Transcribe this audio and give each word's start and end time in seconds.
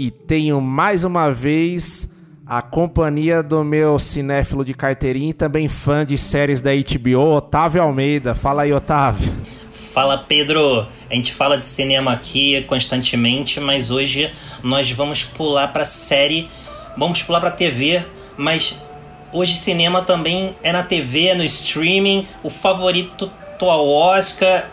e 0.00 0.10
tenho 0.10 0.62
mais 0.62 1.04
uma 1.04 1.30
vez 1.30 2.10
a 2.46 2.62
companhia 2.62 3.42
do 3.42 3.62
meu 3.62 3.98
cinéfilo 3.98 4.64
de 4.64 4.72
carteirinha 4.72 5.28
e 5.28 5.34
também 5.34 5.68
fã 5.68 6.06
de 6.06 6.16
séries 6.16 6.62
da 6.62 6.70
HBO, 6.72 7.36
Otávio 7.36 7.82
Almeida. 7.82 8.34
Fala 8.34 8.62
aí, 8.62 8.72
Otávio. 8.72 9.30
Fala 9.70 10.16
Pedro, 10.16 10.86
a 11.10 11.14
gente 11.14 11.34
fala 11.34 11.58
de 11.58 11.68
cinema 11.68 12.12
aqui 12.12 12.62
constantemente, 12.62 13.60
mas 13.60 13.90
hoje 13.90 14.30
nós 14.62 14.90
vamos 14.90 15.22
pular 15.22 15.68
pra 15.68 15.84
série, 15.84 16.48
vamos 16.96 17.22
pular 17.22 17.40
pra 17.40 17.50
TV, 17.50 18.02
mas 18.38 18.82
hoje 19.30 19.54
cinema 19.54 20.00
também 20.00 20.56
é 20.62 20.72
na 20.72 20.82
TV, 20.82 21.26
é 21.26 21.34
no 21.34 21.44
streaming, 21.44 22.26
o 22.42 22.48
favorito 22.48 23.30
ao 23.60 23.86
Oscar 23.86 24.66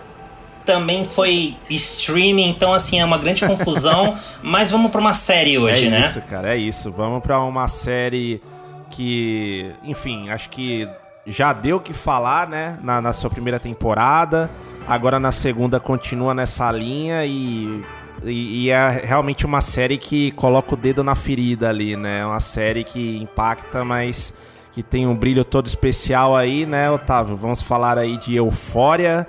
também 0.68 1.06
foi 1.06 1.56
streaming, 1.70 2.50
então 2.50 2.74
assim 2.74 3.00
é 3.00 3.06
uma 3.06 3.18
grande 3.18 3.48
confusão, 3.48 4.18
mas 4.44 4.70
vamos 4.70 4.92
pra 4.92 5.00
uma 5.00 5.14
série 5.14 5.58
hoje, 5.58 5.88
é 5.88 5.90
né? 5.90 6.02
isso, 6.02 6.22
cara, 6.24 6.54
é 6.54 6.58
isso. 6.58 6.92
Vamos 6.92 7.24
pra 7.24 7.40
uma 7.40 7.70
série 7.70 8.42
que, 8.90 9.72
enfim, 9.82 10.30
acho 10.30 10.50
que 10.50 10.86
já 11.26 11.54
deu 11.54 11.78
o 11.78 11.80
que 11.80 11.94
falar, 11.94 12.50
né? 12.50 12.78
Na, 12.84 13.02
na 13.02 13.14
sua 13.14 13.30
primeira 13.30 13.60
temporada. 13.60 14.52
Agora 14.86 15.20
na 15.20 15.32
segunda 15.32 15.80
continua 15.80 16.34
nessa 16.34 16.70
linha 16.72 17.26
e, 17.26 17.84
e, 18.24 18.66
e 18.66 18.70
é 18.70 18.90
realmente 19.06 19.46
uma 19.46 19.62
série 19.62 19.98
que 19.98 20.32
coloca 20.32 20.74
o 20.74 20.78
dedo 20.78 21.02
na 21.04 21.16
ferida 21.16 21.70
ali, 21.70 21.96
né? 21.96 22.20
É 22.20 22.26
uma 22.26 22.42
série 22.42 22.84
que 22.84 23.18
impacta, 23.18 23.86
mas 23.86 24.34
que 24.74 24.84
tem 24.84 25.08
um 25.08 25.16
brilho 25.16 25.44
todo 25.46 25.66
especial 25.66 26.36
aí, 26.36 26.66
né, 26.66 26.92
Otávio? 26.92 27.36
Vamos 27.36 27.62
falar 27.62 27.98
aí 27.98 28.18
de 28.18 28.36
Eufória, 28.36 29.28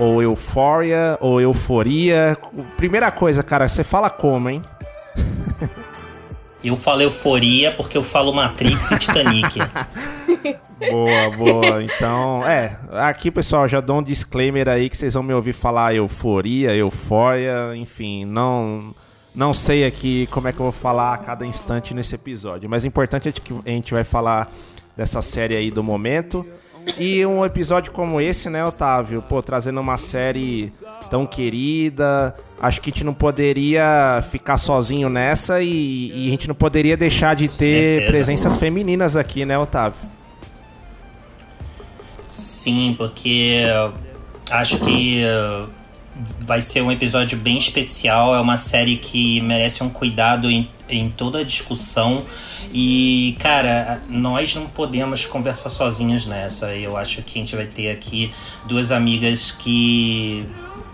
ou 0.00 0.22
Eufória, 0.22 1.18
ou 1.20 1.40
Euforia. 1.40 2.36
Primeira 2.76 3.10
coisa, 3.10 3.42
cara, 3.42 3.68
você 3.68 3.84
fala 3.84 4.08
como, 4.08 4.48
hein? 4.48 4.62
Eu 6.62 6.76
falo 6.76 7.00
euforia 7.00 7.70
porque 7.70 7.96
eu 7.96 8.04
falo 8.04 8.34
Matrix 8.34 8.90
e 8.90 8.98
Titanic. 8.98 9.58
Boa, 10.90 11.30
boa. 11.36 11.82
Então, 11.82 12.46
é, 12.46 12.78
aqui, 13.02 13.30
pessoal, 13.30 13.68
já 13.68 13.80
dou 13.80 13.98
um 13.98 14.02
disclaimer 14.02 14.66
aí 14.66 14.88
que 14.88 14.96
vocês 14.96 15.12
vão 15.12 15.22
me 15.22 15.32
ouvir 15.32 15.52
falar 15.52 15.94
euforia, 15.94 16.74
eufória, 16.74 17.74
enfim, 17.76 18.24
não 18.24 18.94
não 19.34 19.52
sei 19.52 19.84
aqui 19.84 20.26
como 20.30 20.48
é 20.48 20.52
que 20.52 20.58
eu 20.58 20.64
vou 20.64 20.72
falar 20.72 21.14
a 21.14 21.18
cada 21.18 21.44
instante 21.44 21.92
nesse 21.92 22.14
episódio, 22.14 22.68
mas 22.68 22.84
o 22.84 22.86
importante 22.86 23.28
é 23.28 23.32
que 23.32 23.52
a 23.52 23.70
gente 23.70 23.92
vai 23.92 24.04
falar 24.04 24.50
dessa 24.96 25.20
série 25.20 25.54
aí 25.54 25.70
do 25.70 25.82
momento. 25.82 26.46
E 26.98 27.24
um 27.26 27.44
episódio 27.44 27.92
como 27.92 28.20
esse, 28.20 28.48
né, 28.50 28.64
Otávio? 28.64 29.22
Pô, 29.22 29.42
trazendo 29.42 29.80
uma 29.80 29.98
série 29.98 30.72
tão 31.10 31.26
querida. 31.26 32.34
Acho 32.60 32.80
que 32.80 32.90
a 32.90 32.92
gente 32.92 33.04
não 33.04 33.14
poderia 33.14 34.22
ficar 34.30 34.58
sozinho 34.58 35.08
nessa 35.08 35.62
e, 35.62 36.12
e 36.14 36.28
a 36.28 36.30
gente 36.30 36.46
não 36.46 36.54
poderia 36.54 36.96
deixar 36.96 37.34
de 37.34 37.44
ter 37.44 37.48
Certeza. 37.96 38.12
presenças 38.12 38.56
femininas 38.56 39.16
aqui, 39.16 39.44
né, 39.44 39.58
Otávio? 39.58 39.98
Sim, 42.28 42.94
porque 42.96 43.64
acho 44.50 44.78
que 44.80 45.24
vai 46.40 46.60
ser 46.60 46.82
um 46.82 46.90
episódio 46.90 47.38
bem 47.38 47.58
especial. 47.58 48.34
É 48.34 48.40
uma 48.40 48.56
série 48.56 48.96
que 48.96 49.40
merece 49.40 49.82
um 49.82 49.88
cuidado 49.88 50.50
em, 50.50 50.68
em 50.88 51.10
toda 51.10 51.40
a 51.40 51.44
discussão. 51.44 52.24
E, 52.72 53.36
cara, 53.40 54.02
nós 54.08 54.54
não 54.54 54.66
podemos 54.66 55.26
conversar 55.26 55.70
sozinhos 55.70 56.26
nessa. 56.26 56.74
Eu 56.74 56.96
acho 56.96 57.22
que 57.22 57.38
a 57.38 57.42
gente 57.42 57.56
vai 57.56 57.66
ter 57.66 57.90
aqui 57.90 58.32
duas 58.66 58.92
amigas 58.92 59.50
que 59.50 60.46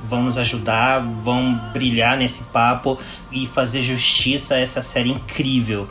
vão 0.08 0.22
nos 0.22 0.38
ajudar, 0.38 1.00
vão 1.00 1.54
brilhar 1.72 2.16
nesse 2.16 2.44
papo 2.44 2.98
e 3.30 3.46
fazer 3.46 3.82
justiça 3.82 4.54
a 4.54 4.58
essa 4.58 4.80
série 4.80 5.10
incrível. 5.10 5.88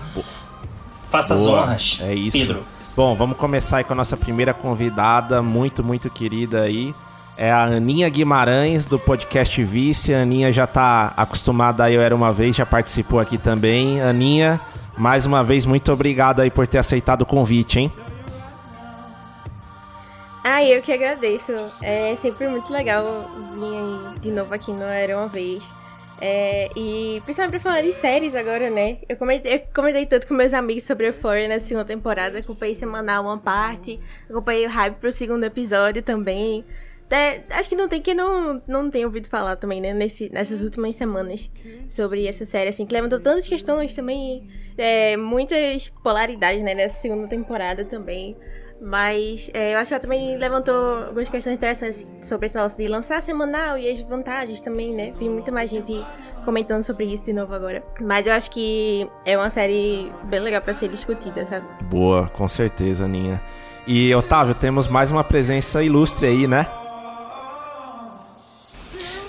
Faça 1.08 1.34
as 1.34 1.46
honras, 1.46 2.00
É 2.02 2.14
isso. 2.14 2.38
Pedro. 2.38 2.66
Bom, 2.96 3.14
vamos 3.14 3.38
começar 3.38 3.78
aí 3.78 3.84
com 3.84 3.92
a 3.92 3.96
nossa 3.96 4.16
primeira 4.16 4.54
convidada, 4.54 5.42
muito, 5.42 5.84
muito 5.84 6.10
querida 6.10 6.62
aí. 6.62 6.96
É 7.38 7.52
a 7.52 7.64
Aninha 7.64 8.08
Guimarães, 8.08 8.86
do 8.86 8.98
podcast 8.98 9.62
Vice. 9.64 10.14
A 10.14 10.22
Aninha 10.22 10.54
já 10.54 10.66
tá 10.66 11.14
acostumada 11.18 11.84
aí, 11.84 11.94
eu 11.94 12.02
era 12.02 12.16
uma 12.16 12.32
vez, 12.32 12.56
já 12.56 12.66
participou 12.66 13.20
aqui 13.20 13.38
também. 13.38 14.02
Aninha, 14.02 14.60
mais 14.98 15.26
uma 15.26 15.44
vez, 15.44 15.66
muito 15.66 15.92
obrigado 15.92 16.40
aí 16.40 16.50
por 16.50 16.66
ter 16.66 16.78
aceitado 16.78 17.24
o 17.24 17.26
convite, 17.26 17.80
hein? 17.80 17.92
Ah, 20.44 20.64
eu 20.64 20.82
que 20.82 20.94
agradeço. 20.94 21.52
É 21.82 22.16
sempre 22.22 22.48
muito 22.48 22.72
legal 22.72 23.04
vir 23.56 24.20
de 24.22 24.32
novo 24.32 24.54
aqui 24.54 24.72
no 24.72 24.84
Era 24.84 25.18
Uma 25.18 25.28
Vez. 25.28 25.74
É, 26.22 26.70
e 26.74 27.22
principalmente 27.26 27.60
pra 27.60 27.72
falar 27.72 27.82
de 27.82 27.92
séries 27.92 28.34
agora, 28.36 28.70
né? 28.70 29.00
Eu 29.10 29.18
comentei, 29.18 29.56
eu 29.56 29.62
comentei 29.74 30.06
tanto 30.06 30.28
com 30.28 30.34
meus 30.34 30.54
amigos 30.54 30.86
sobre 30.86 31.08
Euphoria 31.08 31.50
na 31.50 31.60
segunda 31.60 31.86
temporada. 31.86 32.40
Acompanhei 32.40 32.76
semanal 32.76 33.26
uma 33.26 33.38
parte. 33.38 34.00
Acompanhei 34.30 34.66
o 34.66 34.70
hype 34.70 34.96
pro 34.96 35.12
segundo 35.12 35.44
episódio 35.44 36.02
também. 36.02 36.64
Até- 37.06 37.44
acho 37.52 37.70
que 37.70 37.76
não 37.76 37.88
tem 37.88 38.02
que 38.02 38.14
não, 38.16 38.62
não 38.68 38.90
tenha 38.90 39.06
ouvido 39.06 39.28
falar 39.30 39.56
também, 39.58 39.80
né? 39.80 39.94
Nesse, 39.94 40.30
nessas 40.34 40.62
últimas 40.62 40.96
semanas 40.96 41.52
sobre 41.88 42.28
essa 42.28 42.46
série, 42.46 42.70
assim, 42.70 42.86
que 42.86 42.94
levantou 42.94 43.20
tantas 43.20 43.48
questões 43.48 43.94
também. 43.94 44.48
é, 44.78 45.16
muitas 45.16 45.90
polaridades, 46.04 46.62
né? 46.64 46.74
Nessa 46.74 47.00
segunda 47.00 47.28
temporada 47.28 47.86
também. 47.86 48.36
Mas 48.82 49.50
é, 49.54 49.74
eu 49.74 49.78
acho 49.80 49.88
que 49.88 49.94
ela 49.94 50.02
também 50.02 50.38
levantou 50.38 51.06
algumas 51.06 51.30
questões 51.30 51.56
interessantes 51.56 52.06
sobre 52.22 52.48
esse 52.48 52.56
negócio 52.56 52.78
de 52.78 52.88
lançar 52.90 53.22
semanal 53.22 53.78
e 53.78 53.90
as 53.90 54.02
vantagens 54.02 54.60
também, 54.60 54.94
né? 54.94 55.14
Tem 55.18 55.30
muita 55.30 55.50
mais 55.52 55.70
gente 55.70 55.94
comentando 56.44 56.84
sobre 56.84 57.06
isso 57.06 57.24
de 57.24 57.32
novo 57.34 57.54
agora. 57.54 57.82
Mas 58.02 58.28
eu 58.28 58.34
acho 58.34 58.52
que 58.52 59.08
é 59.26 59.38
uma 59.38 59.50
série 59.50 60.12
bem 60.26 60.42
legal 60.42 60.62
pra 60.62 60.74
ser 60.74 60.90
discutida, 60.90 61.46
sabe? 61.46 61.66
Boa, 61.84 62.28
com 62.34 62.48
certeza, 62.50 63.06
Aninha. 63.06 63.42
E, 63.88 64.14
Otávio, 64.14 64.54
temos 64.56 64.88
mais 64.88 65.10
uma 65.10 65.24
presença 65.24 65.82
ilustre 65.82 66.28
aí, 66.28 66.46
né? 66.48 66.68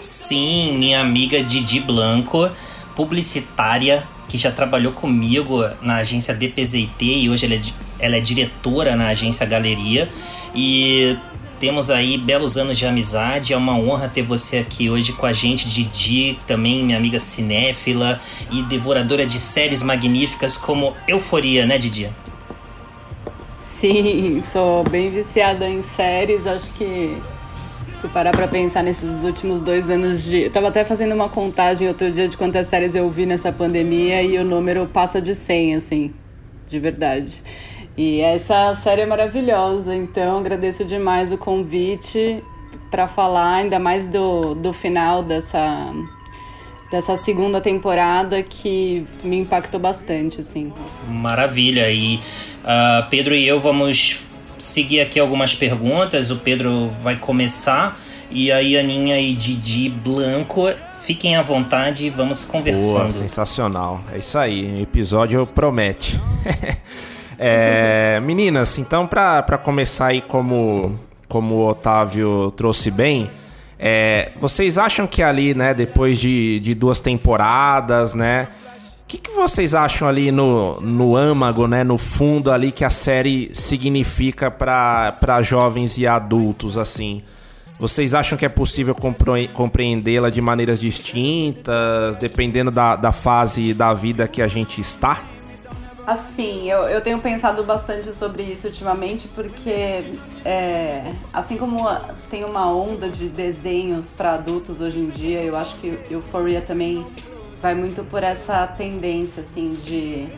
Sim, 0.06 0.78
minha 0.78 1.00
amiga 1.00 1.42
Didi 1.42 1.80
Blanco, 1.80 2.48
publicitária, 2.94 4.06
que 4.28 4.38
já 4.38 4.52
trabalhou 4.52 4.92
comigo 4.92 5.68
na 5.82 5.96
agência 5.96 6.32
DPZT 6.32 7.04
e 7.04 7.28
hoje 7.28 7.44
ela 7.44 7.54
é, 7.56 7.60
ela 7.98 8.16
é 8.16 8.20
diretora 8.20 8.94
na 8.94 9.08
agência 9.08 9.44
Galeria. 9.44 10.08
E 10.54 11.16
temos 11.58 11.90
aí 11.90 12.16
belos 12.16 12.56
anos 12.56 12.78
de 12.78 12.86
amizade. 12.86 13.52
É 13.52 13.56
uma 13.56 13.76
honra 13.76 14.08
ter 14.08 14.22
você 14.22 14.58
aqui 14.58 14.88
hoje 14.88 15.12
com 15.12 15.26
a 15.26 15.32
gente, 15.32 15.68
Didi, 15.68 16.38
também 16.46 16.84
minha 16.84 16.96
amiga 16.96 17.18
cinéfila 17.18 18.20
e 18.48 18.62
devoradora 18.62 19.26
de 19.26 19.40
séries 19.40 19.82
magníficas 19.82 20.56
como 20.56 20.94
Euforia, 21.08 21.66
né, 21.66 21.78
Didi? 21.78 22.08
Sim, 23.60 24.40
sou 24.52 24.84
bem 24.84 25.10
viciada 25.10 25.68
em 25.68 25.82
séries. 25.82 26.46
Acho 26.46 26.72
que 26.74 27.16
se 28.06 28.12
parar 28.12 28.30
pra 28.30 28.46
pensar 28.46 28.82
nesses 28.82 29.24
últimos 29.24 29.60
dois 29.60 29.90
anos 29.90 30.24
de. 30.24 30.42
Eu 30.42 30.50
tava 30.50 30.68
até 30.68 30.84
fazendo 30.84 31.14
uma 31.14 31.28
contagem 31.28 31.88
outro 31.88 32.10
dia 32.10 32.28
de 32.28 32.36
quantas 32.36 32.66
séries 32.68 32.94
eu 32.94 33.10
vi 33.10 33.26
nessa 33.26 33.52
pandemia 33.52 34.22
e 34.22 34.38
o 34.38 34.44
número 34.44 34.86
passa 34.86 35.20
de 35.20 35.34
100, 35.34 35.74
assim, 35.74 36.14
de 36.66 36.78
verdade. 36.78 37.42
E 37.96 38.20
essa 38.20 38.74
série 38.74 39.02
é 39.02 39.06
maravilhosa, 39.06 39.94
então 39.94 40.38
agradeço 40.38 40.84
demais 40.84 41.32
o 41.32 41.38
convite 41.38 42.42
para 42.90 43.08
falar, 43.08 43.56
ainda 43.56 43.78
mais 43.78 44.06
do, 44.06 44.54
do 44.54 44.72
final 44.72 45.22
dessa, 45.22 45.92
dessa 46.90 47.16
segunda 47.16 47.60
temporada 47.60 48.42
que 48.42 49.04
me 49.24 49.38
impactou 49.38 49.80
bastante, 49.80 50.40
assim. 50.40 50.72
Maravilha. 51.08 51.90
E 51.90 52.20
ah, 52.64 53.06
Pedro 53.10 53.34
e 53.34 53.48
eu 53.48 53.58
vamos 53.58 54.26
seguir 54.58 55.00
aqui 55.00 55.18
algumas 55.18 55.54
perguntas. 55.54 56.30
O 56.30 56.36
Pedro 56.36 56.90
vai 57.02 57.16
começar. 57.16 57.98
E 58.30 58.50
aí, 58.50 58.76
Aninha 58.76 59.20
e 59.20 59.32
Didi 59.34 59.88
Blanco, 59.88 60.68
fiquem 61.06 61.36
à 61.36 61.42
vontade 61.42 62.06
e 62.06 62.10
vamos 62.10 62.44
conversando. 62.44 62.98
Boa, 62.98 63.10
sensacional. 63.10 64.00
É 64.12 64.18
isso 64.18 64.36
aí, 64.36 64.78
o 64.78 64.82
episódio 64.82 65.46
promete. 65.46 66.20
é, 67.38 68.20
meninas, 68.20 68.76
então 68.78 69.06
para 69.06 69.58
começar 69.62 70.08
aí 70.08 70.20
como, 70.20 70.98
como 71.28 71.54
o 71.54 71.68
Otávio 71.68 72.50
trouxe 72.56 72.90
bem, 72.90 73.30
é, 73.78 74.32
vocês 74.40 74.78
acham 74.78 75.06
que 75.06 75.22
ali, 75.22 75.54
né, 75.54 75.72
depois 75.72 76.18
de, 76.18 76.58
de 76.60 76.74
duas 76.74 76.98
temporadas, 76.98 78.12
né, 78.12 78.48
que, 79.16 79.30
que 79.30 79.30
vocês 79.30 79.74
acham 79.74 80.06
ali 80.08 80.30
no, 80.30 80.80
no 80.80 81.16
âmago, 81.16 81.66
né, 81.66 81.82
no 81.84 81.98
fundo 81.98 82.50
ali 82.50 82.72
que 82.72 82.84
a 82.84 82.90
série 82.90 83.50
significa 83.54 84.50
para 84.50 85.42
jovens 85.42 85.98
e 85.98 86.06
adultos, 86.06 86.76
assim? 86.76 87.22
Vocês 87.78 88.14
acham 88.14 88.38
que 88.38 88.46
é 88.46 88.48
possível 88.48 88.96
compreendê-la 89.52 90.30
de 90.30 90.40
maneiras 90.40 90.80
distintas, 90.80 92.16
dependendo 92.16 92.70
da, 92.70 92.96
da 92.96 93.12
fase 93.12 93.74
da 93.74 93.92
vida 93.92 94.26
que 94.26 94.40
a 94.40 94.46
gente 94.46 94.80
está? 94.80 95.22
Assim, 96.06 96.70
eu, 96.70 96.84
eu 96.84 97.00
tenho 97.00 97.20
pensado 97.20 97.62
bastante 97.64 98.14
sobre 98.14 98.44
isso 98.44 98.68
ultimamente, 98.68 99.28
porque 99.28 100.14
é, 100.44 101.12
assim 101.32 101.56
como 101.58 101.78
tem 102.30 102.44
uma 102.44 102.72
onda 102.72 103.10
de 103.10 103.28
desenhos 103.28 104.10
para 104.10 104.34
adultos 104.34 104.80
hoje 104.80 104.98
em 104.98 105.08
dia, 105.08 105.42
eu 105.42 105.56
acho 105.56 105.76
que 105.76 105.98
Euphoria 106.08 106.60
também 106.60 107.04
vai 107.60 107.74
muito 107.74 108.04
por 108.04 108.22
essa 108.22 108.66
tendência, 108.66 109.40
assim, 109.42 109.74
de, 109.74 110.28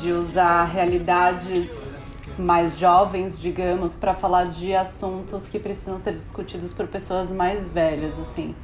de 0.00 0.12
usar 0.12 0.64
realidades 0.64 2.02
mais 2.38 2.78
jovens, 2.78 3.38
digamos, 3.40 3.94
para 3.94 4.14
falar 4.14 4.46
de 4.46 4.74
assuntos 4.74 5.48
que 5.48 5.58
precisam 5.58 5.98
ser 5.98 6.14
discutidos 6.14 6.72
por 6.72 6.86
pessoas 6.86 7.30
mais 7.30 7.68
velhas, 7.68 8.18
assim. 8.18 8.54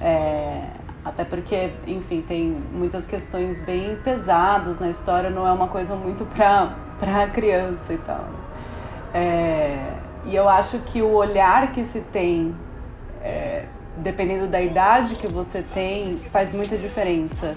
É, 0.00 0.68
até 1.04 1.24
porque, 1.24 1.70
enfim, 1.86 2.20
tem 2.20 2.50
muitas 2.72 3.06
questões 3.06 3.60
bem 3.60 3.96
pesadas 3.96 4.78
na 4.78 4.90
história, 4.90 5.30
não 5.30 5.46
é 5.46 5.52
uma 5.52 5.68
coisa 5.68 5.94
muito 5.94 6.24
para 6.24 6.84
para 6.98 7.26
criança 7.28 7.92
e 7.92 7.98
tal. 7.98 8.24
É, 9.12 9.78
e 10.24 10.34
eu 10.34 10.48
acho 10.48 10.78
que 10.80 11.02
o 11.02 11.12
olhar 11.12 11.72
que 11.72 11.84
se 11.84 12.00
tem 12.00 12.54
é, 13.22 13.66
dependendo 13.96 14.46
da 14.46 14.60
idade 14.60 15.14
que 15.16 15.26
você 15.26 15.62
tem, 15.62 16.20
faz 16.30 16.52
muita 16.52 16.76
diferença. 16.76 17.56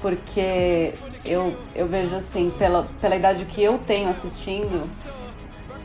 Porque 0.00 0.94
eu, 1.24 1.56
eu 1.74 1.86
vejo 1.88 2.14
assim, 2.14 2.52
pela, 2.56 2.88
pela 3.00 3.16
idade 3.16 3.44
que 3.44 3.62
eu 3.62 3.78
tenho 3.78 4.08
assistindo, 4.08 4.88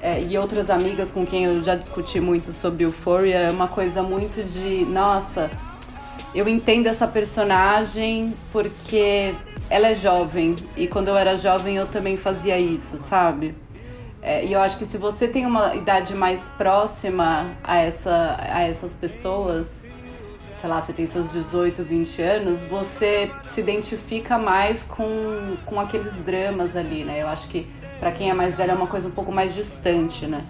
é, 0.02 0.22
e 0.22 0.38
outras 0.38 0.70
amigas 0.70 1.12
com 1.12 1.26
quem 1.26 1.46
eu 1.46 1.64
já 1.64 1.76
discuti 1.76 2.20
muito 2.20 2.52
sobre 2.52 2.84
Euphoria, 2.84 3.38
é 3.38 3.52
uma 3.52 3.70
coisa 3.70 4.04
muito 4.04 4.44
de, 4.44 4.86
nossa, 4.86 5.50
eu 6.36 6.48
entendo 6.48 6.88
essa 6.88 7.08
personagem 7.08 8.36
porque 8.52 9.34
ela 9.70 9.88
é 9.88 9.96
jovem. 9.96 10.56
E 10.76 10.88
quando 10.88 11.08
eu 11.08 11.18
era 11.18 11.38
jovem 11.38 11.78
eu 11.78 11.88
também 11.88 12.18
fazia 12.18 12.58
isso, 12.60 13.00
sabe? 13.00 13.56
É, 14.22 14.44
e 14.46 14.54
eu 14.54 14.60
acho 14.60 14.78
que 14.78 14.86
se 14.86 14.98
você 14.98 15.28
tem 15.28 15.46
uma 15.46 15.76
idade 15.76 16.14
mais 16.16 16.48
próxima 16.50 17.56
a, 17.64 17.78
essa, 17.78 18.38
a 18.40 18.62
essas 18.64 18.94
pessoas, 18.94 19.86
sei 20.64 20.70
lá, 20.70 20.80
você 20.80 20.94
tem 20.94 21.06
seus 21.06 21.30
18, 21.30 21.84
20 21.84 22.22
anos, 22.22 22.64
você 22.64 23.30
se 23.44 23.60
identifica 23.60 24.38
mais 24.38 24.82
com, 24.82 25.58
com 25.66 25.78
aqueles 25.78 26.16
dramas 26.20 26.78
ali, 26.78 27.04
né? 27.04 27.22
Eu 27.22 27.28
acho 27.28 27.50
que 27.50 27.68
para 28.00 28.14
quem 28.14 28.30
é 28.30 28.34
mais 28.34 28.56
velho 28.56 28.72
é 28.72 28.74
uma 28.74 28.88
coisa 28.88 29.10
um 29.10 29.12
pouco 29.12 29.30
mais 29.30 29.54
distante, 29.54 30.26
né? 30.26 30.42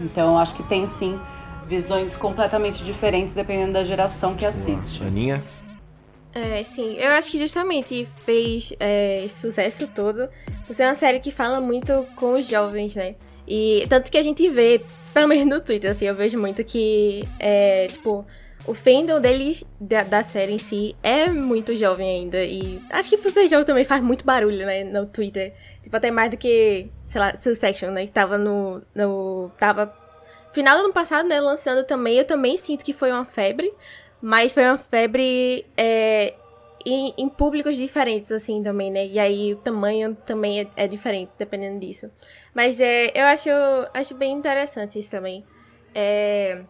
Então 0.00 0.34
eu 0.34 0.38
acho 0.38 0.54
que 0.54 0.62
tem 0.62 0.86
sim 0.86 1.18
visões 1.66 2.16
completamente 2.16 2.84
diferentes 2.84 3.34
dependendo 3.34 3.72
da 3.72 3.82
geração 3.82 4.36
que 4.36 4.46
assiste. 4.46 5.02
Aninha? 5.02 5.42
É, 6.32 6.62
sim, 6.62 6.94
eu 6.94 7.10
acho 7.10 7.32
que 7.32 7.40
justamente 7.40 8.08
fez 8.24 8.72
é, 8.78 9.24
esse 9.24 9.40
sucesso 9.40 9.88
todo. 9.88 10.28
Você 10.68 10.84
é 10.84 10.86
uma 10.86 10.94
série 10.94 11.18
que 11.18 11.32
fala 11.32 11.60
muito 11.60 12.06
com 12.14 12.34
os 12.34 12.46
jovens, 12.46 12.94
né? 12.94 13.16
E 13.48 13.84
tanto 13.88 14.12
que 14.12 14.18
a 14.18 14.22
gente 14.22 14.48
vê, 14.48 14.80
pelo 15.12 15.26
menos 15.26 15.44
no 15.44 15.60
Twitter, 15.60 15.90
assim, 15.90 16.04
eu 16.04 16.14
vejo 16.14 16.38
muito 16.38 16.62
que, 16.62 17.28
é, 17.40 17.88
tipo, 17.88 18.24
o 18.68 18.74
fandom 18.74 19.18
deles, 19.18 19.64
da, 19.80 20.02
da, 20.02 20.22
série 20.22 20.52
em 20.52 20.58
si, 20.58 20.94
é 21.02 21.30
muito 21.30 21.74
jovem 21.74 22.20
ainda. 22.20 22.44
E 22.44 22.82
acho 22.90 23.08
que 23.08 23.16
por 23.16 23.30
ser 23.30 23.48
jovem 23.48 23.64
também 23.64 23.84
faz 23.84 24.02
muito 24.02 24.26
barulho, 24.26 24.66
né? 24.66 24.84
No 24.84 25.06
Twitter. 25.06 25.54
Tipo, 25.82 25.96
até 25.96 26.10
mais 26.10 26.30
do 26.30 26.36
que, 26.36 26.90
sei 27.06 27.18
lá, 27.18 27.34
Succession, 27.34 27.90
né? 27.90 28.04
Que 28.04 28.12
tava 28.12 28.36
no. 28.36 28.82
no 28.94 29.50
tava. 29.58 29.90
Final 30.52 30.76
do 30.76 30.84
ano 30.84 30.92
passado, 30.92 31.26
né? 31.26 31.40
Lançando 31.40 31.82
também. 31.86 32.18
Eu 32.18 32.26
também 32.26 32.58
sinto 32.58 32.84
que 32.84 32.92
foi 32.92 33.10
uma 33.10 33.24
febre. 33.24 33.72
Mas 34.20 34.52
foi 34.52 34.64
uma 34.64 34.76
febre. 34.76 35.64
É, 35.74 36.34
em, 36.84 37.14
em, 37.16 37.28
públicos 37.28 37.74
diferentes, 37.74 38.30
assim, 38.30 38.62
também, 38.62 38.90
né? 38.90 39.06
E 39.06 39.18
aí 39.18 39.54
o 39.54 39.56
tamanho 39.56 40.14
também 40.26 40.60
é, 40.60 40.66
é 40.76 40.86
diferente, 40.86 41.32
dependendo 41.38 41.80
disso. 41.80 42.10
Mas 42.54 42.78
é, 42.80 43.12
eu 43.14 43.24
acho, 43.24 43.48
acho 43.94 44.14
bem 44.14 44.32
interessante 44.32 44.98
isso 44.98 45.10
também. 45.10 45.42
É. 45.94 46.64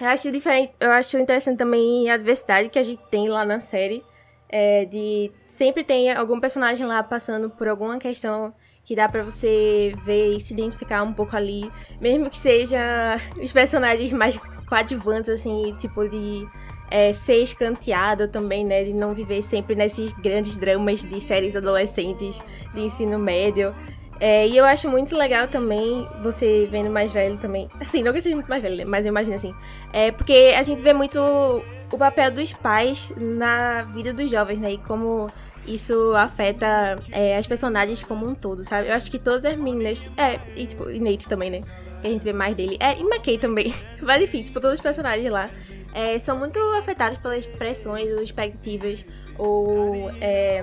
Eu 0.00 0.08
acho 0.08 0.30
diferente, 0.30 0.72
eu 0.80 0.90
acho 0.92 1.18
interessante 1.18 1.58
também 1.58 2.10
a 2.10 2.16
diversidade 2.16 2.70
que 2.70 2.78
a 2.78 2.82
gente 2.82 3.02
tem 3.10 3.28
lá 3.28 3.44
na 3.44 3.60
série. 3.60 4.02
É, 4.48 4.84
de 4.86 5.30
sempre 5.46 5.84
tem 5.84 6.10
algum 6.10 6.40
personagem 6.40 6.84
lá 6.86 7.02
passando 7.04 7.50
por 7.50 7.68
alguma 7.68 7.98
questão 7.98 8.52
que 8.82 8.96
dá 8.96 9.08
para 9.08 9.22
você 9.22 9.92
ver 10.04 10.36
e 10.36 10.40
se 10.40 10.54
identificar 10.54 11.02
um 11.02 11.12
pouco 11.12 11.36
ali, 11.36 11.70
mesmo 12.00 12.30
que 12.30 12.38
seja 12.38 13.20
os 13.40 13.52
personagens 13.52 14.10
mais 14.12 14.36
coadjuvantes 14.66 15.28
assim, 15.28 15.76
tipo 15.78 16.08
de 16.08 16.48
é, 16.90 17.12
ser 17.12 17.42
escanteado 17.42 18.26
também, 18.26 18.64
né, 18.64 18.82
de 18.82 18.92
não 18.92 19.14
viver 19.14 19.42
sempre 19.42 19.76
nesses 19.76 20.12
grandes 20.14 20.56
dramas 20.56 21.00
de 21.00 21.20
séries 21.20 21.54
adolescentes 21.54 22.42
de 22.74 22.80
ensino 22.80 23.18
médio. 23.18 23.74
É, 24.20 24.46
e 24.46 24.54
eu 24.54 24.66
acho 24.66 24.86
muito 24.88 25.16
legal 25.16 25.48
também, 25.48 26.06
você 26.22 26.68
vendo 26.70 26.90
mais 26.90 27.10
velho 27.10 27.38
também. 27.38 27.68
Assim, 27.80 28.02
não 28.02 28.12
que 28.12 28.20
seja 28.20 28.36
muito 28.36 28.48
mais 28.48 28.62
velho, 28.62 28.86
mas 28.86 29.06
eu 29.06 29.10
imagino 29.10 29.34
assim. 29.34 29.54
É 29.92 30.12
porque 30.12 30.54
a 30.56 30.62
gente 30.62 30.82
vê 30.82 30.92
muito 30.92 31.18
o 31.90 31.98
papel 31.98 32.30
dos 32.30 32.52
pais 32.52 33.10
na 33.16 33.82
vida 33.82 34.12
dos 34.12 34.30
jovens, 34.30 34.58
né? 34.58 34.72
E 34.72 34.78
como 34.78 35.28
isso 35.66 36.14
afeta 36.16 36.96
é, 37.12 37.36
as 37.36 37.46
personagens 37.46 38.02
como 38.02 38.26
um 38.26 38.34
todo, 38.34 38.62
sabe? 38.62 38.88
Eu 38.88 38.94
acho 38.94 39.10
que 39.10 39.18
todas 39.18 39.46
as 39.46 39.56
meninas. 39.56 40.06
É, 40.18 40.38
e 40.54 40.66
tipo, 40.66 40.90
e 40.90 41.00
Nate 41.00 41.26
também, 41.26 41.50
né? 41.50 41.60
Que 42.02 42.08
a 42.08 42.10
gente 42.10 42.22
vê 42.22 42.32
mais 42.34 42.54
dele. 42.54 42.76
É, 42.78 42.98
e 42.98 43.00
McKay 43.00 43.38
também. 43.38 43.74
Mas 44.02 44.22
enfim, 44.22 44.42
tipo, 44.42 44.60
todos 44.60 44.74
os 44.74 44.80
personagens 44.82 45.30
lá 45.30 45.48
é, 45.94 46.18
são 46.18 46.38
muito 46.38 46.58
afetados 46.78 47.18
pelas 47.18 47.46
pressões 47.46 48.08
expectativas 48.08 49.04
ou. 49.38 50.10
É, 50.20 50.62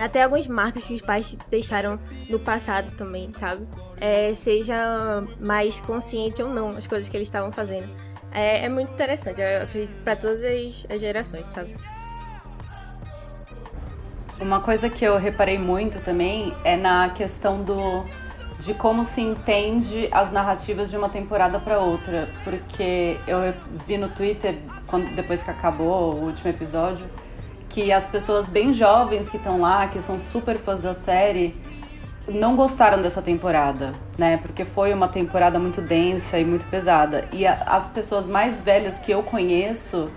até 0.00 0.22
algumas 0.22 0.46
marcas 0.46 0.84
que 0.84 0.94
os 0.94 1.00
pais 1.00 1.36
deixaram 1.50 1.98
no 2.28 2.38
passado 2.38 2.94
também, 2.96 3.32
sabe? 3.32 3.66
É, 4.00 4.34
seja 4.34 5.22
mais 5.40 5.80
consciente 5.80 6.42
ou 6.42 6.48
não 6.48 6.70
as 6.70 6.86
coisas 6.86 7.08
que 7.08 7.16
eles 7.16 7.28
estavam 7.28 7.52
fazendo. 7.52 7.88
É, 8.32 8.64
é, 8.64 8.68
muito 8.68 8.92
interessante, 8.92 9.40
eu 9.40 9.62
acredito, 9.62 9.94
para 10.02 10.14
todas 10.14 10.44
as, 10.44 10.86
as 10.90 11.00
gerações, 11.00 11.48
sabe? 11.50 11.74
Uma 14.40 14.60
coisa 14.60 14.88
que 14.88 15.04
eu 15.04 15.16
reparei 15.16 15.58
muito 15.58 15.98
também 16.04 16.54
é 16.62 16.76
na 16.76 17.08
questão 17.10 17.62
do 17.62 18.04
de 18.60 18.74
como 18.74 19.04
se 19.04 19.20
entende 19.20 20.08
as 20.10 20.32
narrativas 20.32 20.90
de 20.90 20.96
uma 20.96 21.08
temporada 21.08 21.60
para 21.60 21.78
outra, 21.78 22.28
porque 22.42 23.16
eu 23.26 23.38
vi 23.86 23.96
no 23.96 24.08
Twitter 24.08 24.58
quando 24.86 25.14
depois 25.14 25.42
que 25.42 25.50
acabou 25.50 26.14
o 26.14 26.24
último 26.24 26.50
episódio 26.50 27.06
que 27.78 27.92
as 27.92 28.08
pessoas 28.08 28.48
bem 28.48 28.74
jovens 28.74 29.30
que 29.30 29.36
estão 29.36 29.60
lá, 29.60 29.86
que 29.86 30.02
são 30.02 30.18
super 30.18 30.58
fãs 30.58 30.80
da 30.80 30.92
série, 30.92 31.54
não 32.26 32.56
gostaram 32.56 33.00
dessa 33.00 33.22
temporada, 33.22 33.92
né? 34.18 34.36
Porque 34.38 34.64
foi 34.64 34.92
uma 34.92 35.06
temporada 35.06 35.60
muito 35.60 35.80
densa 35.80 36.40
e 36.40 36.44
muito 36.44 36.68
pesada. 36.68 37.28
E 37.32 37.46
a, 37.46 37.52
as 37.68 37.86
pessoas 37.86 38.26
mais 38.26 38.58
velhas 38.58 38.98
que 38.98 39.12
eu 39.12 39.22
conheço, 39.22 40.10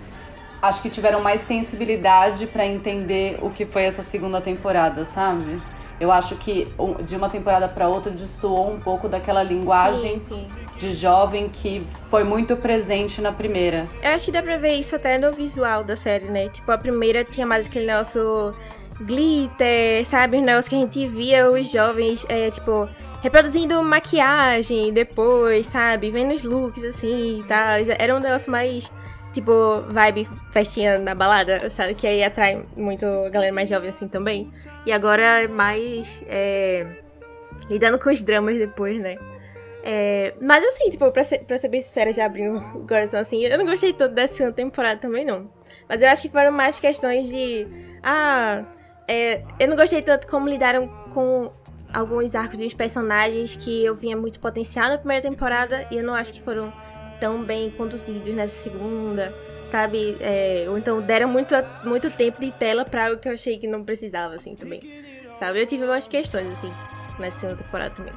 acho 0.60 0.82
que 0.82 0.90
tiveram 0.90 1.22
mais 1.22 1.42
sensibilidade 1.42 2.48
para 2.48 2.66
entender 2.66 3.38
o 3.40 3.48
que 3.48 3.64
foi 3.64 3.84
essa 3.84 4.02
segunda 4.02 4.40
temporada, 4.40 5.04
sabe? 5.04 5.62
Eu 6.02 6.10
acho 6.10 6.34
que 6.34 6.66
de 7.04 7.14
uma 7.14 7.30
temporada 7.30 7.68
para 7.68 7.86
outra 7.86 8.10
destoou 8.10 8.72
um 8.72 8.80
pouco 8.80 9.08
daquela 9.08 9.40
linguagem 9.40 10.18
sim, 10.18 10.48
sim. 10.48 10.66
de 10.76 10.92
jovem 10.92 11.48
que 11.48 11.86
foi 12.10 12.24
muito 12.24 12.56
presente 12.56 13.20
na 13.20 13.30
primeira. 13.30 13.86
Eu 14.02 14.10
acho 14.10 14.24
que 14.24 14.32
dá 14.32 14.42
pra 14.42 14.56
ver 14.56 14.74
isso 14.74 14.96
até 14.96 15.16
no 15.16 15.32
visual 15.32 15.84
da 15.84 15.94
série, 15.94 16.24
né? 16.24 16.48
Tipo, 16.48 16.72
a 16.72 16.76
primeira 16.76 17.22
tinha 17.24 17.46
mais 17.46 17.68
aquele 17.68 17.86
nosso 17.86 18.52
glitter, 19.02 20.04
sabe? 20.04 20.38
Os 20.38 20.42
negócios 20.42 20.68
que 20.68 20.74
a 20.74 20.78
gente 20.80 21.06
via 21.06 21.48
os 21.48 21.70
jovens, 21.70 22.26
é, 22.28 22.50
tipo, 22.50 22.88
reproduzindo 23.22 23.80
maquiagem 23.80 24.92
depois, 24.92 25.68
sabe? 25.68 26.10
Vendo 26.10 26.34
os 26.34 26.42
looks 26.42 26.82
assim 26.82 27.38
e 27.38 27.44
tal. 27.44 27.76
Era 27.96 28.16
um 28.16 28.18
negócio 28.18 28.50
mais 28.50 28.90
tipo, 29.32 29.82
vibe 29.88 30.28
festinha 30.52 30.98
na 30.98 31.14
balada, 31.14 31.70
sabe? 31.70 31.94
Que 31.94 32.06
aí 32.06 32.22
atrai 32.22 32.64
muito 32.76 33.04
a 33.06 33.28
galera 33.28 33.54
mais 33.54 33.68
jovem 33.68 33.90
assim 33.90 34.08
também. 34.08 34.52
E 34.86 34.92
agora 34.92 35.22
é 35.42 35.48
mais 35.48 36.22
é, 36.26 36.86
lidando 37.68 37.98
com 37.98 38.10
os 38.10 38.22
dramas 38.22 38.56
depois, 38.56 39.00
né? 39.02 39.16
É, 39.84 40.34
mas 40.40 40.64
assim, 40.64 40.90
tipo, 40.90 41.10
pra 41.10 41.24
ser, 41.24 41.40
pra 41.40 41.58
ser 41.58 41.68
bem 41.68 41.82
sincera, 41.82 42.12
já 42.12 42.24
abrindo 42.24 42.58
o 42.76 42.86
coração 42.86 43.18
assim, 43.18 43.44
eu 43.44 43.58
não 43.58 43.66
gostei 43.66 43.92
tanto 43.92 44.14
dessa 44.14 44.34
segunda 44.34 44.54
temporada 44.54 45.00
também, 45.00 45.24
não. 45.24 45.50
Mas 45.88 46.00
eu 46.00 46.08
acho 46.08 46.22
que 46.22 46.28
foram 46.28 46.52
mais 46.52 46.78
questões 46.78 47.28
de. 47.28 47.66
Ah, 48.02 48.64
é, 49.08 49.42
eu 49.58 49.68
não 49.68 49.76
gostei 49.76 50.00
tanto 50.00 50.26
como 50.28 50.48
lidaram 50.48 50.86
com 51.12 51.50
alguns 51.92 52.34
arcos 52.34 52.58
dos 52.58 52.72
personagens 52.72 53.56
que 53.56 53.84
eu 53.84 53.94
vinha 53.94 54.16
muito 54.16 54.40
potencial 54.40 54.88
na 54.88 54.98
primeira 54.98 55.22
temporada 55.22 55.86
e 55.90 55.96
eu 55.96 56.04
não 56.04 56.14
acho 56.14 56.32
que 56.32 56.40
foram 56.40 56.72
tão 57.22 57.40
bem 57.40 57.70
conduzidos 57.70 58.34
nessa 58.34 58.64
segunda, 58.64 59.32
sabe? 59.70 60.16
É, 60.18 60.66
ou 60.68 60.76
então 60.76 61.00
deram 61.00 61.28
muito, 61.28 61.54
muito 61.84 62.10
tempo 62.10 62.40
de 62.40 62.50
tela 62.50 62.84
pra 62.84 63.06
algo 63.06 63.20
que 63.20 63.28
eu 63.28 63.32
achei 63.32 63.60
que 63.60 63.68
não 63.68 63.84
precisava, 63.84 64.34
assim, 64.34 64.56
também. 64.56 64.80
Sabe? 65.36 65.62
Eu 65.62 65.66
tive 65.68 65.84
umas 65.84 66.08
questões, 66.08 66.50
assim, 66.50 66.72
nessa 67.20 67.38
segunda 67.38 67.62
temporada 67.62 67.94
também. 67.94 68.12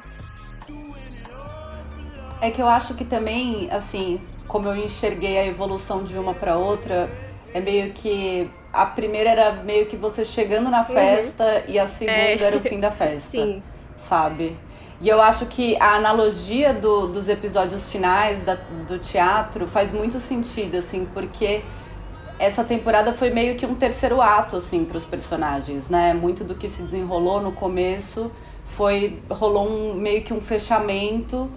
É 2.40 2.50
que 2.50 2.60
eu 2.60 2.66
acho 2.66 2.94
que 2.94 3.04
também, 3.04 3.68
assim, 3.70 4.20
como 4.48 4.66
eu 4.66 4.76
enxerguei 4.76 5.38
a 5.38 5.46
evolução 5.46 6.02
de 6.02 6.18
uma 6.18 6.34
para 6.34 6.56
outra, 6.56 7.08
é 7.54 7.60
meio 7.60 7.92
que 7.92 8.50
a 8.72 8.86
primeira 8.86 9.30
era 9.30 9.52
meio 9.52 9.86
que 9.86 9.96
você 9.96 10.24
chegando 10.24 10.68
na 10.68 10.82
festa 10.82 11.44
uhum. 11.44 11.62
e 11.68 11.78
a 11.78 11.86
segunda 11.86 12.18
é. 12.18 12.42
era 12.42 12.56
o 12.56 12.60
fim 12.60 12.80
da 12.80 12.90
festa. 12.90 13.30
Sim. 13.38 13.62
Sabe? 13.96 14.56
E 15.00 15.08
eu 15.08 15.20
acho 15.20 15.46
que 15.46 15.76
a 15.80 15.96
analogia 15.96 16.72
do, 16.72 17.06
dos 17.08 17.28
episódios 17.28 17.86
finais 17.88 18.42
da, 18.42 18.56
do 18.88 18.98
teatro 18.98 19.66
faz 19.66 19.92
muito 19.92 20.18
sentido, 20.20 20.76
assim, 20.76 21.06
porque 21.12 21.62
essa 22.38 22.64
temporada 22.64 23.12
foi 23.12 23.30
meio 23.30 23.56
que 23.56 23.66
um 23.66 23.74
terceiro 23.74 24.20
ato, 24.20 24.56
assim, 24.56 24.84
para 24.84 24.96
os 24.96 25.04
personagens, 25.04 25.90
né? 25.90 26.14
Muito 26.14 26.44
do 26.44 26.54
que 26.54 26.68
se 26.68 26.82
desenrolou 26.82 27.40
no 27.40 27.52
começo 27.52 28.30
foi 28.76 29.20
rolou 29.30 29.68
um, 29.68 29.94
meio 29.94 30.22
que 30.22 30.34
um 30.34 30.40
fechamento 30.40 31.50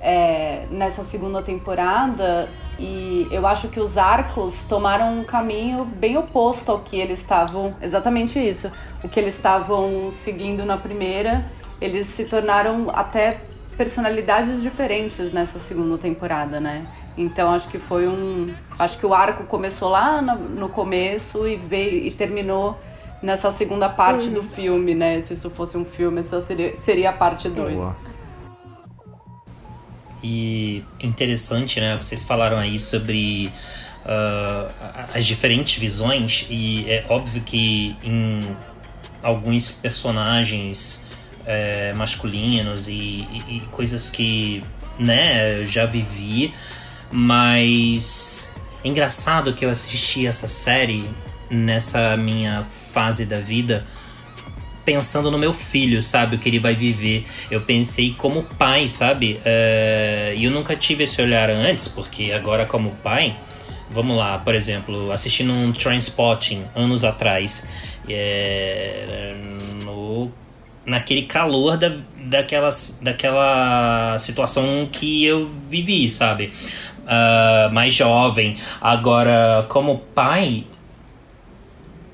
é, 0.00 0.66
nessa 0.70 1.02
segunda 1.02 1.42
temporada 1.42 2.48
e 2.78 3.26
eu 3.30 3.46
acho 3.46 3.68
que 3.68 3.80
os 3.80 3.98
arcos 3.98 4.62
tomaram 4.64 5.18
um 5.18 5.24
caminho 5.24 5.84
bem 5.84 6.16
oposto 6.16 6.70
ao 6.70 6.78
que 6.80 6.96
eles 6.96 7.18
estavam. 7.18 7.74
Exatamente 7.82 8.38
isso. 8.38 8.70
O 9.02 9.08
que 9.08 9.18
eles 9.18 9.34
estavam 9.34 10.10
seguindo 10.12 10.64
na 10.64 10.76
primeira, 10.76 11.44
eles 11.80 12.06
se 12.08 12.24
tornaram 12.24 12.90
até 12.90 13.40
personalidades 13.76 14.60
diferentes 14.60 15.32
nessa 15.32 15.58
segunda 15.58 15.96
temporada, 15.96 16.58
né? 16.58 16.86
Então 17.16 17.50
acho 17.50 17.68
que 17.68 17.78
foi 17.78 18.06
um. 18.06 18.52
Acho 18.78 18.98
que 18.98 19.06
o 19.06 19.14
arco 19.14 19.44
começou 19.44 19.88
lá 19.88 20.22
no, 20.22 20.36
no 20.36 20.68
começo 20.68 21.46
e 21.48 21.56
veio 21.56 22.04
e 22.04 22.10
terminou 22.10 22.78
nessa 23.22 23.50
segunda 23.50 23.88
parte 23.88 24.26
uhum. 24.28 24.34
do 24.34 24.42
filme, 24.42 24.94
né? 24.94 25.20
Se 25.20 25.34
isso 25.34 25.50
fosse 25.50 25.76
um 25.76 25.84
filme, 25.84 26.20
essa 26.20 26.40
seria, 26.40 26.76
seria 26.76 27.10
a 27.10 27.12
parte 27.12 27.48
2. 27.48 27.96
E 30.22 30.84
interessante, 31.02 31.80
né? 31.80 31.96
Vocês 31.96 32.24
falaram 32.24 32.58
aí 32.58 32.78
sobre 32.78 33.52
uh, 34.04 34.72
as 35.14 35.24
diferentes 35.24 35.78
visões, 35.78 36.46
e 36.50 36.84
é 36.88 37.04
óbvio 37.08 37.42
que 37.42 37.96
em 38.02 38.40
alguns 39.22 39.70
personagens 39.70 41.04
é, 41.46 41.92
masculinos 41.92 42.88
e, 42.88 42.92
e, 42.92 43.44
e, 43.48 43.60
coisas 43.70 44.10
que 44.10 44.62
né, 44.98 45.60
eu 45.60 45.66
já 45.66 45.86
vivi, 45.86 46.52
mas 47.10 48.52
é 48.84 48.88
engraçado 48.88 49.52
que 49.54 49.64
eu 49.64 49.70
assisti 49.70 50.26
essa 50.26 50.48
série 50.48 51.08
nessa 51.50 52.16
minha 52.16 52.64
fase 52.92 53.24
da 53.24 53.38
vida 53.38 53.86
pensando 54.88 55.30
no 55.30 55.36
meu 55.36 55.52
filho, 55.52 56.02
sabe? 56.02 56.36
O 56.36 56.38
que 56.38 56.48
ele 56.48 56.58
vai 56.58 56.74
viver. 56.74 57.26
Eu 57.50 57.60
pensei 57.60 58.14
como 58.16 58.42
pai, 58.42 58.88
sabe? 58.88 59.38
É, 59.44 60.32
e 60.34 60.44
eu 60.44 60.50
nunca 60.50 60.74
tive 60.74 61.04
esse 61.04 61.20
olhar 61.20 61.50
antes, 61.50 61.88
porque 61.88 62.32
agora, 62.32 62.64
como 62.64 62.92
pai, 63.02 63.36
vamos 63.90 64.16
lá, 64.16 64.38
por 64.38 64.54
exemplo, 64.54 65.12
assistindo 65.12 65.52
um 65.52 65.72
Transpotting 65.72 66.64
anos 66.74 67.04
atrás, 67.04 67.68
é, 68.08 69.34
naquele 70.88 71.22
calor 71.22 71.76
da, 71.76 71.92
daquelas, 72.24 72.98
daquela 73.02 74.18
situação 74.18 74.88
que 74.90 75.24
eu 75.24 75.48
vivi, 75.68 76.08
sabe? 76.08 76.50
Uh, 77.04 77.72
mais 77.72 77.94
jovem. 77.94 78.54
Agora, 78.80 79.64
como 79.68 79.98
pai, 80.14 80.64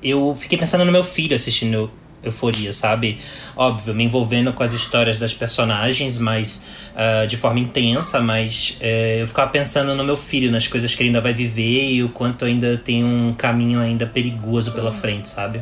eu 0.03 0.35
fiquei 0.39 0.57
pensando 0.57 0.85
no 0.85 0.91
meu 0.91 1.03
filho 1.03 1.35
assistindo 1.35 1.89
euforia, 2.23 2.73
sabe? 2.73 3.17
Óbvio, 3.55 3.93
me 3.93 4.03
envolvendo 4.03 4.51
com 4.53 4.63
as 4.63 4.73
histórias 4.73 5.17
das 5.17 5.33
personagens, 5.33 6.17
mas 6.17 6.65
uh, 6.93 7.27
de 7.27 7.37
forma 7.37 7.59
intensa, 7.59 8.19
mas 8.21 8.79
uh, 8.81 8.85
eu 9.19 9.27
ficava 9.27 9.51
pensando 9.51 9.95
no 9.95 10.03
meu 10.03 10.17
filho, 10.17 10.51
nas 10.51 10.67
coisas 10.67 10.93
que 10.93 11.03
ele 11.03 11.09
ainda 11.09 11.21
vai 11.21 11.33
viver 11.33 11.91
e 11.91 12.03
o 12.03 12.09
quanto 12.09 12.45
ainda 12.45 12.77
tem 12.77 13.03
um 13.03 13.33
caminho 13.33 13.79
ainda 13.79 14.05
perigoso 14.05 14.71
pela 14.71 14.91
frente, 14.91 15.29
sabe? 15.29 15.61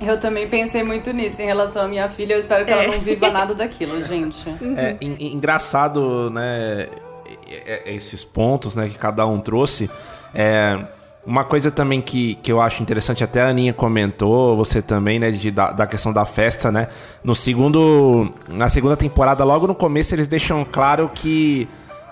Eu 0.00 0.18
também 0.20 0.48
pensei 0.48 0.82
muito 0.82 1.12
nisso 1.12 1.42
em 1.42 1.46
relação 1.46 1.82
à 1.82 1.88
minha 1.88 2.08
filha. 2.08 2.34
Eu 2.34 2.38
espero 2.38 2.64
que 2.64 2.70
é. 2.70 2.84
ela 2.84 2.94
não 2.94 3.00
viva 3.00 3.30
nada 3.30 3.54
daquilo, 3.54 4.02
gente. 4.04 4.48
É 4.76 4.96
engraçado, 5.00 6.30
né? 6.30 6.86
Esses 7.86 8.24
pontos, 8.24 8.74
né, 8.74 8.88
que 8.88 8.98
cada 8.98 9.26
um 9.26 9.40
trouxe. 9.40 9.90
É, 10.34 10.78
uma 11.28 11.44
coisa 11.44 11.70
também 11.70 12.00
que, 12.00 12.36
que 12.36 12.50
eu 12.50 12.60
acho 12.60 12.82
interessante, 12.82 13.22
até 13.22 13.42
a 13.42 13.48
Aninha 13.48 13.74
comentou, 13.74 14.56
você 14.56 14.80
também, 14.80 15.18
né, 15.18 15.30
de, 15.30 15.50
da, 15.50 15.72
da 15.72 15.86
questão 15.86 16.10
da 16.10 16.24
festa, 16.24 16.72
né? 16.72 16.88
No 17.22 17.34
segundo. 17.34 18.32
Na 18.48 18.68
segunda 18.68 18.96
temporada, 18.96 19.44
logo 19.44 19.66
no 19.66 19.74
começo, 19.74 20.14
eles 20.14 20.26
deixam 20.26 20.64
claro 20.64 21.10
que 21.14 21.68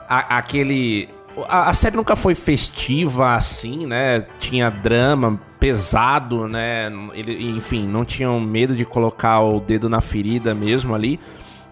a, 0.09 0.37
aquele. 0.39 1.09
A, 1.49 1.71
a, 1.71 1.75
série 1.75 1.97
nunca 1.97 2.17
foi 2.17 2.35
festiva 2.35 3.35
assim, 3.35 3.87
né? 3.87 4.25
Tinha 4.39 4.71
drama 4.71 5.39
pesado, 5.61 6.49
né? 6.49 6.91
Ele, 7.15 7.51
enfim, 7.51 7.87
não 7.87 8.05
tinham 8.05 8.41
medo 8.41 8.75
de 8.75 8.85
colocar 8.85 9.41
o 9.41 9.61
dedo 9.61 9.89
na 9.89 10.01
ferida 10.01 10.55
mesmo 10.55 10.95
ali. 10.95 11.21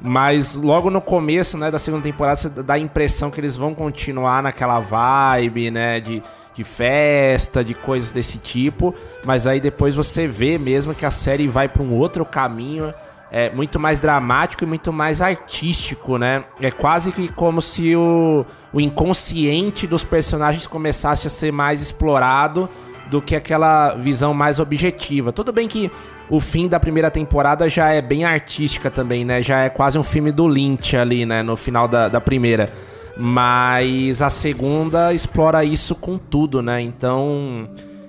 Mas 0.00 0.54
logo 0.54 0.90
no 0.90 1.00
começo, 1.00 1.56
né, 1.56 1.71
da 1.71 1.78
segunda 1.78 2.02
temporada, 2.02 2.37
você 2.37 2.49
dá 2.50 2.75
a 2.75 2.78
impressão 2.78 3.30
que 3.30 3.40
eles 3.40 3.56
vão 3.56 3.75
continuar 3.75 4.42
naquela 4.42 4.80
vibe, 4.80 5.71
né? 5.71 6.00
De 6.00 6.23
de 6.54 6.62
festa, 6.62 7.64
de 7.64 7.75
coisas 7.75 8.12
desse 8.12 8.38
tipo, 8.38 8.94
mas 9.25 9.47
aí 9.47 9.61
depois 9.61 9.94
você 9.94 10.26
vê 10.26 10.56
mesmo 10.56 10.94
que 10.94 11.04
a 11.04 11.11
série 11.11 11.49
vai 11.49 11.68
para 11.68 11.83
um 11.83 11.92
outro 11.92 12.25
caminho, 12.25 12.94
é 13.36 13.50
muito 13.50 13.80
mais 13.80 13.98
dramático 13.98 14.62
e 14.62 14.66
muito 14.66 14.92
mais 14.92 15.20
artístico, 15.20 16.16
né? 16.18 16.44
É 16.60 16.70
quase 16.70 17.10
que 17.10 17.26
como 17.32 17.60
se 17.60 17.96
o, 17.96 18.46
o 18.72 18.80
inconsciente 18.80 19.88
dos 19.88 20.04
personagens 20.04 20.68
começasse 20.68 21.26
a 21.26 21.30
ser 21.30 21.52
mais 21.52 21.82
explorado 21.82 22.68
do 23.10 23.20
que 23.20 23.34
aquela 23.34 23.94
visão 23.94 24.32
mais 24.32 24.60
objetiva. 24.60 25.32
Tudo 25.32 25.52
bem 25.52 25.66
que 25.66 25.90
o 26.30 26.38
fim 26.38 26.68
da 26.68 26.78
primeira 26.78 27.10
temporada 27.10 27.68
já 27.68 27.88
é 27.88 28.00
bem 28.00 28.24
artística 28.24 28.88
também, 28.88 29.24
né? 29.24 29.42
Já 29.42 29.62
é 29.62 29.68
quase 29.68 29.98
um 29.98 30.04
filme 30.04 30.30
do 30.30 30.46
Lynch 30.46 30.96
ali, 30.96 31.26
né? 31.26 31.42
No 31.42 31.56
final 31.56 31.88
da, 31.88 32.08
da 32.08 32.20
primeira. 32.20 32.72
Mas 33.16 34.22
a 34.22 34.30
segunda 34.30 35.12
explora 35.12 35.64
isso 35.64 35.96
com 35.96 36.16
tudo, 36.18 36.62
né? 36.62 36.80
Então 36.80 37.68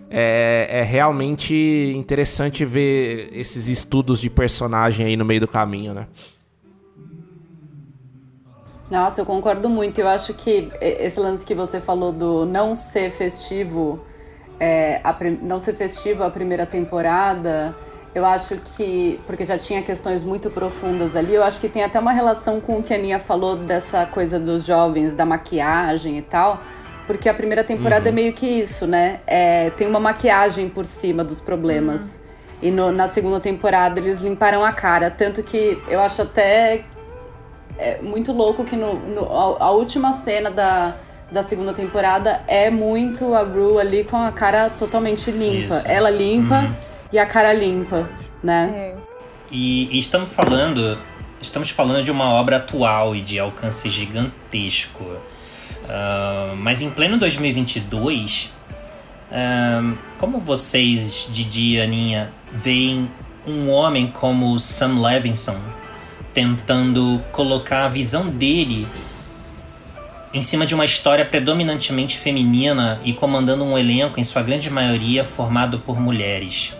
é, 0.09 0.67
é, 0.69 0.83
realmente 0.83 1.93
interessante 1.95 2.63
ver 2.63 3.29
esses 3.31 3.67
estudos 3.67 4.19
de 4.19 4.29
personagem 4.29 5.05
aí 5.05 5.17
no 5.17 5.25
meio 5.25 5.39
do 5.39 5.47
caminho, 5.47 5.93
né? 5.93 6.07
Nossa, 8.89 9.21
eu 9.21 9.25
concordo 9.25 9.67
muito. 9.67 9.99
Eu 9.99 10.07
acho 10.07 10.33
que 10.33 10.69
esse 10.79 11.19
lance 11.19 11.45
que 11.45 11.55
você 11.55 11.81
falou 11.81 12.11
do 12.11 12.45
não 12.45 12.75
ser 12.75 13.11
festivo, 13.11 13.99
é, 14.59 15.01
a, 15.03 15.15
não 15.41 15.57
ser 15.57 15.73
festivo 15.73 16.23
a 16.23 16.29
primeira 16.29 16.67
temporada, 16.67 17.75
eu 18.13 18.25
acho 18.25 18.55
que, 18.57 19.19
porque 19.27 19.43
já 19.43 19.57
tinha 19.57 19.81
questões 19.81 20.23
muito 20.23 20.49
profundas 20.49 21.15
ali, 21.15 21.33
eu 21.33 21.43
acho 21.43 21.59
que 21.59 21.67
tem 21.67 21.83
até 21.83 21.99
uma 21.99 22.13
relação 22.13 22.61
com 22.61 22.77
o 22.77 22.83
que 22.83 22.93
a 22.93 22.97
Aninha 22.97 23.19
falou 23.19 23.57
dessa 23.57 24.05
coisa 24.05 24.39
dos 24.39 24.63
jovens, 24.63 25.15
da 25.15 25.25
maquiagem 25.25 26.17
e 26.17 26.21
tal. 26.21 26.61
Porque 27.07 27.29
a 27.29 27.33
primeira 27.33 27.63
temporada 27.63 28.09
é 28.09 28.11
uhum. 28.11 28.17
é 28.17 28.21
meio 28.21 28.33
que 28.33 28.45
isso, 28.45 28.87
né? 28.87 29.19
É, 29.27 29.69
tem 29.71 29.87
uma 29.87 29.99
maquiagem 29.99 30.69
por 30.69 30.85
cima 30.85 31.23
dos 31.23 31.39
problemas. 31.39 32.01
Uhum. 32.01 32.25
E 32.61 32.71
no, 32.71 32.91
na 32.91 33.07
segunda 33.07 33.39
temporada 33.39 33.99
eles 33.99 34.21
limparam 34.21 34.63
a 34.63 34.71
cara. 34.71 35.11
Tanto 35.11 35.43
que 35.43 35.81
eu 35.87 36.01
acho 36.01 36.21
até 36.21 36.83
é, 37.77 38.01
muito 38.01 38.31
louco 38.31 38.63
que 38.63 38.75
no, 38.75 38.95
no 38.95 39.25
a, 39.31 39.65
a, 39.65 39.71
última 39.71 40.13
cena 40.13 40.49
da, 40.49 40.95
da 41.31 41.43
segunda 41.43 41.73
temporada 41.73 42.41
é 42.47 42.69
muito 42.69 43.33
a 43.33 43.43
Rue 43.43 43.79
ali 43.79 44.03
com 44.03 44.17
a 44.17 44.31
cara 44.31 44.69
totalmente 44.69 45.29
limpa. 45.29 45.75
Isso. 45.75 45.87
Ela 45.87 46.09
limpa. 46.09 46.61
Uhum 46.61 46.95
e 47.15 47.19
a 47.19 47.25
cara 47.25 47.53
limpa, 47.53 48.09
né? 48.43 48.71
É. 48.75 48.95
E, 49.49 49.95
e, 49.95 49.99
estamos 49.99 50.31
falando, 50.31 50.97
estamos 51.41 51.69
falando 51.69 52.03
de 52.03 52.11
uma 52.11 52.33
obra 52.33 52.57
atual 52.57 53.15
e 53.15 53.21
de 53.21 53.39
alcance 53.39 53.89
gigantesco. 53.89 55.05
Uh, 55.85 56.55
mas 56.55 56.81
em 56.81 56.89
pleno 56.89 57.17
2022, 57.17 58.51
uh, 59.31 59.97
como 60.17 60.39
vocês, 60.39 61.27
Didi 61.29 61.75
e 61.75 61.81
Aninha, 61.81 62.31
veem 62.51 63.09
um 63.45 63.69
homem 63.69 64.07
como 64.07 64.59
Sam 64.59 64.99
Levinson 64.99 65.57
tentando 66.33 67.23
colocar 67.31 67.85
a 67.85 67.89
visão 67.89 68.27
dele 68.27 68.85
em 70.33 70.41
cima 70.41 70.65
de 70.65 70.75
uma 70.75 70.83
história 70.83 71.23
predominantemente 71.23 72.17
feminina 72.17 72.99
e 73.05 73.13
comandando 73.13 73.63
um 73.63 73.77
elenco, 73.77 74.19
em 74.19 74.23
sua 74.23 74.41
grande 74.41 74.69
maioria, 74.69 75.23
formado 75.23 75.79
por 75.79 75.97
mulheres. 75.97 76.75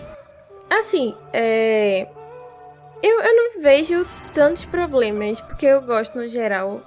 Assim, 0.70 1.16
é. 1.32 2.06
Eu, 3.02 3.22
eu 3.22 3.36
não 3.36 3.62
vejo 3.62 4.06
tantos 4.34 4.66
problemas, 4.66 5.40
porque 5.40 5.66
eu 5.66 5.82
gosto 5.82 6.18
no 6.18 6.28
geral. 6.28 6.82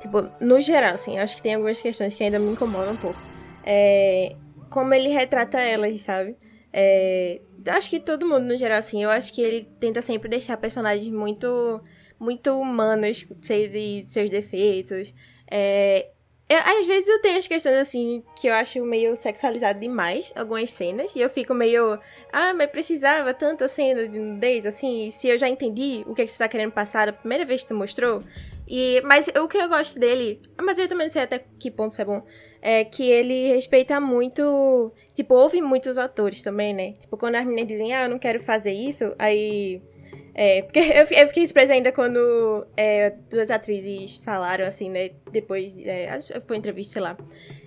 Tipo, 0.00 0.28
no 0.40 0.60
geral, 0.60 0.94
assim, 0.94 1.18
acho 1.18 1.36
que 1.36 1.42
tem 1.42 1.54
algumas 1.54 1.80
questões 1.80 2.14
que 2.14 2.22
ainda 2.22 2.38
me 2.38 2.52
incomodam 2.52 2.92
um 2.92 2.96
pouco. 2.96 3.18
É. 3.64 4.36
Como 4.70 4.92
ele 4.94 5.08
retrata 5.08 5.58
elas, 5.60 6.00
sabe? 6.02 6.36
É, 6.72 7.40
acho 7.66 7.88
que 7.90 7.98
todo 7.98 8.26
mundo, 8.26 8.44
no 8.44 8.56
geral, 8.56 8.78
assim, 8.78 9.02
eu 9.02 9.10
acho 9.10 9.32
que 9.32 9.40
ele 9.40 9.68
tenta 9.80 10.02
sempre 10.02 10.28
deixar 10.28 10.56
personagens 10.56 11.08
muito 11.08 11.80
muito 12.20 12.50
humanos, 12.60 13.26
cheios 13.42 13.70
de 13.70 14.04
seus 14.06 14.28
defeitos. 14.28 15.14
É, 15.50 16.08
eu, 16.48 16.58
às 16.58 16.86
vezes 16.86 17.08
eu 17.08 17.20
tenho 17.20 17.36
as 17.36 17.46
questões 17.46 17.76
assim 17.76 18.22
que 18.34 18.48
eu 18.48 18.54
acho 18.54 18.82
meio 18.82 19.14
sexualizado 19.14 19.78
demais, 19.78 20.32
algumas 20.34 20.70
cenas, 20.70 21.14
e 21.14 21.20
eu 21.20 21.28
fico 21.28 21.54
meio. 21.54 21.98
Ah, 22.32 22.54
mas 22.54 22.70
precisava 22.70 23.34
tanta 23.34 23.68
cena 23.68 24.08
de 24.08 24.18
nudez, 24.18 24.64
assim, 24.64 25.10
se 25.10 25.28
eu 25.28 25.38
já 25.38 25.48
entendi 25.48 26.02
o 26.06 26.14
que, 26.14 26.22
é 26.22 26.24
que 26.24 26.32
você 26.32 26.38
tá 26.38 26.48
querendo 26.48 26.72
passar 26.72 27.06
da 27.06 27.12
primeira 27.12 27.44
vez 27.44 27.62
que 27.62 27.68
tu 27.68 27.74
mostrou. 27.74 28.22
E, 28.70 29.00
mas 29.02 29.28
o 29.28 29.48
que 29.48 29.56
eu 29.56 29.68
gosto 29.68 29.98
dele, 29.98 30.42
mas 30.60 30.78
eu 30.78 30.86
também 30.86 31.06
não 31.06 31.12
sei 31.12 31.22
até 31.22 31.38
que 31.38 31.70
ponto 31.70 31.92
isso 31.92 32.02
é 32.02 32.04
bom, 32.04 32.22
é 32.60 32.84
que 32.84 33.02
ele 33.10 33.54
respeita 33.54 33.98
muito. 33.98 34.92
Tipo, 35.14 35.34
ouve 35.34 35.62
muitos 35.62 35.96
atores 35.96 36.42
também, 36.42 36.74
né? 36.74 36.92
Tipo, 36.92 37.16
quando 37.16 37.36
as 37.36 37.46
meninas 37.46 37.66
dizem, 37.66 37.94
ah, 37.94 38.02
eu 38.04 38.10
não 38.10 38.18
quero 38.18 38.40
fazer 38.40 38.72
isso, 38.72 39.14
aí 39.18 39.80
é, 40.34 40.62
porque 40.68 40.78
eu, 40.78 41.18
eu 41.18 41.28
fiquei 41.28 41.46
surpresa 41.46 41.72
ainda 41.72 41.90
quando 41.90 42.66
é, 42.76 43.10
duas 43.30 43.50
atrizes 43.50 44.18
falaram, 44.18 44.66
assim, 44.66 44.90
né? 44.90 45.10
Depois, 45.32 45.76
é, 45.86 46.10
acho 46.10 46.32
que 46.32 46.40
foi 46.42 46.56
entrevista, 46.56 46.92
sei 46.94 47.02
lá. 47.02 47.16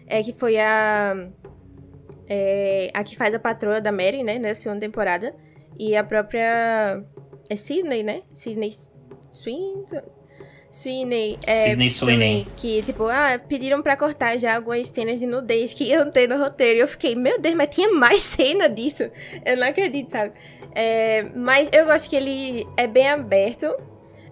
É 0.07 0.21
que 0.23 0.33
foi 0.33 0.57
a. 0.57 1.29
É, 2.27 2.89
a 2.93 3.03
que 3.03 3.17
faz 3.17 3.33
a 3.35 3.39
patroa 3.39 3.81
da 3.81 3.91
Mary, 3.91 4.23
né? 4.23 4.39
Na 4.39 4.55
segunda 4.55 4.81
temporada. 4.81 5.35
E 5.77 5.95
a 5.95 6.03
própria. 6.03 7.03
É 7.49 7.55
Sidney, 7.55 8.03
né? 8.03 8.23
Sidney 8.31 8.71
Swinton. 9.31 10.20
Sweeney. 10.71 11.37
É, 11.45 11.53
Sidney 11.53 11.89
Sweeney. 11.89 12.47
Que, 12.55 12.81
tipo, 12.81 13.07
ah, 13.07 13.37
pediram 13.37 13.81
pra 13.81 13.97
cortar 13.97 14.37
já 14.37 14.55
algumas 14.55 14.87
cenas 14.87 15.19
de 15.19 15.27
nudez 15.27 15.73
que 15.73 15.83
iam 15.83 16.09
ter 16.09 16.29
no 16.29 16.37
roteiro. 16.37 16.77
E 16.77 16.81
eu 16.81 16.87
fiquei, 16.87 17.13
meu 17.13 17.39
Deus, 17.39 17.53
mas 17.55 17.75
tinha 17.75 17.91
mais 17.91 18.21
cena 18.23 18.69
disso. 18.69 19.03
Eu 19.45 19.57
não 19.57 19.67
acredito, 19.67 20.09
sabe? 20.09 20.31
É, 20.73 21.23
mas 21.35 21.69
eu 21.73 21.85
gosto 21.85 22.09
que 22.09 22.15
ele 22.15 22.65
é 22.77 22.87
bem 22.87 23.09
aberto 23.09 23.75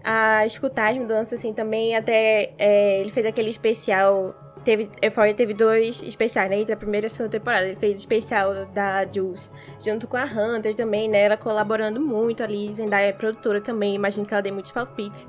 a 0.01 0.46
escutar 0.46 0.91
as 0.91 0.98
mudanças, 0.98 1.39
assim, 1.39 1.53
também. 1.53 1.93
Até 1.93 2.53
é, 2.58 3.01
ele 3.01 3.10
fez 3.10 3.25
aquele 3.25 3.50
especial. 3.50 4.34
Teve, 4.63 4.89
Euphoria 5.01 5.34
teve 5.34 5.53
dois 5.53 6.03
especiais, 6.03 6.50
né? 6.50 6.60
Entre 6.60 6.74
a 6.74 6.77
primeira 6.77 7.05
e 7.05 7.08
a 7.08 7.10
segunda 7.10 7.38
temporada. 7.38 7.65
Ele 7.65 7.75
fez 7.75 7.98
o 7.98 8.00
especial 8.00 8.65
da 8.67 9.05
Jules, 9.05 9.51
junto 9.84 10.08
com 10.08 10.15
a 10.15 10.24
Hunter 10.24 10.74
também, 10.74 11.10
né? 11.10 11.24
Ela 11.24 11.36
colaborando 11.36 12.00
muito 12.00 12.43
ali. 12.43 12.72
Zendaya 12.72 13.08
é 13.08 13.13
produtora 13.13 13.60
também. 13.60 13.93
Imagino 13.96 14.25
que 14.25 14.34
ela 14.34 14.41
dê 14.41 14.51
muitos 14.51 14.72
palpites. 14.72 15.27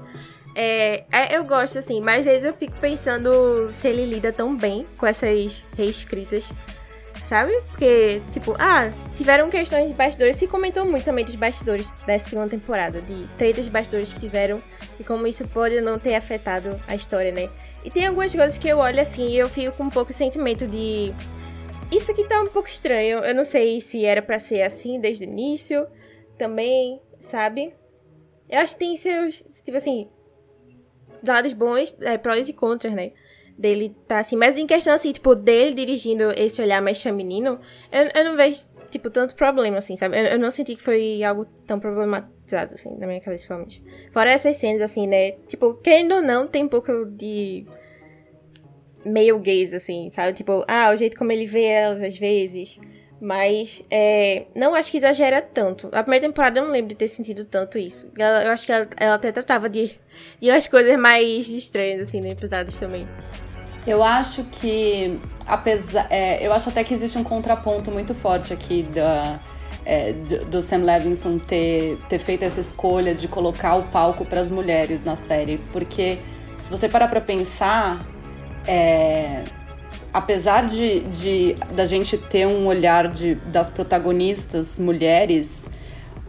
É, 0.63 1.05
é, 1.11 1.37
eu 1.39 1.43
gosto, 1.43 1.79
assim, 1.79 2.03
mas 2.03 2.19
às 2.19 2.25
vezes 2.25 2.45
eu 2.45 2.53
fico 2.53 2.77
pensando 2.79 3.73
se 3.73 3.89
ele 3.89 4.05
lida 4.05 4.31
tão 4.31 4.55
bem 4.55 4.87
com 4.99 5.07
essas 5.07 5.65
reescritas 5.75 6.45
sabe? 7.25 7.53
Porque, 7.71 8.21
tipo, 8.31 8.55
ah, 8.59 8.91
tiveram 9.15 9.49
questões 9.49 9.87
de 9.89 9.95
bastidores. 9.95 10.35
Se 10.37 10.49
comentou 10.49 10.85
muito 10.85 11.05
também 11.05 11.25
dos 11.25 11.37
bastidores 11.37 11.93
dessa 12.05 12.29
segunda 12.29 12.49
temporada, 12.49 13.01
de 13.01 13.27
tretas 13.39 13.67
de 13.67 13.71
bastidores 13.71 14.13
que 14.13 14.19
tiveram 14.19 14.61
e 14.99 15.05
como 15.05 15.27
isso 15.29 15.47
pode 15.49 15.81
não 15.81 15.97
ter 15.97 16.17
afetado 16.17 16.79
a 16.89 16.95
história, 16.95 17.31
né? 17.33 17.49
E 17.85 17.91
tem 17.91 18.07
algumas 18.09 18.35
coisas 18.35 18.59
que 18.59 18.69
eu 18.69 18.79
olho 18.79 19.01
assim 19.01 19.29
e 19.29 19.39
eu 19.39 19.49
fico 19.49 19.77
com 19.77 19.85
um 19.85 19.91
pouco 19.91 20.13
sentimento 20.13 20.67
de. 20.67 21.15
Isso 21.91 22.11
aqui 22.11 22.25
tá 22.25 22.43
um 22.43 22.49
pouco 22.49 22.69
estranho. 22.69 23.21
Eu 23.21 23.35
não 23.35 23.45
sei 23.45 23.81
se 23.81 24.05
era 24.05 24.21
para 24.21 24.39
ser 24.39 24.63
assim 24.63 25.01
desde 25.01 25.25
o 25.25 25.29
início 25.31 25.87
também, 26.37 27.01
sabe? 27.21 27.73
Eu 28.49 28.59
acho 28.59 28.73
que 28.75 28.81
tem 28.81 28.97
seus, 28.97 29.41
tipo 29.65 29.79
assim, 29.79 30.09
lados 31.27 31.53
bons, 31.53 31.95
é, 32.01 32.17
prós 32.19 32.49
e 32.49 32.53
contras, 32.53 32.93
né? 32.93 33.11
dele 33.61 33.95
tá 34.09 34.19
assim. 34.19 34.37
Mas 34.37 34.57
em 34.57 34.67
questão, 34.67 34.95
assim, 34.95 35.13
tipo, 35.13 35.35
dele 35.35 35.75
dirigindo 35.75 36.33
esse 36.33 36.61
olhar 36.63 36.81
mais 36.81 37.03
feminino, 37.03 37.61
eu, 37.93 38.09
eu 38.15 38.25
não 38.25 38.37
vejo, 38.37 38.65
tipo, 38.91 39.11
tanto 39.11 39.35
problema, 39.37 39.79
assim, 39.79 39.97
sabe? 39.97 40.19
Eu, 40.19 40.25
eu 40.25 40.39
não 40.39 40.51
senti 40.51 40.75
que 40.75 40.83
foi 40.83 41.23
algo 41.23 41.45
tão 41.67 41.79
problematizado, 41.79 42.75
assim, 42.75 42.97
na 42.97 43.07
minha 43.07 43.21
cabeça, 43.21 43.47
principalmente. 43.47 43.83
Fora 44.11 44.31
essas 44.31 44.57
cenas, 44.57 44.81
assim, 44.81 45.07
né? 45.07 45.33
Tipo, 45.47 45.75
querendo 45.75 46.15
ou 46.15 46.23
não, 46.23 46.47
tem 46.47 46.65
um 46.65 46.69
pouco 46.69 47.05
de 47.05 47.67
meio 49.05 49.39
gays, 49.39 49.75
assim, 49.75 50.11
sabe? 50.11 50.33
Tipo, 50.33 50.65
ah, 50.67 50.91
o 50.93 50.97
jeito 50.97 51.17
como 51.17 51.31
ele 51.31 51.47
vê 51.47 51.65
elas 51.65 52.03
às 52.03 52.19
vezes. 52.19 52.81
Mas 53.21 53.83
é, 53.91 54.47
não 54.55 54.75
acho 54.75 54.91
que 54.91 54.97
exagera 54.97 55.43
tanto. 55.43 55.89
A 55.93 56.03
primeira 56.03 56.27
temporada 56.27 56.59
eu 56.59 56.65
não 56.65 56.73
lembro 56.73 56.89
de 56.89 56.95
ter 56.95 57.09
sentido 57.09 57.45
tanto 57.45 57.77
isso. 57.77 58.11
Ela, 58.19 58.45
eu 58.45 58.51
acho 58.51 58.65
que 58.65 58.73
ela, 58.73 58.89
ela, 58.97 59.15
até 59.17 59.31
tratava 59.31 59.69
de, 59.69 59.93
de 60.41 60.51
umas 60.51 60.67
coisas 60.67 60.99
mais 60.99 61.49
estranhas, 61.51 62.01
assim, 62.01 62.21
né? 62.21 62.35
Pesadas 62.35 62.77
também. 62.77 63.07
Eu 63.87 64.03
acho 64.03 64.45
que, 64.45 65.19
apesar. 65.47 66.07
É, 66.11 66.45
eu 66.45 66.53
acho 66.53 66.71
até 66.71 66.83
que 66.83 66.95
existe 66.95 67.19
um 67.19 67.25
contraponto 67.25 67.91
muito 67.91 68.15
forte 68.15 68.55
aqui 68.55 68.83
da, 68.85 69.39
é, 69.85 70.13
do 70.13 70.63
Sam 70.63 70.85
Levinson 70.85 71.39
ter, 71.39 71.99
ter 72.09 72.19
feito 72.19 72.43
essa 72.43 72.61
escolha 72.61 73.15
de 73.15 73.29
colocar 73.29 73.77
o 73.77 73.83
palco 73.85 74.25
para 74.25 74.41
as 74.41 74.51
mulheres 74.51 75.05
na 75.05 75.17
série. 75.17 75.59
Porque, 75.73 76.19
se 76.63 76.71
você 76.71 76.89
parar 76.89 77.09
para 77.09 77.21
pensar, 77.21 78.03
é, 78.67 79.45
apesar 80.13 80.69
de, 80.69 81.01
de 81.01 81.57
da 81.73 81.87
gente 81.87 82.17
ter 82.17 82.47
um 82.47 82.67
olhar 82.67 83.09
de, 83.09 83.35
das 83.35 83.71
protagonistas 83.71 84.79
mulheres, 84.79 85.69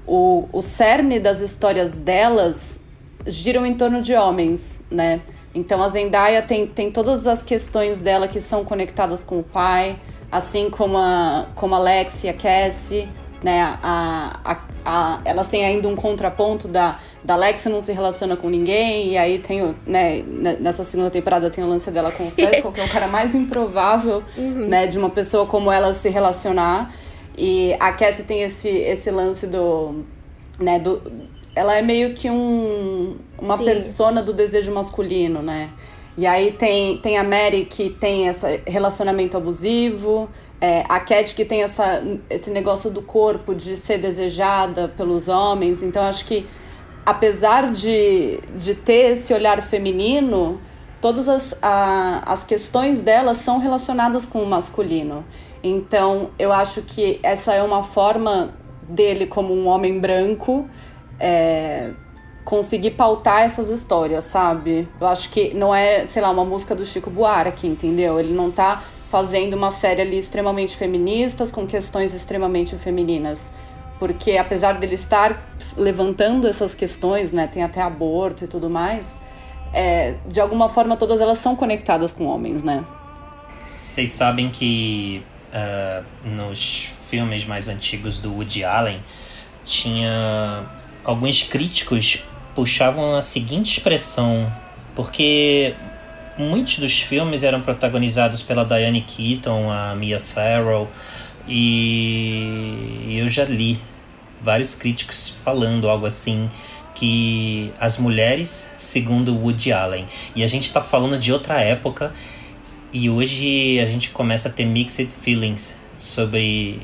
o, 0.05 0.47
o 0.51 0.61
cerne 0.61 1.19
das 1.19 1.41
histórias 1.41 1.97
delas 1.97 2.83
giram 3.25 3.65
em 3.65 3.73
torno 3.75 4.01
de 4.01 4.13
homens, 4.13 4.83
né? 4.89 5.21
Então 5.53 5.83
a 5.83 5.89
Zendaya 5.89 6.41
tem, 6.41 6.65
tem 6.65 6.91
todas 6.91 7.27
as 7.27 7.43
questões 7.43 7.99
dela 7.99 8.27
que 8.27 8.39
são 8.39 8.63
conectadas 8.63 9.23
com 9.23 9.39
o 9.39 9.43
pai, 9.43 9.99
assim 10.31 10.69
como 10.69 10.97
a, 10.97 11.47
como 11.55 11.75
a 11.75 11.79
Lex 11.79 12.23
e 12.23 12.29
a 12.29 12.33
Cassie, 12.33 13.07
né? 13.43 13.77
A, 13.83 14.39
a, 14.43 14.57
a, 14.85 15.21
elas 15.25 15.47
têm 15.47 15.65
ainda 15.65 15.87
um 15.87 15.95
contraponto 15.95 16.67
da, 16.67 16.99
da 17.23 17.35
Lex 17.35 17.65
não 17.65 17.81
se 17.81 17.91
relaciona 17.93 18.35
com 18.35 18.49
ninguém, 18.49 19.09
e 19.09 19.17
aí 19.17 19.39
tem, 19.39 19.75
né, 19.85 20.23
nessa 20.59 20.83
segunda 20.83 21.11
temporada 21.11 21.49
tem 21.49 21.63
o 21.63 21.67
lance 21.67 21.91
dela 21.91 22.11
com 22.11 22.27
o 22.27 22.31
Fesco, 22.31 22.71
que 22.73 22.81
é 22.81 22.85
o 22.85 22.89
cara 22.89 23.07
mais 23.07 23.35
improvável, 23.35 24.23
uhum. 24.37 24.67
né, 24.67 24.87
de 24.87 24.97
uma 24.97 25.09
pessoa 25.09 25.45
como 25.45 25.71
ela 25.71 25.93
se 25.93 26.09
relacionar. 26.09 26.93
E 27.37 27.75
a 27.79 27.91
Cassie 27.91 28.23
tem 28.23 28.41
esse, 28.41 28.69
esse 28.69 29.09
lance 29.11 29.47
do, 29.47 30.03
né, 30.59 30.79
do, 30.79 31.01
ela 31.55 31.77
é 31.77 31.81
meio 31.81 32.13
que 32.13 32.29
um, 32.29 33.17
uma 33.39 33.57
Sim. 33.57 33.65
persona 33.65 34.21
do 34.21 34.33
desejo 34.33 34.71
masculino, 34.71 35.41
né? 35.41 35.69
E 36.17 36.25
aí 36.25 36.51
tem, 36.51 36.97
tem 36.97 37.17
a 37.17 37.23
Mary 37.23 37.65
que 37.65 37.89
tem 37.89 38.27
esse 38.27 38.61
relacionamento 38.65 39.37
abusivo, 39.37 40.29
é, 40.59 40.83
a 40.87 40.99
Cat 40.99 41.33
que 41.33 41.45
tem 41.45 41.63
essa, 41.63 42.03
esse 42.29 42.51
negócio 42.51 42.91
do 42.91 43.01
corpo 43.01 43.55
de 43.55 43.75
ser 43.77 43.97
desejada 43.97 44.87
pelos 44.89 45.27
homens. 45.27 45.81
Então 45.81 46.03
acho 46.03 46.25
que 46.25 46.45
apesar 47.05 47.71
de, 47.71 48.39
de 48.55 48.75
ter 48.75 49.13
esse 49.13 49.33
olhar 49.33 49.61
feminino, 49.63 50.59
todas 50.99 51.27
as, 51.27 51.55
a, 51.61 52.21
as 52.25 52.43
questões 52.43 53.01
dela 53.01 53.33
são 53.33 53.57
relacionadas 53.57 54.25
com 54.25 54.41
o 54.43 54.45
masculino. 54.45 55.25
Então 55.63 56.29
eu 56.37 56.51
acho 56.51 56.81
que 56.81 57.19
essa 57.23 57.53
é 57.53 57.61
uma 57.61 57.83
forma 57.83 58.53
dele 58.87 59.25
como 59.25 59.53
um 59.53 59.67
homem 59.67 59.99
branco 59.99 60.67
é, 61.19 61.91
conseguir 62.43 62.91
pautar 62.91 63.41
essas 63.41 63.69
histórias, 63.69 64.25
sabe? 64.25 64.87
Eu 64.99 65.07
acho 65.07 65.29
que 65.29 65.53
não 65.53 65.73
é, 65.73 66.05
sei 66.05 66.21
lá, 66.21 66.29
uma 66.29 66.45
música 66.45 66.75
do 66.75 66.85
Chico 66.85 67.09
Buarque, 67.09 67.67
entendeu? 67.67 68.19
Ele 68.19 68.33
não 68.33 68.51
tá 68.51 68.83
fazendo 69.09 69.55
uma 69.55 69.71
série 69.71 70.01
ali 70.01 70.17
extremamente 70.17 70.75
feministas, 70.75 71.51
com 71.51 71.67
questões 71.67 72.13
extremamente 72.13 72.75
femininas. 72.77 73.51
Porque 74.01 74.35
apesar 74.35 74.79
dele 74.79 74.95
estar 74.95 75.39
levantando 75.77 76.47
essas 76.47 76.73
questões, 76.73 77.31
né, 77.31 77.45
tem 77.45 77.61
até 77.61 77.83
aborto 77.83 78.43
e 78.45 78.47
tudo 78.47 78.67
mais, 78.67 79.21
é, 79.71 80.15
de 80.27 80.41
alguma 80.41 80.67
forma 80.67 80.97
todas 80.97 81.21
elas 81.21 81.37
são 81.37 81.55
conectadas 81.55 82.11
com 82.11 82.25
homens, 82.25 82.63
né? 82.63 82.83
Vocês 83.61 84.11
sabem 84.13 84.49
que 84.49 85.23
uh, 85.53 86.03
nos 86.27 86.89
filmes 87.07 87.45
mais 87.45 87.67
antigos 87.67 88.17
do 88.17 88.33
Woody 88.33 88.63
Allen 88.63 88.99
tinha 89.63 90.63
alguns 91.03 91.43
críticos 91.43 92.23
puxavam 92.55 93.15
a 93.15 93.21
seguinte 93.21 93.77
expressão, 93.77 94.51
porque 94.95 95.75
muitos 96.39 96.79
dos 96.79 96.99
filmes 96.99 97.43
eram 97.43 97.61
protagonizados 97.61 98.41
pela 98.41 98.65
Diane 98.65 99.01
Keaton, 99.03 99.71
a 99.71 99.93
Mia 99.95 100.19
Farrow, 100.19 100.89
e 101.47 103.15
eu 103.15 103.29
já 103.29 103.43
li 103.43 103.79
vários 104.43 104.75
críticos 104.75 105.29
falando 105.43 105.89
algo 105.89 106.05
assim, 106.05 106.49
que 106.93 107.71
as 107.79 107.97
mulheres, 107.97 108.69
segundo 108.77 109.35
Woody 109.35 109.71
Allen. 109.71 110.05
E 110.35 110.43
a 110.43 110.47
gente 110.47 110.63
está 110.63 110.81
falando 110.81 111.17
de 111.17 111.31
outra 111.31 111.61
época 111.61 112.13
e 112.93 113.09
hoje 113.09 113.79
a 113.79 113.85
gente 113.85 114.09
começa 114.09 114.49
a 114.49 114.51
ter 114.51 114.65
mixed 114.65 115.09
feelings 115.21 115.79
sobre 115.95 116.81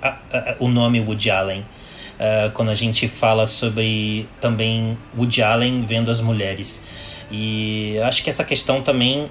a, 0.00 0.08
a, 0.08 0.56
o 0.58 0.68
nome 0.68 1.00
Woody 1.00 1.30
Allen. 1.30 1.60
Uh, 1.60 2.50
quando 2.52 2.70
a 2.70 2.74
gente 2.74 3.08
fala 3.08 3.46
sobre 3.46 4.28
também 4.40 4.96
Woody 5.16 5.42
Allen 5.42 5.84
vendo 5.84 6.10
as 6.10 6.20
mulheres. 6.20 6.84
E 7.30 7.98
acho 8.04 8.22
que 8.22 8.30
essa 8.30 8.44
questão 8.44 8.82
também 8.82 9.26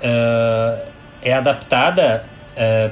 uh, 0.00 0.90
é 1.22 1.32
adaptada 1.32 2.24
uh, 2.56 2.90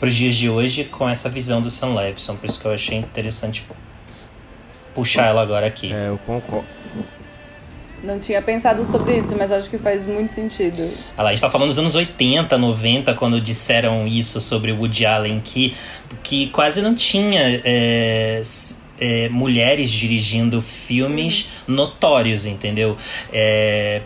para 0.00 0.08
os 0.08 0.14
dias 0.14 0.34
de 0.34 0.48
hoje 0.48 0.84
com 0.84 1.08
essa 1.08 1.28
visão 1.28 1.60
do 1.60 1.70
Sam 1.70 1.94
Levinson. 1.94 2.34
Por 2.34 2.48
isso 2.48 2.58
que 2.58 2.64
eu 2.66 2.72
achei 2.72 2.98
interessante 2.98 3.64
puxar 4.94 5.26
ela 5.26 5.42
agora 5.42 5.66
aqui. 5.66 5.92
É, 5.92 6.08
eu 6.08 6.18
concordo. 6.26 6.66
Não 8.02 8.18
tinha 8.18 8.40
pensado 8.40 8.82
sobre 8.82 9.18
isso, 9.18 9.36
mas 9.36 9.52
acho 9.52 9.68
que 9.68 9.76
faz 9.76 10.06
muito 10.06 10.32
sentido. 10.32 10.90
Ah, 11.18 11.22
lá, 11.22 11.28
a 11.28 11.32
gente 11.32 11.42
tá 11.42 11.50
falando 11.50 11.68
dos 11.68 11.78
anos 11.78 11.94
80, 11.94 12.56
90, 12.56 13.12
quando 13.14 13.38
disseram 13.40 14.06
isso 14.06 14.40
sobre 14.40 14.72
o 14.72 14.78
Woody 14.78 15.04
Allen, 15.04 15.38
que, 15.44 15.76
que 16.22 16.46
quase 16.46 16.80
não 16.80 16.94
tinha 16.94 17.60
é, 17.62 18.40
é, 18.98 19.28
mulheres 19.28 19.90
dirigindo 19.90 20.62
filmes 20.62 21.50
notórios, 21.68 22.46
entendeu? 22.46 22.96
É, 23.30 24.00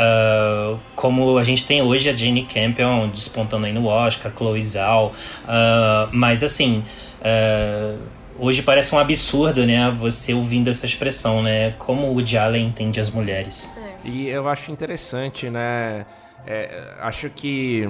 Uh, 0.00 0.78
como 0.96 1.36
a 1.36 1.44
gente 1.44 1.66
tem 1.66 1.82
hoje 1.82 2.08
a 2.08 2.16
Jane 2.16 2.44
Campion 2.44 3.08
despontando 3.08 3.66
aí 3.66 3.72
no 3.72 3.84
Oscar, 3.86 4.32
Chloe 4.34 4.62
Zhao, 4.62 5.12
uh, 5.44 6.08
mas 6.10 6.42
assim, 6.42 6.82
uh, 7.20 7.98
hoje 8.38 8.62
parece 8.62 8.94
um 8.94 8.98
absurdo, 8.98 9.66
né, 9.66 9.92
você 9.94 10.32
ouvindo 10.32 10.70
essa 10.70 10.86
expressão, 10.86 11.42
né, 11.42 11.72
como 11.72 12.06
o 12.06 12.14
Woody 12.14 12.38
Allen 12.38 12.68
entende 12.68 12.98
as 12.98 13.10
mulheres. 13.10 13.76
E 14.02 14.28
eu 14.28 14.48
acho 14.48 14.72
interessante, 14.72 15.50
né, 15.50 16.06
é, 16.46 16.94
acho 17.00 17.28
que 17.28 17.86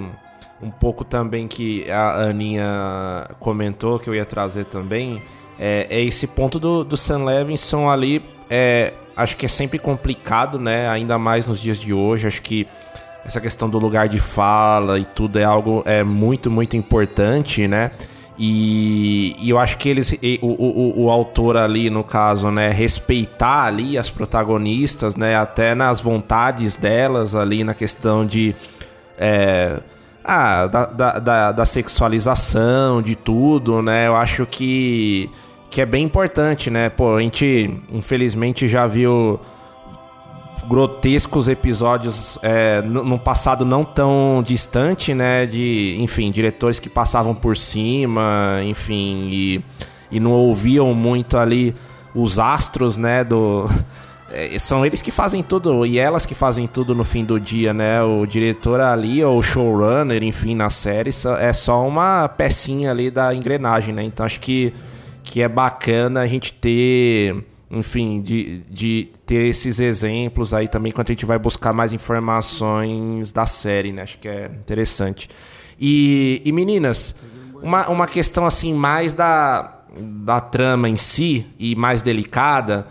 um 0.61 0.71
pouco 0.71 1.05
também 1.05 1.47
que 1.47 1.89
a 1.91 2.23
Aninha 2.25 3.29
comentou, 3.39 4.01
que 4.01 4.11
eu 4.11 4.15
ia 4.15 4.25
trazer 4.25 4.65
também, 4.65 5.23
é, 5.59 5.87
é 5.89 6.01
esse 6.03 6.27
ponto 6.27 6.59
do, 6.59 6.83
do 6.83 6.97
Sam 6.97 7.25
Levinson 7.25 7.89
ali, 7.89 8.21
é, 8.49 8.93
acho 9.21 9.37
que 9.37 9.47
é 9.47 9.49
sempre 9.49 9.79
complicado, 9.79 10.59
né? 10.59 10.89
Ainda 10.89 11.19
mais 11.19 11.47
nos 11.47 11.61
dias 11.61 11.79
de 11.79 11.93
hoje. 11.93 12.27
Acho 12.27 12.43
que 12.43 12.67
essa 13.25 13.41
questão 13.41 13.69
do 13.69 13.79
lugar 13.79 14.09
de 14.09 14.19
fala 14.19 14.99
e 14.99 15.05
tudo 15.05 15.39
é 15.39 15.45
algo 15.45 15.83
é 15.87 16.03
muito, 16.03 16.51
muito 16.51 16.77
importante, 16.77 17.69
né? 17.69 17.91
E, 18.43 19.37
e 19.39 19.51
eu 19.51 19.59
acho 19.59 19.77
que 19.77 19.87
eles, 19.87 20.19
o, 20.41 20.47
o, 20.47 21.05
o, 21.05 21.11
autor 21.11 21.59
ali, 21.59 21.91
no 21.91 22.03
caso, 22.03 22.51
né, 22.51 22.71
respeitar 22.71 23.65
ali 23.65 23.99
as 23.99 24.09
protagonistas, 24.09 25.15
né, 25.15 25.37
até 25.37 25.75
nas 25.75 26.01
vontades 26.01 26.75
delas 26.75 27.35
ali, 27.35 27.63
na 27.63 27.75
questão 27.75 28.25
de. 28.25 28.57
É, 29.19 29.79
ah, 30.25 30.67
da, 30.67 30.87
da, 30.87 31.19
da, 31.19 31.53
da 31.53 31.67
sexualização, 31.67 33.03
de 33.03 33.15
tudo, 33.15 33.83
né? 33.83 34.07
Eu 34.07 34.17
acho 34.17 34.47
que 34.47 35.29
que 35.71 35.81
é 35.81 35.87
bem 35.87 36.05
importante, 36.05 36.69
né? 36.69 36.89
Pô, 36.89 37.15
a 37.15 37.21
gente 37.21 37.81
infelizmente 37.93 38.67
já 38.67 38.87
viu 38.87 39.41
grotescos 40.69 41.49
episódios 41.49 42.39
é, 42.43 42.83
no, 42.83 43.19
passado 43.19 43.65
não 43.65 43.85
tão 43.85 44.43
distante, 44.45 45.15
né? 45.15 45.47
De, 45.47 45.97
enfim, 46.01 46.31
diretores 46.31 46.81
que 46.81 46.89
passavam 46.89 47.35
por 47.35 47.57
cima, 47.57 48.61
enfim, 48.65 49.29
e, 49.31 49.65
e 50.11 50.21
não 50.21 50.33
ouviam 50.33 50.93
muito 50.93 51.39
ali 51.39 51.75
os 52.15 52.41
astros, 52.41 52.97
né? 52.97 53.23
Do, 53.23 53.71
é, 54.33 54.59
são 54.59 54.85
eles 54.85 55.01
que 55.01 55.13
fazem 55.13 55.41
tudo 55.41 55.87
e 55.87 56.01
elas 56.01 56.27
que 56.27 56.35
fazem 56.35 56.67
tudo 56.67 56.97
no 56.97 57.05
fim 57.05 57.25
do 57.25 57.39
dia, 57.39 57.73
né? 57.73 58.03
O 58.03 58.27
diretor 58.27 58.81
ali, 58.81 59.25
ou 59.25 59.39
o 59.39 59.43
showrunner, 59.43 60.23
enfim, 60.25 60.57
na 60.57 60.69
série, 60.69 61.11
é 61.39 61.53
só 61.53 61.87
uma 61.87 62.29
pecinha 62.29 62.91
ali 62.91 63.09
da 63.09 63.33
engrenagem, 63.33 63.95
né? 63.95 64.03
Então 64.03 64.27
acho 64.27 64.41
que 64.41 64.75
que 65.31 65.41
é 65.41 65.49
bacana 65.49 66.23
a 66.23 66.27
gente 66.27 66.53
ter, 66.53 67.45
enfim, 67.71 68.21
de, 68.21 68.65
de 68.69 69.09
ter 69.25 69.47
esses 69.47 69.79
exemplos 69.79 70.53
aí 70.53 70.67
também 70.67 70.91
quando 70.91 71.09
a 71.09 71.13
gente 71.13 71.25
vai 71.25 71.39
buscar 71.39 71.73
mais 71.73 71.93
informações 71.93 73.31
da 73.31 73.47
série, 73.47 73.93
né? 73.93 74.03
Acho 74.03 74.19
que 74.19 74.27
é 74.27 74.47
interessante. 74.47 75.31
E, 75.79 76.43
e 76.45 76.51
meninas, 76.51 77.15
uma, 77.63 77.89
uma 77.89 78.09
questão 78.09 78.45
assim 78.45 78.75
mais 78.75 79.15
da, 79.15 79.83
da 79.97 80.41
trama 80.41 80.89
em 80.89 80.97
si 80.97 81.47
e 81.61 81.77
mais 81.77 82.03
delicada. 82.03 82.89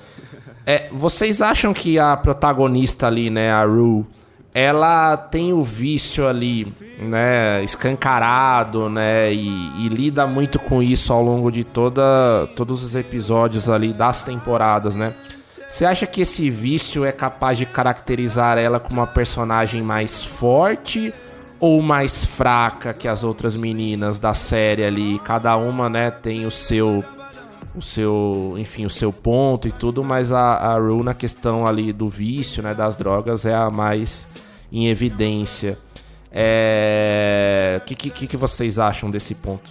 É, 0.65 0.88
vocês 0.93 1.41
acham 1.41 1.73
que 1.73 1.99
a 1.99 2.15
protagonista 2.15 3.08
ali, 3.08 3.30
né, 3.30 3.52
a 3.52 3.65
Rue, 3.65 4.06
ela 4.53 5.15
tem 5.15 5.53
o 5.53 5.63
vício 5.63 6.27
ali, 6.27 6.67
né, 6.99 7.63
escancarado, 7.63 8.89
né, 8.89 9.33
e, 9.33 9.85
e, 9.85 9.89
lida 9.89 10.25
muito 10.25 10.57
com 10.59 10.81
isso 10.81 11.13
ao 11.13 11.23
longo 11.23 11.51
de 11.51 11.63
toda, 11.63 12.47
todos 12.55 12.83
os 12.83 12.95
episódios 12.95 13.69
ali 13.69 13.93
das 13.93 14.23
temporadas, 14.23 14.95
né? 14.95 15.13
Você 15.67 15.85
acha 15.85 16.07
que 16.07 16.21
esse 16.21 16.49
vício 16.49 17.05
é 17.05 17.12
capaz 17.12 17.55
de 17.55 17.65
caracterizar 17.65 18.57
ela 18.57 18.79
como 18.79 19.01
uma 19.01 19.07
personagem 19.07 19.83
mais 19.83 20.25
forte 20.25 21.13
ou 21.59 21.79
mais 21.83 22.25
fraca 22.25 22.91
que 22.91 23.07
as 23.07 23.23
outras 23.23 23.55
meninas 23.55 24.17
da 24.17 24.33
série 24.33 24.83
ali? 24.83 25.19
Cada 25.19 25.55
uma, 25.57 25.88
né, 25.88 26.09
tem 26.09 26.47
o 26.47 26.51
seu 26.51 27.05
o 27.79 27.81
seu, 27.81 28.55
enfim, 28.57 28.85
o 28.85 28.89
seu 28.89 29.11
ponto 29.11 29.67
e 29.67 29.71
tudo, 29.71 30.03
mas 30.03 30.31
a, 30.31 30.55
a 30.55 30.77
Rue 30.77 31.01
na 31.01 31.13
questão 31.13 31.65
ali 31.65 31.91
do 31.91 32.07
vício, 32.09 32.61
né, 32.61 32.73
das 32.73 32.95
drogas 32.95 33.45
é 33.45 33.55
a 33.55 33.69
mais 33.69 34.27
em 34.71 34.87
evidência. 34.87 35.77
É... 36.31 37.81
O 37.81 37.85
que, 37.85 37.95
que, 37.95 38.27
que 38.27 38.37
vocês 38.37 38.77
acham 38.77 39.09
desse 39.09 39.33
ponto? 39.33 39.69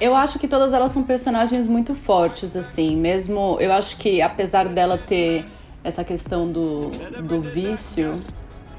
Eu 0.00 0.14
acho 0.14 0.38
que 0.38 0.48
todas 0.48 0.72
elas 0.72 0.90
são 0.92 1.02
personagens 1.02 1.66
muito 1.66 1.94
fortes, 1.94 2.56
assim. 2.56 2.96
Mesmo. 2.96 3.56
Eu 3.60 3.72
acho 3.72 3.96
que 3.96 4.22
apesar 4.22 4.68
dela 4.68 4.96
ter 4.96 5.44
essa 5.82 6.02
questão 6.04 6.50
do, 6.50 6.90
do 7.22 7.40
vício, 7.40 8.12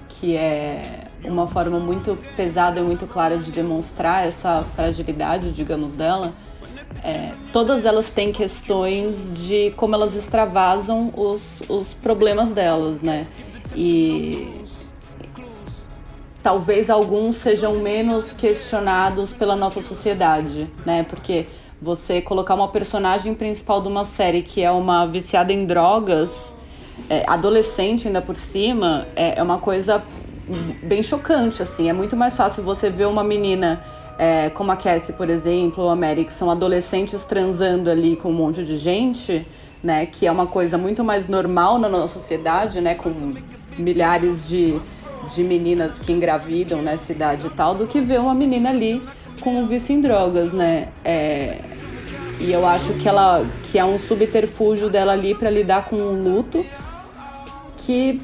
que 0.08 0.36
é 0.36 1.08
uma 1.24 1.48
forma 1.48 1.80
muito 1.80 2.18
pesada 2.36 2.80
e 2.80 2.84
muito 2.84 3.06
clara 3.08 3.38
de 3.38 3.52
demonstrar 3.52 4.26
essa 4.26 4.66
fragilidade, 4.76 5.52
digamos, 5.52 5.94
dela. 5.94 6.34
É, 7.04 7.32
todas 7.54 7.86
elas 7.86 8.10
têm 8.10 8.32
questões 8.32 9.34
de 9.34 9.72
como 9.72 9.96
elas 9.96 10.16
extravasam 10.16 11.14
os, 11.16 11.62
os 11.70 11.94
problemas 11.94 12.52
delas, 12.52 13.02
né? 13.02 13.26
E 13.76 14.66
talvez 16.44 16.90
alguns 16.90 17.36
sejam 17.36 17.76
menos 17.78 18.34
questionados 18.34 19.34
pela 19.34 19.56
nossa 19.56 19.82
sociedade, 19.82 20.68
né? 20.86 21.04
Porque 21.04 21.46
você 21.82 22.22
colocar 22.22 22.56
uma 22.56 22.68
personagem 22.68 23.34
principal 23.34 23.82
de 23.82 23.88
uma 23.88 24.04
série 24.04 24.42
que 24.42 24.62
é 24.62 24.72
uma 24.72 25.06
viciada 25.06 25.54
em 25.54 25.66
drogas, 25.66 26.56
é, 27.10 27.24
adolescente 27.28 28.08
ainda 28.08 28.22
por 28.22 28.36
cima, 28.36 29.08
é, 29.16 29.40
é, 29.40 29.44
uma 29.44 29.58
coisa 29.58 30.04
bem 30.84 31.02
chocante, 31.02 31.62
assim. 31.62 31.90
É 31.90 31.94
muito 31.94 32.16
mais 32.16 32.36
fácil 32.36 32.64
você 32.64 32.90
ver 32.90 33.08
uma 33.08 33.24
menina 33.24 33.84
é, 34.20 34.50
como 34.50 34.72
a 34.72 34.76
Cassie, 34.76 35.14
por 35.14 35.30
exemplo, 35.30 35.86
ou 35.86 35.90
a 35.90 35.96
Mary, 35.96 36.26
que 36.26 36.34
são 36.34 36.52
adolescentes 36.52 37.24
transando 37.24 37.90
ali 37.90 38.18
com 38.18 38.30
um 38.30 38.34
monte 38.34 38.66
de 38.66 38.76
gente, 38.76 39.48
né? 39.82 40.06
Que 40.06 40.28
é 40.28 40.32
uma 40.32 40.46
coisa 40.46 40.78
muito 40.78 41.06
mais 41.06 41.30
normal 41.30 41.80
na 41.80 41.88
nossa 41.88 42.20
sociedade, 42.20 42.82
né? 42.82 42.96
Com 42.96 43.14
milhares 43.78 44.48
de 44.48 44.80
de 45.34 45.44
meninas 45.44 46.00
que 46.00 46.12
engravidam 46.12 46.82
nessa 46.82 47.12
idade 47.12 47.46
e 47.46 47.50
tal, 47.50 47.76
do 47.76 47.86
que 47.86 48.00
ver 48.00 48.20
uma 48.20 48.34
menina 48.34 48.70
ali 48.70 49.02
com 49.42 49.62
um 49.62 49.68
vício 49.68 49.94
em 49.94 50.02
drogas, 50.02 50.54
né? 50.54 50.90
É, 51.04 51.60
e 52.40 52.52
eu 52.52 52.66
acho 52.66 52.94
que 52.94 53.08
ela 53.08 53.46
que 53.64 53.78
é 53.78 53.86
um 53.86 53.98
subterfúgio 53.98 54.90
dela 54.90 55.14
ali 55.14 55.36
para 55.36 55.50
lidar 55.50 55.86
com 55.86 55.96
um 55.96 56.24
luto 56.24 56.66
que 57.78 58.22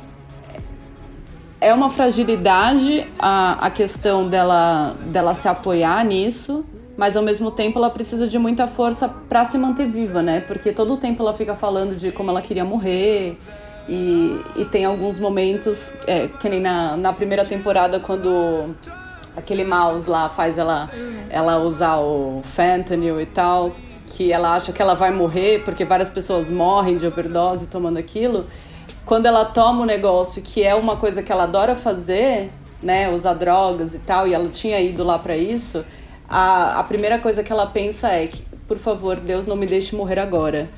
é 1.65 1.73
uma 1.73 1.89
fragilidade 1.89 3.03
a, 3.17 3.65
a 3.65 3.69
questão 3.71 4.29
dela 4.29 4.95
dela 5.07 5.33
se 5.33 5.47
apoiar 5.47 6.05
nisso, 6.05 6.63
mas 6.95 7.17
ao 7.17 7.23
mesmo 7.23 7.49
tempo 7.49 7.79
ela 7.79 7.89
precisa 7.89 8.27
de 8.27 8.37
muita 8.37 8.67
força 8.67 9.09
para 9.09 9.43
se 9.45 9.57
manter 9.57 9.87
viva, 9.87 10.21
né? 10.21 10.41
Porque 10.41 10.71
todo 10.71 10.93
o 10.93 10.97
tempo 10.97 11.23
ela 11.23 11.33
fica 11.33 11.55
falando 11.55 11.95
de 11.95 12.11
como 12.11 12.29
ela 12.29 12.39
queria 12.39 12.63
morrer, 12.63 13.35
e, 13.89 14.39
e 14.55 14.65
tem 14.65 14.85
alguns 14.85 15.17
momentos, 15.17 15.95
é, 16.05 16.27
que 16.27 16.47
nem 16.47 16.59
na, 16.59 16.95
na 16.95 17.11
primeira 17.11 17.43
temporada, 17.43 17.99
quando 17.99 18.75
aquele 19.35 19.63
mouse 19.63 20.07
lá 20.07 20.29
faz 20.29 20.59
ela, 20.59 20.89
ela 21.31 21.57
usar 21.57 21.97
o 21.97 22.43
fentanyl 22.43 23.19
e 23.19 23.25
tal, 23.25 23.75
que 24.07 24.31
ela 24.31 24.55
acha 24.55 24.71
que 24.71 24.81
ela 24.81 24.93
vai 24.93 25.11
morrer, 25.11 25.63
porque 25.65 25.83
várias 25.83 26.09
pessoas 26.09 26.51
morrem 26.51 26.97
de 26.97 27.07
overdose 27.07 27.65
tomando 27.65 27.97
aquilo. 27.97 28.45
Quando 29.05 29.27
ela 29.27 29.45
toma 29.45 29.83
o 29.83 29.85
negócio, 29.85 30.41
que 30.41 30.63
é 30.63 30.73
uma 30.73 30.97
coisa 30.97 31.21
que 31.21 31.31
ela 31.31 31.43
adora 31.43 31.75
fazer, 31.75 32.49
né, 32.81 33.09
usar 33.09 33.35
drogas 33.35 33.93
e 33.93 33.99
tal, 33.99 34.27
e 34.27 34.33
ela 34.33 34.49
tinha 34.49 34.79
ido 34.81 35.03
lá 35.03 35.19
para 35.19 35.37
isso, 35.37 35.85
a, 36.27 36.79
a 36.79 36.83
primeira 36.83 37.19
coisa 37.19 37.43
que 37.43 37.51
ela 37.51 37.67
pensa 37.67 38.09
é 38.09 38.27
que, 38.27 38.41
por 38.67 38.77
favor, 38.79 39.19
Deus 39.19 39.45
não 39.45 39.55
me 39.55 39.67
deixe 39.67 39.95
morrer 39.95 40.19
agora 40.19 40.69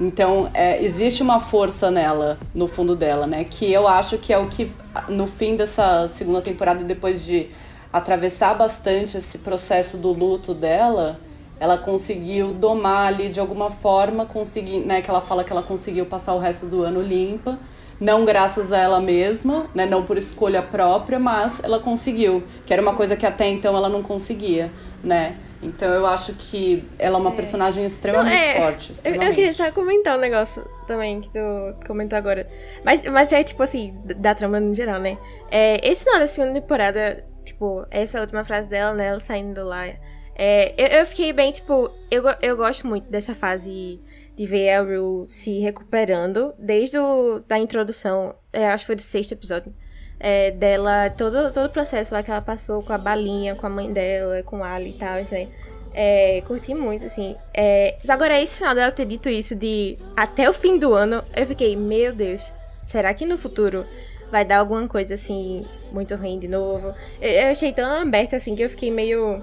Então, 0.00 0.50
é, 0.54 0.82
existe 0.84 1.22
uma 1.22 1.40
força 1.40 1.90
nela, 1.90 2.38
no 2.54 2.66
fundo 2.68 2.96
dela, 2.96 3.26
né? 3.26 3.44
Que 3.44 3.72
eu 3.72 3.86
acho 3.88 4.18
que 4.18 4.32
é 4.32 4.38
o 4.38 4.48
que, 4.48 4.70
no 5.08 5.26
fim 5.26 5.56
dessa 5.56 6.08
segunda 6.08 6.42
temporada, 6.42 6.84
depois 6.84 7.24
de 7.24 7.48
atravessar 7.92 8.54
bastante 8.54 9.16
esse 9.18 9.38
processo 9.38 9.96
do 9.96 10.12
luto 10.12 10.52
dela, 10.54 11.20
ela 11.60 11.78
conseguiu 11.78 12.52
domar 12.52 13.08
ali 13.08 13.28
de 13.28 13.40
alguma 13.40 13.70
forma, 13.70 14.26
conseguir, 14.26 14.78
né? 14.80 15.00
Que 15.02 15.10
ela 15.10 15.20
fala 15.20 15.44
que 15.44 15.52
ela 15.52 15.62
conseguiu 15.62 16.04
passar 16.06 16.34
o 16.34 16.38
resto 16.38 16.66
do 16.66 16.82
ano 16.82 17.00
limpa. 17.00 17.58
Não 18.00 18.24
graças 18.24 18.72
a 18.72 18.78
ela 18.78 19.00
mesma, 19.00 19.66
né? 19.74 19.86
Não 19.86 20.02
por 20.02 20.18
escolha 20.18 20.60
própria, 20.60 21.18
mas 21.18 21.62
ela 21.62 21.78
conseguiu. 21.78 22.42
Que 22.66 22.72
era 22.72 22.82
uma 22.82 22.94
coisa 22.94 23.16
que 23.16 23.24
até 23.24 23.46
então 23.48 23.76
ela 23.76 23.88
não 23.88 24.02
conseguia, 24.02 24.70
né? 25.02 25.36
Então 25.62 25.88
eu 25.88 26.04
acho 26.06 26.34
que 26.34 26.84
ela 26.98 27.16
é 27.16 27.20
uma 27.20 27.30
personagem 27.30 27.86
extremamente 27.86 28.34
Não, 28.34 28.38
é, 28.42 28.60
forte. 28.60 28.90
Eu, 28.90 28.92
Extremamente. 28.94 29.28
eu 29.30 29.34
queria 29.34 29.54
só 29.54 29.70
comentar 29.70 30.18
um 30.18 30.20
negócio 30.20 30.62
também 30.86 31.20
que 31.22 31.30
tu 31.30 31.38
comentou 31.86 32.18
agora. 32.18 32.46
Mas, 32.84 33.02
mas 33.04 33.32
é 33.32 33.42
tipo 33.42 33.62
assim, 33.62 33.94
da- 34.04 34.14
da 34.14 34.34
trama 34.34 34.60
no 34.60 34.74
geral, 34.74 35.00
né? 35.00 35.16
É, 35.50 35.80
esse 35.88 36.04
final 36.04 36.18
da 36.20 36.26
segunda 36.26 36.60
temporada, 36.60 37.24
tipo, 37.44 37.86
essa 37.90 38.20
última 38.20 38.44
frase 38.44 38.68
dela, 38.68 38.92
né? 38.92 39.06
Ela 39.06 39.20
saindo 39.20 39.64
lá. 39.64 39.86
É, 40.36 40.74
eu, 40.76 41.00
eu 41.00 41.06
fiquei 41.06 41.32
bem, 41.32 41.52
tipo, 41.52 41.90
eu, 42.10 42.24
eu 42.42 42.56
gosto 42.56 42.86
muito 42.86 43.10
dessa 43.10 43.34
fase 43.34 44.00
de 44.36 44.46
ver 44.46 44.70
a 44.70 44.80
Rue 44.82 45.28
se 45.28 45.60
recuperando 45.60 46.52
desde 46.58 46.98
o, 46.98 47.40
da 47.46 47.58
introdução, 47.58 48.34
é, 48.52 48.66
acho 48.66 48.84
que 48.84 48.86
foi 48.86 48.96
do 48.96 49.02
sexto 49.02 49.32
episódio. 49.32 49.72
é, 50.18 50.50
dela, 50.50 51.10
todo, 51.10 51.52
todo 51.52 51.66
o 51.66 51.70
processo 51.70 52.14
lá 52.14 52.22
que 52.22 52.30
ela 52.30 52.40
passou 52.40 52.82
com 52.82 52.92
a 52.92 52.98
balinha, 52.98 53.54
com 53.54 53.66
a 53.66 53.70
mãe 53.70 53.92
dela, 53.92 54.42
com 54.42 54.62
a 54.64 54.72
Ali 54.72 54.90
e 54.90 54.92
tal, 54.94 55.16
né? 55.16 55.48
É, 55.92 56.42
curti 56.46 56.74
muito, 56.74 57.04
assim. 57.04 57.36
É, 57.52 57.96
agora, 58.08 58.40
esse 58.40 58.58
final 58.58 58.74
dela 58.74 58.90
ter 58.90 59.04
dito 59.04 59.28
isso 59.28 59.54
de 59.54 59.96
até 60.16 60.48
o 60.48 60.52
fim 60.52 60.78
do 60.78 60.92
ano, 60.94 61.22
eu 61.36 61.46
fiquei, 61.46 61.76
meu 61.76 62.12
Deus, 62.12 62.42
será 62.82 63.14
que 63.14 63.24
no 63.24 63.38
futuro 63.38 63.86
vai 64.30 64.44
dar 64.44 64.58
alguma 64.58 64.88
coisa 64.88 65.14
assim, 65.14 65.64
muito 65.92 66.16
ruim 66.16 66.38
de 66.38 66.48
novo? 66.48 66.92
Eu, 67.20 67.30
eu 67.30 67.50
achei 67.50 67.72
tão 67.72 68.00
aberta 68.00 68.36
assim 68.36 68.56
que 68.56 68.62
eu 68.62 68.70
fiquei 68.70 68.90
meio. 68.90 69.42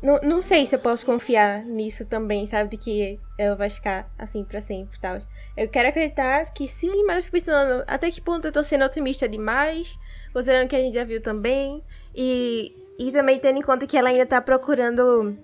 Não, 0.00 0.20
não 0.22 0.40
sei 0.40 0.64
se 0.64 0.76
eu 0.76 0.78
posso 0.78 1.04
confiar 1.04 1.64
nisso 1.64 2.06
também, 2.06 2.46
sabe? 2.46 2.70
De 2.70 2.76
que 2.76 3.18
ela 3.36 3.56
vai 3.56 3.68
ficar 3.68 4.08
assim 4.16 4.44
pra 4.44 4.60
sempre 4.60 4.96
e 4.96 5.00
tal. 5.00 5.18
Eu 5.56 5.68
quero 5.68 5.88
acreditar 5.88 6.52
que 6.52 6.68
sim, 6.68 7.04
mas 7.04 7.16
eu 7.16 7.22
fico 7.24 7.36
pensando 7.36 7.82
até 7.86 8.10
que 8.10 8.20
ponto 8.20 8.46
eu 8.46 8.52
tô 8.52 8.62
sendo 8.62 8.84
otimista 8.84 9.28
demais, 9.28 9.98
considerando 10.32 10.68
que 10.68 10.76
a 10.76 10.80
gente 10.80 10.94
já 10.94 11.02
viu 11.02 11.20
também. 11.20 11.82
E, 12.14 12.72
e 12.98 13.10
também 13.10 13.40
tendo 13.40 13.58
em 13.58 13.62
conta 13.62 13.86
que 13.86 13.96
ela 13.96 14.08
ainda 14.08 14.24
tá 14.24 14.40
procurando 14.40 15.36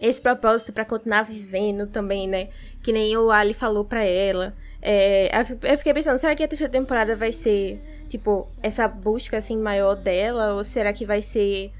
esse 0.00 0.20
propósito 0.20 0.74
pra 0.74 0.84
continuar 0.84 1.22
vivendo 1.22 1.86
também, 1.86 2.28
né? 2.28 2.48
Que 2.82 2.92
nem 2.92 3.16
o 3.16 3.30
Ali 3.30 3.54
falou 3.54 3.84
pra 3.84 4.04
ela. 4.04 4.54
É, 4.82 5.30
eu 5.62 5.78
fiquei 5.78 5.94
pensando, 5.94 6.18
será 6.18 6.36
que 6.36 6.42
a 6.44 6.48
terceira 6.48 6.70
temporada 6.70 7.16
vai 7.16 7.32
ser, 7.32 7.80
tipo, 8.10 8.46
essa 8.62 8.86
busca 8.86 9.38
assim 9.38 9.56
maior 9.56 9.94
dela? 9.94 10.52
Ou 10.54 10.62
será 10.62 10.92
que 10.92 11.06
vai 11.06 11.22
ser 11.22 11.70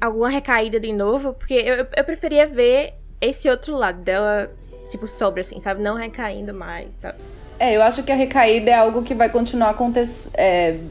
alguma 0.00 0.28
recaída 0.28 0.78
de 0.78 0.92
novo? 0.92 1.32
Porque 1.32 1.54
eu, 1.54 1.86
eu 1.96 2.04
preferia 2.04 2.46
ver 2.46 2.94
esse 3.20 3.48
outro 3.48 3.76
lado 3.76 4.00
dela, 4.00 4.50
tipo, 4.88 5.06
sobre, 5.06 5.40
assim, 5.40 5.58
sabe? 5.60 5.82
Não 5.82 5.96
recaindo 5.96 6.54
mais 6.54 6.96
e 6.96 7.00
tal. 7.00 7.14
É, 7.60 7.76
eu 7.76 7.82
acho 7.82 8.04
que 8.04 8.12
a 8.12 8.14
recaída 8.14 8.70
é 8.70 8.74
algo 8.74 9.02
que 9.02 9.14
vai 9.14 9.28
continuar 9.28 9.70
acontecendo. 9.70 10.32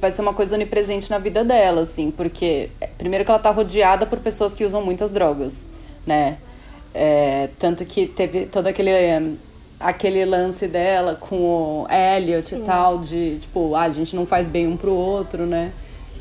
vai 0.01 0.11
ser 0.11 0.21
uma 0.21 0.33
coisa 0.33 0.55
onipresente 0.55 1.09
na 1.09 1.17
vida 1.17 1.43
dela, 1.43 1.81
assim, 1.81 2.11
porque 2.11 2.69
é, 2.81 2.87
primeiro 2.87 3.23
que 3.23 3.31
ela 3.31 3.39
tá 3.39 3.49
rodeada 3.49 4.05
por 4.05 4.19
pessoas 4.19 4.53
que 4.53 4.65
usam 4.65 4.81
muitas 4.81 5.09
drogas, 5.09 5.67
né? 6.05 6.37
É, 6.93 7.49
tanto 7.57 7.85
que 7.85 8.07
teve 8.07 8.47
todo 8.47 8.67
aquele, 8.67 9.37
aquele 9.79 10.25
lance 10.25 10.67
dela 10.67 11.15
com 11.15 11.37
o 11.37 11.87
Elliot 11.89 12.55
e 12.55 12.59
tal, 12.59 12.99
de 12.99 13.37
tipo, 13.39 13.73
ah, 13.73 13.83
a 13.83 13.89
gente 13.89 14.13
não 14.13 14.25
faz 14.25 14.49
bem 14.49 14.67
um 14.67 14.75
pro 14.75 14.91
outro, 14.91 15.45
né? 15.45 15.71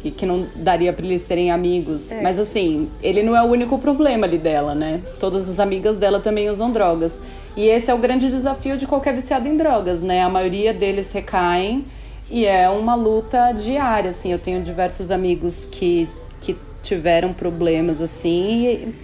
E 0.05 0.11
que 0.11 0.25
não 0.25 0.47
daria 0.55 0.93
pra 0.93 1.05
eles 1.05 1.23
serem 1.23 1.51
amigos. 1.51 2.11
Mas 2.23 2.39
assim, 2.39 2.89
ele 3.03 3.23
não 3.23 3.37
é 3.37 3.43
o 3.43 3.47
único 3.47 3.79
problema 3.79 4.27
ali 4.27 4.39
dela, 4.39 4.75
né? 4.75 5.01
Todas 5.19 5.49
as 5.49 5.59
amigas 5.59 5.97
dela 5.97 6.21
também 6.21 6.49
usam 6.49 6.71
drogas. 6.71 7.21
E 7.57 7.67
esse 7.67 7.91
é 7.91 7.95
o 7.95 7.99
grande 7.99 8.29
desafio 8.29 8.77
de 8.77 8.87
qualquer 8.87 9.15
viciado 9.15 9.49
em 9.49 9.57
drogas, 9.57 10.03
né? 10.03 10.23
A 10.23 10.29
maioria 10.29 10.75
deles 10.75 11.11
recaem 11.13 11.85
e 12.31 12.45
é 12.45 12.69
uma 12.69 12.95
luta 12.95 13.53
diária, 13.53 14.11
assim. 14.11 14.31
Eu 14.31 14.39
tenho 14.39 14.63
diversos 14.63 15.11
amigos 15.11 15.67
que, 15.71 16.09
que 16.41 16.57
tiveram 16.83 17.33
problemas, 17.33 18.01
assim, 18.01 18.67
e 18.67 18.95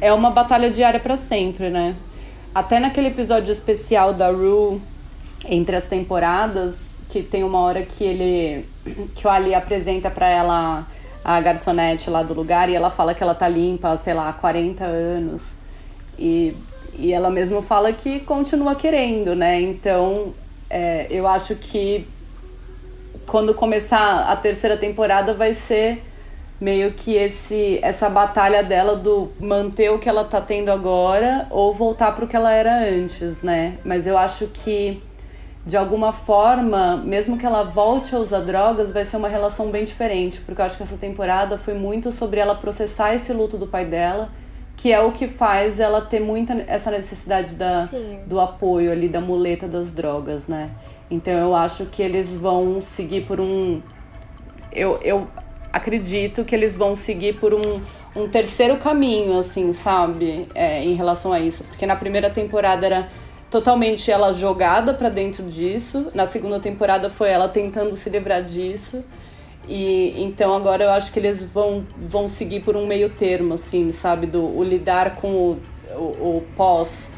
é 0.00 0.12
uma 0.12 0.30
batalha 0.30 0.70
diária 0.70 1.00
pra 1.00 1.16
sempre, 1.16 1.70
né? 1.70 1.94
Até 2.54 2.78
naquele 2.78 3.08
episódio 3.08 3.50
especial 3.50 4.12
da 4.12 4.30
Rue, 4.30 4.80
entre 5.48 5.74
as 5.74 5.86
temporadas, 5.86 6.91
que 7.12 7.22
tem 7.22 7.44
uma 7.44 7.58
hora 7.58 7.82
que 7.82 8.02
ele 8.02 8.64
que 9.14 9.26
o 9.26 9.30
Ali 9.30 9.54
apresenta 9.54 10.10
pra 10.10 10.26
ela 10.26 10.86
a 11.22 11.38
garçonete 11.42 12.08
lá 12.08 12.22
do 12.22 12.32
lugar 12.32 12.70
e 12.70 12.74
ela 12.74 12.90
fala 12.90 13.12
que 13.14 13.22
ela 13.22 13.34
tá 13.34 13.46
limpa, 13.46 13.94
sei 13.98 14.14
lá, 14.14 14.30
há 14.30 14.32
40 14.32 14.82
anos. 14.82 15.52
E, 16.18 16.56
e 16.94 17.12
ela 17.12 17.28
mesma 17.28 17.60
fala 17.60 17.92
que 17.92 18.20
continua 18.20 18.74
querendo, 18.74 19.34
né? 19.34 19.60
Então, 19.60 20.32
é, 20.70 21.06
eu 21.10 21.28
acho 21.28 21.54
que 21.56 22.08
quando 23.26 23.54
começar 23.54 24.30
a 24.30 24.34
terceira 24.34 24.78
temporada 24.78 25.34
vai 25.34 25.52
ser 25.52 26.02
meio 26.58 26.92
que 26.92 27.14
esse 27.14 27.78
essa 27.82 28.08
batalha 28.08 28.62
dela 28.62 28.96
do 28.96 29.30
manter 29.38 29.90
o 29.90 29.98
que 29.98 30.08
ela 30.08 30.24
tá 30.24 30.40
tendo 30.40 30.70
agora 30.70 31.46
ou 31.50 31.74
voltar 31.74 32.12
pro 32.12 32.26
que 32.26 32.36
ela 32.36 32.52
era 32.52 32.78
antes, 32.78 33.42
né? 33.42 33.78
Mas 33.84 34.06
eu 34.06 34.16
acho 34.16 34.46
que 34.46 35.02
de 35.64 35.76
alguma 35.76 36.12
forma, 36.12 36.96
mesmo 36.96 37.38
que 37.38 37.46
ela 37.46 37.62
volte 37.62 38.14
a 38.14 38.18
usar 38.18 38.40
drogas, 38.40 38.90
vai 38.90 39.04
ser 39.04 39.16
uma 39.16 39.28
relação 39.28 39.70
bem 39.70 39.84
diferente, 39.84 40.40
porque 40.40 40.60
eu 40.60 40.64
acho 40.64 40.76
que 40.76 40.82
essa 40.82 40.96
temporada 40.96 41.56
foi 41.56 41.74
muito 41.74 42.10
sobre 42.10 42.40
ela 42.40 42.54
processar 42.54 43.14
esse 43.14 43.32
luto 43.32 43.56
do 43.56 43.66
pai 43.66 43.84
dela, 43.84 44.28
que 44.76 44.92
é 44.92 45.00
o 45.00 45.12
que 45.12 45.28
faz 45.28 45.78
ela 45.78 46.00
ter 46.00 46.18
muita 46.18 46.64
essa 46.66 46.90
necessidade 46.90 47.54
da, 47.54 47.86
Sim. 47.86 48.18
do 48.26 48.40
apoio 48.40 48.90
ali, 48.90 49.08
da 49.08 49.20
muleta 49.20 49.68
das 49.68 49.92
drogas, 49.92 50.48
né? 50.48 50.70
Então 51.08 51.32
eu 51.32 51.54
acho 51.54 51.86
que 51.86 52.02
eles 52.02 52.34
vão 52.34 52.80
seguir 52.80 53.20
por 53.20 53.40
um. 53.40 53.80
Eu, 54.72 54.98
eu 55.02 55.28
acredito 55.72 56.44
que 56.44 56.54
eles 56.54 56.74
vão 56.74 56.96
seguir 56.96 57.34
por 57.34 57.54
um, 57.54 57.80
um 58.16 58.28
terceiro 58.28 58.78
caminho, 58.78 59.38
assim, 59.38 59.72
sabe? 59.72 60.48
É, 60.54 60.82
em 60.82 60.94
relação 60.94 61.32
a 61.32 61.38
isso. 61.38 61.62
Porque 61.64 61.86
na 61.86 61.94
primeira 61.94 62.28
temporada 62.30 62.84
era 62.84 63.08
totalmente 63.52 64.10
ela 64.10 64.32
jogada 64.32 64.94
pra 64.94 65.10
dentro 65.10 65.44
disso. 65.44 66.10
Na 66.14 66.24
segunda 66.24 66.58
temporada 66.58 67.10
foi 67.10 67.28
ela 67.28 67.46
tentando 67.46 67.94
se 67.94 68.08
livrar 68.08 68.42
disso. 68.42 69.04
E 69.68 70.14
então 70.20 70.56
agora 70.56 70.82
eu 70.82 70.90
acho 70.90 71.12
que 71.12 71.18
eles 71.18 71.44
vão, 71.44 71.84
vão 71.96 72.26
seguir 72.26 72.60
por 72.60 72.74
um 72.76 72.86
meio 72.86 73.10
termo, 73.10 73.54
assim, 73.54 73.92
sabe? 73.92 74.26
Do 74.26 74.42
o 74.42 74.64
lidar 74.64 75.16
com 75.16 75.28
o, 75.28 75.60
o, 75.94 76.38
o 76.38 76.44
pós 76.56 77.12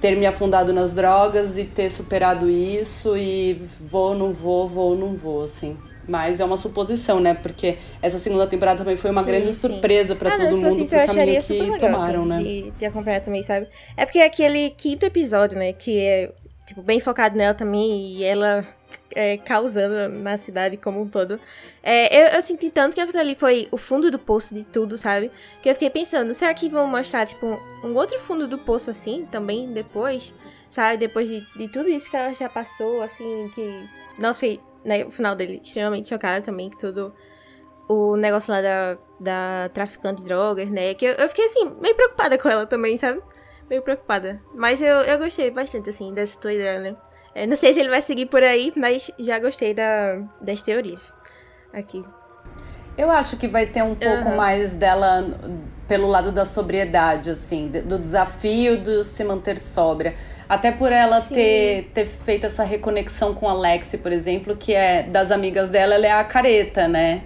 ter 0.00 0.16
me 0.16 0.26
afundado 0.26 0.72
nas 0.72 0.94
drogas 0.94 1.58
e 1.58 1.64
ter 1.64 1.90
superado 1.90 2.48
isso 2.48 3.16
e 3.16 3.62
vou, 3.80 4.14
não 4.14 4.32
vou, 4.32 4.66
vou, 4.66 4.96
não 4.96 5.14
vou, 5.14 5.44
assim. 5.44 5.76
Mas 6.08 6.38
é 6.40 6.44
uma 6.44 6.56
suposição, 6.56 7.18
né? 7.18 7.34
Porque 7.34 7.78
essa 8.00 8.18
segunda 8.18 8.46
temporada 8.46 8.78
também 8.78 8.96
foi 8.96 9.10
uma 9.10 9.22
Sim, 9.22 9.26
grande 9.26 9.54
sim. 9.54 9.68
surpresa 9.68 10.14
pra 10.14 10.34
Ah, 10.34 10.38
não, 10.38 10.46
todo 10.46 10.54
se 10.54 10.60
fosse 10.62 10.78
mundo 10.78 10.84
eu 10.84 10.88
pro 10.88 11.00
acharia 11.00 11.16
caminho 11.16 11.42
super 11.42 11.64
que 11.64 11.70
legal, 11.70 11.90
tomaram, 11.90 12.20
assim, 12.20 12.28
né? 12.28 12.42
De, 12.42 12.70
de 12.70 12.86
acompanhar 12.86 13.20
também, 13.20 13.42
sabe? 13.42 13.68
É 13.96 14.04
porque 14.04 14.20
aquele 14.20 14.70
quinto 14.70 15.04
episódio, 15.04 15.58
né, 15.58 15.72
que 15.72 15.98
é, 15.98 16.32
tipo, 16.64 16.82
bem 16.82 17.00
focado 17.00 17.36
nela 17.36 17.54
também, 17.54 18.12
e 18.12 18.24
ela 18.24 18.66
é, 19.16 19.38
causando 19.38 20.08
na 20.18 20.36
cidade 20.36 20.76
como 20.76 21.00
um 21.00 21.08
todo. 21.08 21.40
É, 21.82 22.14
eu, 22.14 22.36
eu 22.36 22.42
senti 22.42 22.70
tanto 22.70 22.94
que 22.94 23.00
aquilo 23.00 23.18
ali 23.18 23.34
foi 23.34 23.66
o 23.70 23.76
fundo 23.76 24.10
do 24.10 24.18
poço 24.18 24.54
de 24.54 24.64
tudo, 24.64 24.96
sabe? 24.96 25.30
Que 25.62 25.70
eu 25.70 25.74
fiquei 25.74 25.90
pensando, 25.90 26.34
será 26.34 26.52
que 26.52 26.68
vão 26.68 26.86
mostrar, 26.86 27.26
tipo, 27.26 27.58
um 27.82 27.94
outro 27.94 28.18
fundo 28.20 28.46
do 28.46 28.58
poço 28.58 28.90
assim, 28.90 29.26
também, 29.30 29.72
depois? 29.72 30.34
Sabe? 30.70 30.98
Depois 30.98 31.28
de, 31.28 31.40
de 31.56 31.68
tudo 31.68 31.88
isso 31.88 32.10
que 32.10 32.16
ela 32.16 32.32
já 32.34 32.48
passou, 32.48 33.02
assim, 33.02 33.50
que... 33.54 33.88
Nossa, 34.18 34.40
foi, 34.40 34.60
né, 34.86 35.04
o 35.04 35.10
final 35.10 35.34
dele 35.34 35.60
extremamente 35.62 36.08
chocada 36.08 36.40
também, 36.40 36.70
que 36.70 36.78
tudo 36.78 37.12
o 37.88 38.16
negócio 38.16 38.52
lá 38.52 38.60
da, 38.60 38.98
da 39.20 39.68
traficante 39.72 40.22
de 40.22 40.28
drogas, 40.28 40.70
né? 40.70 40.94
Que 40.94 41.04
eu, 41.06 41.12
eu 41.14 41.28
fiquei 41.28 41.44
assim, 41.44 41.70
meio 41.80 41.94
preocupada 41.94 42.38
com 42.38 42.48
ela 42.48 42.66
também, 42.66 42.96
sabe? 42.96 43.20
Meio 43.68 43.82
preocupada. 43.82 44.40
Mas 44.54 44.80
eu, 44.80 44.96
eu 45.02 45.18
gostei 45.18 45.50
bastante, 45.50 45.90
assim, 45.90 46.12
dessa 46.12 46.38
tua 46.38 46.52
ideia, 46.52 46.80
né? 46.80 46.96
Eu 47.34 47.46
não 47.48 47.56
sei 47.56 47.74
se 47.74 47.80
ele 47.80 47.88
vai 47.90 48.00
seguir 48.00 48.26
por 48.26 48.42
aí, 48.42 48.72
mas 48.76 49.10
já 49.18 49.38
gostei 49.38 49.74
da, 49.74 50.20
das 50.40 50.62
teorias. 50.62 51.12
Aqui. 51.72 52.04
Eu 52.96 53.10
acho 53.10 53.36
que 53.36 53.46
vai 53.46 53.66
ter 53.66 53.82
um 53.82 53.94
pouco 53.94 54.28
Aham. 54.28 54.36
mais 54.36 54.72
dela 54.72 55.22
pelo 55.86 56.08
lado 56.08 56.32
da 56.32 56.44
sobriedade, 56.46 57.30
assim, 57.30 57.68
do 57.68 57.98
desafio 57.98 58.78
de 58.78 59.04
se 59.04 59.22
manter 59.22 59.58
sóbria. 59.58 60.14
Até 60.48 60.70
por 60.70 60.92
ela 60.92 61.20
Sim. 61.20 61.34
ter, 61.34 61.90
ter 61.92 62.06
feito 62.06 62.46
essa 62.46 62.62
reconexão 62.62 63.34
com 63.34 63.48
a 63.48 63.54
Lexi, 63.54 63.98
por 63.98 64.12
exemplo, 64.12 64.56
que 64.56 64.72
é 64.72 65.02
das 65.02 65.30
amigas 65.30 65.70
dela, 65.70 65.94
ela 65.94 66.06
é 66.06 66.12
a 66.12 66.24
careta, 66.24 66.86
né? 66.86 67.22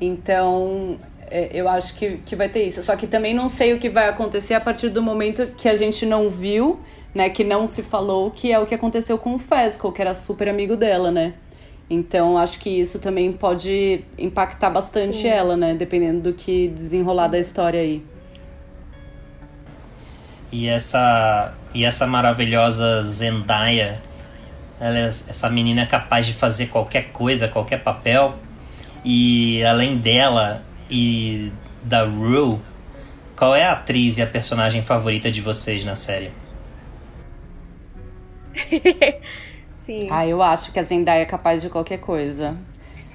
Então, 0.00 0.98
é, 1.30 1.50
eu 1.52 1.68
acho 1.68 1.94
que, 1.94 2.18
que 2.18 2.34
vai 2.34 2.48
ter 2.48 2.62
isso. 2.62 2.82
Só 2.82 2.96
que 2.96 3.06
também 3.06 3.34
não 3.34 3.48
sei 3.48 3.74
o 3.74 3.78
que 3.78 3.88
vai 3.88 4.08
acontecer 4.08 4.54
a 4.54 4.60
partir 4.60 4.88
do 4.88 5.02
momento 5.02 5.46
que 5.56 5.68
a 5.68 5.76
gente 5.76 6.06
não 6.06 6.30
viu 6.30 6.80
né, 7.14 7.30
que 7.30 7.44
não 7.44 7.66
se 7.66 7.82
falou, 7.82 8.30
que 8.30 8.50
é 8.50 8.58
o 8.58 8.66
que 8.66 8.74
aconteceu 8.74 9.16
com 9.16 9.36
o 9.36 9.38
Fesco, 9.38 9.92
que 9.92 10.02
era 10.02 10.12
super 10.12 10.48
amigo 10.48 10.76
dela, 10.76 11.10
né? 11.10 11.34
Então 11.88 12.36
acho 12.36 12.58
que 12.58 12.70
isso 12.70 12.98
também 12.98 13.32
pode 13.32 14.02
impactar 14.18 14.70
bastante 14.70 15.18
Sim. 15.18 15.28
ela, 15.28 15.56
né? 15.56 15.74
Dependendo 15.74 16.22
do 16.22 16.32
que 16.32 16.68
desenrolar 16.68 17.28
da 17.28 17.38
história 17.38 17.80
aí. 17.80 18.02
E 20.54 20.68
essa, 20.68 21.52
e 21.74 21.84
essa 21.84 22.06
maravilhosa 22.06 23.02
Zendaya, 23.02 24.00
ela 24.78 24.98
é 25.00 25.06
essa 25.06 25.50
menina 25.50 25.82
é 25.82 25.86
capaz 25.86 26.26
de 26.26 26.32
fazer 26.32 26.68
qualquer 26.68 27.06
coisa, 27.10 27.48
qualquer 27.48 27.82
papel. 27.82 28.36
E 29.04 29.64
além 29.64 29.96
dela 29.96 30.62
e 30.88 31.50
da 31.82 32.04
Rue, 32.04 32.60
qual 33.34 33.52
é 33.56 33.64
a 33.64 33.72
atriz 33.72 34.18
e 34.18 34.22
a 34.22 34.28
personagem 34.28 34.80
favorita 34.80 35.28
de 35.28 35.40
vocês 35.40 35.84
na 35.84 35.96
série? 35.96 36.30
Sim. 39.74 40.06
Ah, 40.08 40.24
eu 40.24 40.40
acho 40.40 40.70
que 40.70 40.78
a 40.78 40.84
Zendaya 40.84 41.22
é 41.22 41.26
capaz 41.26 41.62
de 41.62 41.68
qualquer 41.68 41.98
coisa. 41.98 42.56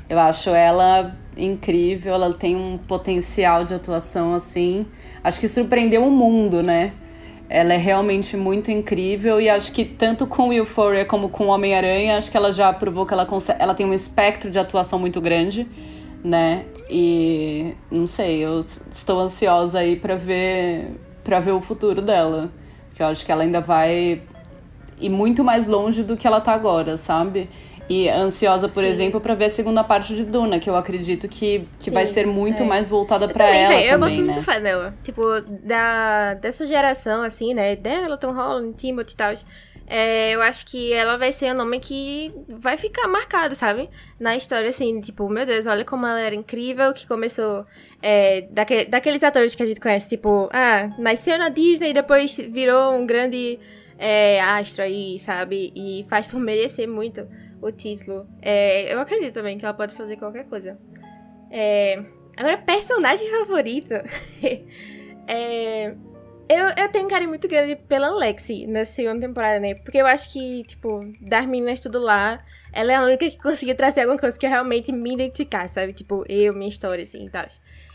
Eu 0.09 0.19
acho 0.19 0.49
ela 0.49 1.15
incrível, 1.37 2.15
ela 2.15 2.33
tem 2.33 2.57
um 2.57 2.77
potencial 2.77 3.63
de 3.63 3.73
atuação 3.73 4.35
assim. 4.35 4.85
Acho 5.23 5.39
que 5.39 5.47
surpreendeu 5.47 6.05
o 6.05 6.11
mundo, 6.11 6.61
né? 6.61 6.91
Ela 7.49 7.73
é 7.73 7.77
realmente 7.77 8.37
muito 8.37 8.69
incrível 8.69 9.41
e 9.41 9.49
acho 9.49 9.71
que 9.71 9.83
tanto 9.83 10.27
com 10.27 10.53
Euphoria 10.53 11.03
como 11.03 11.29
com 11.29 11.47
Homem-Aranha, 11.47 12.17
acho 12.17 12.29
que 12.29 12.37
ela 12.37 12.51
já 12.51 12.71
provou 12.71 13.07
que 13.07 13.13
ela 13.13 13.25
consegue, 13.25 13.59
ela 13.61 13.73
tem 13.73 13.85
um 13.87 13.93
espectro 13.93 14.51
de 14.51 14.59
atuação 14.59 14.99
muito 14.99 15.19
grande, 15.19 15.67
né? 16.23 16.65
E 16.87 17.73
não 17.89 18.05
sei, 18.05 18.45
eu 18.45 18.59
estou 18.59 19.19
ansiosa 19.19 19.79
aí 19.79 19.95
para 19.95 20.15
ver 20.15 20.91
para 21.23 21.39
ver 21.39 21.51
o 21.51 21.61
futuro 21.61 22.01
dela. 22.01 22.51
Que 22.95 23.03
eu 23.03 23.07
acho 23.07 23.25
que 23.25 23.31
ela 23.31 23.43
ainda 23.43 23.61
vai 23.61 24.21
ir 24.99 25.09
muito 25.09 25.43
mais 25.43 25.67
longe 25.67 26.03
do 26.03 26.17
que 26.17 26.27
ela 26.27 26.41
tá 26.41 26.53
agora, 26.53 26.97
sabe? 26.97 27.49
E 27.89 28.07
ansiosa, 28.07 28.69
por 28.69 28.83
Sim. 28.83 28.89
exemplo, 28.89 29.19
para 29.19 29.33
ver 29.33 29.45
a 29.45 29.49
segunda 29.49 29.83
parte 29.83 30.13
de 30.15 30.23
Duna, 30.23 30.59
que 30.59 30.69
eu 30.69 30.75
acredito 30.75 31.27
que, 31.27 31.65
que 31.79 31.85
Sim, 31.85 31.91
vai 31.91 32.05
ser 32.05 32.27
muito 32.27 32.61
é. 32.61 32.65
mais 32.65 32.87
voltada 32.87 33.27
para 33.27 33.47
ela 33.47 33.73
também, 33.73 33.87
Eu 33.87 33.99
boto 33.99 34.11
né? 34.11 34.21
muito 34.21 34.43
fé 34.43 34.59
nela. 34.59 34.93
Tipo, 35.03 35.23
da, 35.41 36.35
dessa 36.35 36.67
geração, 36.67 37.23
assim, 37.23 37.55
né? 37.55 37.75
Dela, 37.75 38.15
Tom 38.15 38.31
Holland, 38.31 38.75
Timothy 38.77 39.13
e 39.13 39.17
tal. 39.17 39.33
É, 39.87 40.35
eu 40.35 40.41
acho 40.43 40.67
que 40.67 40.93
ela 40.93 41.17
vai 41.17 41.31
ser 41.31 41.51
um 41.51 41.57
nome 41.57 41.79
que 41.79 42.31
vai 42.47 42.77
ficar 42.77 43.07
marcado, 43.07 43.55
sabe? 43.55 43.89
Na 44.19 44.37
história, 44.37 44.69
assim, 44.69 45.01
tipo, 45.01 45.27
meu 45.27 45.47
Deus, 45.47 45.65
olha 45.65 45.83
como 45.83 46.05
ela 46.05 46.19
era 46.19 46.35
incrível, 46.35 46.93
que 46.93 47.07
começou 47.07 47.65
é, 47.99 48.41
daque, 48.51 48.85
daqueles 48.85 49.23
atores 49.23 49.55
que 49.55 49.63
a 49.63 49.65
gente 49.65 49.79
conhece, 49.79 50.07
tipo, 50.07 50.47
ah, 50.53 50.91
nasceu 50.99 51.39
na 51.39 51.49
Disney 51.49 51.89
e 51.89 51.93
depois 51.93 52.37
virou 52.37 52.93
um 52.93 53.07
grande 53.07 53.57
é, 53.97 54.39
astro 54.39 54.83
aí, 54.83 55.17
sabe? 55.17 55.73
E 55.75 56.05
faz 56.07 56.27
por 56.27 56.39
merecer 56.39 56.87
muito 56.87 57.27
o 57.61 57.71
título. 57.71 58.27
É, 58.41 58.93
eu 58.93 58.99
acredito 58.99 59.33
também 59.33 59.57
que 59.57 59.65
ela 59.65 59.73
pode 59.73 59.95
fazer 59.95 60.17
qualquer 60.17 60.45
coisa. 60.45 60.79
É, 61.51 62.03
agora, 62.37 62.57
personagem 62.57 63.29
favorito. 63.29 63.93
é, 65.27 65.95
eu, 66.49 66.65
eu 66.75 66.89
tenho 66.91 67.05
um 67.05 67.07
carinho 67.07 67.29
muito 67.29 67.47
grande 67.47 67.75
pela 67.75 68.09
Lexi 68.09 68.65
na 68.65 68.83
segunda 68.83 69.27
temporada, 69.27 69.59
né? 69.59 69.75
Porque 69.75 69.99
eu 69.99 70.07
acho 70.07 70.33
que, 70.33 70.63
tipo, 70.63 71.05
das 71.21 71.45
meninas 71.45 71.79
tudo 71.79 71.99
lá, 71.99 72.43
ela 72.73 72.91
é 72.91 72.95
a 72.95 73.03
única 73.03 73.29
que 73.29 73.37
conseguiu 73.37 73.75
trazer 73.75 74.01
alguma 74.01 74.17
coisa 74.17 74.37
que 74.37 74.47
eu 74.47 74.49
realmente 74.49 74.91
me 74.91 75.13
identificar, 75.13 75.69
sabe? 75.69 75.93
Tipo, 75.93 76.25
eu, 76.27 76.51
minha 76.53 76.69
história, 76.69 77.03
assim 77.03 77.27
e 77.27 77.29
tal. 77.29 77.45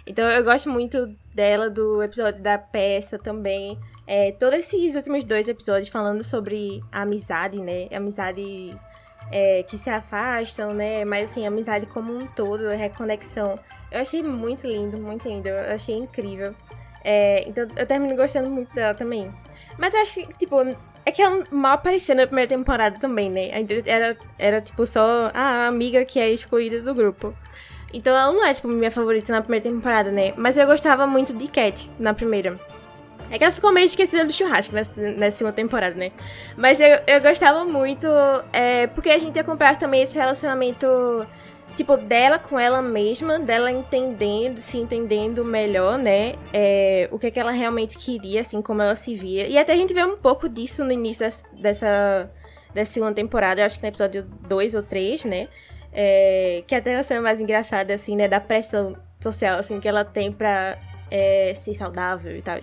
Então 0.06 0.28
eu 0.28 0.44
gosto 0.44 0.70
muito 0.70 1.16
dela, 1.34 1.68
do 1.68 2.00
episódio 2.02 2.40
da 2.42 2.56
peça 2.56 3.18
também. 3.18 3.76
É, 4.06 4.30
todos 4.32 4.60
esses 4.60 4.94
últimos 4.94 5.24
dois 5.24 5.48
episódios 5.48 5.88
falando 5.88 6.22
sobre 6.22 6.80
a 6.92 7.02
amizade, 7.02 7.60
né? 7.60 7.88
Amizade 7.92 8.70
é, 9.30 9.62
que 9.62 9.76
se 9.76 9.90
afastam, 9.90 10.72
né? 10.72 11.04
Mas 11.04 11.30
assim, 11.30 11.46
amizade 11.46 11.86
como 11.86 12.12
um 12.12 12.26
todo, 12.26 12.68
a 12.68 12.74
reconexão. 12.74 13.54
Eu 13.90 14.00
achei 14.00 14.22
muito 14.22 14.66
lindo, 14.66 14.98
muito 14.98 15.28
lindo. 15.28 15.48
Eu 15.48 15.74
achei 15.74 15.96
incrível. 15.96 16.54
É, 17.02 17.46
então 17.46 17.66
eu 17.76 17.86
termino 17.86 18.16
gostando 18.16 18.50
muito 18.50 18.74
dela 18.74 18.94
também. 18.94 19.32
Mas 19.78 19.94
eu 19.94 20.00
acho 20.00 20.14
que, 20.14 20.38
tipo, 20.38 20.56
é 21.06 21.12
que 21.12 21.20
ela 21.20 21.44
mal 21.50 21.74
apareceu 21.74 22.16
na 22.16 22.26
primeira 22.26 22.48
temporada 22.48 22.98
também, 22.98 23.30
né? 23.30 23.50
Era, 23.86 24.16
era 24.38 24.60
tipo, 24.60 24.86
só 24.86 25.30
a 25.34 25.66
amiga 25.66 26.04
que 26.04 26.18
é 26.18 26.30
excluída 26.30 26.80
do 26.80 26.94
grupo. 26.94 27.34
Então 27.92 28.16
ela 28.16 28.32
não 28.32 28.44
é, 28.44 28.52
tipo, 28.54 28.66
minha 28.68 28.90
favorita 28.90 29.32
na 29.32 29.42
primeira 29.42 29.62
temporada, 29.62 30.10
né? 30.10 30.32
Mas 30.36 30.56
eu 30.56 30.66
gostava 30.66 31.06
muito 31.06 31.32
de 31.32 31.46
Cat 31.46 31.88
na 31.98 32.14
primeira. 32.14 32.58
É 33.30 33.38
que 33.38 33.44
ela 33.44 33.52
ficou 33.52 33.72
meio 33.72 33.86
esquecida 33.86 34.24
do 34.24 34.32
churrasco 34.32 34.74
nessa, 34.74 35.00
nessa 35.00 35.38
segunda 35.38 35.54
temporada, 35.54 35.94
né? 35.96 36.12
Mas 36.56 36.80
eu, 36.80 37.00
eu 37.06 37.20
gostava 37.20 37.64
muito, 37.64 38.06
é, 38.52 38.86
porque 38.88 39.10
a 39.10 39.18
gente 39.18 39.38
acompanhava 39.38 39.78
também 39.78 40.02
esse 40.02 40.16
relacionamento, 40.16 40.86
tipo, 41.76 41.96
dela 41.96 42.38
com 42.38 42.58
ela 42.58 42.80
mesma, 42.82 43.38
dela 43.38 43.70
entendendo, 43.70 44.58
se 44.58 44.78
entendendo 44.78 45.44
melhor, 45.44 45.98
né? 45.98 46.34
É, 46.52 47.08
o 47.10 47.18
que, 47.18 47.26
é 47.26 47.30
que 47.30 47.40
ela 47.40 47.50
realmente 47.50 47.98
queria, 47.98 48.42
assim, 48.42 48.60
como 48.62 48.82
ela 48.82 48.94
se 48.94 49.14
via. 49.14 49.46
E 49.48 49.58
até 49.58 49.72
a 49.72 49.76
gente 49.76 49.94
vê 49.94 50.04
um 50.04 50.16
pouco 50.16 50.48
disso 50.48 50.84
no 50.84 50.92
início 50.92 51.26
dessa, 51.60 52.30
dessa 52.72 52.92
segunda 52.92 53.14
temporada, 53.14 53.60
eu 53.60 53.66
acho 53.66 53.76
que 53.76 53.82
no 53.82 53.88
episódio 53.88 54.22
2 54.22 54.74
ou 54.74 54.82
3, 54.82 55.24
né? 55.24 55.48
É, 55.92 56.62
que 56.66 56.74
até 56.74 56.96
a 56.96 57.02
cena 57.02 57.22
mais 57.22 57.40
engraçada, 57.40 57.94
assim, 57.94 58.16
né? 58.16 58.28
Da 58.28 58.40
pressão 58.40 58.96
social, 59.20 59.58
assim, 59.58 59.80
que 59.80 59.88
ela 59.88 60.04
tem 60.04 60.30
pra 60.30 60.76
é, 61.10 61.54
ser 61.54 61.74
saudável 61.74 62.36
e 62.36 62.42
tal. 62.42 62.58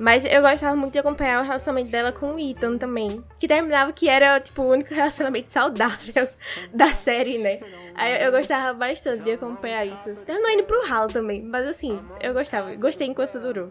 Mas 0.00 0.24
eu 0.24 0.40
gostava 0.40 0.74
muito 0.74 0.94
de 0.94 0.98
acompanhar 0.98 1.42
o 1.42 1.44
relacionamento 1.44 1.90
dela 1.90 2.10
com 2.10 2.34
o 2.34 2.38
Ethan 2.40 2.78
também. 2.78 3.22
Que 3.38 3.46
terminava 3.46 3.92
que 3.92 4.08
era, 4.08 4.40
tipo, 4.40 4.62
o 4.62 4.70
único 4.70 4.94
relacionamento 4.94 5.52
saudável 5.52 6.26
da 6.72 6.94
série, 6.94 7.36
né? 7.36 7.60
Aí 7.94 8.24
eu 8.24 8.32
gostava 8.32 8.72
bastante 8.72 9.22
de 9.22 9.32
acompanhar 9.32 9.84
isso. 9.84 10.14
Terminou 10.24 10.50
indo 10.52 10.64
pro 10.64 10.90
Halo 10.90 11.12
também, 11.12 11.42
mas 11.42 11.68
assim, 11.68 12.00
eu 12.18 12.32
gostava. 12.32 12.74
Gostei 12.76 13.08
enquanto 13.08 13.38
durou. 13.38 13.70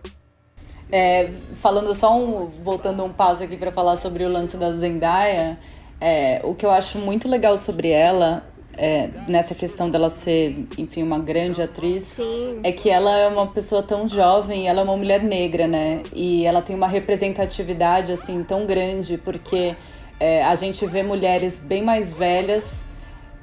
É, 0.92 1.32
falando 1.56 1.96
só 1.96 2.16
um. 2.16 2.46
Voltando 2.62 3.04
um 3.04 3.12
passo 3.12 3.44
aqui 3.44 3.58
para 3.58 3.72
falar 3.72 3.98
sobre 3.98 4.24
o 4.24 4.30
lance 4.30 4.56
da 4.56 4.72
Zendaya. 4.72 5.58
É, 6.00 6.42
o 6.44 6.54
que 6.54 6.64
eu 6.64 6.70
acho 6.70 7.00
muito 7.00 7.28
legal 7.28 7.58
sobre 7.58 7.90
ela 7.90 8.44
é, 8.82 9.10
nessa 9.28 9.54
questão 9.54 9.90
dela 9.90 10.10
ser, 10.10 10.66
enfim, 10.78 11.04
uma 11.04 11.20
grande 11.20 11.62
atriz, 11.62 12.06
Sim. 12.06 12.62
é 12.64 12.72
que 12.72 12.90
ela 12.90 13.14
é 13.18 13.28
uma 13.28 13.46
pessoa 13.46 13.84
tão 13.84 14.08
jovem, 14.08 14.70
ela 14.70 14.80
é 14.80 14.84
uma 14.84 14.96
mulher 14.96 15.22
negra, 15.22 15.68
né? 15.68 16.02
E 16.14 16.46
ela 16.46 16.62
tem 16.62 16.78
uma 16.78 16.88
representatividade, 16.88 18.14
assim, 18.14 18.42
tão 18.42 18.66
grande, 18.66 19.18
porque 19.18 19.76
é, 20.18 20.42
a 20.46 20.56
gente 20.56 20.86
vê 20.86 21.04
mulheres 21.04 21.60
bem 21.60 21.84
mais 21.84 22.14
velhas, 22.14 22.86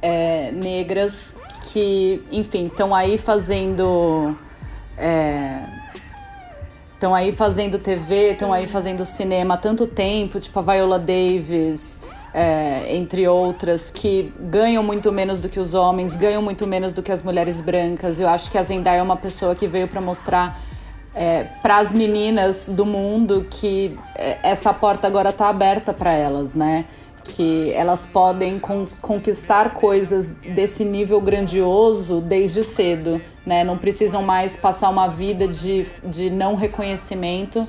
é, 0.00 0.50
negras, 0.52 1.36
que, 1.70 2.22
enfim, 2.32 2.68
estão 2.68 2.94
aí 2.94 3.18
fazendo. 3.18 4.34
Estão 6.94 7.14
é, 7.14 7.20
aí 7.20 7.32
fazendo 7.32 7.78
TV, 7.78 8.30
estão 8.30 8.54
aí 8.54 8.66
fazendo 8.66 9.04
cinema 9.04 9.52
há 9.52 9.58
tanto 9.58 9.86
tempo, 9.86 10.40
tipo 10.40 10.58
a 10.58 10.62
Viola 10.62 10.98
Davis, 10.98 12.00
é, 12.36 12.94
entre 12.94 13.26
outras, 13.26 13.90
que 13.90 14.30
ganham 14.38 14.82
muito 14.82 15.10
menos 15.10 15.40
do 15.40 15.48
que 15.48 15.58
os 15.58 15.72
homens, 15.72 16.14
ganham 16.14 16.42
muito 16.42 16.66
menos 16.66 16.92
do 16.92 17.02
que 17.02 17.10
as 17.10 17.22
mulheres 17.22 17.62
brancas. 17.62 18.20
Eu 18.20 18.28
acho 18.28 18.50
que 18.50 18.58
a 18.58 18.62
Zendaya 18.62 18.98
é 18.98 19.02
uma 19.02 19.16
pessoa 19.16 19.54
que 19.54 19.66
veio 19.66 19.88
para 19.88 20.02
mostrar 20.02 20.60
é, 21.14 21.44
para 21.62 21.78
as 21.78 21.94
meninas 21.94 22.68
do 22.68 22.84
mundo 22.84 23.46
que 23.50 23.98
é, 24.14 24.36
essa 24.42 24.70
porta 24.74 25.06
agora 25.06 25.30
está 25.30 25.48
aberta 25.48 25.94
para 25.94 26.12
elas, 26.12 26.54
né? 26.54 26.84
Que 27.24 27.72
elas 27.72 28.04
podem 28.04 28.60
conquistar 29.00 29.70
coisas 29.70 30.28
desse 30.54 30.84
nível 30.84 31.22
grandioso 31.22 32.20
desde 32.20 32.62
cedo, 32.62 33.18
né? 33.46 33.64
Não 33.64 33.78
precisam 33.78 34.20
mais 34.20 34.54
passar 34.54 34.90
uma 34.90 35.08
vida 35.08 35.48
de, 35.48 35.86
de 36.04 36.28
não 36.28 36.54
reconhecimento 36.54 37.66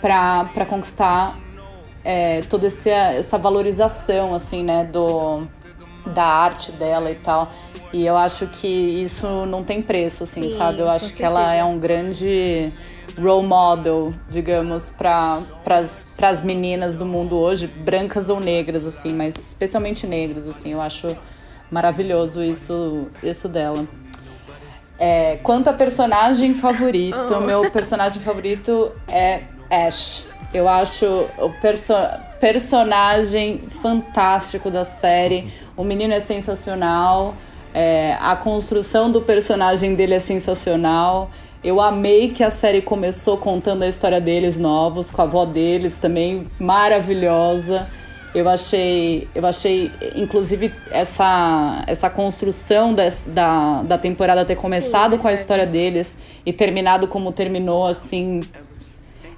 para 0.00 0.64
conquistar 0.66 1.38
é, 2.06 2.40
toda 2.42 2.68
essa, 2.68 2.90
essa 2.90 3.36
valorização, 3.36 4.32
assim, 4.32 4.62
né, 4.62 4.84
do, 4.84 5.42
da 6.06 6.24
arte 6.24 6.70
dela 6.70 7.10
e 7.10 7.16
tal. 7.16 7.50
E 7.92 8.06
eu 8.06 8.16
acho 8.16 8.46
que 8.46 8.68
isso 8.68 9.26
não 9.44 9.64
tem 9.64 9.82
preço, 9.82 10.22
assim, 10.22 10.42
Sim, 10.42 10.50
sabe? 10.50 10.78
Eu 10.78 10.88
acho 10.88 11.12
que 11.14 11.24
ela 11.24 11.52
é 11.52 11.64
um 11.64 11.80
grande 11.80 12.72
role 13.20 13.44
model, 13.44 14.12
digamos, 14.28 14.88
para 14.88 15.42
as 15.66 16.42
meninas 16.44 16.96
do 16.96 17.04
mundo 17.04 17.36
hoje, 17.36 17.66
brancas 17.66 18.28
ou 18.28 18.38
negras, 18.38 18.86
assim, 18.86 19.12
mas 19.12 19.34
especialmente 19.36 20.06
negras, 20.06 20.46
assim. 20.46 20.72
Eu 20.74 20.80
acho 20.80 21.16
maravilhoso 21.68 22.40
isso, 22.44 23.08
isso 23.20 23.48
dela. 23.48 23.84
É, 24.96 25.38
quanto 25.42 25.68
a 25.68 25.72
personagem 25.72 26.54
favorito, 26.54 27.34
oh. 27.36 27.40
meu 27.40 27.68
personagem 27.70 28.22
favorito 28.22 28.92
é 29.08 29.42
Ash. 29.68 30.24
Eu 30.56 30.68
acho 30.68 31.26
o 31.36 31.50
perso 31.60 31.92
personagem 32.40 33.58
fantástico 33.58 34.70
da 34.70 34.86
série. 34.86 35.52
O 35.76 35.84
menino 35.84 36.14
é 36.14 36.20
sensacional. 36.20 37.34
É, 37.74 38.16
a 38.18 38.34
construção 38.36 39.10
do 39.10 39.20
personagem 39.20 39.94
dele 39.94 40.14
é 40.14 40.18
sensacional. 40.18 41.30
Eu 41.62 41.78
amei 41.78 42.30
que 42.30 42.42
a 42.42 42.50
série 42.50 42.80
começou 42.80 43.36
contando 43.36 43.82
a 43.82 43.88
história 43.88 44.18
deles 44.18 44.58
novos, 44.58 45.10
com 45.10 45.20
a 45.20 45.26
avó 45.26 45.44
deles 45.44 45.98
também 45.98 46.46
maravilhosa. 46.58 47.86
Eu 48.34 48.48
achei, 48.48 49.28
eu 49.34 49.44
achei, 49.44 49.90
inclusive, 50.14 50.72
essa, 50.90 51.84
essa 51.86 52.08
construção 52.08 52.94
des, 52.94 53.26
da, 53.26 53.82
da 53.82 53.98
temporada 53.98 54.42
ter 54.42 54.56
começado 54.56 55.16
Sim, 55.16 55.18
com 55.18 55.28
a 55.28 55.34
história 55.34 55.66
deles 55.66 56.16
e 56.46 56.52
terminado 56.52 57.08
como 57.08 57.30
terminou, 57.30 57.86
assim, 57.86 58.40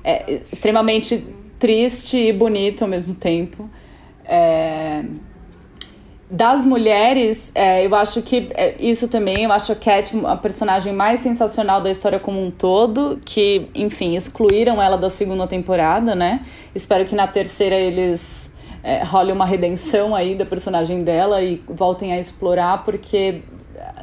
é, 0.03 0.40
extremamente 0.53 1.26
triste 1.59 2.16
e 2.16 2.32
bonito 2.32 2.82
ao 2.82 2.88
mesmo 2.88 3.14
tempo. 3.14 3.68
É, 4.24 5.05
das 6.30 6.64
mulheres, 6.64 7.51
é, 7.55 7.86
eu 7.86 7.94
acho 7.94 8.20
que 8.20 8.51
é, 8.55 8.74
isso 8.78 9.09
também, 9.09 9.44
eu 9.44 9.53
acho 9.53 9.72
a 9.72 9.74
Cat 9.74 10.14
a 10.26 10.36
personagem 10.36 10.92
mais 10.92 11.20
sensacional 11.20 11.80
da 11.80 11.90
história 11.90 12.20
como 12.20 12.44
um 12.44 12.51
todo, 12.51 13.18
que, 13.24 13.68
enfim, 13.74 14.14
excluíram 14.14 14.82
ela 14.82 14.99
da 14.99 15.09
segunda 15.09 15.46
temporada, 15.46 16.14
né? 16.14 16.44
Espero 16.74 17.07
que 17.07 17.14
na 17.14 17.26
terceira 17.26 17.76
eles 17.76 18.53
é, 18.82 19.03
role 19.03 19.32
uma 19.32 19.46
redenção 19.46 20.14
aí 20.14 20.34
da 20.34 20.44
personagem 20.44 21.03
dela 21.03 21.42
e 21.42 21.62
voltem 21.66 22.12
a 22.12 22.20
explorar, 22.20 22.84
porque 22.84 23.40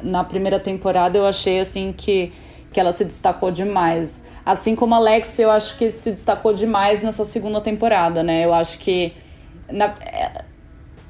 na 0.02 0.24
primeira 0.24 0.58
temporada 0.58 1.16
eu 1.16 1.26
achei, 1.26 1.60
assim, 1.60 1.94
que, 1.96 2.32
que 2.72 2.80
ela 2.80 2.92
se 2.92 3.04
destacou 3.04 3.52
demais. 3.52 4.20
Assim 4.46 4.76
como 4.76 4.94
Alex, 4.94 5.36
eu 5.40 5.50
acho 5.50 5.76
que 5.76 5.90
se 5.90 6.12
destacou 6.12 6.54
demais 6.54 7.02
nessa 7.02 7.24
segunda 7.24 7.60
temporada, 7.60 8.22
né? 8.22 8.44
Eu 8.44 8.54
acho 8.54 8.78
que... 8.78 9.12
Na, 9.68 9.92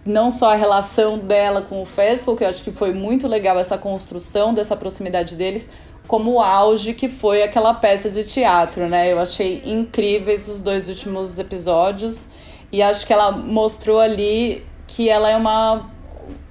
não 0.07 0.31
só 0.31 0.53
a 0.53 0.57
relação 0.57 1.19
dela 1.19 1.61
com 1.61 1.83
o 1.83 1.85
Fesco, 1.85 2.35
que 2.35 2.45
eu 2.45 2.49
acho 2.49 2.65
que 2.65 2.71
foi 2.71 2.95
muito 2.95 3.29
legal 3.29 3.59
essa 3.59 3.77
construção 3.77 4.55
dessa 4.55 4.75
proximidade 4.75 5.35
deles, 5.35 5.69
como 6.07 6.35
o 6.35 6.41
auge 6.41 6.95
que 6.95 7.09
foi 7.09 7.43
aquela 7.43 7.75
peça 7.75 8.09
de 8.09 8.25
teatro, 8.25 8.89
né? 8.89 9.13
Eu 9.13 9.19
achei 9.19 9.61
incríveis 9.67 10.49
os 10.49 10.63
dois 10.63 10.89
últimos 10.89 11.39
episódios 11.39 12.29
e 12.73 12.83
acho 12.83 13.07
que 13.07 13.13
ela 13.13 13.33
mostrou 13.33 14.01
ali 14.01 14.65
que 14.87 15.09
ela 15.09 15.29
é 15.29 15.37
uma 15.37 15.91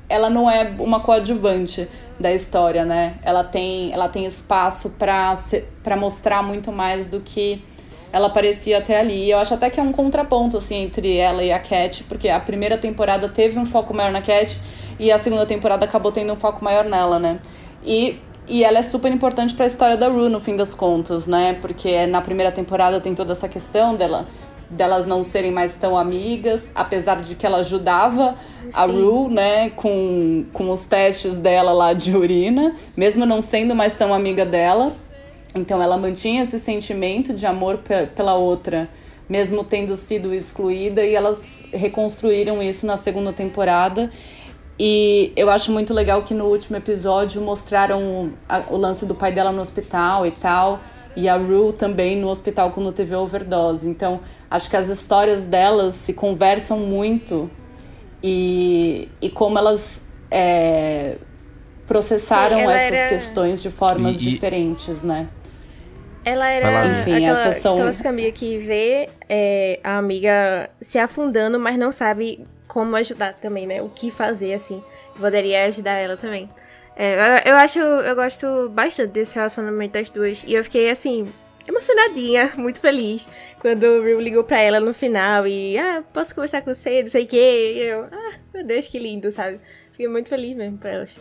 ela 0.08 0.30
não 0.30 0.50
é 0.50 0.74
uma 0.80 1.00
coadjuvante 1.00 1.88
da 2.20 2.34
história, 2.34 2.86
né? 2.86 3.16
Ela 3.24 3.44
tem 3.44 3.92
ela 3.92 4.08
tem 4.08 4.26
espaço 4.26 4.92
para 4.98 5.98
mostrar 5.98 6.42
muito 6.42 6.72
mais 6.72 7.08
do 7.08 7.20
que 7.20 7.64
ela 8.16 8.28
aparecia 8.28 8.78
até 8.78 9.00
ali. 9.00 9.30
Eu 9.30 9.40
acho 9.40 9.54
até 9.54 9.70
que 9.70 9.78
é 9.78 9.84
um 9.84 9.92
contraponto, 9.92 10.58
assim, 10.58 10.84
entre 10.84 11.18
ela 11.18 11.44
e 11.44 11.52
a 11.52 11.60
Cat, 11.60 12.04
porque 12.06 12.30
a 12.30 12.40
primeira 12.40 12.78
temporada 12.78 13.28
teve 13.28 13.60
um 13.60 13.66
foco 13.66 13.94
maior 13.94 14.12
na 14.12 14.22
Cat 14.22 14.58
e 14.98 15.12
a 15.12 15.18
segunda 15.18 15.46
temporada 15.46 15.84
acabou 15.84 16.12
tendo 16.12 16.32
um 16.32 16.38
foco 16.38 16.64
maior 16.64 16.86
nela, 16.86 17.20
né? 17.20 17.40
E, 17.84 18.18
e 18.48 18.64
ela 18.64 18.80
é 18.80 18.82
super 18.82 19.12
importante 19.12 19.54
para 19.54 19.66
a 19.66 19.68
história 19.68 19.98
da 19.98 20.08
Rue, 20.08 20.30
no 20.30 20.40
fim 20.40 20.56
das 20.56 20.74
contas, 20.74 21.28
né? 21.28 21.58
Porque 21.60 22.08
na 22.08 22.22
primeira 22.22 22.54
temporada 22.54 23.02
tem 23.02 23.14
toda 23.14 23.34
essa 23.34 23.50
questão 23.50 23.96
dela 23.96 24.26
delas 24.70 25.06
não 25.06 25.24
serem 25.24 25.52
mais 25.52 25.76
tão 25.76 25.98
amigas, 25.98 26.72
apesar 26.74 27.22
de 27.22 27.36
que 27.36 27.46
ela 27.46 27.58
ajudava 27.58 28.36
Sim. 28.64 28.72
a 28.74 28.86
Rue, 28.86 29.30
né, 29.30 29.70
com, 29.72 30.46
com 30.52 30.72
os 30.72 30.86
testes 30.86 31.40
dela 31.40 31.72
lá 31.72 31.94
de 31.94 32.16
urina, 32.16 32.76
mesmo 32.96 33.26
não 33.26 33.42
sendo 33.42 33.76
mais 33.76 33.96
tão 33.96 34.14
amiga 34.14 34.46
dela. 34.46 34.94
Então 35.54 35.82
ela 35.82 35.98
mantinha 35.98 36.44
esse 36.44 36.60
sentimento 36.60 37.34
de 37.34 37.46
amor 37.46 37.80
pela 38.16 38.36
outra, 38.36 38.90
mesmo 39.30 39.64
tendo 39.64 39.96
sido 39.96 40.34
excluída, 40.34 41.04
e 41.04 41.16
elas 41.16 41.64
reconstruíram 41.72 42.62
isso 42.62 42.86
na 42.86 42.98
segunda 42.98 43.32
temporada. 43.32 44.12
E 44.78 45.32
eu 45.38 45.50
acho 45.50 45.72
muito 45.72 45.94
legal 45.94 46.24
que 46.24 46.34
no 46.34 46.46
último 46.46 46.76
episódio 46.76 47.42
mostraram 47.42 48.34
o, 48.70 48.76
lance 48.76 49.06
do 49.06 49.16
pai 49.16 49.32
dela 49.32 49.52
no 49.52 49.62
hospital 49.62 50.26
e 50.26 50.32
tal, 50.32 50.82
e 51.16 51.30
a 51.30 51.38
Rue 51.38 51.74
também 51.74 52.18
no 52.18 52.30
hospital 52.30 52.72
quando 52.72 52.92
teve 52.92 53.16
overdose. 53.16 53.88
Então 53.88 54.22
acho 54.50 54.70
que 54.70 54.76
as 54.76 54.90
histórias 54.90 55.48
delas 55.48 55.96
se 55.96 56.14
conversam 56.14 56.80
muito 56.80 57.50
e, 58.22 59.10
e 59.22 59.30
como 59.30 59.58
elas. 59.58 60.04
É, 60.32 61.18
processaram 61.88 62.58
Sim, 62.58 62.64
essas 62.64 62.98
era... 62.98 63.10
questões 63.10 63.62
de 63.62 63.70
formas 63.70 64.18
e, 64.18 64.20
diferentes, 64.22 65.04
né? 65.04 65.28
Ela 66.24 66.50
era 66.50 66.88
Enfim, 66.88 67.14
aquela, 67.14 67.54
são... 67.54 67.88
aquela 67.88 68.10
amiga 68.10 68.32
que 68.32 68.58
vê 68.58 69.10
é, 69.30 69.80
a 69.84 70.00
amiga 70.00 70.70
se 70.82 70.98
afundando, 70.98 71.60
mas 71.60 71.78
não 71.78 71.92
sabe 71.92 72.46
como 72.68 72.96
ajudar 72.96 73.34
também, 73.34 73.68
né? 73.68 73.82
O 73.82 73.90
que 73.90 74.10
fazer, 74.10 74.56
assim. 74.56 74.84
Poderia 75.20 75.66
ajudar 75.66 75.94
ela 75.94 76.18
também. 76.18 76.50
É, 76.96 77.44
eu, 77.46 77.54
eu 77.54 77.58
acho, 77.58 77.80
eu 77.80 78.16
gosto 78.16 78.70
bastante 78.70 79.12
desse 79.12 79.36
relacionamento 79.36 79.94
das 79.94 80.10
duas. 80.10 80.44
E 80.48 80.54
eu 80.54 80.64
fiquei, 80.64 80.90
assim, 80.90 81.28
emocionadinha, 81.68 82.54
muito 82.58 82.80
feliz. 82.80 83.28
Quando 83.60 83.84
o 83.84 84.02
Will 84.02 84.22
ligou 84.22 84.44
pra 84.44 84.60
ela 84.62 84.80
no 84.80 84.94
final 84.94 85.46
e, 85.46 85.78
ah, 85.78 86.04
posso 86.14 86.34
conversar 86.34 86.62
com 86.62 86.74
você, 86.74 87.02
não 87.02 87.10
sei 87.10 87.26
o 87.26 87.28
quê. 87.28 87.74
E 87.76 87.80
eu, 87.80 88.04
ah, 88.04 88.34
meu 88.54 88.66
Deus, 88.66 88.88
que 88.88 89.00
lindo, 89.00 89.32
sabe? 89.32 89.60
Fiquei 89.92 90.08
muito 90.08 90.30
feliz 90.30 90.56
mesmo 90.56 90.78
pra 90.78 90.92
elas. 90.92 91.20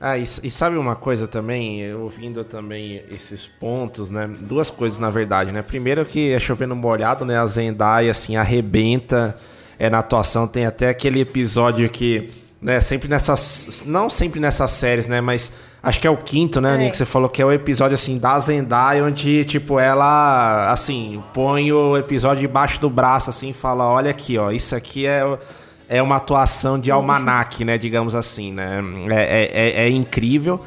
Ah, 0.00 0.18
e, 0.18 0.22
e, 0.22 0.50
sabe 0.50 0.76
uma 0.76 0.96
coisa 0.96 1.26
também, 1.26 1.94
ouvindo 1.94 2.44
também 2.44 3.02
esses 3.10 3.46
pontos, 3.46 4.10
né? 4.10 4.28
Duas 4.40 4.68
coisas 4.68 4.98
na 4.98 5.08
verdade, 5.08 5.50
né? 5.50 5.62
Primeiro 5.62 6.04
que 6.04 6.32
é 6.32 6.38
chovendo 6.38 6.76
molhado, 6.76 7.24
né? 7.24 7.38
A 7.38 7.46
Zendaya 7.46 8.10
assim 8.10 8.36
arrebenta 8.36 9.34
é 9.78 9.88
na 9.88 10.00
atuação, 10.00 10.46
tem 10.46 10.66
até 10.66 10.90
aquele 10.90 11.20
episódio 11.20 11.88
que, 11.88 12.30
né, 12.64 12.80
sempre 12.80 13.10
nessas 13.10 13.84
não 13.86 14.08
sempre 14.08 14.40
nessas 14.40 14.70
séries, 14.70 15.06
né, 15.06 15.20
mas 15.20 15.52
acho 15.82 16.00
que 16.00 16.06
é 16.06 16.10
o 16.10 16.16
quinto, 16.16 16.62
né, 16.62 16.86
é. 16.86 16.88
que 16.88 16.96
você 16.96 17.04
falou 17.04 17.28
que 17.28 17.42
é 17.42 17.44
o 17.44 17.52
episódio 17.52 17.94
assim 17.94 18.18
da 18.18 18.38
Zendaya 18.40 19.04
onde 19.04 19.44
tipo 19.44 19.78
ela 19.78 20.72
assim, 20.72 21.22
põe 21.34 21.70
o 21.70 21.94
episódio 21.94 22.40
debaixo 22.40 22.80
do 22.80 22.88
braço 22.88 23.28
assim, 23.28 23.50
e 23.50 23.52
fala, 23.52 23.86
olha 23.86 24.10
aqui, 24.10 24.38
ó, 24.38 24.50
isso 24.50 24.74
aqui 24.74 25.06
é 25.06 25.38
é 25.86 26.00
uma 26.00 26.16
atuação 26.16 26.80
de 26.80 26.90
almanac, 26.90 27.62
né? 27.62 27.76
Digamos 27.76 28.14
assim, 28.14 28.50
né? 28.50 28.82
É, 29.10 29.22
é, 29.22 29.50
é, 29.52 29.86
é, 29.86 29.90
incrível. 29.90 30.58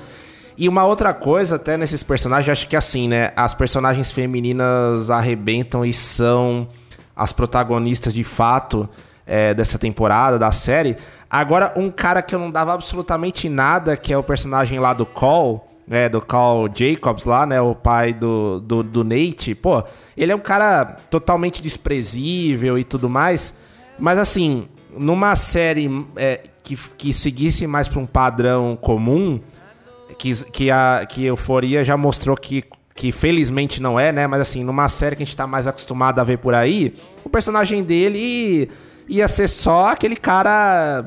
E 0.56 0.70
uma 0.70 0.86
outra 0.86 1.12
coisa, 1.12 1.56
até 1.56 1.76
nesses 1.76 2.04
personagens, 2.04 2.52
acho 2.52 2.68
que 2.68 2.76
assim, 2.76 3.08
né? 3.08 3.32
As 3.36 3.52
personagens 3.52 4.12
femininas 4.12 5.10
arrebentam 5.10 5.84
e 5.84 5.92
são 5.92 6.68
as 7.16 7.32
protagonistas 7.32 8.14
de 8.14 8.24
fato 8.24 8.88
é, 9.28 9.54
dessa 9.54 9.78
temporada, 9.78 10.40
da 10.40 10.52
série. 10.52 10.96
Agora, 11.30 11.74
um 11.76 11.92
cara 11.92 12.22
que 12.22 12.34
eu 12.34 12.40
não 12.40 12.50
dava 12.50 12.74
absolutamente 12.74 13.50
nada, 13.50 13.98
que 13.98 14.14
é 14.14 14.18
o 14.18 14.24
personagem 14.24 14.80
lá 14.80 14.94
do 14.94 15.06
Cole, 15.06 15.60
né, 15.88 16.10
do 16.10 16.22
Carl 16.22 16.68
Jacobs 16.74 17.26
lá, 17.26 17.46
né, 17.46 17.62
o 17.62 17.76
pai 17.76 18.14
do, 18.14 18.60
do, 18.60 18.84
do 18.84 19.04
Nate, 19.04 19.54
pô, 19.56 19.84
ele 20.16 20.32
é 20.32 20.36
um 20.36 20.40
cara 20.40 20.98
totalmente 21.10 21.62
desprezível 21.62 22.78
e 22.78 22.84
tudo 22.84 23.10
mais, 23.10 23.54
mas 23.98 24.20
assim, 24.20 24.68
numa 24.98 25.36
série 25.36 25.90
é, 26.16 26.42
que, 26.62 26.78
que 26.98 27.14
seguisse 27.14 27.66
mais 27.68 27.88
para 27.88 28.00
um 28.00 28.06
padrão 28.06 28.76
comum, 28.76 29.40
que, 30.18 30.34
que 30.52 30.72
a 30.72 31.06
que 31.08 31.26
Euforia 31.26 31.86
já 31.86 31.96
mostrou 31.96 32.36
que, 32.36 32.64
que 32.96 33.12
felizmente 33.12 33.82
não 33.82 34.00
é, 34.00 34.12
né? 34.12 34.26
Mas 34.26 34.42
assim, 34.42 34.64
numa 34.64 34.90
série 34.90 35.16
que 35.16 35.24
a 35.24 35.26
gente 35.26 35.38
tá 35.38 35.46
mais 35.46 35.68
acostumado 35.68 36.20
a 36.20 36.24
ver 36.24 36.38
por 36.40 36.54
aí, 36.54 36.96
o 37.24 37.30
personagem 37.30 37.84
dele 37.84 38.70
ia 39.08 39.28
ser 39.28 39.48
só 39.48 39.90
aquele 39.90 40.16
cara 40.16 41.04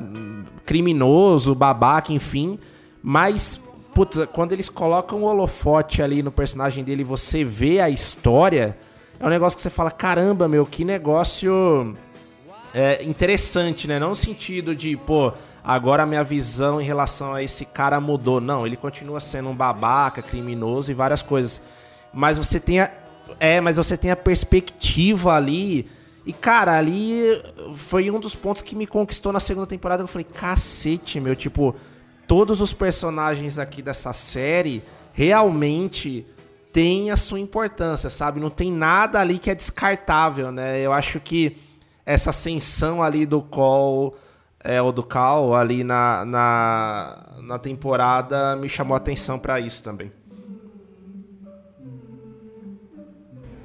criminoso, 0.65 1.53
babaca, 1.53 2.13
enfim. 2.13 2.55
Mas, 3.01 3.61
putz, 3.93 4.19
quando 4.33 4.53
eles 4.53 4.69
colocam 4.69 5.23
o 5.23 5.25
holofote 5.25 6.01
ali 6.01 6.23
no 6.23 6.31
personagem 6.31 6.83
dele 6.83 7.03
você 7.03 7.43
vê 7.43 7.79
a 7.79 7.89
história, 7.89 8.77
é 9.19 9.25
um 9.25 9.29
negócio 9.29 9.55
que 9.55 9.61
você 9.61 9.69
fala: 9.69 9.91
caramba, 9.91 10.47
meu, 10.47 10.65
que 10.65 10.83
negócio 10.83 11.95
é, 12.73 13.03
interessante, 13.03 13.87
né? 13.87 13.99
Não 13.99 14.09
no 14.09 14.15
sentido 14.15 14.75
de, 14.75 14.95
pô, 14.95 15.33
agora 15.63 16.03
a 16.03 16.05
minha 16.05 16.23
visão 16.23 16.81
em 16.81 16.85
relação 16.85 17.33
a 17.33 17.43
esse 17.43 17.65
cara 17.65 17.99
mudou. 17.99 18.41
Não, 18.41 18.65
ele 18.65 18.77
continua 18.77 19.19
sendo 19.19 19.49
um 19.49 19.55
babaca, 19.55 20.21
criminoso 20.21 20.89
e 20.89 20.93
várias 20.93 21.21
coisas. 21.21 21.61
Mas 22.13 22.37
você 22.37 22.59
tem 22.59 22.79
a. 22.79 22.89
É, 23.39 23.61
mas 23.61 23.77
você 23.77 23.95
tem 23.95 24.11
a 24.11 24.15
perspectiva 24.15 25.35
ali. 25.35 25.89
E, 26.25 26.31
cara, 26.31 26.77
ali 26.77 27.23
foi 27.75 28.11
um 28.11 28.19
dos 28.19 28.35
pontos 28.35 28.61
que 28.61 28.75
me 28.75 28.85
conquistou 28.85 29.33
na 29.33 29.39
segunda 29.39 29.65
temporada. 29.65 30.03
Eu 30.03 30.07
falei, 30.07 30.25
cacete, 30.25 31.19
meu, 31.19 31.35
tipo, 31.35 31.75
todos 32.27 32.61
os 32.61 32.73
personagens 32.73 33.57
aqui 33.57 33.81
dessa 33.81 34.13
série 34.13 34.83
realmente 35.13 36.25
têm 36.71 37.11
a 37.11 37.17
sua 37.17 37.39
importância, 37.39 38.09
sabe? 38.09 38.39
Não 38.39 38.49
tem 38.49 38.71
nada 38.71 39.19
ali 39.19 39.39
que 39.39 39.49
é 39.49 39.55
descartável, 39.55 40.51
né? 40.51 40.79
Eu 40.79 40.93
acho 40.93 41.19
que 41.19 41.57
essa 42.05 42.29
ascensão 42.29 43.01
ali 43.01 43.25
do 43.25 43.41
Call 43.41 44.15
é, 44.63 44.81
ou 44.81 44.91
do 44.91 45.03
Cal 45.03 45.55
ali 45.55 45.83
na, 45.83 46.23
na, 46.25 47.27
na 47.41 47.59
temporada 47.59 48.55
me 48.55 48.69
chamou 48.69 48.93
a 48.93 48.97
atenção 48.97 49.39
para 49.39 49.59
isso 49.59 49.83
também. 49.83 50.11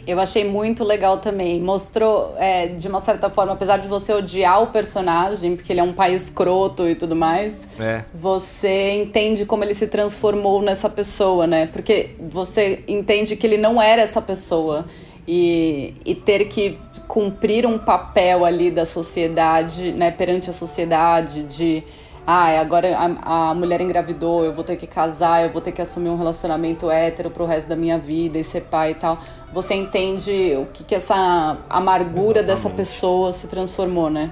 Eu 0.07 0.21
achei 0.21 0.45
muito 0.45 0.85
legal 0.85 1.19
também. 1.19 1.61
Mostrou, 1.61 2.35
é, 2.39 2.69
de 2.69 2.87
uma 2.87 3.01
certa 3.01 3.29
forma, 3.29 3.55
apesar 3.55 3.79
de 3.79 3.89
você 3.89 4.13
odiar 4.13 4.63
o 4.63 4.69
personagem, 4.69 5.57
porque 5.57 5.73
ele 5.73 5.81
é 5.81 5.83
um 5.83 5.93
pai 5.93 6.15
escroto 6.15 6.89
e 6.89 6.95
tudo 6.95 7.17
mais, 7.17 7.55
É. 7.79 8.05
você 8.15 8.93
entende 8.93 9.45
como 9.45 9.65
ele 9.65 9.75
se 9.75 9.89
transformou 9.89 10.63
nessa 10.63 10.89
pessoa, 10.89 11.47
né? 11.47 11.67
Porque 11.73 12.11
você 12.21 12.85
entende 12.87 13.35
que 13.35 13.47
ele 13.47 13.57
não 13.57 13.83
era 13.83 14.01
essa 14.03 14.23
pessoa. 14.23 14.85
E, 15.29 15.95
e 16.05 16.15
ter 16.15 16.45
que 16.47 16.79
cumprir 17.09 17.67
um 17.67 17.79
papel 17.79 18.45
ali 18.45 18.71
da 18.71 18.85
sociedade, 18.85 19.91
né, 19.91 20.13
perante 20.13 20.49
a 20.51 20.53
sociedade, 20.53 21.43
de 21.43 21.83
ah, 22.27 22.59
agora 22.61 22.97
a, 23.25 23.51
a 23.51 23.55
mulher 23.55 23.81
engravidou, 23.81 24.45
eu 24.45 24.53
vou 24.53 24.65
ter 24.65 24.77
que 24.77 24.87
casar, 24.87 25.45
eu 25.45 25.51
vou 25.53 25.61
ter 25.61 25.71
que 25.73 25.81
assumir 25.81 26.09
um 26.09 26.17
relacionamento 26.17 26.91
hétero 26.91 27.31
pro 27.31 27.47
resto 27.47 27.69
da 27.69 27.77
minha 27.77 27.99
vida 27.99 28.37
e 28.39 28.43
ser 28.45 28.63
pai 28.63 28.91
e 28.93 28.95
tal. 28.95 29.19
Você 29.53 29.75
entende 29.75 30.57
o 30.61 30.67
que, 30.67 30.83
que 30.85 30.95
essa 30.95 31.57
amargura 31.71 32.43
dessa 32.43 32.69
pessoa 32.69 33.33
se 33.33 33.47
transformou, 33.47 34.11
né? 34.11 34.31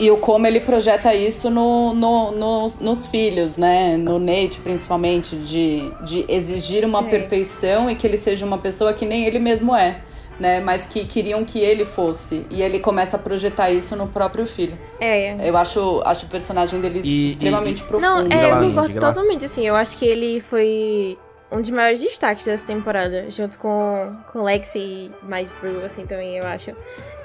E 0.00 0.10
o 0.10 0.16
como 0.16 0.46
ele 0.48 0.58
projeta 0.58 1.14
isso 1.14 1.48
no, 1.48 1.94
no, 1.94 2.32
nos, 2.32 2.78
nos 2.80 3.06
filhos, 3.06 3.56
né? 3.56 3.96
No 3.96 4.18
Nate, 4.18 4.58
principalmente, 4.60 5.36
de, 5.36 5.88
de 6.04 6.24
exigir 6.28 6.84
uma 6.84 7.00
É. 7.00 7.08
perfeição 7.08 7.88
e 7.88 7.94
que 7.94 8.04
ele 8.04 8.16
seja 8.16 8.44
uma 8.44 8.58
pessoa 8.58 8.92
que 8.92 9.06
nem 9.06 9.24
ele 9.26 9.38
mesmo 9.38 9.76
é, 9.76 10.00
né? 10.42 10.60
Mas 10.60 10.84
que 10.86 11.04
queriam 11.04 11.44
que 11.44 11.60
ele 11.60 11.84
fosse. 11.84 12.44
E 12.50 12.60
ele 12.60 12.80
começa 12.80 13.16
a 13.16 13.18
projetar 13.18 13.70
isso 13.70 13.94
no 13.94 14.08
próprio 14.08 14.44
filho. 14.46 14.76
É. 15.00 15.36
Eu 15.48 15.56
acho, 15.56 16.02
acho 16.04 16.26
o 16.26 16.28
personagem 16.28 16.80
dele 16.80 17.00
E- 17.04 17.26
extremamente 17.30 17.78
e- 17.80 17.84
profundo. 17.84 18.02
Não, 18.02 18.18
é, 18.38 18.50
eu 18.50 18.68
concordo 18.68 19.00
totalmente, 19.00 19.44
assim. 19.44 19.64
Eu 19.66 19.76
acho 19.76 19.96
que 19.96 20.04
ele 20.04 20.40
foi 20.40 21.16
um 21.50 21.60
dos 21.60 21.70
maiores 21.70 22.00
destaques 22.00 22.44
dessa 22.44 22.66
temporada, 22.66 23.30
junto 23.30 23.56
com, 23.58 24.16
com 24.32 24.42
Lex 24.42 24.74
e 24.74 25.10
mais 25.22 25.52
Brew, 25.60 25.84
assim, 25.84 26.04
também, 26.06 26.36
eu 26.38 26.46
acho. 26.46 26.72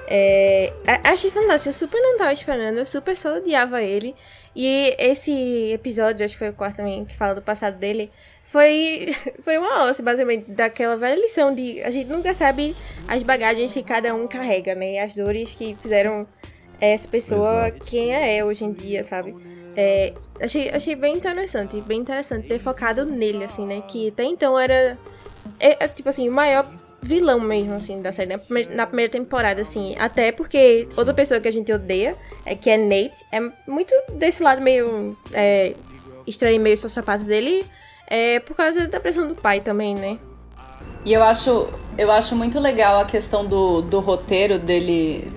É, 0.09 0.71
achei 1.03 1.29
fantástico, 1.29 1.69
eu 1.69 1.73
super 1.73 1.99
não 2.01 2.17
tava 2.17 2.31
esperando, 2.31 2.77
eu 2.77 2.85
super 2.85 3.17
só 3.17 3.35
odiava 3.35 3.81
ele. 3.81 4.15
E 4.55 4.95
esse 4.97 5.71
episódio, 5.71 6.25
acho 6.25 6.33
que 6.33 6.39
foi 6.39 6.49
o 6.49 6.53
quarto 6.53 6.77
também, 6.77 7.05
que 7.05 7.15
fala 7.15 7.35
do 7.35 7.41
passado 7.41 7.77
dele, 7.77 8.09
foi, 8.43 9.15
foi 9.43 9.57
uma 9.57 9.79
aula, 9.79 9.93
basicamente, 10.01 10.49
daquela 10.49 10.95
velha 10.95 11.19
lição 11.19 11.53
de 11.53 11.81
a 11.83 11.91
gente 11.91 12.09
nunca 12.09 12.33
sabe 12.33 12.75
as 13.07 13.21
bagagens 13.21 13.73
que 13.73 13.83
cada 13.83 14.15
um 14.15 14.27
carrega, 14.27 14.73
né? 14.73 14.93
E 14.93 14.99
as 14.99 15.13
dores 15.13 15.53
que 15.53 15.75
fizeram 15.75 16.25
essa 16.79 17.07
pessoa 17.07 17.67
Exato. 17.67 17.85
quem 17.85 18.13
é 18.13 18.43
hoje 18.43 18.63
em 18.63 18.71
dia, 18.71 19.03
sabe? 19.03 19.35
É, 19.75 20.13
achei, 20.41 20.69
achei 20.69 20.95
bem 20.95 21.15
interessante, 21.15 21.79
bem 21.81 21.99
interessante 21.99 22.47
ter 22.47 22.57
focado 22.57 23.05
nele, 23.05 23.43
assim, 23.43 23.65
né? 23.65 23.83
Que 23.87 24.07
até 24.07 24.23
então 24.23 24.57
era, 24.57 24.97
é, 25.59 25.83
é, 25.83 25.87
tipo 25.87 26.09
assim, 26.09 26.27
o 26.29 26.31
maior 26.31 26.65
vilão 27.01 27.39
mesmo, 27.39 27.75
assim, 27.75 28.01
da 28.01 28.11
série, 28.11 28.35
né? 28.35 28.39
Na 28.71 28.85
primeira 28.85 29.11
temporada, 29.11 29.61
assim. 29.61 29.95
Até 29.97 30.31
porque 30.31 30.87
outra 30.97 31.13
pessoa 31.13 31.39
que 31.39 31.47
a 31.47 31.51
gente 31.51 31.71
odeia, 31.71 32.15
é, 32.45 32.55
que 32.55 32.69
é 32.69 32.77
Nate, 32.77 33.25
é 33.31 33.39
muito 33.69 33.93
desse 34.13 34.41
lado 34.43 34.61
meio 34.61 35.17
é, 35.33 35.73
estranho, 36.25 36.59
meio 36.59 36.77
sociopata 36.77 37.23
dele, 37.23 37.63
é 38.07 38.39
por 38.39 38.55
causa 38.55 38.87
da 38.87 38.99
pressão 38.99 39.27
do 39.27 39.35
pai 39.35 39.59
também, 39.61 39.95
né? 39.95 40.17
E 41.05 41.13
eu 41.13 41.23
acho, 41.23 41.67
eu 41.97 42.11
acho 42.11 42.35
muito 42.35 42.59
legal 42.59 42.99
a 42.99 43.05
questão 43.05 43.45
do, 43.45 43.81
do 43.81 43.99
roteiro 43.99 44.59
dele, 44.59 45.31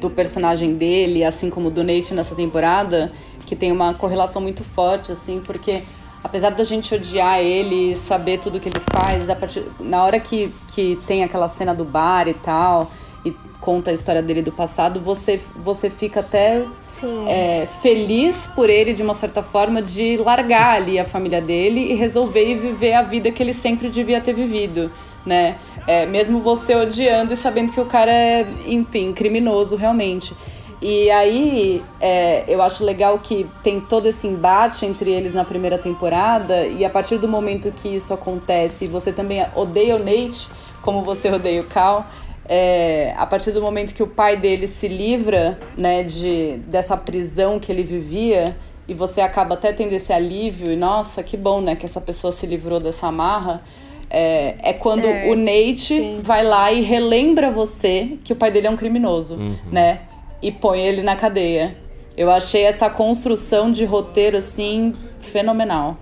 do 0.00 0.08
personagem 0.10 0.74
dele, 0.74 1.24
assim 1.24 1.50
como 1.50 1.70
do 1.70 1.82
Nate 1.82 2.14
nessa 2.14 2.34
temporada, 2.34 3.10
que 3.46 3.56
tem 3.56 3.72
uma 3.72 3.92
correlação 3.94 4.40
muito 4.40 4.62
forte, 4.62 5.10
assim, 5.10 5.40
porque 5.40 5.82
apesar 6.22 6.50
da 6.50 6.64
gente 6.64 6.94
odiar 6.94 7.40
ele, 7.40 7.96
saber 7.96 8.38
tudo 8.38 8.60
que 8.60 8.68
ele 8.68 8.80
faz, 8.80 9.26
partir, 9.38 9.64
na 9.80 10.04
hora 10.04 10.20
que, 10.20 10.52
que 10.68 10.98
tem 11.06 11.24
aquela 11.24 11.48
cena 11.48 11.74
do 11.74 11.84
bar 11.84 12.28
e 12.28 12.34
tal, 12.34 12.90
e 13.24 13.34
conta 13.60 13.90
a 13.90 13.94
história 13.94 14.22
dele 14.22 14.42
do 14.42 14.52
passado, 14.52 15.00
você, 15.00 15.40
você 15.56 15.90
fica 15.90 16.20
até 16.20 16.64
é, 17.26 17.66
feliz 17.82 18.46
por 18.46 18.68
ele, 18.68 18.92
de 18.92 19.02
uma 19.02 19.14
certa 19.14 19.42
forma, 19.42 19.80
de 19.80 20.16
largar 20.18 20.76
ali 20.76 20.98
a 20.98 21.04
família 21.04 21.40
dele 21.40 21.92
e 21.92 21.94
resolver 21.94 22.46
e 22.46 22.54
viver 22.54 22.94
a 22.94 23.02
vida 23.02 23.30
que 23.30 23.42
ele 23.42 23.54
sempre 23.54 23.88
devia 23.88 24.20
ter 24.20 24.34
vivido, 24.34 24.90
né? 25.24 25.58
É, 25.86 26.06
mesmo 26.06 26.40
você 26.40 26.74
odiando 26.74 27.32
e 27.32 27.36
sabendo 27.36 27.72
que 27.72 27.80
o 27.80 27.86
cara 27.86 28.12
é, 28.12 28.46
enfim, 28.66 29.12
criminoso 29.12 29.76
realmente. 29.76 30.34
E 30.82 31.10
aí, 31.10 31.82
é, 32.00 32.44
eu 32.48 32.62
acho 32.62 32.82
legal 32.84 33.18
que 33.18 33.46
tem 33.62 33.80
todo 33.80 34.06
esse 34.06 34.26
embate 34.26 34.86
entre 34.86 35.10
eles 35.10 35.34
na 35.34 35.44
primeira 35.44 35.76
temporada, 35.76 36.66
e 36.66 36.84
a 36.84 36.90
partir 36.90 37.18
do 37.18 37.28
momento 37.28 37.70
que 37.70 37.88
isso 37.88 38.14
acontece, 38.14 38.86
você 38.86 39.12
também 39.12 39.44
odeia 39.54 39.96
o 39.96 39.98
Nate, 39.98 40.48
como 40.80 41.02
você 41.02 41.30
odeia 41.30 41.60
o 41.60 41.64
Cal, 41.64 42.06
é, 42.48 43.14
a 43.18 43.26
partir 43.26 43.52
do 43.52 43.60
momento 43.60 43.94
que 43.94 44.02
o 44.02 44.06
pai 44.06 44.38
dele 44.38 44.66
se 44.66 44.88
livra, 44.88 45.58
né, 45.76 46.02
de, 46.02 46.56
dessa 46.66 46.96
prisão 46.96 47.60
que 47.60 47.70
ele 47.70 47.82
vivia, 47.82 48.56
e 48.88 48.94
você 48.94 49.20
acaba 49.20 49.54
até 49.54 49.74
tendo 49.74 49.92
esse 49.92 50.12
alívio, 50.14 50.72
e 50.72 50.76
nossa, 50.76 51.22
que 51.22 51.36
bom, 51.36 51.60
né, 51.60 51.76
que 51.76 51.84
essa 51.84 52.00
pessoa 52.00 52.32
se 52.32 52.46
livrou 52.46 52.80
dessa 52.80 53.06
amarra, 53.08 53.62
é, 54.08 54.56
é 54.62 54.72
quando 54.72 55.04
É, 55.04 55.28
o 55.30 55.36
Nate 55.36 55.94
sim. 55.94 56.20
vai 56.22 56.42
lá 56.42 56.72
e 56.72 56.80
relembra 56.80 57.50
você 57.50 58.18
que 58.24 58.32
o 58.32 58.36
pai 58.36 58.50
dele 58.50 58.66
é 58.66 58.70
um 58.70 58.76
criminoso, 58.76 59.38
né, 59.70 60.00
e 60.42 60.50
põe 60.50 60.80
ele 60.80 61.02
na 61.02 61.16
cadeia. 61.16 61.76
Eu 62.16 62.30
achei 62.30 62.64
essa 62.64 62.90
construção 62.90 63.70
de 63.70 63.84
roteiro, 63.84 64.36
assim, 64.36 64.94
fenomenal. 65.20 65.96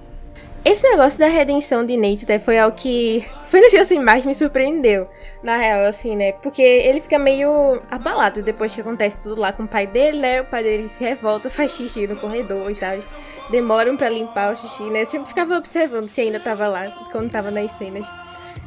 Esse 0.64 0.82
negócio 0.82 1.18
da 1.18 1.28
redenção 1.28 1.84
de 1.84 1.97
Nate 1.97 2.28
né, 2.28 2.39
foi 2.39 2.59
algo 2.59 2.76
que 2.76 3.24
foi 3.49 3.61
o 3.61 3.70
que 3.70 3.78
assim, 3.78 3.99
mais 3.99 4.26
me 4.26 4.34
surpreendeu, 4.34 5.09
na 5.43 5.57
real, 5.57 5.86
assim, 5.86 6.14
né? 6.14 6.32
Porque 6.32 6.61
ele 6.61 7.01
fica 7.01 7.18
meio 7.18 7.80
abalado 7.91 8.43
depois 8.43 8.74
que 8.74 8.80
acontece 8.82 9.16
tudo 9.16 9.41
lá 9.41 9.53
com 9.53 9.62
o 9.62 9.68
pai 9.68 9.86
dele, 9.86 10.18
né? 10.18 10.43
O 10.43 10.45
pai 10.45 10.62
dele 10.62 10.86
se 10.89 11.03
revolta, 11.03 11.49
faz 11.49 11.72
xixi 11.72 12.07
no 12.07 12.16
corredor 12.16 12.70
e 12.70 12.74
tal. 12.74 12.99
Demoram 13.51 13.97
pra 13.97 14.11
limpar 14.11 14.53
o 14.53 14.57
xixi, 14.57 14.82
né? 14.82 15.03
Eu 15.03 15.07
sempre 15.07 15.28
ficava 15.28 15.57
observando 15.57 16.09
se 16.09 16.20
ainda 16.20 16.39
tava 16.39 16.68
lá, 16.68 16.91
quando 17.11 17.30
tava 17.30 17.51
nas 17.51 17.70
cenas. 17.72 18.07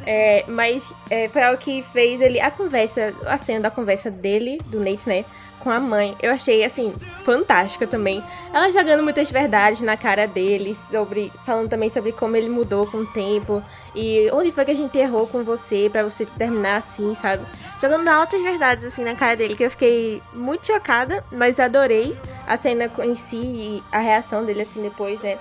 É, 0.08 0.44
mas 0.48 0.92
é, 1.12 1.28
foi 1.28 1.44
algo 1.44 1.60
que 1.60 1.84
fez 1.94 2.20
ele. 2.20 2.40
A 2.40 2.50
conversa, 2.50 3.14
a 3.28 3.38
cena 3.38 3.60
da 3.60 3.70
conversa 3.70 4.10
dele, 4.10 4.58
do 4.66 4.80
Nate, 4.80 5.08
né? 5.08 5.26
Com 5.62 5.70
a 5.70 5.80
mãe, 5.80 6.18
eu 6.20 6.32
achei 6.32 6.64
assim, 6.64 6.92
fantástica 7.24 7.86
também. 7.86 8.24
Ela 8.52 8.72
jogando 8.72 9.04
muitas 9.04 9.30
verdades 9.30 9.82
na 9.82 9.96
cara 9.96 10.28
dele, 10.28 10.76
sobre. 10.76 11.32
Falando 11.46 11.70
também 11.70 11.88
sobre 11.88 12.12
como 12.12 12.36
ele 12.36 12.50
mudou 12.50 12.86
com 12.88 12.98
o 12.98 13.06
tempo. 13.06 13.64
E 13.96 14.28
onde 14.34 14.52
foi 14.52 14.66
que 14.66 14.72
a 14.72 14.76
gente 14.76 14.98
errou 14.98 15.28
com 15.28 15.44
você 15.44 15.88
pra 15.90 16.04
você 16.04 16.26
terminar 16.26 16.78
assim, 16.78 17.14
sabe? 17.16 17.46
Jogando 17.80 18.08
altas 18.08 18.42
verdades 18.42 18.86
assim 18.86 19.04
na 19.04 19.16
cara 19.16 19.36
dele, 19.36 19.56
que 19.56 19.64
eu 19.64 19.72
fiquei 19.72 20.22
muito 20.34 20.68
chocada, 20.68 21.24
mas 21.32 21.60
adorei 21.60 22.18
a 22.48 22.58
cena 22.58 22.92
em 23.04 23.16
si 23.16 23.38
e 23.38 23.84
a 23.92 24.00
reação 24.00 24.44
dele 24.44 24.64
assim 24.64 24.82
depois, 24.82 25.22
né? 25.22 25.38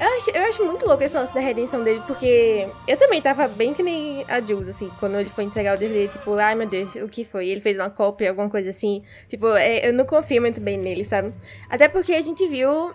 Eu 0.00 0.16
acho, 0.16 0.30
eu 0.30 0.42
acho 0.44 0.64
muito 0.64 0.86
louco 0.86 1.02
esse 1.02 1.16
lance 1.16 1.34
da 1.34 1.40
redenção 1.40 1.82
dele, 1.82 2.02
porque 2.06 2.68
eu 2.86 2.96
também 2.96 3.20
tava 3.20 3.48
bem 3.48 3.74
que 3.74 3.82
nem 3.82 4.24
a 4.28 4.40
Jules, 4.40 4.68
assim, 4.68 4.90
quando 4.98 5.18
ele 5.18 5.28
foi 5.28 5.44
entregar 5.44 5.76
o 5.76 5.78
DVD, 5.78 6.08
tipo, 6.08 6.34
ai 6.34 6.54
meu 6.54 6.66
Deus, 6.66 6.94
o 6.96 7.08
que 7.08 7.24
foi? 7.24 7.48
Ele 7.48 7.60
fez 7.60 7.78
uma 7.78 7.90
cópia, 7.90 8.30
alguma 8.30 8.48
coisa 8.48 8.70
assim. 8.70 9.02
Tipo, 9.28 9.46
é, 9.62 9.88
eu 9.88 9.92
não 9.92 10.04
confio 10.04 10.40
muito 10.40 10.60
bem 10.60 10.78
nele, 10.78 11.04
sabe? 11.04 11.32
Até 11.68 11.88
porque 11.88 12.12
a 12.12 12.20
gente 12.20 12.46
viu 12.46 12.92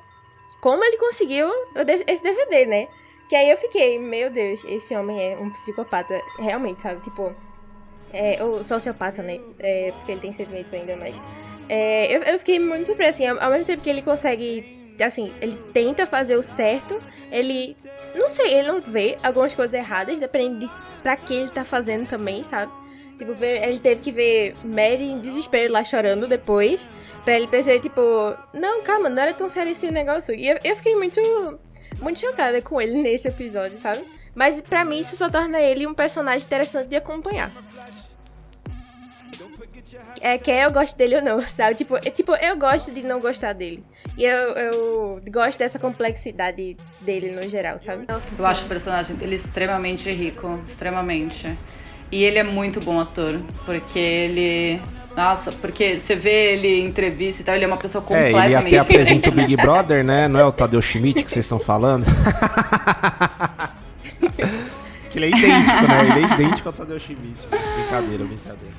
como 0.62 0.84
ele 0.84 0.98
conseguiu 0.98 1.50
esse 2.08 2.24
DVD, 2.24 2.66
né? 2.66 2.88
Que 3.30 3.36
aí 3.36 3.50
eu 3.50 3.58
fiquei, 3.58 4.00
meu 4.00 4.30
Deus, 4.30 4.64
esse 4.66 4.96
homem 4.96 5.34
é 5.34 5.38
um 5.38 5.50
psicopata, 5.50 6.20
realmente, 6.40 6.82
sabe? 6.82 7.02
Tipo, 7.02 7.36
é, 8.14 8.42
ou 8.44 8.64
sociopata, 8.64 9.22
né? 9.22 9.40
É, 9.60 9.92
porque 9.96 10.12
ele 10.14 10.22
tem 10.22 10.32
sentimentos 10.32 10.74
ainda, 10.74 10.96
mas. 10.96 11.22
É, 11.70 12.16
eu, 12.16 12.24
eu 12.24 12.40
fiquei 12.40 12.60
muito 12.60 12.86
surpresa, 12.86 13.10
assim, 13.12 13.28
ao, 13.28 13.52
mesmo 13.52 13.66
tempo 13.66 13.84
que 13.84 13.90
ele 13.90 14.02
consegue. 14.02 14.96
Assim, 15.06 15.32
ele 15.42 15.58
tenta 15.74 16.08
fazer 16.08 16.36
o 16.36 16.44
certo, 16.44 17.02
ele. 17.32 17.76
Não 18.16 18.30
sei, 18.30 18.54
ele 18.54 18.68
não 18.68 18.80
vê 18.80 19.18
algumas 19.22 19.54
coisas 19.54 19.74
erradas, 19.74 20.20
dependendo 20.20 20.60
de 20.60 20.72
pra 21.04 21.16
que 21.18 21.34
ele 21.34 21.50
tá 21.50 21.66
fazendo 21.66 22.08
também, 22.08 22.44
sabe? 22.44 22.72
Tipo, 23.18 23.36
ele 23.44 23.80
teve 23.80 24.02
que 24.02 24.12
ver 24.12 24.56
Mary 24.64 25.04
em 25.04 25.20
desespero 25.20 25.74
lá 25.74 25.84
chorando 25.84 26.28
depois, 26.28 26.88
pra 27.26 27.36
ele 27.36 27.48
perceber, 27.48 27.80
tipo, 27.80 28.02
não, 28.54 28.84
calma, 28.84 29.10
não 29.10 29.22
era 29.22 29.34
tão 29.34 29.50
sério 29.50 29.72
esse 29.72 29.90
negócio. 29.90 30.36
E 30.36 30.48
eu, 30.48 30.60
eu 30.64 30.76
fiquei 30.76 30.96
muito, 30.96 31.20
muito 32.00 32.20
chocada 32.20 32.62
com 32.62 32.80
ele 32.80 32.94
nesse 33.02 33.28
episódio, 33.28 33.78
sabe? 33.80 34.04
Mas 34.36 34.62
pra 34.62 34.86
mim 34.86 35.00
isso 35.00 35.18
só 35.18 35.30
torna 35.30 35.60
ele 35.60 35.88
um 35.88 35.96
personagem 35.96 36.46
interessante 36.46 36.90
de 36.90 36.96
acompanhar. 36.96 37.52
É, 40.22 40.38
quer 40.38 40.66
eu 40.66 40.72
gosto 40.72 40.96
dele 40.96 41.16
ou 41.16 41.22
não, 41.22 41.42
sabe? 41.50 41.76
Tipo, 41.76 41.96
é, 41.98 42.12
tipo, 42.12 42.36
eu 42.36 42.56
gosto 42.56 42.92
de 42.92 43.02
não 43.02 43.20
gostar 43.20 43.54
dele. 43.54 43.84
E 44.16 44.24
eu, 44.24 44.50
eu 44.50 45.22
gosto 45.32 45.60
dessa 45.60 45.80
complexidade 45.80 46.78
dele 47.02 47.32
no 47.32 47.48
geral, 47.50 47.80
sabe? 47.80 48.06
Nossa, 48.08 48.30
Eu 48.38 48.46
acho 48.46 48.66
o 48.66 48.68
personagem 48.68 49.16
dele 49.16 49.36
extremamente 49.36 50.10
rico, 50.12 50.60
extremamente. 50.64 51.58
E 52.12 52.24
ele 52.24 52.38
é 52.40 52.44
muito 52.44 52.80
bom 52.80 53.00
ator, 53.00 53.40
porque 53.66 54.00
ele. 54.00 54.82
Nossa, 55.16 55.52
porque 55.52 56.00
você 56.00 56.16
vê 56.16 56.54
ele 56.54 56.82
em 56.82 56.86
entrevista 56.86 57.42
e 57.42 57.46
tal, 57.46 57.56
ele 57.56 57.66
é 57.66 57.68
uma 57.68 57.78
pessoa 57.78 58.04
É, 58.04 58.08
completamente. 58.08 58.54
ele 58.54 58.68
até 58.68 58.78
apresenta 58.78 59.30
o 59.30 59.34
Big 59.34 59.56
Brother, 59.58 60.04
né? 60.04 60.28
Não 60.28 60.40
é 60.40 60.46
o 60.46 60.52
Tadeu 60.52 60.82
Schmidt 60.82 61.24
que 61.24 61.32
vocês 61.32 61.46
estão 61.46 61.60
falando? 61.60 62.06
que 65.10 65.18
ele 65.18 65.26
é 65.26 65.30
idêntico, 65.30 65.88
né? 65.88 66.06
Ele 66.06 66.26
é 66.26 66.34
idêntico 66.34 66.70
ao 66.70 66.74
Tadeu 66.74 67.00
Schmidt. 67.00 67.36
Brincadeira, 67.50 68.24
brincadeira. 68.26 68.78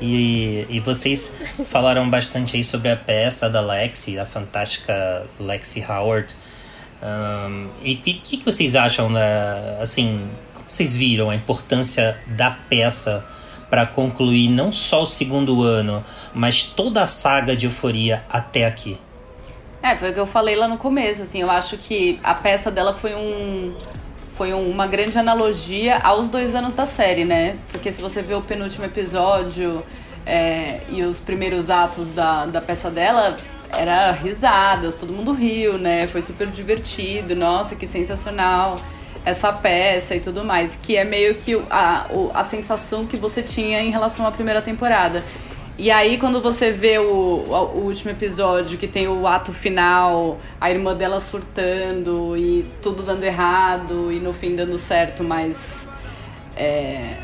E, 0.00 0.66
e 0.70 0.80
vocês 0.80 1.36
falaram 1.66 2.08
bastante 2.08 2.56
aí 2.56 2.64
sobre 2.64 2.90
a 2.90 2.96
peça 2.96 3.50
da 3.50 3.60
Lexi, 3.60 4.18
a 4.18 4.24
fantástica 4.24 5.26
Lexi 5.38 5.84
Howard. 5.88 6.34
Um, 7.02 7.68
e 7.82 7.94
o 7.94 7.98
que, 7.98 8.14
que 8.14 8.44
vocês 8.44 8.74
acham, 8.74 9.12
da, 9.12 9.78
assim, 9.80 10.20
vocês 10.70 10.96
viram 10.96 11.30
a 11.30 11.34
importância 11.34 12.16
da 12.28 12.50
peça 12.50 13.26
para 13.68 13.84
concluir 13.84 14.48
não 14.48 14.72
só 14.72 15.02
o 15.02 15.06
segundo 15.06 15.62
ano, 15.62 16.04
mas 16.32 16.64
toda 16.64 17.02
a 17.02 17.06
saga 17.06 17.56
de 17.56 17.66
Euforia 17.66 18.22
até 18.30 18.64
aqui? 18.64 18.96
É, 19.82 19.96
foi 19.96 20.10
o 20.10 20.14
que 20.14 20.20
eu 20.20 20.26
falei 20.26 20.54
lá 20.54 20.68
no 20.68 20.78
começo, 20.78 21.22
assim, 21.22 21.40
eu 21.40 21.50
acho 21.50 21.76
que 21.76 22.20
a 22.22 22.34
peça 22.34 22.70
dela 22.70 22.92
foi 22.92 23.14
um 23.14 23.74
foi 24.36 24.54
uma 24.54 24.86
grande 24.86 25.18
analogia 25.18 25.98
aos 25.98 26.28
dois 26.28 26.54
anos 26.54 26.72
da 26.72 26.86
série, 26.86 27.26
né? 27.26 27.58
Porque 27.70 27.92
se 27.92 28.00
você 28.00 28.22
vê 28.22 28.34
o 28.34 28.40
penúltimo 28.40 28.86
episódio 28.86 29.84
é, 30.24 30.80
e 30.88 31.02
os 31.02 31.20
primeiros 31.20 31.68
atos 31.68 32.10
da, 32.10 32.46
da 32.46 32.58
peça 32.58 32.90
dela, 32.90 33.36
era 33.76 34.12
risadas, 34.12 34.94
todo 34.94 35.12
mundo 35.12 35.32
riu, 35.32 35.76
né? 35.76 36.06
Foi 36.06 36.22
super 36.22 36.46
divertido, 36.46 37.36
nossa, 37.36 37.76
que 37.76 37.86
sensacional 37.86 38.76
essa 39.24 39.52
peça 39.52 40.14
e 40.14 40.20
tudo 40.20 40.44
mais. 40.44 40.76
Que 40.76 40.96
é 40.96 41.04
meio 41.04 41.34
que 41.36 41.60
a, 41.70 42.06
a 42.34 42.42
sensação 42.42 43.06
que 43.06 43.16
você 43.16 43.42
tinha 43.42 43.80
em 43.80 43.90
relação 43.90 44.26
à 44.26 44.30
primeira 44.30 44.62
temporada. 44.62 45.24
E 45.78 45.90
aí, 45.90 46.18
quando 46.18 46.42
você 46.42 46.70
vê 46.70 46.98
o, 46.98 47.04
o, 47.04 47.78
último 47.86 48.10
episódio, 48.10 48.76
que 48.76 48.86
tem 48.86 49.08
o 49.08 49.26
ato 49.26 49.50
final, 49.52 50.38
a 50.60 50.70
irmã 50.70 50.94
dela 50.94 51.18
surtando 51.20 52.36
e 52.36 52.66
tudo 52.82 53.02
dando 53.02 53.24
errado 53.24 54.12
e 54.12 54.20
no 54.20 54.32
fim 54.32 54.54
dando 54.54 54.76
certo, 54.76 55.24
mas. 55.24 55.86
É, 56.54 57.16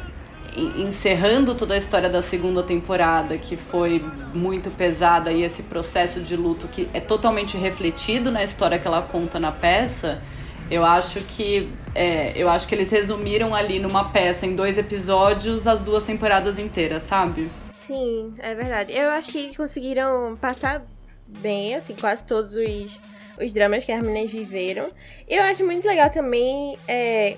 encerrando 0.56 1.54
toda 1.54 1.74
a 1.74 1.76
história 1.76 2.08
da 2.08 2.22
segunda 2.22 2.62
temporada, 2.62 3.36
que 3.36 3.56
foi 3.56 4.02
muito 4.32 4.70
pesada, 4.70 5.30
e 5.30 5.42
esse 5.42 5.64
processo 5.64 6.20
de 6.20 6.34
luto 6.34 6.66
que 6.66 6.88
é 6.94 7.00
totalmente 7.00 7.56
refletido 7.56 8.30
na 8.30 8.42
história 8.42 8.78
que 8.78 8.86
ela 8.86 9.02
conta 9.02 9.38
na 9.38 9.52
peça, 9.52 10.22
eu 10.70 10.84
acho 10.84 11.20
que 11.20 11.72
é, 11.94 12.32
eu 12.36 12.48
acho 12.48 12.66
que 12.66 12.74
eles 12.74 12.90
resumiram 12.90 13.54
ali 13.54 13.78
numa 13.78 14.10
peça 14.10 14.46
em 14.46 14.54
dois 14.54 14.76
episódios 14.76 15.66
as 15.66 15.80
duas 15.80 16.04
temporadas 16.04 16.58
inteiras, 16.58 17.02
sabe? 17.04 17.50
Sim, 17.76 18.34
é 18.38 18.54
verdade. 18.54 18.92
Eu 18.92 19.10
acho 19.10 19.32
que 19.32 19.56
conseguiram 19.56 20.36
passar 20.36 20.84
bem, 21.26 21.74
assim, 21.74 21.94
quase 21.94 22.24
todos 22.24 22.56
os, 22.56 23.00
os 23.40 23.52
dramas 23.52 23.84
que 23.84 23.92
as 23.92 24.02
meninas 24.02 24.32
viveram. 24.32 24.90
Eu 25.28 25.42
acho 25.44 25.64
muito 25.64 25.86
legal 25.86 26.10
também 26.10 26.76
é, 26.88 27.36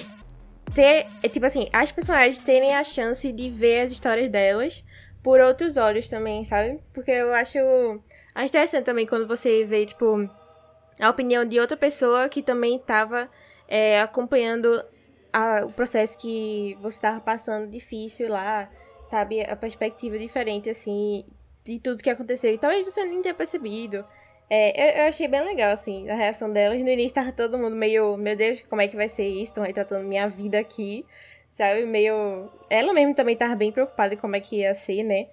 ter, 0.75 1.07
é, 1.23 1.29
tipo 1.29 1.45
assim, 1.45 1.69
as 1.73 1.93
personagens 1.93 2.39
terem 2.39 2.75
a 2.75 2.83
chance 2.83 3.31
de 3.31 3.51
ver 3.51 3.83
as 3.83 3.93
histórias 3.93 4.31
delas 4.31 4.85
por 5.23 5.41
outros 5.41 5.77
olhos 5.77 6.09
também, 6.09 6.45
sabe? 6.45 6.81
Porque 6.95 7.11
eu 7.11 7.35
acho, 7.35 7.59
acho 8.35 8.47
interessante 8.47 8.85
também 8.85 9.07
quando 9.07 9.29
você 9.29 9.65
vê, 9.67 9.85
tipo, 9.85 10.31
a 10.99 11.11
opinião 11.11 11.45
de 11.45 11.59
outra 11.61 11.77
pessoa 11.77 12.29
que 12.29 12.43
também 12.43 12.77
estava 12.77 13.31
é, 13.67 14.01
acompanhando 14.01 14.85
a, 15.33 15.65
o 15.65 15.73
processo 15.73 16.17
que 16.19 16.77
você 16.81 16.97
estava 16.97 17.21
passando 17.21 17.71
difícil 17.71 18.29
lá 18.29 18.69
sabe, 19.09 19.43
a 19.43 19.57
perspectiva 19.57 20.19
diferente, 20.19 20.71
assim, 20.71 21.25
de 21.65 21.79
tudo 21.81 22.03
que 22.03 22.11
aconteceu. 22.11 22.53
E 22.53 22.59
talvez 22.59 22.85
você 22.85 23.05
nem 23.05 23.23
tenha 23.23 23.35
percebido. 23.35 24.05
É, 24.51 24.99
eu, 24.99 25.03
eu, 25.03 25.09
achei 25.09 25.29
bem 25.29 25.43
legal, 25.45 25.73
assim, 25.73 26.09
a 26.09 26.15
reação 26.15 26.53
delas. 26.53 26.81
No 26.81 26.89
início 26.89 27.15
tava 27.15 27.33
todo 27.33 27.59
mundo 27.59 27.77
meio, 27.77 28.17
meu 28.17 28.37
Deus, 28.37 28.63
como 28.63 28.81
é 28.83 28.89
que 28.89 28.97
vai 28.97 29.09
ser 29.09 29.27
isso? 29.29 29.45
Estão 29.45 29.65
retratando 29.65 30.07
minha 30.07 30.29
vida 30.29 30.59
aqui, 30.59 31.05
sabe? 31.53 31.85
Meio. 31.85 32.51
Ela 32.71 32.93
mesmo 32.93 33.15
também 33.15 33.37
tava 33.37 33.55
bem 33.55 33.73
preocupada 33.73 34.15
com 34.15 34.23
como 34.23 34.37
é 34.37 34.41
que 34.41 34.57
ia 34.57 34.75
ser, 34.75 35.03
né? 35.03 35.29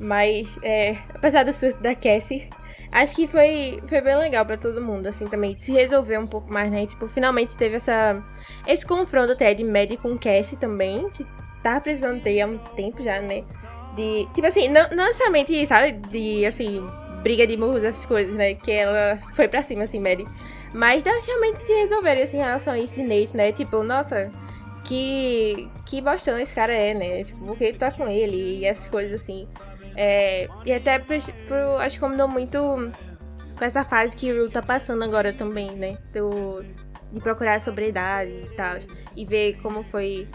Mas, 0.00 0.58
é, 0.62 0.96
apesar 1.14 1.44
do 1.44 1.52
susto 1.52 1.80
da 1.82 1.94
Cassie, 1.94 2.48
acho 2.92 3.16
que 3.16 3.26
foi, 3.26 3.82
foi 3.86 4.00
bem 4.00 4.16
legal 4.16 4.46
para 4.46 4.56
todo 4.56 4.80
mundo, 4.80 5.06
assim, 5.06 5.26
também. 5.26 5.56
Se 5.58 5.72
resolver 5.72 6.18
um 6.18 6.26
pouco 6.26 6.52
mais, 6.52 6.70
né? 6.70 6.86
Tipo, 6.86 7.08
finalmente 7.08 7.56
teve 7.56 7.76
essa, 7.76 8.22
esse 8.66 8.86
confronto 8.86 9.32
até 9.32 9.52
de 9.54 9.64
Maddie 9.64 9.96
com 9.96 10.16
Cassie 10.16 10.56
também, 10.56 11.08
que 11.10 11.26
tava 11.62 11.80
precisando 11.80 12.22
ter 12.22 12.40
há 12.40 12.46
um 12.46 12.58
tempo 12.58 13.02
já, 13.02 13.20
né? 13.20 13.42
De. 13.94 14.26
Tipo 14.34 14.46
assim, 14.46 14.68
não, 14.68 14.88
não 14.90 15.06
necessariamente, 15.06 15.66
sabe? 15.66 15.92
De, 15.92 16.46
assim, 16.46 16.88
briga 17.22 17.46
de 17.46 17.56
murros, 17.56 17.82
essas 17.82 18.06
coisas, 18.06 18.34
né? 18.34 18.54
Que 18.54 18.72
ela 18.72 19.18
foi 19.34 19.48
pra 19.48 19.62
cima, 19.62 19.84
assim, 19.84 19.98
Mary. 19.98 20.26
Mas 20.72 21.02
das 21.02 21.26
realmente 21.26 21.60
se 21.60 21.72
resolverem, 21.72 22.22
assim, 22.22 22.36
em 22.36 22.40
relação 22.40 22.74
a 22.74 22.78
isso 22.78 22.94
de 22.94 23.02
Nate, 23.02 23.36
né? 23.36 23.52
Tipo, 23.52 23.82
nossa, 23.82 24.30
que. 24.84 25.68
Que 25.84 26.00
bostão 26.02 26.38
esse 26.38 26.54
cara 26.54 26.72
é, 26.72 26.92
né? 26.94 27.24
Tipo, 27.24 27.46
porque 27.46 27.64
ele 27.64 27.78
tá 27.78 27.90
com 27.90 28.08
ele 28.08 28.58
e 28.60 28.64
essas 28.64 28.86
coisas 28.88 29.20
assim. 29.20 29.48
É, 30.00 30.46
e 30.64 30.72
até 30.72 31.00
pro, 31.00 31.16
pro, 31.48 31.76
acho 31.78 31.96
que 31.96 32.00
combinou 32.00 32.28
muito 32.28 32.56
com 33.58 33.64
essa 33.64 33.82
fase 33.82 34.16
que 34.16 34.32
o 34.32 34.44
Ru 34.44 34.48
tá 34.48 34.62
passando 34.62 35.02
agora 35.02 35.32
também, 35.32 35.72
né? 35.72 35.98
Do, 36.12 36.64
de 37.12 37.20
procurar 37.20 37.56
a 37.56 37.60
sobriedade 37.60 38.30
e 38.30 38.50
tal. 38.56 38.76
E 39.16 39.24
ver 39.24 39.58
como 39.60 39.82
foi 39.82 40.28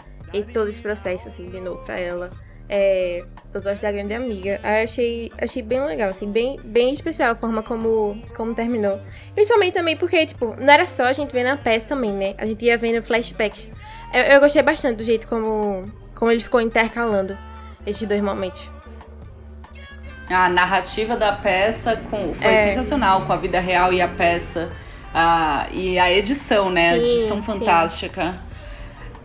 todo 0.52 0.68
esse 0.68 0.82
processo, 0.82 1.28
assim, 1.28 1.48
de 1.48 1.60
novo 1.60 1.82
pra 1.86 1.98
ela. 1.98 2.30
É, 2.68 3.24
eu 3.54 3.62
gosto 3.62 3.80
da 3.80 3.90
grande 3.90 4.12
amiga. 4.12 4.60
Eu 4.62 4.84
achei, 4.84 5.32
achei 5.40 5.62
bem 5.62 5.82
legal, 5.82 6.10
assim, 6.10 6.30
bem, 6.30 6.58
bem 6.62 6.92
especial 6.92 7.32
a 7.32 7.34
forma 7.34 7.62
como, 7.62 8.22
como 8.36 8.54
terminou. 8.54 9.00
Principalmente 9.34 9.72
também 9.72 9.96
porque, 9.96 10.26
tipo, 10.26 10.54
não 10.56 10.70
era 10.70 10.86
só 10.86 11.04
a 11.04 11.12
gente 11.14 11.32
ver 11.32 11.44
na 11.44 11.56
peça 11.56 11.88
também, 11.88 12.12
né? 12.12 12.34
A 12.36 12.44
gente 12.44 12.62
ia 12.66 12.76
vendo 12.76 13.02
flashbacks. 13.02 13.70
Eu, 14.12 14.24
eu 14.24 14.40
gostei 14.40 14.60
bastante 14.60 14.98
do 14.98 15.04
jeito 15.04 15.26
como, 15.26 15.86
como 16.14 16.30
ele 16.30 16.42
ficou 16.42 16.60
intercalando 16.60 17.34
esses 17.86 18.06
dois 18.06 18.22
momentos. 18.22 18.73
A 20.28 20.48
narrativa 20.48 21.16
da 21.16 21.32
peça 21.32 21.96
com, 22.10 22.32
foi 22.34 22.52
é. 22.52 22.68
sensacional, 22.68 23.22
com 23.22 23.32
a 23.32 23.36
vida 23.36 23.60
real 23.60 23.92
e 23.92 24.00
a 24.00 24.08
peça. 24.08 24.70
Ah, 25.14 25.66
e 25.70 25.98
a 25.98 26.10
edição, 26.10 26.70
né? 26.70 26.94
Sim, 26.94 26.94
a 26.94 26.98
edição 26.98 27.42
fantástica. 27.42 28.32
Sim. 28.32 28.54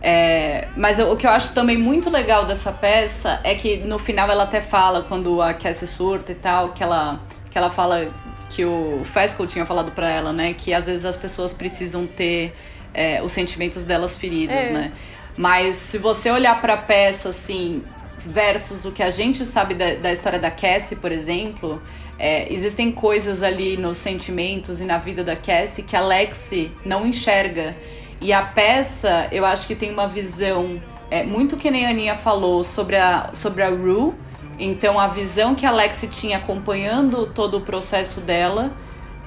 É, 0.02 0.68
mas 0.76 0.98
o 0.98 1.14
que 1.14 1.26
eu 1.26 1.30
acho 1.30 1.52
também 1.52 1.76
muito 1.76 2.08
legal 2.08 2.46
dessa 2.46 2.72
peça 2.72 3.38
é 3.44 3.54
que 3.54 3.78
no 3.78 3.98
final 3.98 4.30
ela 4.30 4.44
até 4.44 4.60
fala, 4.60 5.02
quando 5.02 5.42
a 5.42 5.52
Cassie 5.52 5.86
surta 5.86 6.32
e 6.32 6.34
tal, 6.34 6.70
que 6.70 6.82
ela, 6.82 7.20
que 7.50 7.58
ela 7.58 7.70
fala 7.70 8.08
que 8.48 8.64
o 8.64 9.02
Fesco 9.04 9.46
tinha 9.46 9.66
falado 9.66 9.92
para 9.92 10.08
ela, 10.08 10.32
né? 10.32 10.54
Que 10.56 10.72
às 10.72 10.86
vezes 10.86 11.04
as 11.04 11.16
pessoas 11.16 11.52
precisam 11.52 12.06
ter 12.06 12.54
é, 12.94 13.22
os 13.22 13.32
sentimentos 13.32 13.84
delas 13.84 14.16
feridos, 14.16 14.56
é. 14.56 14.70
né? 14.70 14.92
Mas 15.36 15.76
se 15.76 15.98
você 15.98 16.30
olhar 16.30 16.60
pra 16.60 16.76
peça, 16.76 17.28
assim, 17.28 17.82
versus 18.26 18.84
o 18.84 18.92
que 18.92 19.02
a 19.02 19.10
gente 19.10 19.44
sabe 19.44 19.74
da, 19.74 19.94
da 19.94 20.12
história 20.12 20.38
da 20.38 20.50
Cassie, 20.50 20.96
por 20.96 21.12
exemplo, 21.12 21.80
é, 22.18 22.52
existem 22.52 22.92
coisas 22.92 23.42
ali 23.42 23.76
nos 23.76 23.96
sentimentos 23.96 24.80
e 24.80 24.84
na 24.84 24.98
vida 24.98 25.24
da 25.24 25.34
Cassie 25.34 25.82
que 25.82 25.96
a 25.96 26.00
Lexi 26.00 26.70
não 26.84 27.06
enxerga. 27.06 27.74
E 28.20 28.32
a 28.32 28.42
peça, 28.42 29.28
eu 29.32 29.46
acho 29.46 29.66
que 29.66 29.74
tem 29.74 29.90
uma 29.90 30.06
visão 30.06 30.80
é, 31.10 31.24
muito 31.24 31.56
que 31.56 31.70
nem 31.70 31.86
a 31.86 31.90
Aninha 31.90 32.16
falou 32.16 32.62
sobre 32.62 32.96
a, 32.96 33.30
sobre 33.32 33.62
a 33.62 33.70
Rue. 33.70 34.12
Então, 34.58 35.00
a 35.00 35.06
visão 35.06 35.54
que 35.54 35.64
a 35.64 35.70
Lexi 35.70 36.06
tinha 36.06 36.36
acompanhando 36.36 37.26
todo 37.26 37.56
o 37.56 37.60
processo 37.62 38.20
dela 38.20 38.70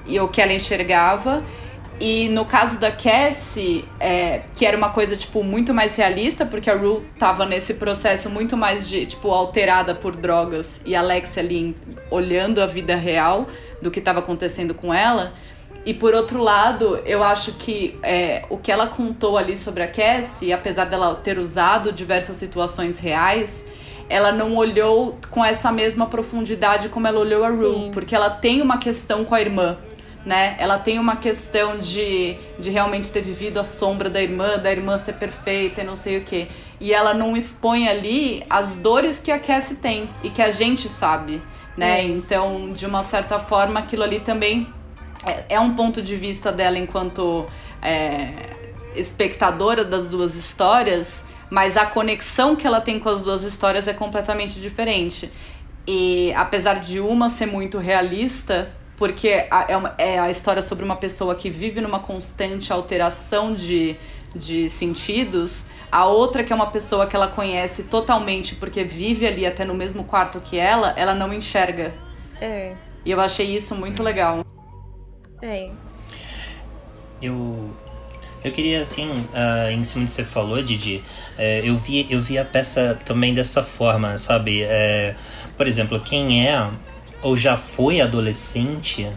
e 0.06 0.18
o 0.20 0.28
que 0.28 0.40
ela 0.40 0.52
enxergava. 0.52 1.42
E 2.00 2.28
no 2.28 2.44
caso 2.44 2.78
da 2.78 2.90
Cassie, 2.90 3.84
é, 4.00 4.42
que 4.54 4.66
era 4.66 4.76
uma 4.76 4.90
coisa, 4.90 5.16
tipo, 5.16 5.44
muito 5.44 5.72
mais 5.72 5.94
realista, 5.94 6.44
porque 6.44 6.68
a 6.68 6.74
Rue 6.74 7.02
tava 7.18 7.46
nesse 7.46 7.74
processo 7.74 8.28
muito 8.28 8.56
mais 8.56 8.88
de, 8.88 9.06
tipo, 9.06 9.30
alterada 9.30 9.94
por 9.94 10.16
drogas 10.16 10.80
e 10.84 10.94
a 10.94 11.00
Lexi 11.00 11.38
ali 11.38 11.76
olhando 12.10 12.60
a 12.60 12.66
vida 12.66 12.96
real 12.96 13.46
do 13.80 13.90
que 13.90 14.00
estava 14.00 14.18
acontecendo 14.18 14.74
com 14.74 14.92
ela. 14.92 15.34
E 15.86 15.92
por 15.92 16.14
outro 16.14 16.42
lado, 16.42 16.98
eu 17.04 17.22
acho 17.22 17.52
que 17.52 17.98
é, 18.02 18.44
o 18.48 18.56
que 18.56 18.72
ela 18.72 18.86
contou 18.86 19.36
ali 19.36 19.56
sobre 19.56 19.82
a 19.82 19.86
Cassie, 19.86 20.52
apesar 20.52 20.86
dela 20.86 21.14
ter 21.14 21.38
usado 21.38 21.92
diversas 21.92 22.38
situações 22.38 22.98
reais, 22.98 23.64
ela 24.08 24.32
não 24.32 24.56
olhou 24.56 25.18
com 25.30 25.44
essa 25.44 25.70
mesma 25.70 26.06
profundidade 26.06 26.88
como 26.88 27.06
ela 27.06 27.20
olhou 27.20 27.44
a 27.44 27.48
Rue, 27.48 27.90
porque 27.92 28.14
ela 28.14 28.30
tem 28.30 28.62
uma 28.62 28.78
questão 28.78 29.24
com 29.24 29.34
a 29.34 29.40
irmã. 29.40 29.78
Né? 30.24 30.56
Ela 30.58 30.78
tem 30.78 30.98
uma 30.98 31.16
questão 31.16 31.76
de, 31.78 32.36
de 32.58 32.70
realmente 32.70 33.12
ter 33.12 33.20
vivido 33.20 33.60
a 33.60 33.64
sombra 33.64 34.08
da 34.08 34.22
irmã, 34.22 34.58
da 34.58 34.72
irmã 34.72 34.96
ser 34.96 35.14
perfeita 35.14 35.82
e 35.82 35.84
não 35.84 35.96
sei 35.96 36.16
o 36.16 36.22
que. 36.22 36.48
E 36.80 36.94
ela 36.94 37.12
não 37.12 37.36
expõe 37.36 37.88
ali 37.88 38.42
as 38.48 38.74
dores 38.74 39.20
que 39.20 39.30
a 39.30 39.38
Cassie 39.38 39.76
tem 39.76 40.08
e 40.22 40.30
que 40.30 40.40
a 40.40 40.50
gente 40.50 40.88
sabe, 40.88 41.42
né? 41.76 42.00
É. 42.00 42.04
Então, 42.04 42.72
de 42.72 42.86
uma 42.86 43.02
certa 43.02 43.38
forma, 43.38 43.80
aquilo 43.80 44.02
ali 44.02 44.18
também 44.18 44.66
é, 45.26 45.56
é 45.56 45.60
um 45.60 45.74
ponto 45.74 46.00
de 46.00 46.16
vista 46.16 46.50
dela 46.50 46.78
enquanto 46.78 47.46
é, 47.82 48.32
espectadora 48.94 49.84
das 49.84 50.08
duas 50.08 50.34
histórias, 50.34 51.24
mas 51.50 51.76
a 51.76 51.86
conexão 51.86 52.56
que 52.56 52.66
ela 52.66 52.80
tem 52.80 52.98
com 52.98 53.08
as 53.08 53.20
duas 53.20 53.42
histórias 53.42 53.86
é 53.88 53.92
completamente 53.92 54.60
diferente. 54.60 55.30
E 55.86 56.32
apesar 56.34 56.80
de 56.80 57.00
uma 57.00 57.28
ser 57.28 57.46
muito 57.46 57.78
realista, 57.78 58.70
porque 58.96 59.46
a, 59.50 59.66
é, 59.68 59.76
uma, 59.76 59.94
é 59.98 60.18
a 60.18 60.30
história 60.30 60.62
sobre 60.62 60.84
uma 60.84 60.96
pessoa 60.96 61.34
que 61.34 61.50
vive 61.50 61.80
numa 61.80 61.98
constante 61.98 62.72
alteração 62.72 63.52
de, 63.52 63.96
de 64.34 64.70
sentidos, 64.70 65.64
a 65.90 66.06
outra 66.06 66.44
que 66.44 66.52
é 66.52 66.56
uma 66.56 66.70
pessoa 66.70 67.06
que 67.06 67.14
ela 67.14 67.28
conhece 67.28 67.84
totalmente 67.84 68.54
porque 68.54 68.84
vive 68.84 69.26
ali 69.26 69.46
até 69.46 69.64
no 69.64 69.74
mesmo 69.74 70.04
quarto 70.04 70.40
que 70.40 70.58
ela, 70.58 70.92
ela 70.96 71.14
não 71.14 71.32
enxerga. 71.32 71.94
É. 72.40 72.74
E 73.04 73.10
eu 73.10 73.20
achei 73.20 73.54
isso 73.54 73.74
muito 73.74 74.02
legal. 74.02 74.44
É. 75.42 75.70
Eu, 77.20 77.70
eu 78.42 78.52
queria, 78.52 78.82
assim, 78.82 79.10
uh, 79.10 79.70
em 79.70 79.84
cima 79.84 80.04
do 80.04 80.08
que 80.08 80.12
você 80.12 80.24
falou, 80.24 80.62
Didi, 80.62 81.02
uh, 81.38 81.40
eu, 81.40 81.76
vi, 81.76 82.06
eu 82.10 82.20
vi 82.20 82.38
a 82.38 82.44
peça 82.44 82.98
também 83.04 83.34
dessa 83.34 83.62
forma, 83.62 84.16
sabe? 84.18 84.64
Uh, 84.64 85.14
por 85.56 85.66
exemplo, 85.66 86.00
quem 86.00 86.48
é 86.48 86.70
ou 87.24 87.36
já 87.36 87.56
foi 87.56 88.00
adolescente 88.00 89.08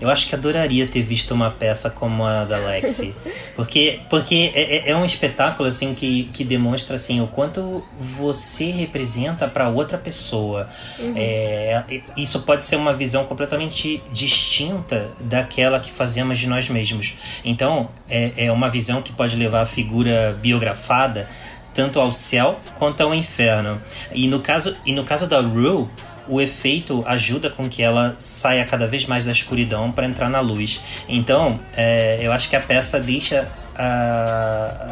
eu 0.00 0.08
acho 0.08 0.28
que 0.28 0.34
adoraria 0.34 0.86
ter 0.86 1.02
visto 1.02 1.32
uma 1.32 1.50
peça 1.50 1.90
como 1.90 2.24
a 2.24 2.44
da 2.44 2.56
Lexi. 2.56 3.14
Porque, 3.54 4.00
porque 4.08 4.50
é, 4.54 4.88
é, 4.88 4.90
é 4.90 4.96
um 4.96 5.04
espetáculo 5.04 5.68
assim 5.68 5.92
que, 5.92 6.24
que 6.32 6.42
demonstra 6.44 6.94
assim, 6.94 7.20
o 7.20 7.26
quanto 7.26 7.84
você 8.00 8.70
representa 8.70 9.46
para 9.46 9.68
outra 9.68 9.98
pessoa. 9.98 10.66
Uhum. 10.98 11.12
É, 11.14 11.84
isso 12.16 12.40
pode 12.40 12.64
ser 12.64 12.76
uma 12.76 12.94
visão 12.94 13.26
completamente 13.26 14.02
distinta 14.10 15.08
daquela 15.20 15.78
que 15.78 15.90
fazemos 15.90 16.38
de 16.38 16.48
nós 16.48 16.70
mesmos. 16.70 17.40
Então, 17.44 17.90
é, 18.08 18.46
é 18.46 18.52
uma 18.52 18.70
visão 18.70 19.02
que 19.02 19.12
pode 19.12 19.36
levar 19.36 19.60
a 19.60 19.66
figura 19.66 20.34
biografada 20.40 21.28
tanto 21.74 22.00
ao 22.00 22.10
céu 22.12 22.58
quanto 22.78 23.02
ao 23.02 23.14
inferno. 23.14 23.80
E 24.12 24.26
no 24.26 24.40
caso, 24.40 24.76
e 24.86 24.92
no 24.92 25.04
caso 25.04 25.26
da 25.26 25.40
Rue, 25.40 25.86
o 26.30 26.40
efeito 26.40 27.02
ajuda 27.06 27.50
com 27.50 27.68
que 27.68 27.82
ela 27.82 28.14
saia 28.16 28.64
cada 28.64 28.86
vez 28.86 29.04
mais 29.04 29.24
da 29.24 29.32
escuridão 29.32 29.90
para 29.90 30.06
entrar 30.06 30.30
na 30.30 30.40
luz. 30.40 30.80
Então, 31.08 31.60
é, 31.76 32.20
eu 32.22 32.32
acho 32.32 32.48
que 32.48 32.56
a 32.56 32.60
peça 32.60 33.00
deixa 33.00 33.48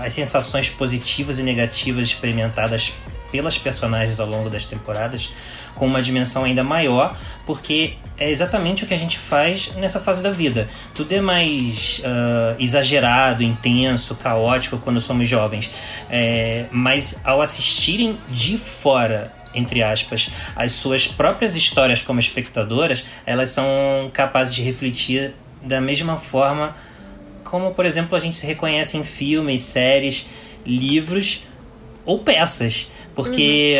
as 0.03 0.14
sensações 0.14 0.70
positivas 0.70 1.39
e 1.39 1.43
negativas 1.43 2.09
experimentadas 2.09 2.93
pelas 3.30 3.59
personagens 3.59 4.18
ao 4.18 4.26
longo 4.26 4.49
das 4.49 4.64
temporadas 4.64 5.30
com 5.74 5.86
uma 5.86 6.03
dimensão 6.03 6.45
ainda 6.45 6.64
maior, 6.64 7.16
porque 7.47 7.95
é 8.18 8.30
exatamente 8.30 8.82
o 8.82 8.86
que 8.86 8.95
a 8.95 8.97
gente 8.97 9.18
faz 9.18 9.70
nessa 9.76 10.01
fase 10.01 10.22
da 10.22 10.30
vida. 10.30 10.66
Tudo 10.93 11.12
é 11.12 11.20
mais 11.20 12.01
uh, 12.01 12.57
exagerado, 12.59 13.43
intenso, 13.43 14.14
caótico 14.16 14.78
quando 14.78 15.01
somos 15.01 15.28
jovens, 15.28 15.70
é, 16.11 16.66
mas 16.72 17.20
ao 17.24 17.41
assistirem 17.41 18.18
de 18.28 18.59
fora 18.59 19.32
entre 19.55 19.82
aspas, 19.82 20.30
as 20.55 20.72
suas 20.72 21.07
próprias 21.07 21.55
histórias 21.55 22.03
como 22.03 22.20
espectadoras, 22.20 23.05
elas 23.24 23.51
são 23.51 24.11
capazes 24.12 24.55
de 24.55 24.62
refletir 24.62 25.34
da 25.62 25.80
mesma 25.80 26.16
forma 26.18 26.74
como, 27.49 27.72
por 27.72 27.86
exemplo, 27.86 28.14
a 28.14 28.20
gente 28.20 28.36
se 28.36 28.46
reconhece 28.46 28.96
em 28.96 29.05
filmes, 29.05 29.62
séries, 29.62 30.28
livros 30.66 31.44
ou 32.05 32.18
peças, 32.20 32.90
porque 33.14 33.76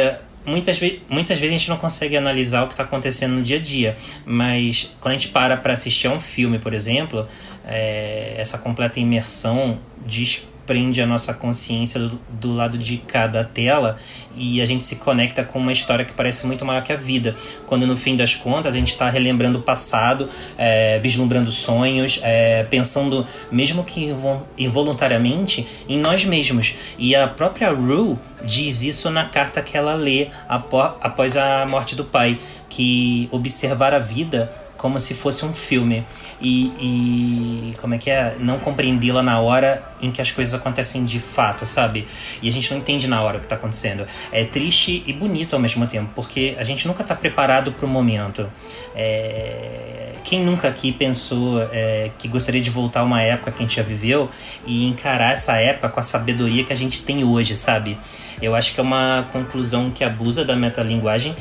uhum. 0.47 0.53
muitas, 0.53 0.79
ve 0.79 1.03
muitas 1.09 1.39
vezes 1.39 1.55
a 1.55 1.59
gente 1.59 1.69
não 1.69 1.77
consegue 1.77 2.17
analisar 2.17 2.65
o 2.65 2.67
que 2.67 2.73
está 2.73 2.85
acontecendo 2.85 3.35
no 3.35 3.43
dia 3.43 3.59
a 3.59 3.61
dia, 3.61 3.97
mas 4.25 4.97
quando 5.01 5.15
a 5.15 5.19
gente 5.19 5.29
para 5.29 5.57
para 5.57 5.75
assistir 5.75 6.07
a 6.07 6.13
um 6.13 6.21
filme, 6.21 6.59
por 6.59 6.73
exemplo, 6.73 7.29
é, 7.67 8.35
essa 8.39 8.59
completa 8.59 8.99
imersão 8.99 9.79
diz 10.07 10.48
prende 10.69 11.01
a 11.01 11.07
nossa 11.07 11.33
consciência 11.33 11.99
do, 11.99 12.21
do, 12.29 12.55
lado 12.55 12.77
de 12.77 12.99
cada 12.99 13.43
tela 13.43 13.97
e 14.37 14.61
a 14.61 14.67
gente 14.67 14.85
se 14.85 14.97
conecta 14.97 15.43
com 15.43 15.59
uma 15.59 15.73
história 15.73 16.05
que 16.05 16.13
parece 16.13 16.47
muito 16.47 16.63
maior 16.63 16.83
que 16.83 16.93
a 16.93 16.97
vida. 16.97 17.35
Quando 17.67 17.87
no 17.87 17.97
fim 17.97 18.15
das 18.15 18.35
contas 18.35 18.75
a 18.75 18.79
gente 18.79 18.89
está 18.89 19.09
relembrando 19.09 19.59
o 19.59 19.63
passado, 19.63 20.29
é, 20.59 20.99
vislumbrando 20.99 21.51
sonhos, 21.51 22.21
é, 22.23 22.65
pensando, 22.65 23.27
mesmo 23.51 23.83
que 23.83 24.15
involuntariamente, 24.59 25.67
em 25.89 25.99
nós 25.99 26.27
mesmos. 26.27 26.77
E 26.99 27.17
a 27.17 27.27
própria 27.27 27.71
Rue 27.71 28.19
diz 28.45 28.83
isso 28.83 29.09
na 29.11 29.25
carta 29.25 29.63
que 29.63 29.75
ela 29.75 29.95
lê 29.95 30.29
após 30.47 31.37
a 31.39 31.67
morte 31.67 31.97
do 31.97 32.05
pai, 32.05 32.39
que 32.69 33.27
observar 33.33 33.95
a 33.95 33.99
vida 33.99 34.53
como 34.79 34.99
se 34.99 35.13
fosse 35.13 35.45
um 35.45 35.53
filme 35.53 36.07
e, 36.41 36.73
e 36.81 37.75
como 37.79 37.95
é 37.95 37.99
que 37.99 38.09
é 38.11 38.37
não 38.39 38.59
compreendê-la 38.59 39.23
na 39.23 39.41
hora 39.41 39.83
em 40.01 40.11
que 40.11 40.23
as 40.23 40.31
coisas 40.31 40.55
acontecem 40.55 41.05
de 41.05 41.19
fato, 41.19 41.67
sabe? 41.67 42.07
E 42.41 42.49
a 42.49 42.53
gente 42.53 42.71
não 42.71 42.79
entende 42.79 43.09
na 43.09 43.21
hora 43.21 43.37
o 43.37 43.41
que 43.41 43.47
está 43.47 43.57
acontecendo. 43.57 44.07
É 44.33 44.45
triste 44.45 45.03
e 45.05 45.13
bonito 45.13 45.55
ao 45.55 45.61
mesmo 45.61 45.87
tempo, 45.87 46.11
porque 46.15 46.57
a 46.59 46.65
gente 46.65 46.87
nunca 46.87 47.03
está 47.03 47.15
preparado 47.15 47.73
para 47.73 47.85
o 47.85 47.89
momento. 47.89 48.51
É... 48.95 50.13
Quem 50.25 50.45
nunca 50.45 50.69
aqui 50.69 50.93
pensou 50.93 51.63
é, 51.73 52.11
que 52.19 52.29
gostaria 52.29 52.61
de 52.61 52.69
voltar 52.69 53.01
a 53.01 53.03
uma 53.03 53.23
época 53.23 53.51
que 53.51 53.63
a 53.63 53.67
gente 53.67 53.77
já 53.77 53.83
viveu 53.83 54.29
e 54.67 54.85
encarar 54.85 55.33
essa 55.33 55.57
época 55.57 55.89
com 55.89 56.01
a 56.01 56.03
sabedoria 56.03 56.65
que 56.65 56.73
a 56.73 56.77
gente 56.77 57.03
tem 57.03 57.25
hoje, 57.25 57.57
sabe? 57.57 57.99
Eu 58.41 58.55
acho 58.55 58.75
que 58.75 58.81
é 58.81 58.83
uma 58.83 59.27
conclusão 59.33 59.91
que 59.91 60.05
abusa 60.05 60.45
da 60.45 60.55
metalinguagem, 60.55 61.35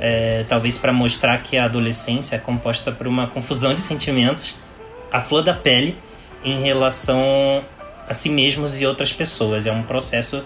é, 0.00 0.44
talvez 0.48 0.76
para 0.76 0.92
mostrar 0.92 1.38
que 1.42 1.56
a 1.56 1.64
adolescência 1.64 2.36
é 2.36 2.38
composta 2.38 2.92
por 2.92 3.06
uma 3.06 3.26
confusão 3.26 3.74
de 3.74 3.80
sentimentos, 3.80 4.58
a 5.12 5.20
flor 5.20 5.42
da 5.42 5.54
pele, 5.54 5.96
em 6.44 6.60
relação 6.62 7.64
a 8.08 8.12
si 8.12 8.28
mesmos 8.28 8.80
e 8.80 8.86
outras 8.86 9.12
pessoas. 9.12 9.66
É 9.66 9.72
um 9.72 9.82
processo 9.82 10.44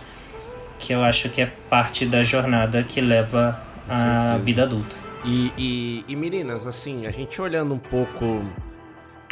que 0.79 0.93
eu 0.93 1.03
acho 1.03 1.29
que 1.29 1.41
é 1.41 1.47
parte 1.69 2.07
da 2.07 2.23
jornada 2.23 2.83
que 2.83 3.01
leva 3.01 3.61
à 3.89 4.39
vida 4.39 4.63
adulta. 4.63 4.97
E, 5.25 5.53
e, 5.59 6.05
e 6.07 6.17
meninas, 6.17 6.67
assim, 6.67 7.07
a 7.07 7.11
gente 7.11 7.41
olhando 7.41 7.75
um 7.75 7.79
pouco. 7.79 8.43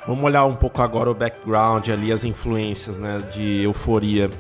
Vamos 0.07 0.25
olhar 0.25 0.45
um 0.45 0.55
pouco 0.55 0.83
agora 0.83 1.11
o 1.11 1.15
background 1.15 1.89
ali, 1.89 2.13
as 2.13 2.25
influências 2.25 2.99
né, 2.99 3.21
de 3.33 3.63
euforia. 3.63 4.31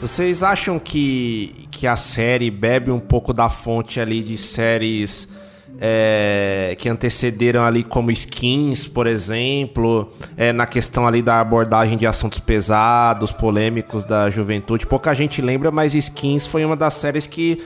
Vocês 0.00 0.42
acham 0.42 0.78
que, 0.78 1.66
que 1.70 1.86
a 1.86 1.94
série 1.94 2.50
bebe 2.50 2.90
um 2.90 2.98
pouco 2.98 3.34
da 3.34 3.50
fonte 3.50 4.00
ali 4.00 4.22
de 4.22 4.38
séries 4.38 5.30
é, 5.78 6.74
que 6.78 6.88
antecederam 6.88 7.62
ali 7.64 7.84
como 7.84 8.10
Skins, 8.10 8.86
por 8.86 9.06
exemplo, 9.06 10.10
é, 10.38 10.54
na 10.54 10.64
questão 10.64 11.06
ali 11.06 11.20
da 11.20 11.38
abordagem 11.38 11.98
de 11.98 12.06
assuntos 12.06 12.38
pesados, 12.38 13.30
polêmicos 13.30 14.06
da 14.06 14.30
juventude. 14.30 14.86
Pouca 14.86 15.12
gente 15.12 15.42
lembra, 15.42 15.70
mas 15.70 15.94
Skins 15.94 16.46
foi 16.46 16.64
uma 16.64 16.76
das 16.76 16.94
séries 16.94 17.26
que 17.26 17.62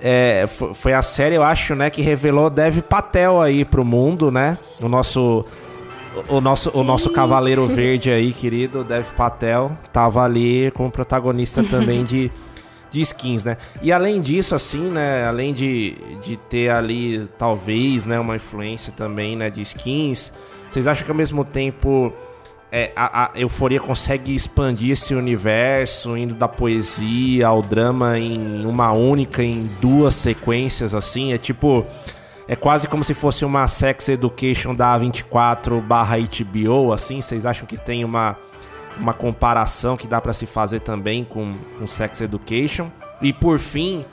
é, 0.00 0.44
foi 0.74 0.92
a 0.92 1.02
série, 1.02 1.36
eu 1.36 1.42
acho, 1.44 1.76
né, 1.76 1.88
que 1.88 2.02
revelou 2.02 2.50
Dev 2.50 2.80
Patel 2.80 3.40
aí 3.40 3.64
pro 3.64 3.84
mundo, 3.84 4.30
né? 4.30 4.58
O 4.80 4.88
nosso 4.88 5.44
o 6.28 6.40
nosso, 6.40 6.70
o 6.78 6.82
nosso 6.82 7.10
Cavaleiro 7.10 7.66
Verde 7.66 8.10
aí, 8.10 8.32
querido, 8.32 8.84
Dev 8.84 9.06
Patel, 9.16 9.76
tava 9.92 10.22
ali 10.22 10.70
como 10.72 10.90
protagonista 10.90 11.62
também 11.62 12.04
de, 12.04 12.30
de 12.90 13.00
skins, 13.00 13.44
né? 13.44 13.56
E 13.82 13.92
além 13.92 14.20
disso, 14.20 14.54
assim, 14.54 14.90
né? 14.90 15.26
Além 15.26 15.52
de, 15.52 15.96
de 16.22 16.36
ter 16.36 16.70
ali, 16.70 17.28
talvez, 17.38 18.04
né, 18.04 18.18
uma 18.18 18.36
influência 18.36 18.92
também, 18.96 19.36
né, 19.36 19.50
de 19.50 19.60
skins, 19.62 20.32
vocês 20.68 20.86
acham 20.86 21.04
que 21.04 21.10
ao 21.10 21.16
mesmo 21.16 21.44
tempo 21.44 22.12
é, 22.70 22.92
a, 22.96 23.26
a 23.26 23.30
Euforia 23.38 23.80
consegue 23.80 24.34
expandir 24.34 24.90
esse 24.90 25.14
universo, 25.14 26.16
indo 26.16 26.34
da 26.34 26.48
poesia 26.48 27.46
ao 27.46 27.62
drama 27.62 28.18
em 28.18 28.66
uma 28.66 28.92
única, 28.92 29.42
em 29.42 29.68
duas 29.80 30.14
sequências, 30.14 30.94
assim? 30.94 31.32
É 31.32 31.38
tipo 31.38 31.86
é 32.48 32.54
quase 32.54 32.86
como 32.86 33.02
se 33.02 33.12
fosse 33.12 33.44
uma 33.44 33.66
Sex 33.66 34.08
Education 34.08 34.74
da 34.74 34.96
24 34.96 35.80
barra 35.80 36.16
HBO, 36.18 36.92
assim. 36.92 37.20
Vocês 37.20 37.44
acham 37.44 37.66
que 37.66 37.76
tem 37.76 38.04
uma, 38.04 38.36
uma 38.98 39.12
comparação 39.12 39.96
que 39.96 40.06
dá 40.06 40.20
para 40.20 40.32
se 40.32 40.46
fazer 40.46 40.80
também 40.80 41.24
com, 41.24 41.56
com 41.78 41.86
Sex 41.86 42.20
Education? 42.20 42.90
E 43.20 43.32
por 43.32 43.58
fim, 43.58 44.04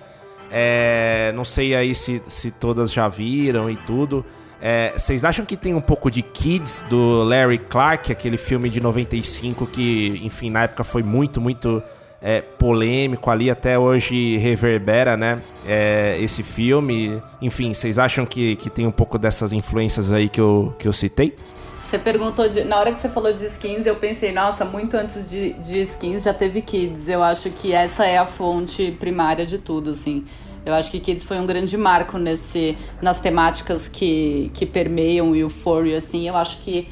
é, 0.52 1.32
não 1.36 1.46
sei 1.46 1.76
aí 1.76 1.94
se, 1.94 2.22
se 2.28 2.50
todas 2.50 2.92
já 2.92 3.08
viram 3.08 3.70
e 3.70 3.76
tudo. 3.76 4.26
É, 4.60 4.94
vocês 4.98 5.26
acham 5.26 5.46
que 5.46 5.58
tem 5.58 5.76
um 5.76 5.82
pouco 5.82 6.10
de 6.10 6.22
Kids 6.22 6.84
do 6.90 7.24
Larry 7.24 7.58
Clark, 7.58 8.12
aquele 8.12 8.38
filme 8.38 8.70
de 8.70 8.80
95 8.80 9.68
que, 9.68 10.22
enfim, 10.24 10.50
na 10.50 10.64
época 10.64 10.84
foi 10.84 11.04
muito, 11.04 11.42
muito 11.42 11.84
é, 12.24 12.40
polêmico 12.42 13.30
ali, 13.30 13.52
até 13.52 13.78
hoje 13.78 14.38
reverbera, 14.38 15.18
né? 15.18 15.42
É, 15.68 16.18
esse 16.22 16.42
filme. 16.42 17.22
Enfim, 17.42 17.74
vocês 17.74 18.00
acham 18.00 18.26
que, 18.26 18.56
que 18.56 18.70
tem 18.70 18.88
um 18.88 18.92
pouco 18.92 19.20
dessas 19.20 19.52
influências 19.52 20.12
aí 20.14 20.30
que 20.30 20.40
eu, 20.40 20.74
que 20.80 20.88
eu 20.88 20.94
citei? 20.94 21.36
Você 21.84 22.00
perguntou, 22.00 22.48
de, 22.48 22.64
na 22.64 22.80
hora 22.80 22.94
que 22.94 22.98
você 22.98 23.10
falou 23.10 23.34
de 23.34 23.46
skins, 23.46 23.86
eu 23.86 23.96
pensei, 23.96 24.32
nossa, 24.32 24.64
muito 24.64 24.96
antes 24.96 25.30
de, 25.30 25.54
de 25.54 25.82
skins 25.82 26.24
já 26.24 26.34
teve 26.34 26.62
kids. 26.62 27.10
Eu 27.10 27.22
acho 27.22 27.50
que 27.50 27.74
essa 27.74 28.06
é 28.06 28.18
a 28.18 28.26
fonte 28.26 28.96
primária 29.00 29.46
de 29.46 29.58
tudo, 29.58 29.92
assim. 29.92 30.26
Eu 30.66 30.74
acho 30.74 30.90
que 30.90 31.00
Kids 31.00 31.26
foi 31.26 31.38
um 31.38 31.46
grande 31.46 31.76
marco 31.76 32.18
nesse, 32.18 32.78
nas 33.02 33.20
temáticas 33.20 33.90
que, 33.90 34.50
que 34.54 34.66
permeiam 34.66 35.32
o 35.32 35.36
Euphoria, 35.36 35.98
assim. 35.98 36.26
Eu 36.26 36.38
acho 36.38 36.60
que 36.60 36.88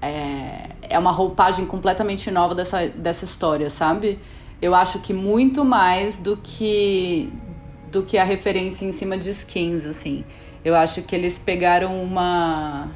é, 0.00 0.68
é 0.82 0.98
uma 0.98 1.10
roupagem 1.10 1.66
completamente 1.66 2.30
nova 2.30 2.54
dessa, 2.54 2.86
dessa 2.86 3.24
história, 3.24 3.68
sabe? 3.68 4.20
Eu 4.60 4.74
acho 4.74 5.00
que 5.00 5.12
muito 5.12 5.64
mais 5.64 6.16
do 6.16 6.36
que 6.36 7.30
do 7.90 8.02
que 8.02 8.18
a 8.18 8.24
referência 8.24 8.84
em 8.84 8.92
cima 8.92 9.16
de 9.16 9.30
skins, 9.30 9.84
assim. 9.84 10.24
Eu 10.64 10.74
acho 10.74 11.02
que 11.02 11.14
eles 11.14 11.38
pegaram 11.38 12.02
uma 12.02 12.90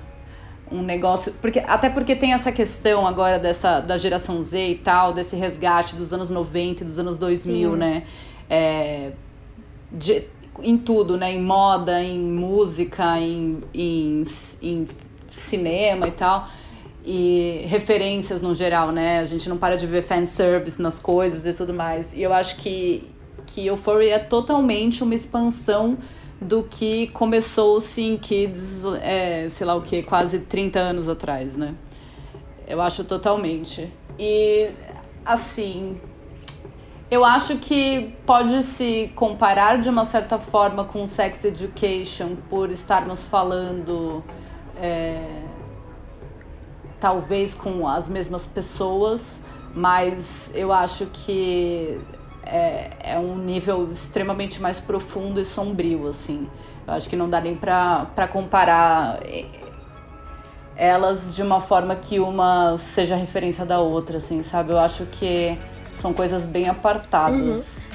um 0.71 0.83
negócio. 0.83 1.35
Porque, 1.41 1.59
até 1.61 1.91
porque 1.91 2.15
tem 2.15 2.33
essa 2.33 2.53
questão 2.53 3.07
agora 3.07 3.39
dessa, 3.39 3.81
da 3.81 3.97
geração 3.99 4.41
Z 4.41 4.69
e 4.69 4.75
tal, 4.77 5.13
desse 5.13 5.37
resgate 5.37 5.97
dos 5.97 6.13
anos 6.13 6.31
90 6.31 6.83
e 6.83 6.87
dos 6.87 6.99
anos 6.99 7.19
2000, 7.19 7.73
Sim. 7.73 7.77
né? 7.77 8.05
É, 8.49 9.13
de, 9.91 10.25
em 10.63 10.79
tudo, 10.79 11.17
né? 11.17 11.33
Em 11.33 11.43
moda, 11.43 12.03
em 12.03 12.19
música, 12.19 13.19
em, 13.19 13.63
em, 13.75 14.23
em 14.63 14.89
cinema 15.33 16.07
e 16.07 16.13
tal. 16.13 16.49
E 17.13 17.67
referências 17.67 18.41
no 18.41 18.55
geral, 18.55 18.93
né? 18.93 19.19
A 19.19 19.25
gente 19.25 19.49
não 19.49 19.57
para 19.57 19.77
de 19.77 19.85
ver 19.85 20.01
fanservice 20.01 20.81
nas 20.81 21.01
coisas 21.01 21.45
e 21.45 21.53
tudo 21.53 21.75
mais. 21.75 22.15
E 22.15 22.23
eu 22.23 22.33
acho 22.33 22.55
que, 22.59 23.11
que 23.47 23.67
Euphoria 23.67 24.15
é 24.15 24.19
totalmente 24.21 25.03
uma 25.03 25.13
expansão 25.13 25.99
do 26.41 26.63
que 26.63 27.09
começou-se 27.09 28.01
em 28.01 28.17
Kids, 28.17 28.85
é, 29.03 29.49
sei 29.51 29.67
lá 29.67 29.75
o 29.75 29.83
que, 29.83 30.05
quase 30.05 30.39
30 30.39 30.79
anos 30.79 31.09
atrás, 31.09 31.57
né? 31.57 31.75
Eu 32.65 32.81
acho 32.81 33.03
totalmente. 33.03 33.93
E, 34.17 34.71
assim, 35.25 36.01
eu 37.11 37.25
acho 37.25 37.57
que 37.57 38.15
pode 38.25 38.63
se 38.63 39.11
comparar 39.17 39.81
de 39.81 39.89
uma 39.89 40.05
certa 40.05 40.39
forma 40.39 40.85
com 40.85 41.09
Sex 41.09 41.45
Education 41.45 42.37
por 42.49 42.71
estarmos 42.71 43.27
falando, 43.27 44.23
é, 44.77 45.43
talvez 47.01 47.55
com 47.55 47.89
as 47.89 48.09
mesmas 48.09 48.47
pessoas, 48.47 49.41
mas 49.75 50.51
eu 50.55 50.73
acho 50.73 51.07
que 51.07 51.99
é, 52.45 52.91
é 53.01 53.19
um 53.19 53.37
nível 53.37 53.91
extremamente 53.91 54.61
mais 54.61 54.81
profundo 54.81 55.41
e 55.41 55.45
sombrio, 55.45 56.07
assim. 56.09 56.49
Eu 56.87 56.95
acho 56.95 57.09
que 57.09 57.17
não 57.17 57.29
dá 57.29 57.41
nem 57.41 57.55
pra 57.55 58.29
comparar 58.31 59.21
é, 59.23 59.45
elas 60.77 61.35
de 61.35 61.43
uma 61.43 61.61
forma 61.61 61.95
que 61.95 62.19
uma 62.19 62.77
seja 62.79 63.17
referência 63.17 63.65
da 63.65 63.79
outra, 63.81 64.19
assim, 64.19 64.43
sabe? 64.43 64.73
Eu 64.73 64.79
acho 64.79 65.07
que 65.07 65.59
são 65.97 66.13
coisas 66.13 66.45
bem 66.47 66.69
apartadas. 66.69 67.79
Uhum. 67.79 67.90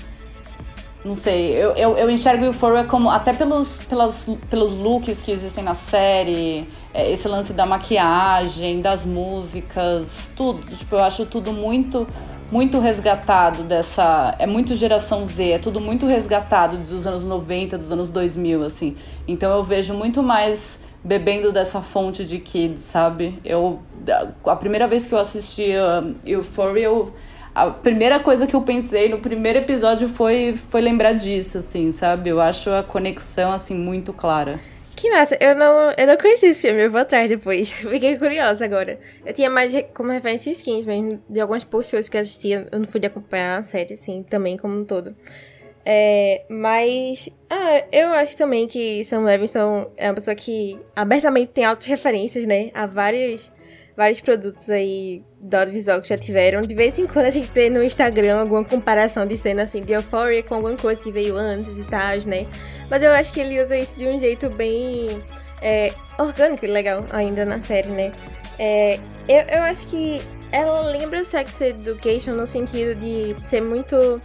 Não 1.05 1.13
sei, 1.13 1.51
eu, 1.51 1.73
eu, 1.73 1.95
eu 1.99 2.09
enxergo 2.09 2.43
Euphoria 2.43 2.83
como, 2.83 3.11
até 3.11 3.31
pelos, 3.31 3.77
pelas, 3.87 4.27
pelos 4.49 4.73
looks 4.73 5.21
que 5.21 5.31
existem 5.31 5.63
na 5.63 5.75
série, 5.75 6.67
é, 6.91 7.11
esse 7.11 7.27
lance 7.27 7.53
da 7.53 7.63
maquiagem, 7.63 8.81
das 8.81 9.05
músicas, 9.05 10.33
tudo. 10.35 10.63
Tipo, 10.75 10.95
eu 10.95 11.03
acho 11.03 11.27
tudo 11.27 11.53
muito 11.53 12.07
muito 12.51 12.79
resgatado 12.79 13.61
dessa. 13.63 14.35
É 14.39 14.47
muito 14.47 14.75
geração 14.75 15.27
Z, 15.27 15.51
é 15.51 15.59
tudo 15.59 15.79
muito 15.79 16.07
resgatado 16.07 16.77
dos 16.77 17.05
anos 17.05 17.23
90, 17.23 17.77
dos 17.77 17.91
anos 17.91 18.09
2000, 18.09 18.63
assim. 18.63 18.97
Então 19.27 19.55
eu 19.55 19.63
vejo 19.63 19.93
muito 19.93 20.23
mais 20.23 20.81
bebendo 21.03 21.51
dessa 21.51 21.81
fonte 21.81 22.25
de 22.25 22.39
kids, 22.39 22.81
sabe? 22.81 23.39
Eu. 23.45 23.79
A 24.43 24.55
primeira 24.55 24.87
vez 24.87 25.05
que 25.05 25.13
eu 25.13 25.19
assisti 25.19 25.69
uh, 25.73 26.15
Euphoria, 26.25 26.85
eu, 26.85 27.13
a 27.55 27.71
primeira 27.71 28.19
coisa 28.19 28.45
que 28.45 28.53
eu 28.53 28.61
pensei 28.61 29.07
no 29.07 29.19
primeiro 29.19 29.59
episódio 29.59 30.09
foi, 30.09 30.55
foi 30.69 30.81
lembrar 30.81 31.13
disso, 31.13 31.59
assim, 31.59 31.89
sabe? 31.91 32.29
Eu 32.29 32.41
acho 32.41 32.69
a 32.69 32.83
conexão, 32.83 33.53
assim, 33.53 33.73
muito 33.73 34.11
clara. 34.11 34.59
Que 34.93 35.09
massa, 35.09 35.37
eu 35.39 35.55
não, 35.55 35.91
eu 35.91 36.07
não 36.07 36.17
conheci 36.17 36.47
esse 36.47 36.67
filme, 36.67 36.83
eu 36.83 36.91
vou 36.91 36.99
atrás 36.99 37.29
depois. 37.29 37.71
Fiquei 37.71 38.17
curiosa 38.17 38.65
agora. 38.65 38.99
Eu 39.25 39.33
tinha 39.33 39.49
mais 39.49 39.73
como 39.93 40.11
referência 40.11 40.51
skins 40.51 40.85
mesmo, 40.85 41.21
de 41.29 41.39
algumas 41.39 41.63
posts 41.63 42.09
que 42.09 42.17
eu 42.17 42.21
assistia, 42.21 42.67
eu 42.69 42.79
não 42.79 42.85
fui 42.87 43.05
acompanhar 43.05 43.59
a 43.59 43.63
série, 43.63 43.93
assim, 43.93 44.21
também 44.23 44.57
como 44.57 44.77
um 44.77 44.83
todo. 44.83 45.15
É, 45.85 46.43
mas, 46.49 47.29
ah, 47.49 47.83
eu 47.91 48.09
acho 48.13 48.35
também 48.35 48.67
que 48.67 49.03
Sam 49.05 49.21
Levinson 49.21 49.91
é 49.95 50.07
uma 50.07 50.15
pessoa 50.15 50.33
que 50.35 50.79
abertamente 50.95 51.51
tem 51.53 51.63
altas 51.63 51.85
referências, 51.85 52.45
né, 52.45 52.71
a 52.73 52.85
vários, 52.87 53.51
vários 53.95 54.19
produtos 54.19 54.69
aí 54.69 55.23
do 55.39 55.55
audiovisual 55.55 56.01
que 56.01 56.09
já 56.09 56.17
tiveram. 56.17 56.61
De 56.61 56.75
vez 56.75 56.99
em 56.99 57.07
quando 57.07 57.25
a 57.27 57.29
gente 57.29 57.49
vê 57.51 57.69
no 57.69 57.83
Instagram 57.83 58.39
alguma 58.39 58.63
comparação 58.63 59.25
de 59.25 59.37
cena 59.37 59.63
assim 59.63 59.81
de 59.81 59.93
Euphoria 59.93 60.43
com 60.43 60.55
alguma 60.55 60.75
coisa 60.75 61.01
que 61.01 61.11
veio 61.11 61.37
antes 61.37 61.79
e 61.79 61.83
tal, 61.85 62.17
né? 62.27 62.45
Mas 62.89 63.01
eu 63.03 63.11
acho 63.11 63.33
que 63.33 63.39
ele 63.39 63.61
usa 63.61 63.77
isso 63.77 63.97
de 63.97 64.05
um 64.05 64.19
jeito 64.19 64.49
bem 64.49 65.23
é, 65.61 65.93
orgânico 66.17 66.65
e 66.65 66.67
legal 66.67 67.05
ainda 67.11 67.45
na 67.45 67.61
série, 67.61 67.89
né? 67.89 68.11
É, 68.59 68.99
eu, 69.27 69.41
eu 69.57 69.63
acho 69.63 69.87
que 69.87 70.21
ela 70.51 70.81
lembra 70.81 71.23
Sex 71.23 71.59
Education 71.61 72.33
no 72.33 72.45
sentido 72.47 72.95
de 72.99 73.35
ser 73.45 73.61
muito 73.61 74.21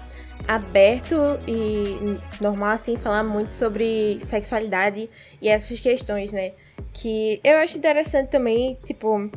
aberto 0.47 1.17
e 1.47 2.19
normal, 2.41 2.71
assim, 2.71 2.97
falar 2.97 3.23
muito 3.23 3.53
sobre 3.53 4.19
sexualidade 4.21 5.09
e 5.41 5.49
essas 5.49 5.81
questões, 5.81 6.33
né? 6.33 6.53
Que 6.93 7.41
eu 7.45 7.59
acho 7.59 7.79
interessante 7.79 8.31
também, 8.31 8.79
tipo, 8.85 9.31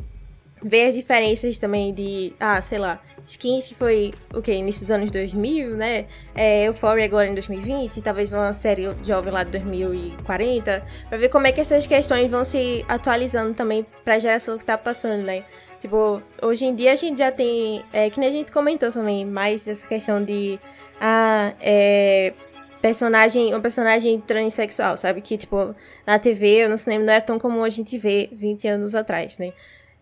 ver 0.64 0.88
as 0.88 0.94
diferenças 0.94 1.58
também 1.58 1.92
de, 1.92 2.32
ah, 2.40 2.60
sei 2.60 2.78
lá, 2.78 2.98
Skins 3.26 3.68
que 3.68 3.74
foi 3.74 4.12
o 4.34 4.40
que 4.40 4.52
início 4.52 4.82
dos 4.82 4.90
anos 4.90 5.10
2000, 5.10 5.76
né? 5.76 6.06
É, 6.34 6.64
Euphoria 6.64 7.04
agora 7.04 7.28
em 7.28 7.34
2020, 7.34 8.00
talvez 8.00 8.32
uma 8.32 8.52
série 8.54 8.88
jovem 9.02 9.32
lá 9.32 9.44
de 9.44 9.50
2040, 9.52 10.86
para 11.08 11.18
ver 11.18 11.28
como 11.28 11.46
é 11.46 11.52
que 11.52 11.60
essas 11.60 11.86
questões 11.86 12.30
vão 12.30 12.44
se 12.44 12.84
atualizando 12.88 13.54
também 13.54 13.86
para 14.04 14.14
a 14.14 14.18
geração 14.18 14.56
que 14.56 14.64
tá 14.64 14.76
passando, 14.78 15.22
né? 15.22 15.44
Tipo, 15.80 16.22
hoje 16.40 16.64
em 16.64 16.74
dia 16.74 16.92
a 16.92 16.96
gente 16.96 17.18
já 17.18 17.30
tem, 17.30 17.84
é, 17.92 18.08
que 18.08 18.18
nem 18.18 18.30
a 18.30 18.32
gente 18.32 18.50
comentou 18.50 18.90
também, 18.90 19.26
mais 19.26 19.64
dessa 19.64 19.86
questão 19.86 20.24
de, 20.24 20.58
ah, 20.98 21.52
é, 21.60 22.32
personagem, 22.80 23.54
um 23.54 23.60
personagem 23.60 24.18
transexual, 24.20 24.96
sabe? 24.96 25.20
Que, 25.20 25.36
tipo, 25.36 25.74
na 26.06 26.18
TV 26.18 26.64
ou 26.64 26.70
no 26.70 26.78
cinema 26.78 27.04
não 27.04 27.12
era 27.12 27.22
tão 27.22 27.38
comum 27.38 27.64
a 27.64 27.68
gente 27.68 27.98
ver 27.98 28.30
20 28.32 28.66
anos 28.68 28.94
atrás, 28.94 29.36
né? 29.38 29.52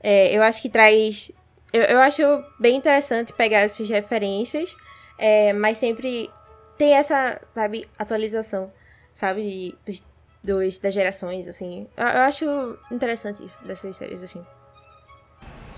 É, 0.02 0.36
eu 0.36 0.42
acho 0.42 0.60
que 0.60 0.68
traz. 0.68 1.30
Eu, 1.72 1.82
eu 1.82 2.00
acho 2.00 2.22
bem 2.58 2.76
interessante 2.76 3.32
pegar 3.32 3.60
essas 3.60 3.88
referências, 3.88 4.76
é, 5.16 5.52
mas 5.52 5.78
sempre 5.78 6.30
tem 6.76 6.94
essa, 6.94 7.40
sabe, 7.54 7.86
atualização, 7.98 8.72
sabe, 9.14 9.74
dos, 9.86 10.02
dos, 10.42 10.78
das 10.78 10.92
gerações, 10.92 11.48
assim. 11.48 11.86
Eu, 11.96 12.06
eu 12.06 12.20
acho 12.22 12.78
interessante 12.90 13.44
isso, 13.44 13.62
dessas 13.64 13.96
séries, 13.96 14.22
assim. 14.22 14.44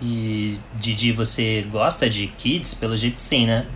E, 0.02 0.58
Didi, 0.74 1.12
você 1.12 1.62
gosta 1.70 2.08
de 2.08 2.26
Kids? 2.26 2.74
Pelo 2.74 2.96
jeito 2.96 3.20
sim, 3.20 3.46
né? 3.46 3.66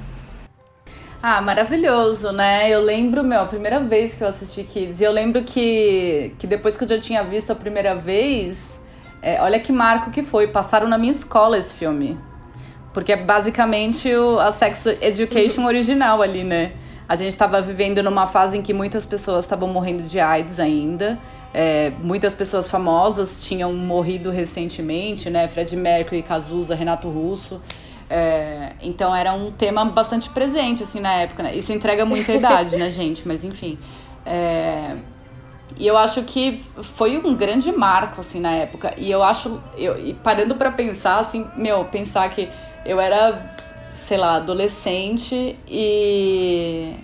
Ah, 1.22 1.40
maravilhoso, 1.40 2.32
né? 2.32 2.70
Eu 2.70 2.80
lembro, 2.80 3.24
meu, 3.24 3.40
a 3.40 3.46
primeira 3.46 3.80
vez 3.80 4.14
que 4.14 4.22
eu 4.22 4.28
assisti 4.28 4.62
Kids, 4.62 5.00
e 5.00 5.04
eu 5.04 5.12
lembro 5.12 5.42
que, 5.42 6.32
que 6.38 6.46
depois 6.46 6.76
que 6.76 6.84
eu 6.84 6.88
já 6.88 7.00
tinha 7.00 7.24
visto 7.24 7.50
a 7.50 7.56
primeira 7.56 7.94
vez, 7.94 8.77
é, 9.22 9.40
olha 9.40 9.58
que 9.58 9.72
marco 9.72 10.10
que 10.10 10.22
foi. 10.22 10.48
Passaram 10.48 10.88
na 10.88 10.98
minha 10.98 11.12
escola 11.12 11.58
esse 11.58 11.74
filme. 11.74 12.18
Porque 12.92 13.12
é 13.12 13.16
basicamente 13.16 14.12
o, 14.14 14.38
a 14.38 14.52
Sex 14.52 14.86
Education 14.86 15.64
original 15.64 16.22
ali, 16.22 16.44
né? 16.44 16.72
A 17.08 17.14
gente 17.14 17.30
estava 17.30 17.60
vivendo 17.60 18.02
numa 18.02 18.26
fase 18.26 18.56
em 18.58 18.62
que 18.62 18.74
muitas 18.74 19.06
pessoas 19.06 19.44
estavam 19.44 19.68
morrendo 19.68 20.02
de 20.02 20.20
AIDS 20.20 20.60
ainda. 20.60 21.18
É, 21.54 21.90
muitas 22.02 22.34
pessoas 22.34 22.68
famosas 22.68 23.42
tinham 23.42 23.72
morrido 23.72 24.30
recentemente, 24.30 25.30
né? 25.30 25.48
Fred 25.48 25.74
Mercury, 25.74 26.22
Cazuza, 26.22 26.74
Renato 26.74 27.08
Russo. 27.08 27.60
É, 28.10 28.72
então 28.82 29.14
era 29.14 29.32
um 29.32 29.50
tema 29.50 29.84
bastante 29.84 30.28
presente, 30.30 30.82
assim, 30.82 31.00
na 31.00 31.12
época, 31.14 31.42
né? 31.42 31.54
Isso 31.54 31.72
entrega 31.72 32.04
muita 32.04 32.32
idade, 32.32 32.76
né, 32.76 32.88
gente? 32.90 33.26
Mas 33.26 33.44
enfim. 33.44 33.78
É, 34.24 34.96
e 35.76 35.86
eu 35.86 35.96
acho 35.96 36.22
que 36.22 36.62
foi 36.96 37.18
um 37.18 37.34
grande 37.34 37.70
marco, 37.70 38.20
assim, 38.20 38.40
na 38.40 38.52
época. 38.52 38.94
E 38.96 39.10
eu 39.10 39.22
acho, 39.22 39.60
eu, 39.76 39.98
e 39.98 40.14
parando 40.14 40.54
para 40.54 40.70
pensar, 40.70 41.18
assim, 41.18 41.46
meu, 41.56 41.84
pensar 41.84 42.28
que 42.30 42.48
eu 42.84 43.00
era, 43.00 43.56
sei 43.92 44.16
lá, 44.16 44.36
adolescente 44.36 45.58
e 45.68 46.94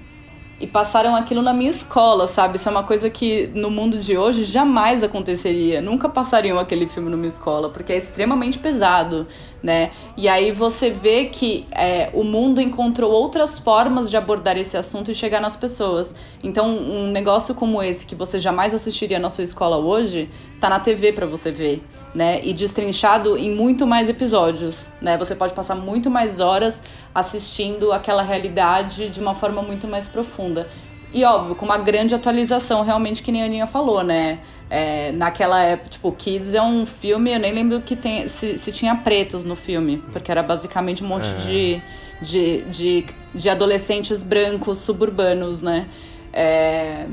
e 0.60 0.66
passaram 0.66 1.16
aquilo 1.16 1.42
na 1.42 1.52
minha 1.52 1.70
escola, 1.70 2.26
sabe? 2.26 2.56
Isso 2.56 2.68
é 2.68 2.72
uma 2.72 2.84
coisa 2.84 3.10
que 3.10 3.48
no 3.54 3.70
mundo 3.70 3.98
de 3.98 4.16
hoje 4.16 4.44
jamais 4.44 5.02
aconteceria. 5.02 5.80
Nunca 5.82 6.08
passariam 6.08 6.58
aquele 6.58 6.88
filme 6.88 7.10
numa 7.10 7.26
escola, 7.26 7.68
porque 7.68 7.92
é 7.92 7.96
extremamente 7.96 8.58
pesado, 8.58 9.26
né? 9.62 9.90
E 10.16 10.28
aí 10.28 10.52
você 10.52 10.90
vê 10.90 11.26
que 11.26 11.66
é, 11.72 12.10
o 12.14 12.22
mundo 12.22 12.60
encontrou 12.60 13.10
outras 13.10 13.58
formas 13.58 14.08
de 14.08 14.16
abordar 14.16 14.56
esse 14.56 14.76
assunto 14.76 15.10
e 15.10 15.14
chegar 15.14 15.40
nas 15.40 15.56
pessoas. 15.56 16.14
Então, 16.42 16.68
um 16.68 17.10
negócio 17.10 17.54
como 17.54 17.82
esse, 17.82 18.06
que 18.06 18.14
você 18.14 18.38
jamais 18.38 18.72
assistiria 18.72 19.18
na 19.18 19.30
sua 19.30 19.44
escola 19.44 19.76
hoje, 19.76 20.30
tá 20.60 20.70
na 20.70 20.78
TV 20.78 21.12
para 21.12 21.26
você 21.26 21.50
ver 21.50 21.82
né? 22.14 22.40
E 22.44 22.52
destrinchado 22.52 23.36
em 23.36 23.50
muito 23.50 23.86
mais 23.86 24.08
episódios, 24.08 24.86
né? 25.00 25.18
Você 25.18 25.34
pode 25.34 25.52
passar 25.52 25.74
muito 25.74 26.08
mais 26.08 26.38
horas 26.38 26.82
assistindo 27.14 27.92
aquela 27.92 28.22
realidade 28.22 29.08
de 29.08 29.20
uma 29.20 29.34
forma 29.34 29.60
muito 29.62 29.88
mais 29.88 30.08
profunda. 30.08 30.68
E 31.12 31.24
óbvio, 31.24 31.54
com 31.54 31.64
uma 31.64 31.78
grande 31.78 32.14
atualização, 32.14 32.82
realmente, 32.82 33.22
que 33.22 33.30
nem 33.30 33.42
a 33.42 33.46
Aninha 33.46 33.66
falou, 33.66 34.02
né? 34.02 34.40
É, 34.68 35.12
naquela 35.12 35.62
época, 35.62 35.90
tipo, 35.90 36.10
Kids 36.10 36.54
é 36.54 36.62
um 36.62 36.86
filme, 36.86 37.32
eu 37.32 37.38
nem 37.38 37.52
lembro 37.52 37.80
que 37.82 37.94
tem, 37.94 38.26
se, 38.28 38.58
se 38.58 38.72
tinha 38.72 38.96
pretos 38.96 39.44
no 39.44 39.54
filme, 39.54 39.98
porque 40.12 40.30
era 40.30 40.42
basicamente 40.42 41.04
um 41.04 41.06
monte 41.06 41.26
é. 41.26 41.36
de, 41.46 41.82
de, 42.20 42.62
de, 42.62 43.06
de, 43.32 43.48
adolescentes 43.48 44.24
brancos 44.24 44.78
suburbanos, 44.78 45.62
né? 45.62 45.86
É, 46.32 47.06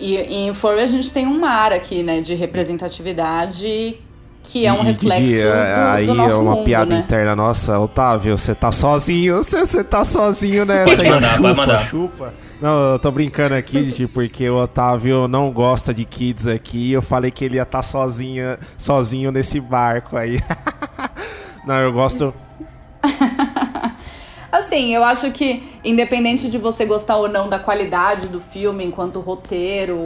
e, 0.00 0.16
em 0.16 0.48
Euphoria 0.48 0.84
a 0.84 0.86
gente 0.88 1.10
tem 1.12 1.26
um 1.26 1.38
mar 1.38 1.72
aqui, 1.72 2.02
né, 2.02 2.20
de 2.20 2.34
representatividade 2.34 3.96
que 4.42 4.66
é 4.66 4.72
um 4.72 4.82
E- 4.82 4.86
reflexo 4.86 5.34
e- 5.34 5.42
do, 5.42 5.52
aí 5.92 6.06
do 6.06 6.14
nosso 6.14 6.34
é 6.34 6.38
uma 6.38 6.54
mundo, 6.56 6.64
piada 6.64 6.94
né? 6.94 7.00
interna 7.00 7.34
nossa, 7.34 7.78
Otávio, 7.78 8.36
você 8.36 8.54
tá 8.54 8.70
sozinho, 8.70 9.36
você, 9.42 9.82
tá 9.82 10.04
sozinho 10.04 10.66
nessa 10.66 10.96
Pode 10.96 11.08
mandar, 11.08 11.28
chupa, 11.30 11.42
pode 11.42 11.56
mandar. 11.56 11.78
chupa. 11.80 12.34
Não, 12.60 12.92
eu 12.92 12.98
tô 12.98 13.10
brincando 13.10 13.54
aqui, 13.54 13.82
Didi, 13.82 14.06
porque 14.06 14.48
o 14.48 14.56
Otávio 14.62 15.26
não 15.28 15.50
gosta 15.50 15.92
de 15.92 16.04
kids 16.04 16.46
aqui. 16.46 16.92
Eu 16.92 17.02
falei 17.02 17.30
que 17.30 17.44
ele 17.44 17.56
ia 17.56 17.62
estar 17.62 17.82
sozinho, 17.82 18.56
sozinho 18.78 19.30
nesse 19.32 19.60
barco 19.60 20.16
aí. 20.16 20.40
não, 21.66 21.76
eu 21.76 21.92
gosto. 21.92 22.32
Assim, 24.54 24.94
eu 24.94 25.02
acho 25.02 25.32
que, 25.32 25.64
independente 25.84 26.48
de 26.48 26.58
você 26.58 26.84
gostar 26.84 27.16
ou 27.16 27.28
não 27.28 27.48
da 27.48 27.58
qualidade 27.58 28.28
do 28.28 28.40
filme 28.40 28.84
enquanto 28.84 29.18
roteiro 29.18 29.98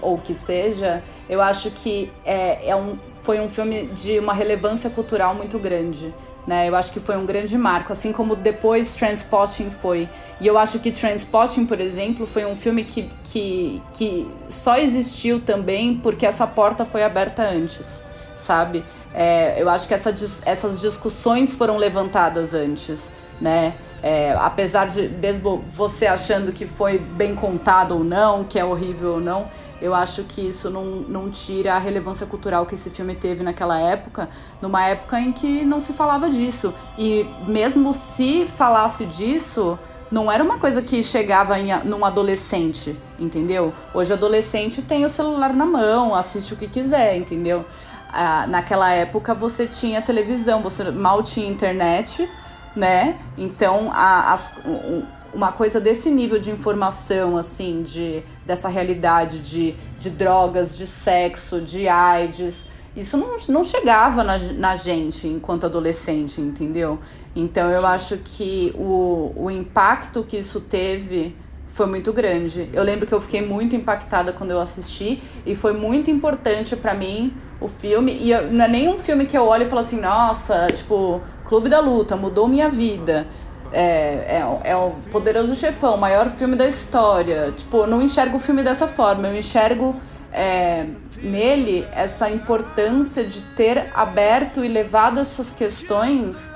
ou 0.00 0.14
o 0.14 0.16
que 0.16 0.34
seja, 0.34 1.02
eu 1.28 1.42
acho 1.42 1.70
que 1.70 2.10
é, 2.24 2.70
é 2.70 2.74
um, 2.74 2.96
foi 3.22 3.40
um 3.40 3.50
filme 3.50 3.84
de 3.84 4.18
uma 4.18 4.32
relevância 4.32 4.88
cultural 4.88 5.34
muito 5.34 5.58
grande. 5.58 6.14
Né? 6.46 6.66
Eu 6.66 6.76
acho 6.76 6.92
que 6.92 6.98
foi 6.98 7.14
um 7.18 7.26
grande 7.26 7.58
marco, 7.58 7.92
assim 7.92 8.10
como 8.10 8.34
depois 8.34 8.94
Transpotting 8.94 9.70
foi. 9.82 10.08
E 10.40 10.46
eu 10.46 10.56
acho 10.56 10.78
que 10.78 10.90
Transpotting, 10.90 11.66
por 11.66 11.78
exemplo, 11.78 12.26
foi 12.26 12.46
um 12.46 12.56
filme 12.56 12.84
que, 12.84 13.06
que, 13.24 13.82
que 13.92 14.26
só 14.48 14.78
existiu 14.78 15.40
também 15.40 15.98
porque 16.02 16.24
essa 16.24 16.46
porta 16.46 16.86
foi 16.86 17.04
aberta 17.04 17.42
antes, 17.42 18.02
sabe? 18.34 18.82
É, 19.12 19.60
eu 19.60 19.68
acho 19.68 19.86
que 19.86 19.92
essa, 19.92 20.08
essas 20.46 20.80
discussões 20.80 21.52
foram 21.52 21.76
levantadas 21.76 22.54
antes, 22.54 23.10
né? 23.38 23.74
É, 24.02 24.34
apesar 24.38 24.86
de 24.86 25.08
mesmo 25.08 25.58
você 25.58 26.06
achando 26.06 26.52
que 26.52 26.66
foi 26.66 26.98
bem 26.98 27.34
contado 27.34 27.92
ou 27.92 28.04
não, 28.04 28.44
que 28.44 28.58
é 28.58 28.64
horrível 28.64 29.14
ou 29.14 29.20
não, 29.20 29.46
eu 29.80 29.94
acho 29.94 30.24
que 30.24 30.48
isso 30.48 30.68
não, 30.68 30.84
não 30.84 31.30
tira 31.30 31.74
a 31.74 31.78
relevância 31.78 32.26
cultural 32.26 32.66
que 32.66 32.74
esse 32.74 32.90
filme 32.90 33.14
teve 33.14 33.42
naquela 33.42 33.78
época, 33.78 34.28
numa 34.60 34.84
época 34.86 35.18
em 35.18 35.32
que 35.32 35.64
não 35.64 35.80
se 35.80 35.92
falava 35.92 36.28
disso. 36.28 36.74
E 36.98 37.26
mesmo 37.46 37.94
se 37.94 38.46
falasse 38.46 39.06
disso, 39.06 39.78
não 40.10 40.30
era 40.30 40.42
uma 40.44 40.58
coisa 40.58 40.82
que 40.82 41.02
chegava 41.02 41.58
em, 41.58 41.74
num 41.84 42.04
adolescente, 42.04 42.94
entendeu? 43.18 43.72
Hoje 43.94 44.12
adolescente 44.12 44.82
tem 44.82 45.04
o 45.04 45.08
celular 45.08 45.54
na 45.54 45.64
mão, 45.64 46.14
assiste 46.14 46.52
o 46.52 46.56
que 46.56 46.66
quiser, 46.66 47.16
entendeu? 47.16 47.64
Ah, 48.12 48.46
naquela 48.46 48.90
época 48.90 49.32
você 49.32 49.66
tinha 49.66 50.02
televisão, 50.02 50.60
você 50.60 50.90
mal 50.90 51.22
tinha 51.22 51.48
internet, 51.48 52.28
né? 52.76 53.18
Então 53.36 53.90
a- 53.92 54.32
as- 54.32 54.54
um- 54.64 55.02
uma 55.32 55.52
coisa 55.52 55.80
desse 55.80 56.10
nível 56.10 56.40
de 56.40 56.50
informação, 56.50 57.36
assim, 57.36 57.82
de, 57.82 58.22
dessa 58.44 58.68
realidade 58.68 59.38
de, 59.38 59.74
de 59.98 60.10
drogas, 60.10 60.76
de 60.76 60.86
sexo, 60.86 61.60
de 61.60 61.86
AIDS, 61.88 62.66
isso 62.96 63.16
não, 63.16 63.36
não 63.48 63.62
chegava 63.62 64.24
na, 64.24 64.36
na 64.38 64.74
gente 64.74 65.28
enquanto 65.28 65.64
adolescente, 65.66 66.40
entendeu? 66.40 66.98
Então 67.36 67.70
eu 67.70 67.86
acho 67.86 68.16
que 68.18 68.72
o, 68.76 69.32
o 69.36 69.50
impacto 69.50 70.24
que 70.24 70.36
isso 70.38 70.60
teve 70.60 71.36
foi 71.80 71.86
muito 71.86 72.12
grande. 72.12 72.68
Eu 72.74 72.82
lembro 72.82 73.06
que 73.06 73.14
eu 73.14 73.22
fiquei 73.22 73.40
muito 73.40 73.74
impactada 73.74 74.34
quando 74.34 74.50
eu 74.50 74.60
assisti 74.60 75.22
e 75.46 75.54
foi 75.54 75.72
muito 75.72 76.10
importante 76.10 76.76
pra 76.76 76.92
mim 76.92 77.32
o 77.58 77.68
filme. 77.68 78.12
E 78.20 78.32
eu- 78.32 78.52
não 78.52 78.66
é 78.66 78.68
nem 78.68 78.86
um 78.86 78.98
filme 78.98 79.24
que 79.24 79.34
eu 79.36 79.46
olho 79.46 79.62
e 79.62 79.66
falo 79.66 79.80
assim, 79.80 79.98
nossa, 79.98 80.66
tipo, 80.66 81.22
Clube 81.46 81.70
da 81.70 81.80
Luta, 81.80 82.16
mudou 82.16 82.46
minha 82.46 82.68
vida. 82.68 83.26
É, 83.72 84.42
é, 84.62 84.70
é 84.72 84.76
o 84.76 84.90
Poderoso 85.10 85.56
Chefão, 85.56 85.94
o 85.94 85.98
maior 85.98 86.28
filme 86.32 86.54
da 86.54 86.66
história. 86.66 87.50
Tipo, 87.56 87.78
eu 87.78 87.86
não 87.86 88.02
enxergo 88.02 88.36
o 88.36 88.40
filme 88.40 88.62
dessa 88.62 88.86
forma, 88.86 89.28
eu 89.28 89.38
enxergo 89.38 89.96
é, 90.30 90.84
nele 91.22 91.86
essa 91.92 92.28
importância 92.28 93.24
de 93.24 93.40
ter 93.56 93.86
aberto 93.94 94.62
e 94.62 94.68
levado 94.68 95.18
essas 95.18 95.54
questões 95.54 96.50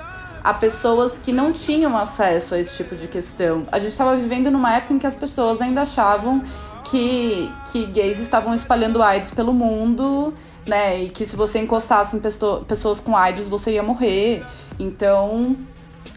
a 0.45 0.53
pessoas 0.53 1.17
que 1.17 1.33
não 1.33 1.51
tinham 1.51 1.97
acesso 1.97 2.53
a 2.53 2.59
esse 2.59 2.77
tipo 2.77 2.95
de 2.95 3.07
questão. 3.07 3.65
A 3.71 3.79
gente 3.79 3.93
estava 3.93 4.15
vivendo 4.15 4.51
numa 4.51 4.75
época 4.75 4.93
em 4.93 4.99
que 4.99 5.07
as 5.07 5.15
pessoas 5.15 5.59
ainda 5.59 5.81
achavam 5.81 6.43
que, 6.83 7.51
que 7.71 7.87
gays 7.87 8.19
estavam 8.19 8.53
espalhando 8.53 9.01
AIDS 9.01 9.31
pelo 9.31 9.51
mundo, 9.51 10.35
né? 10.67 11.01
E 11.01 11.09
que 11.09 11.25
se 11.25 11.35
você 11.35 11.57
encostasse 11.57 12.15
em 12.15 12.19
pessoas 12.19 12.99
com 12.99 13.17
AIDS, 13.17 13.47
você 13.47 13.71
ia 13.71 13.81
morrer. 13.81 14.45
Então, 14.79 15.57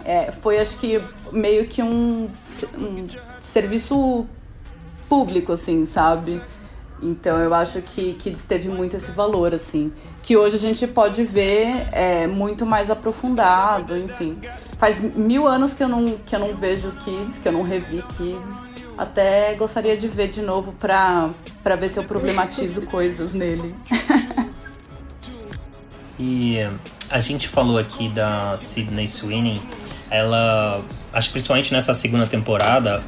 é, 0.05 0.31
foi 0.31 0.59
acho 0.59 0.77
que 0.77 1.03
meio 1.33 1.67
que 1.67 1.83
um, 1.83 2.29
um 2.79 3.07
serviço 3.43 4.27
público, 5.09 5.53
assim, 5.53 5.87
sabe? 5.87 6.39
Então 7.01 7.39
eu 7.39 7.55
acho 7.55 7.81
que 7.83 8.15
Kids 8.15 8.45
teve 8.45 8.69
muito 8.69 8.97
esse 8.97 9.11
valor, 9.13 9.55
assim. 9.55 9.93
Que 10.23 10.37
hoje 10.37 10.57
a 10.57 10.59
gente 10.59 10.87
pode 10.87 11.23
ver 11.25 11.89
é, 11.93 12.27
muito 12.27 12.67
mais 12.67 12.91
aprofundado, 12.91 13.97
enfim. 13.97 14.39
Faz 14.79 15.01
mil 15.01 15.47
anos 15.47 15.73
que 15.73 15.83
eu, 15.83 15.89
não, 15.89 16.07
que 16.07 16.35
eu 16.35 16.41
não 16.41 16.55
vejo 16.55 16.93
Kids, 17.05 17.39
que 17.39 17.49
eu 17.49 17.53
não 17.53 17.63
revi 17.63 18.03
Kids. 18.17 18.67
Até 18.97 19.55
gostaria 19.55 19.97
de 19.97 20.09
ver 20.09 20.29
de 20.29 20.43
novo 20.43 20.73
pra, 20.73 21.31
pra 21.63 21.77
ver 21.77 21.89
se 21.89 21.99
eu 21.99 22.05
problematizo 22.05 22.83
coisas 22.91 23.33
nele. 23.33 23.75
E 26.19 26.59
a 27.11 27.21
gente 27.21 27.49
falou 27.49 27.79
aqui 27.79 28.09
da 28.09 28.57
Sydney 28.57 29.07
Sweeney. 29.07 29.63
Ela, 30.11 30.83
acho 31.13 31.29
que 31.29 31.33
principalmente 31.33 31.73
nessa 31.73 31.95
segunda 31.95 32.27
temporada, 32.27 33.05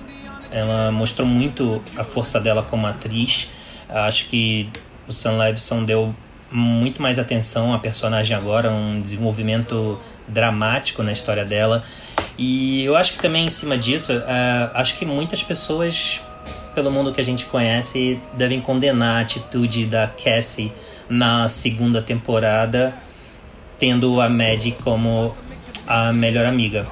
ela 0.51 0.93
mostrou 0.93 1.27
muito 1.27 1.83
a 1.97 2.05
força 2.05 2.41
dela 2.41 2.63
como 2.63 2.87
atriz. 2.87 3.51
Acho 3.93 4.29
que 4.29 4.69
o 5.09 5.13
Sam 5.13 5.37
Levinson 5.39 5.85
deu 5.85 6.15
muito 6.51 7.01
mais 7.01 7.19
atenção 7.19 7.73
à 7.75 7.79
personagem 7.79 8.37
agora, 8.37 8.71
um 8.71 9.01
desenvolvimento 9.01 9.99
dramático 10.27 11.03
na 11.03 11.13
história 11.13 11.45
dela. 11.45 11.83
E 12.37 12.85
eu 12.85 12.97
acho 12.97 13.13
que 13.13 13.19
também 13.21 13.45
em 13.45 13.51
cima 13.51 13.77
disso, 13.77 14.13
eh, 14.13 14.71
acho 14.75 14.97
que 14.99 15.05
muitas 15.05 15.43
pessoas 15.43 16.21
pelo 16.75 16.91
mundo 16.91 17.13
que 17.13 17.21
a 17.21 17.25
gente 17.25 17.47
conhece 17.47 18.19
devem 18.35 18.61
condenar 18.61 19.19
a 19.19 19.21
atitude 19.21 19.87
da 19.87 20.07
Cassie 20.07 20.73
na 21.09 21.49
segunda 21.49 22.01
temporada, 22.01 22.95
tendo 23.79 24.21
a 24.21 24.29
Maddie 24.29 24.73
como 24.83 25.35
a 25.87 26.13
melhor 26.13 26.47
amiga. 26.47 26.87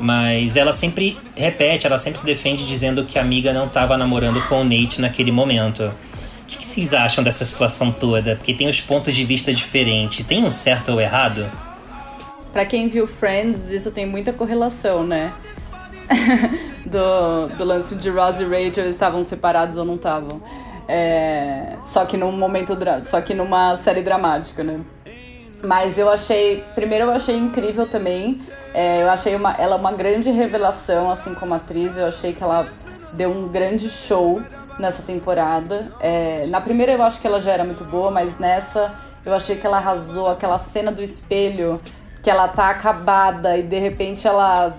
Mas 0.00 0.56
ela 0.56 0.72
sempre 0.72 1.18
repete, 1.36 1.86
ela 1.86 1.98
sempre 1.98 2.20
se 2.20 2.26
defende 2.26 2.66
dizendo 2.66 3.04
que 3.04 3.18
a 3.18 3.22
amiga 3.22 3.52
não 3.52 3.66
estava 3.66 3.96
namorando 3.96 4.40
com 4.48 4.62
o 4.62 4.64
Nate 4.64 5.00
naquele 5.00 5.32
momento. 5.32 5.92
O 6.48 6.50
que, 6.50 6.56
que 6.56 6.64
vocês 6.64 6.94
acham 6.94 7.22
dessa 7.22 7.44
situação 7.44 7.92
toda? 7.92 8.34
Porque 8.34 8.54
tem 8.54 8.66
os 8.70 8.80
pontos 8.80 9.14
de 9.14 9.22
vista 9.22 9.52
diferentes. 9.52 10.24
Tem 10.24 10.42
um 10.42 10.50
certo 10.50 10.92
ou 10.92 10.98
errado? 10.98 11.46
Pra 12.54 12.64
quem 12.64 12.88
viu 12.88 13.06
Friends, 13.06 13.70
isso 13.70 13.90
tem 13.90 14.06
muita 14.06 14.32
correlação, 14.32 15.04
né? 15.04 15.34
do, 16.86 17.54
do 17.54 17.64
lance 17.66 17.96
de 17.96 18.08
Ross 18.08 18.40
e 18.40 18.44
Rachel 18.44 18.88
estavam 18.88 19.22
separados 19.24 19.76
ou 19.76 19.84
não 19.84 19.96
estavam. 19.96 20.42
É, 20.88 21.76
só 21.84 22.06
que 22.06 22.16
num 22.16 22.32
momento 22.32 22.74
só 23.02 23.20
que 23.20 23.34
numa 23.34 23.76
série 23.76 24.00
dramática, 24.00 24.64
né? 24.64 24.80
Mas 25.62 25.98
eu 25.98 26.08
achei, 26.08 26.64
primeiro 26.74 27.04
eu 27.04 27.10
achei 27.10 27.36
incrível 27.36 27.86
também. 27.86 28.38
É, 28.72 29.02
eu 29.02 29.10
achei 29.10 29.34
uma, 29.34 29.52
ela 29.52 29.76
uma 29.76 29.92
grande 29.92 30.30
revelação, 30.30 31.10
assim 31.10 31.34
como 31.34 31.52
atriz. 31.52 31.94
Eu 31.94 32.06
achei 32.06 32.32
que 32.32 32.42
ela 32.42 32.66
deu 33.12 33.30
um 33.30 33.48
grande 33.48 33.90
show 33.90 34.40
nessa 34.78 35.02
temporada. 35.02 35.92
É, 36.00 36.46
na 36.46 36.60
primeira 36.60 36.92
eu 36.92 37.02
acho 37.02 37.20
que 37.20 37.26
ela 37.26 37.40
já 37.40 37.52
era 37.52 37.64
muito 37.64 37.84
boa, 37.84 38.10
mas 38.10 38.38
nessa 38.38 38.94
eu 39.24 39.34
achei 39.34 39.56
que 39.56 39.66
ela 39.66 39.78
arrasou. 39.78 40.28
Aquela 40.28 40.58
cena 40.58 40.92
do 40.92 41.02
espelho, 41.02 41.80
que 42.22 42.30
ela 42.30 42.48
tá 42.48 42.70
acabada 42.70 43.56
e 43.56 43.62
de 43.62 43.78
repente 43.78 44.26
ela 44.26 44.76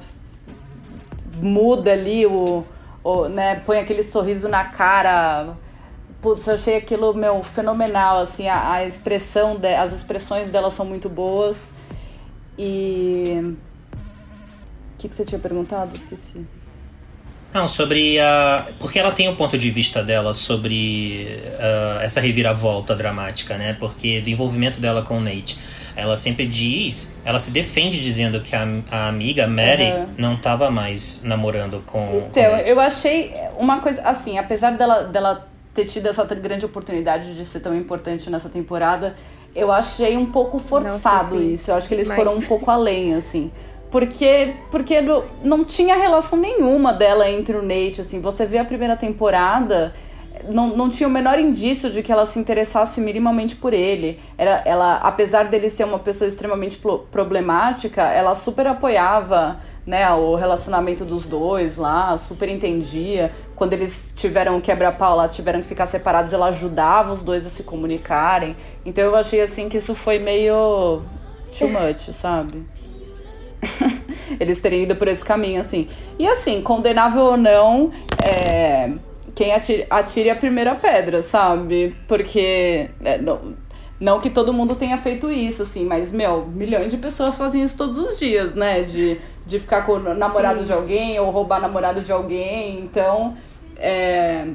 muda 1.38 1.92
ali 1.92 2.26
o, 2.26 2.66
o 3.04 3.28
né, 3.28 3.62
põe 3.66 3.80
aquele 3.80 4.04
sorriso 4.04 4.48
na 4.48 4.66
cara. 4.66 5.56
Putz, 6.22 6.48
eu 6.48 6.56
achei 6.56 6.76
aquilo, 6.76 7.14
meu, 7.14 7.42
fenomenal, 7.42 8.20
assim, 8.20 8.50
a, 8.50 8.74
a 8.74 8.86
expressão, 8.86 9.56
de, 9.56 9.74
as 9.74 9.94
expressões 9.94 10.52
dela 10.52 10.70
são 10.70 10.86
muito 10.86 11.08
boas. 11.08 11.72
E... 12.58 13.56
O 14.94 14.98
que, 14.98 15.08
que 15.08 15.16
você 15.16 15.24
tinha 15.24 15.40
perguntado? 15.40 15.96
Esqueci. 15.96 16.46
Não, 17.54 17.68
sobre 17.68 18.20
a. 18.20 18.68
Porque 18.80 19.00
ela 19.00 19.12
tem 19.12 19.28
o 19.28 19.36
ponto 19.36 19.58
de 19.58 19.72
vista 19.72 20.04
dela 20.04 20.34
sobre 20.36 21.40
ah, 21.60 22.00
essa 22.02 22.22
reviravolta 22.22 22.96
dramática, 22.96 23.58
né? 23.58 23.76
Porque 23.80 24.22
do 24.22 24.30
envolvimento 24.30 24.80
dela 24.80 25.02
com 25.02 25.18
o 25.18 25.22
Nate. 25.22 25.58
Ela 25.96 26.16
sempre 26.16 26.46
diz. 26.46 27.16
Ela 27.26 27.40
se 27.40 27.52
defende 27.52 28.02
dizendo 28.02 28.40
que 28.42 28.56
a, 28.56 28.66
a 28.92 29.08
amiga, 29.10 29.48
Mary, 29.48 29.84
Uhum. 29.92 30.08
não 30.18 30.34
estava 30.36 30.70
mais 30.70 31.24
namorando 31.24 31.82
com, 31.86 32.06
com 32.08 32.16
o 32.18 32.28
Então, 32.30 32.52
Nate. 32.52 32.70
eu 32.70 32.80
achei 32.80 33.34
uma 33.58 33.80
coisa, 33.82 34.02
assim, 34.04 34.38
apesar 34.38 34.72
dela, 34.78 35.04
dela 35.06 35.48
ter 35.74 35.86
tido 35.86 36.08
essa 36.08 36.24
grande 36.26 36.66
oportunidade 36.66 37.34
de 37.36 37.44
ser 37.44 37.60
tão 37.62 37.76
importante 37.76 38.30
nessa 38.30 38.48
temporada, 38.48 39.16
eu 39.56 39.72
achei 39.72 40.16
um 40.16 40.28
pouco 40.28 40.60
forçado 40.60 41.42
isso. 41.42 41.72
Eu 41.72 41.76
acho 41.76 41.88
que 41.88 41.96
eles 41.96 42.08
Demais. 42.08 42.24
foram 42.24 42.38
um 42.38 42.42
pouco 42.42 42.70
além, 42.70 43.16
assim. 43.16 43.52
Porque, 43.92 44.56
porque 44.70 45.02
não, 45.44 45.64
tinha 45.64 45.96
relação 45.96 46.38
nenhuma 46.38 46.94
dela 46.94 47.30
entre 47.30 47.58
o 47.58 47.62
Nate, 47.62 48.02
assim. 48.02 48.22
Você 48.22 48.46
vê 48.46 48.60
a 48.60 48.66
primeira 48.66 48.96
temporada, 48.96 49.94
não, 50.48 50.76
não 50.76 50.90
tinha 50.90 51.08
o 51.08 51.12
menor 51.12 51.40
indício 51.40 51.90
de 51.92 52.04
que 52.04 52.12
ela 52.12 52.26
se 52.26 52.38
interessasse 52.40 53.02
minimamente 53.02 53.56
por 53.56 53.74
ele. 53.74 54.20
Era, 54.38 54.62
ela, 54.64 54.98
apesar 54.98 55.46
dele 55.46 55.70
ser 55.70 55.86
uma 55.86 55.98
pessoa 55.98 56.28
extremamente 56.28 56.80
problemática, 57.12 58.04
ela 58.04 58.36
super 58.36 58.68
apoiava 58.68 59.60
né, 59.88 60.08
o 60.14 60.36
relacionamento 60.36 61.04
dos 61.04 61.26
dois 61.26 61.76
lá, 61.76 62.16
super 62.18 62.48
entendia. 62.48 63.32
Quando 63.56 63.74
eles 63.74 64.14
tiveram 64.16 64.62
quebra-pau 64.62 65.18
lá, 65.18 65.28
tiveram 65.28 65.62
que 65.62 65.68
ficar 65.68 65.88
separados, 65.88 66.32
ela 66.32 66.48
ajudava 66.48 67.12
os 67.12 67.24
dois 67.24 67.44
a 67.46 67.50
se 67.50 67.64
comunicarem. 67.64 68.56
Então 68.86 69.04
eu 69.04 69.16
achei 69.16 69.42
assim 69.42 69.68
que 69.68 69.78
isso 69.78 69.96
foi 69.96 70.20
meio 70.20 71.02
too 71.58 71.70
much, 71.70 72.14
sabe? 72.14 72.64
eles 74.40 74.60
terem 74.60 74.84
ido 74.84 74.96
por 74.96 75.08
esse 75.08 75.24
caminho, 75.24 75.60
assim. 75.60 75.88
E 76.18 76.28
assim, 76.28 76.62
condenável 76.62 77.24
ou 77.24 77.38
não, 77.38 77.92
é, 78.24 78.92
quem 79.36 79.54
atire, 79.54 79.86
atire 79.90 80.30
a 80.30 80.36
primeira 80.36 80.76
pedra, 80.76 81.22
sabe? 81.22 81.96
Porque. 82.08 82.90
É, 83.04 83.18
não, 83.18 83.56
não 84.00 84.20
que 84.20 84.30
todo 84.30 84.54
mundo 84.54 84.76
tenha 84.76 84.98
feito 84.98 85.30
isso, 85.30 85.64
assim, 85.64 85.86
mas, 85.86 86.12
meu, 86.12 86.46
milhões 86.46 86.92
de 86.92 86.98
pessoas 86.98 87.38
fazem 87.38 87.64
isso 87.64 87.76
todos 87.76 87.98
os 87.98 88.18
dias, 88.18 88.54
né? 88.54 88.84
De, 88.84 89.20
de 89.46 89.60
ficar 89.60 89.86
com 89.86 89.94
o 89.94 90.14
namorado 90.14 90.60
Sim. 90.60 90.66
de 90.66 90.74
alguém 90.74 91.20
ou 91.20 91.30
roubar 91.30 91.60
namorado 91.60 92.02
de 92.02 92.12
alguém. 92.12 92.80
Então, 92.80 93.36
é, 93.76 94.48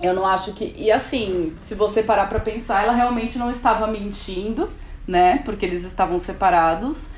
eu 0.00 0.14
não 0.14 0.24
acho 0.24 0.52
que. 0.52 0.74
E 0.76 0.90
assim, 0.90 1.54
se 1.64 1.74
você 1.74 2.02
parar 2.02 2.28
pra 2.28 2.40
pensar, 2.40 2.84
ela 2.84 2.94
realmente 2.94 3.38
não 3.38 3.50
estava 3.50 3.86
mentindo, 3.86 4.68
né? 5.06 5.42
Porque 5.44 5.66
eles 5.66 5.84
estavam 5.84 6.18
separados. 6.18 7.08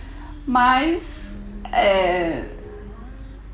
Mas. 0.46 1.19
É, 1.72 2.44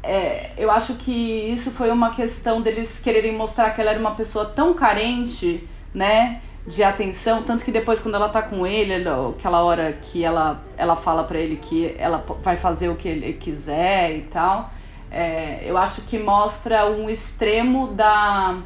é, 0.03 0.53
eu 0.57 0.71
acho 0.71 0.95
que 0.95 1.13
isso 1.13 1.71
foi 1.73 1.91
uma 1.91 2.11
questão 2.11 2.63
deles 2.63 3.01
quererem 3.01 3.35
mostrar 3.35 3.71
que 3.71 3.81
ela 3.81 3.91
era 3.91 3.99
uma 3.99 4.15
pessoa 4.15 4.45
tão 4.45 4.73
carente, 4.73 5.69
né? 5.93 6.41
De 6.65 6.83
atenção, 6.83 7.43
tanto 7.43 7.65
que 7.65 7.71
depois 7.71 8.01
quando 8.01 8.15
ela 8.15 8.29
tá 8.29 8.43
com 8.43 8.67
ele, 8.67 9.09
aquela 9.37 9.63
hora 9.63 9.93
que 9.93 10.25
ela, 10.25 10.63
ela 10.77 10.97
fala 10.97 11.23
para 11.25 11.39
ele 11.39 11.57
que 11.57 11.95
ela 11.99 12.25
vai 12.43 12.57
fazer 12.57 12.89
o 12.89 12.97
que 12.97 13.09
ele 13.09 13.33
quiser 13.35 14.17
e 14.17 14.23
tal, 14.23 14.71
é, 15.11 15.61
eu 15.65 15.79
acho 15.79 16.03
que 16.03 16.19
mostra 16.19 16.87
um 16.87 17.09
extremo 17.09 17.89
da, 17.89 18.59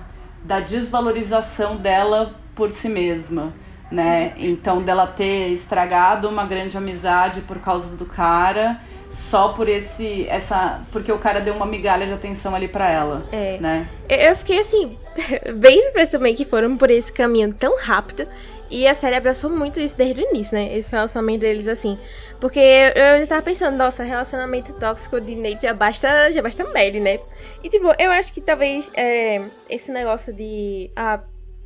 da 0.43 0.61
desvalorização 0.61 1.77
dela 1.77 2.35
por 2.55 2.71
si 2.71 2.89
mesma, 2.89 3.53
né? 3.91 4.33
Então 4.37 4.83
dela 4.83 5.07
ter 5.07 5.49
estragado 5.49 6.29
uma 6.29 6.47
grande 6.47 6.77
amizade 6.77 7.41
por 7.43 7.59
causa 7.59 7.97
do 7.97 8.07
cara 8.07 8.81
só 9.11 9.49
por 9.49 9.69
esse 9.69 10.27
essa 10.29 10.83
porque 10.93 11.11
o 11.11 11.19
cara 11.19 11.41
deu 11.41 11.55
uma 11.55 11.67
migalha 11.67 12.07
de 12.07 12.13
atenção 12.13 12.55
ali 12.55 12.69
para 12.69 12.89
ela, 12.89 13.25
é. 13.33 13.59
né? 13.59 13.89
Eu 14.09 14.37
fiquei 14.37 14.61
assim 14.61 14.97
bem 15.57 15.83
surpresa 15.83 16.13
também 16.13 16.35
que 16.35 16.45
foram 16.45 16.77
por 16.77 16.91
esse 16.91 17.13
caminho 17.13 17.53
tão 17.53 17.77
rápido 17.79 18.27
e 18.71 18.87
a 18.87 18.95
série 18.95 19.17
abraçou 19.17 19.51
muito 19.51 19.81
isso 19.81 19.97
desde 19.97 20.23
o 20.23 20.31
início, 20.31 20.55
né? 20.55 20.77
Esse 20.79 20.93
relacionamento 20.93 21.41
deles 21.41 21.67
assim, 21.67 21.99
porque 22.41 22.61
eu 22.61 23.19
já 23.19 23.27
tava 23.27 23.43
pensando, 23.43 23.77
nossa, 23.77 24.05
relacionamento 24.05 24.73
tóxico 24.75 25.21
de 25.21 25.35
Nate 25.35 25.63
já 25.63 25.75
basta 25.75 26.31
já 26.31 26.41
basta 26.41 26.65
Mary, 26.65 27.01
né? 27.01 27.19
E 27.65 27.69
tipo, 27.69 27.93
eu 27.99 28.13
acho 28.13 28.33
que 28.33 28.41
talvez 28.41 28.89
é, 28.95 29.43
esse 29.69 29.91
negócio 29.91 30.33
de 30.33 30.89
ah, 30.95 31.19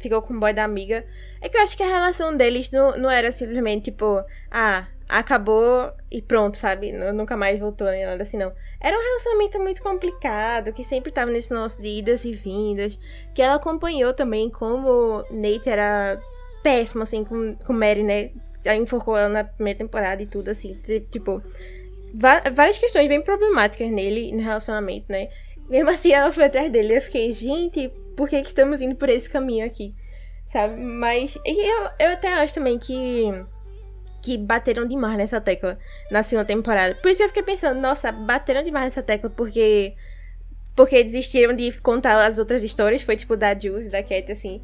ficou 0.05 0.22
com 0.22 0.34
o 0.34 0.40
boy 0.40 0.52
da 0.52 0.64
amiga. 0.64 1.05
É 1.40 1.48
que 1.48 1.57
eu 1.57 1.62
acho 1.62 1.76
que 1.76 1.82
a 1.82 1.88
relação 1.88 2.36
deles 2.36 2.70
não, 2.70 2.96
não 2.96 3.11
era 3.11 3.32
simplesmente 3.32 3.90
tipo, 3.90 4.22
ah, 4.50 4.86
acabou 5.09 5.92
e 6.11 6.22
pronto, 6.22 6.57
sabe? 6.57 6.92
Nunca 6.92 7.36
mais 7.36 7.59
voltou 7.59 7.88
nem 7.90 8.05
nada 8.05 8.22
assim, 8.22 8.36
não. 8.36 8.52
Era 8.80 8.96
um 8.96 9.02
relacionamento 9.02 9.59
muito 9.59 9.82
complicado, 9.82 10.72
que 10.72 10.84
sempre 10.84 11.11
tava 11.11 11.30
nesse 11.30 11.52
nosso 11.52 11.80
de 11.80 11.88
idas 11.88 12.24
e 12.24 12.32
vindas. 12.32 12.98
Que 13.34 13.42
ela 13.42 13.55
acompanhou 13.55 14.12
também 14.14 14.50
como 14.50 15.24
Nate 15.30 15.68
era 15.68 16.20
péssimo, 16.62 17.02
assim, 17.02 17.24
com, 17.24 17.55
com 17.57 17.72
Mary, 17.72 18.02
né? 18.02 18.30
Aí 18.66 18.78
enforcou 18.78 19.16
ela 19.16 19.28
na 19.28 19.44
primeira 19.44 19.78
temporada 19.78 20.22
e 20.22 20.26
tudo, 20.26 20.50
assim. 20.50 20.74
Tipo, 21.11 21.42
várias 22.55 22.78
questões 22.78 23.09
bem 23.09 23.20
problemáticas 23.20 23.90
nele, 23.90 24.32
no 24.32 24.42
relacionamento, 24.42 25.07
né? 25.09 25.28
Mesmo 25.68 25.90
assim, 25.90 26.12
ela 26.12 26.32
foi 26.32 26.44
atrás 26.44 26.70
dele. 26.70 26.96
Eu 26.96 27.02
fiquei, 27.02 27.32
gente, 27.32 27.90
por 28.16 28.28
que, 28.28 28.40
que 28.42 28.48
estamos 28.48 28.80
indo 28.80 28.94
por 28.96 29.08
esse 29.08 29.28
caminho 29.28 29.66
aqui? 29.66 29.94
Sabe? 30.46 30.80
Mas 30.80 31.38
eu, 31.44 31.88
eu 31.98 32.12
até 32.12 32.32
acho 32.34 32.54
também 32.54 32.78
que 32.78 33.44
que 34.22 34.38
bateram 34.38 34.86
demais 34.86 35.18
nessa 35.18 35.38
tecla 35.38 35.78
na 36.10 36.22
segunda 36.22 36.46
temporada. 36.46 36.94
Por 36.94 37.10
isso 37.10 37.22
eu 37.22 37.28
fiquei 37.28 37.42
pensando, 37.42 37.78
nossa, 37.78 38.10
bateram 38.10 38.62
demais 38.62 38.86
nessa 38.86 39.02
tecla 39.02 39.28
porque 39.28 39.94
porque 40.74 41.04
desistiram 41.04 41.54
de 41.54 41.70
contar 41.80 42.26
as 42.26 42.38
outras 42.38 42.64
histórias, 42.64 43.02
foi 43.02 43.16
tipo 43.16 43.36
da 43.36 43.56
Jules 43.56 43.86
e 43.86 43.90
da 43.90 44.02
Cat 44.02 44.32
assim. 44.32 44.62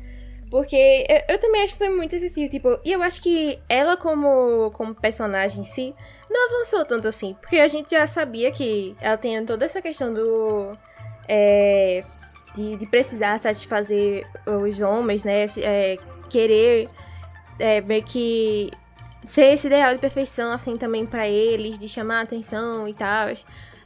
Porque 0.50 1.06
eu, 1.08 1.34
eu, 1.34 1.38
também 1.38 1.62
acho 1.62 1.74
que 1.74 1.78
foi 1.78 1.90
muito 1.90 2.16
excessivo, 2.16 2.50
tipo, 2.50 2.80
e 2.84 2.90
eu 2.90 3.00
acho 3.02 3.22
que 3.22 3.60
ela 3.68 3.96
como 3.96 4.72
como 4.72 4.94
personagem 4.94 5.60
em 5.60 5.64
si 5.64 5.94
não 6.28 6.48
avançou 6.48 6.84
tanto 6.84 7.06
assim, 7.06 7.36
porque 7.40 7.58
a 7.58 7.68
gente 7.68 7.90
já 7.90 8.04
sabia 8.06 8.50
que 8.50 8.96
ela 9.00 9.16
tinha 9.16 9.44
toda 9.44 9.64
essa 9.64 9.80
questão 9.80 10.12
do 10.12 10.76
é, 11.28 12.02
de, 12.54 12.76
de 12.76 12.86
precisar 12.86 13.38
satisfazer 13.38 14.26
os 14.46 14.80
homens, 14.80 15.24
né? 15.24 15.46
É, 15.58 15.98
querer 16.28 16.88
é, 17.58 17.80
meio 17.80 18.02
que 18.02 18.70
ser 19.24 19.52
esse 19.54 19.66
ideal 19.66 19.92
de 19.92 20.00
perfeição, 20.00 20.52
assim, 20.52 20.76
também 20.76 21.04
para 21.04 21.28
eles, 21.28 21.78
de 21.78 21.88
chamar 21.88 22.20
a 22.20 22.22
atenção 22.22 22.88
e 22.88 22.94
tal. 22.94 23.28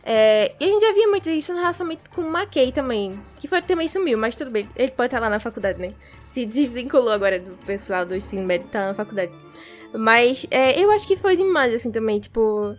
É, 0.06 0.54
e 0.60 0.64
a 0.64 0.68
gente 0.68 0.82
já 0.82 0.92
via 0.92 1.08
muito 1.08 1.30
isso 1.30 1.52
no 1.52 1.60
relacionamento 1.60 2.10
com 2.10 2.22
o 2.22 2.38
McKay 2.38 2.70
também, 2.72 3.18
que 3.38 3.48
foi 3.48 3.62
também 3.62 3.88
sumiu, 3.88 4.18
mas 4.18 4.36
tudo 4.36 4.50
bem, 4.50 4.68
ele 4.76 4.92
pode 4.92 5.06
estar 5.06 5.18
lá 5.18 5.30
na 5.30 5.40
faculdade, 5.40 5.80
né? 5.80 5.88
Se 6.28 6.44
desvinculou 6.44 7.10
agora 7.10 7.40
do 7.40 7.56
pessoal 7.64 8.04
do 8.04 8.14
ensino 8.14 8.44
médio, 8.44 8.68
tá 8.68 8.88
na 8.88 8.94
faculdade. 8.94 9.32
Mas 9.94 10.46
é, 10.50 10.78
eu 10.78 10.90
acho 10.90 11.06
que 11.06 11.16
foi 11.16 11.36
demais, 11.36 11.72
assim, 11.72 11.90
também, 11.90 12.20
tipo, 12.20 12.74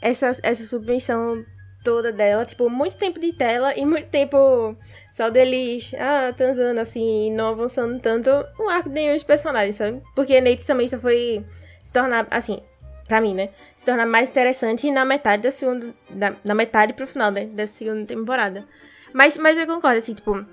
essa, 0.00 0.30
essa 0.42 0.64
submissão 0.64 1.44
toda 1.82 2.12
dela, 2.12 2.44
tipo, 2.44 2.68
muito 2.70 2.96
tempo 2.96 3.20
de 3.20 3.32
tela 3.32 3.76
e 3.76 3.84
muito 3.84 4.08
tempo 4.08 4.76
só 5.12 5.30
deles, 5.30 5.94
ah, 5.98 6.32
transando 6.36 6.80
assim, 6.80 7.30
não 7.32 7.48
avançando 7.48 8.00
tanto 8.00 8.30
o 8.58 8.68
arco 8.68 8.88
de 8.88 8.94
nenhum 8.94 9.14
dos 9.14 9.24
personagens, 9.24 9.76
sabe? 9.76 10.02
Porque 10.14 10.40
Nate 10.40 10.66
também 10.66 10.88
só 10.88 10.98
foi 10.98 11.44
se 11.84 11.92
tornar, 11.92 12.26
assim, 12.30 12.60
pra 13.06 13.20
mim, 13.20 13.34
né? 13.34 13.50
Se 13.76 13.84
tornar 13.84 14.06
mais 14.06 14.30
interessante 14.30 14.90
na 14.90 15.04
metade 15.04 15.42
da 15.42 15.50
segunda. 15.50 15.94
Da, 16.08 16.32
na 16.44 16.54
metade 16.54 16.92
pro 16.92 17.06
final, 17.06 17.30
né? 17.30 17.46
Da 17.46 17.66
segunda 17.66 18.06
temporada. 18.06 18.66
Mas, 19.12 19.36
mas 19.36 19.58
eu 19.58 19.66
concordo, 19.66 19.98
assim, 19.98 20.14
tipo. 20.14 20.44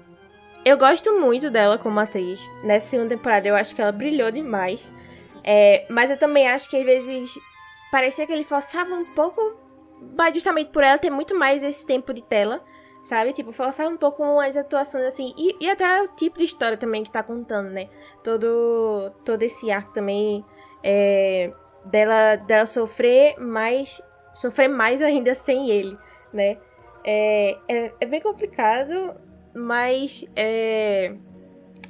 Eu 0.66 0.78
gosto 0.78 1.18
muito 1.18 1.50
dela 1.50 1.78
como 1.78 2.00
atriz. 2.00 2.40
Nessa 2.64 2.90
segunda 2.90 3.16
temporada 3.16 3.48
eu 3.48 3.56
acho 3.56 3.74
que 3.74 3.82
ela 3.82 3.94
brilhou 3.94 4.30
demais. 4.30 4.92
É, 5.42 5.86
mas 5.90 6.12
eu 6.12 6.18
também 6.18 6.48
acho 6.50 6.70
que 6.70 6.76
às 6.76 6.84
vezes 6.84 7.32
parecia 7.90 8.28
que 8.28 8.34
ele 8.34 8.44
forçava 8.44 8.94
um 8.94 9.06
pouco. 9.06 9.59
Mas 10.18 10.34
justamente 10.34 10.72
por 10.72 10.84
ela 10.84 10.98
ter 10.98 11.10
muito 11.10 11.38
mais 11.38 11.64
esse 11.64 11.86
tempo 11.86 12.14
de 12.14 12.22
tela. 12.22 12.62
Sabe? 13.02 13.32
Tipo, 13.32 13.54
forçava 13.54 13.90
um 13.90 13.96
pouco 13.96 14.40
as 14.42 14.58
atuações 14.58 15.06
assim. 15.06 15.34
E, 15.38 15.56
e 15.62 15.70
até 15.70 16.02
o 16.02 16.08
tipo 16.10 16.38
de 16.38 16.44
história 16.44 16.78
também 16.78 17.04
que 17.04 17.12
tá 17.12 17.24
contando, 17.24 17.70
né? 17.70 17.88
Todo, 18.24 19.12
todo 19.24 19.42
esse 19.42 19.72
arco 19.72 19.94
também 19.94 20.44
é, 20.84 21.54
dela, 21.86 22.36
dela 22.36 22.66
sofrer 22.66 23.40
mais, 23.40 24.02
sofrer 24.34 24.68
mais 24.68 25.02
ainda 25.04 25.34
sem 25.34 25.70
ele, 25.70 25.98
né? 26.34 26.58
É, 27.04 27.58
é, 27.68 27.92
é 28.02 28.06
bem 28.06 28.20
complicado, 28.20 29.16
mas 29.56 30.26
é, 30.36 31.14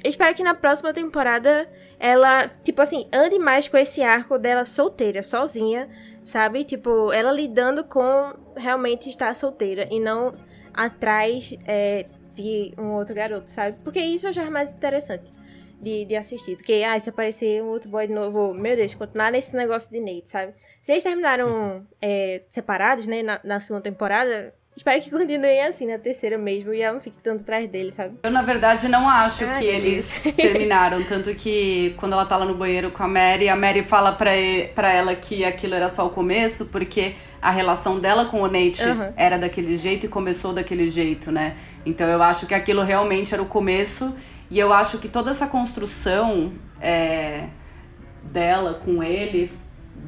espero 0.04 0.34
que 0.34 0.42
na 0.42 0.54
próxima 0.54 0.92
temporada 0.94 1.68
ela, 1.98 2.48
tipo 2.48 2.80
assim, 2.80 3.08
ande 3.12 3.38
mais 3.38 3.68
com 3.68 3.76
esse 3.76 4.02
arco 4.02 4.38
dela 4.38 4.64
solteira, 4.64 5.22
sozinha, 5.22 5.88
sabe? 6.24 6.64
Tipo, 6.64 7.12
ela 7.12 7.32
lidando 7.32 7.84
com 7.84 8.32
realmente 8.56 9.08
estar 9.08 9.34
solteira 9.34 9.88
e 9.90 9.98
não 10.00 10.34
atrás 10.72 11.54
é, 11.66 12.06
de 12.34 12.72
um 12.78 12.92
outro 12.92 13.14
garoto, 13.14 13.50
sabe? 13.50 13.78
Porque 13.82 14.00
isso 14.00 14.32
já 14.32 14.44
é 14.44 14.50
mais 14.50 14.72
interessante 14.72 15.32
de, 15.80 16.04
de 16.04 16.16
assistir. 16.16 16.56
Porque, 16.56 16.84
ah, 16.86 16.98
se 16.98 17.10
aparecer 17.10 17.62
um 17.62 17.68
outro 17.68 17.90
boy 17.90 18.06
de 18.06 18.12
novo, 18.12 18.52
meu 18.54 18.76
Deus, 18.76 18.94
continuar 18.94 19.32
nesse 19.32 19.56
negócio 19.56 19.90
de 19.90 20.00
Nate, 20.00 20.28
sabe? 20.28 20.54
Se 20.80 20.92
eles 20.92 21.02
terminaram 21.02 21.86
é, 22.00 22.42
separados, 22.50 23.06
né, 23.06 23.22
na, 23.22 23.40
na 23.42 23.60
segunda 23.60 23.82
temporada, 23.82 24.54
Espero 24.80 25.02
que 25.02 25.10
continuem 25.10 25.60
assim 25.60 25.86
na 25.86 25.98
terceira 25.98 26.38
mesmo 26.38 26.72
e 26.72 26.80
ela 26.80 26.94
não 26.94 27.02
fique 27.02 27.18
tanto 27.18 27.42
atrás 27.42 27.68
dele, 27.68 27.92
sabe? 27.92 28.14
Eu, 28.22 28.30
na 28.30 28.40
verdade, 28.40 28.88
não 28.88 29.06
acho 29.06 29.44
Ai, 29.44 29.58
que 29.58 29.66
eles 29.66 30.22
terminaram. 30.34 31.04
Tanto 31.04 31.34
que 31.34 31.94
quando 31.98 32.14
ela 32.14 32.24
tá 32.24 32.38
lá 32.38 32.46
no 32.46 32.54
banheiro 32.54 32.90
com 32.90 33.02
a 33.02 33.06
Mary, 33.06 33.46
a 33.50 33.54
Mary 33.54 33.82
fala 33.82 34.12
pra, 34.12 34.30
pra 34.74 34.90
ela 34.90 35.14
que 35.14 35.44
aquilo 35.44 35.74
era 35.74 35.90
só 35.90 36.06
o 36.06 36.08
começo, 36.08 36.64
porque 36.68 37.14
a 37.42 37.50
relação 37.50 38.00
dela 38.00 38.24
com 38.24 38.40
o 38.40 38.46
Nate 38.46 38.82
uhum. 38.82 39.12
era 39.18 39.36
daquele 39.36 39.76
jeito 39.76 40.06
e 40.06 40.08
começou 40.08 40.54
daquele 40.54 40.88
jeito, 40.88 41.30
né? 41.30 41.56
Então 41.84 42.08
eu 42.08 42.22
acho 42.22 42.46
que 42.46 42.54
aquilo 42.54 42.80
realmente 42.82 43.34
era 43.34 43.42
o 43.42 43.46
começo 43.46 44.16
e 44.50 44.58
eu 44.58 44.72
acho 44.72 44.96
que 44.96 45.08
toda 45.08 45.30
essa 45.30 45.46
construção 45.46 46.54
é, 46.80 47.48
dela 48.22 48.80
com 48.82 49.02
ele, 49.02 49.52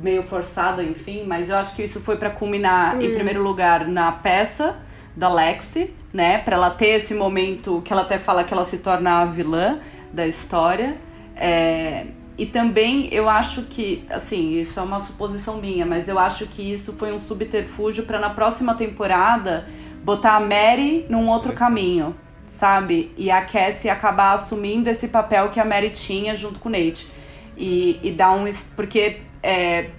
meio 0.03 0.23
forçada, 0.23 0.83
enfim, 0.83 1.25
mas 1.27 1.49
eu 1.49 1.57
acho 1.57 1.75
que 1.77 1.83
isso 1.83 2.01
foi 2.01 2.17
para 2.17 2.31
culminar, 2.31 2.97
hum. 2.97 3.03
em 3.03 3.13
primeiro 3.13 3.43
lugar, 3.43 3.87
na 3.87 4.11
peça 4.13 4.77
da 5.17 5.33
Lexi, 5.33 5.95
né? 6.13 6.39
Pra 6.39 6.57
ela 6.57 6.71
ter 6.71 6.89
esse 6.89 7.15
momento 7.15 7.81
que 7.83 7.93
ela 7.93 8.03
até 8.03 8.19
fala 8.19 8.45
que 8.45 8.53
ela 8.53 8.65
se 8.65 8.79
torna 8.79 9.21
a 9.21 9.25
vilã. 9.25 9.79
da 10.13 10.27
história. 10.27 10.97
É, 11.35 12.07
e 12.37 12.47
também 12.47 13.09
eu 13.13 13.29
acho 13.29 13.63
que, 13.63 14.05
assim, 14.11 14.59
isso 14.59 14.79
é 14.79 14.83
uma 14.83 15.01
suposição 15.01 15.57
minha, 15.59 15.87
mas 15.87 16.09
eu 16.09 16.19
acho 16.19 16.47
que 16.47 16.63
isso 16.63 16.93
foi 16.93 17.13
um 17.13 17.19
subterfúgio 17.19 18.05
para 18.05 18.19
na 18.19 18.31
próxima 18.31 18.75
temporada 18.75 19.67
botar 20.05 20.37
a 20.37 20.41
Mary 20.41 21.07
num 21.09 21.29
outro 21.29 21.53
caminho, 21.53 22.15
sabe? 22.45 23.13
E 23.17 23.31
a 23.31 23.43
Cassie 23.43 23.89
acabar 23.89 24.33
assumindo 24.33 24.91
esse 24.91 25.09
papel 25.09 25.49
que 25.49 25.61
a 25.61 25.65
Mary 25.65 25.91
tinha 25.91 26.35
junto 26.35 26.59
com 26.59 26.69
o 26.69 26.73
Nate. 26.73 27.09
E, 27.57 28.01
e 28.03 28.11
dar 28.11 28.33
um. 28.33 28.45
Porque 28.75 29.21
é, 29.43 29.91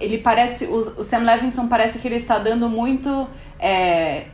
ele 0.00 0.18
parece. 0.18 0.66
O, 0.66 1.00
o, 1.00 1.04
Sam 1.04 1.18
Levinson 1.18 1.68
parece 1.68 1.98
que 1.98 2.08
ele 2.08 2.16
está 2.16 2.38
dando 2.38 2.68
muito. 2.68 3.28
É, 3.58 4.26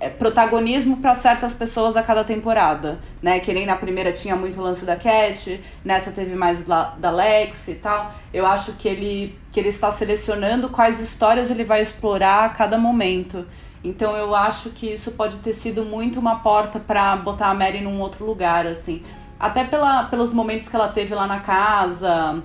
é, 0.00 0.08
protagonismo 0.08 0.98
para 0.98 1.14
certas 1.14 1.54
pessoas 1.54 1.96
a 1.96 2.02
cada 2.02 2.24
temporada, 2.24 2.98
né? 3.22 3.40
Que 3.40 3.52
nem 3.52 3.64
na 3.64 3.76
primeira 3.76 4.12
tinha 4.12 4.36
muito 4.36 4.60
lance 4.60 4.84
da 4.84 4.96
Cat, 4.96 5.60
nessa 5.84 6.10
teve 6.10 6.34
mais 6.34 6.62
da, 6.62 6.94
da 6.98 7.10
Lex 7.10 7.68
e 7.68 7.74
tal. 7.76 8.12
Eu 8.32 8.44
acho 8.44 8.72
que 8.72 8.88
ele, 8.88 9.38
que 9.52 9.60
ele 9.60 9.68
está 9.68 9.90
selecionando 9.90 10.68
quais 10.68 11.00
histórias 11.00 11.50
ele 11.50 11.64
vai 11.64 11.80
explorar 11.80 12.44
a 12.44 12.48
cada 12.48 12.76
momento. 12.76 13.46
Então 13.82 14.16
eu 14.16 14.34
acho 14.34 14.70
que 14.70 14.92
isso 14.92 15.12
pode 15.12 15.36
ter 15.38 15.52
sido 15.52 15.84
muito 15.84 16.18
uma 16.18 16.40
porta 16.40 16.80
para 16.80 17.16
botar 17.16 17.48
a 17.48 17.54
Mary 17.54 17.80
num 17.80 18.00
outro 18.00 18.26
lugar, 18.26 18.66
assim. 18.66 19.02
Até 19.38 19.64
pela, 19.64 20.04
pelos 20.04 20.32
momentos 20.32 20.68
que 20.68 20.76
ela 20.76 20.88
teve 20.88 21.14
lá 21.14 21.26
na 21.26 21.40
casa 21.40 22.42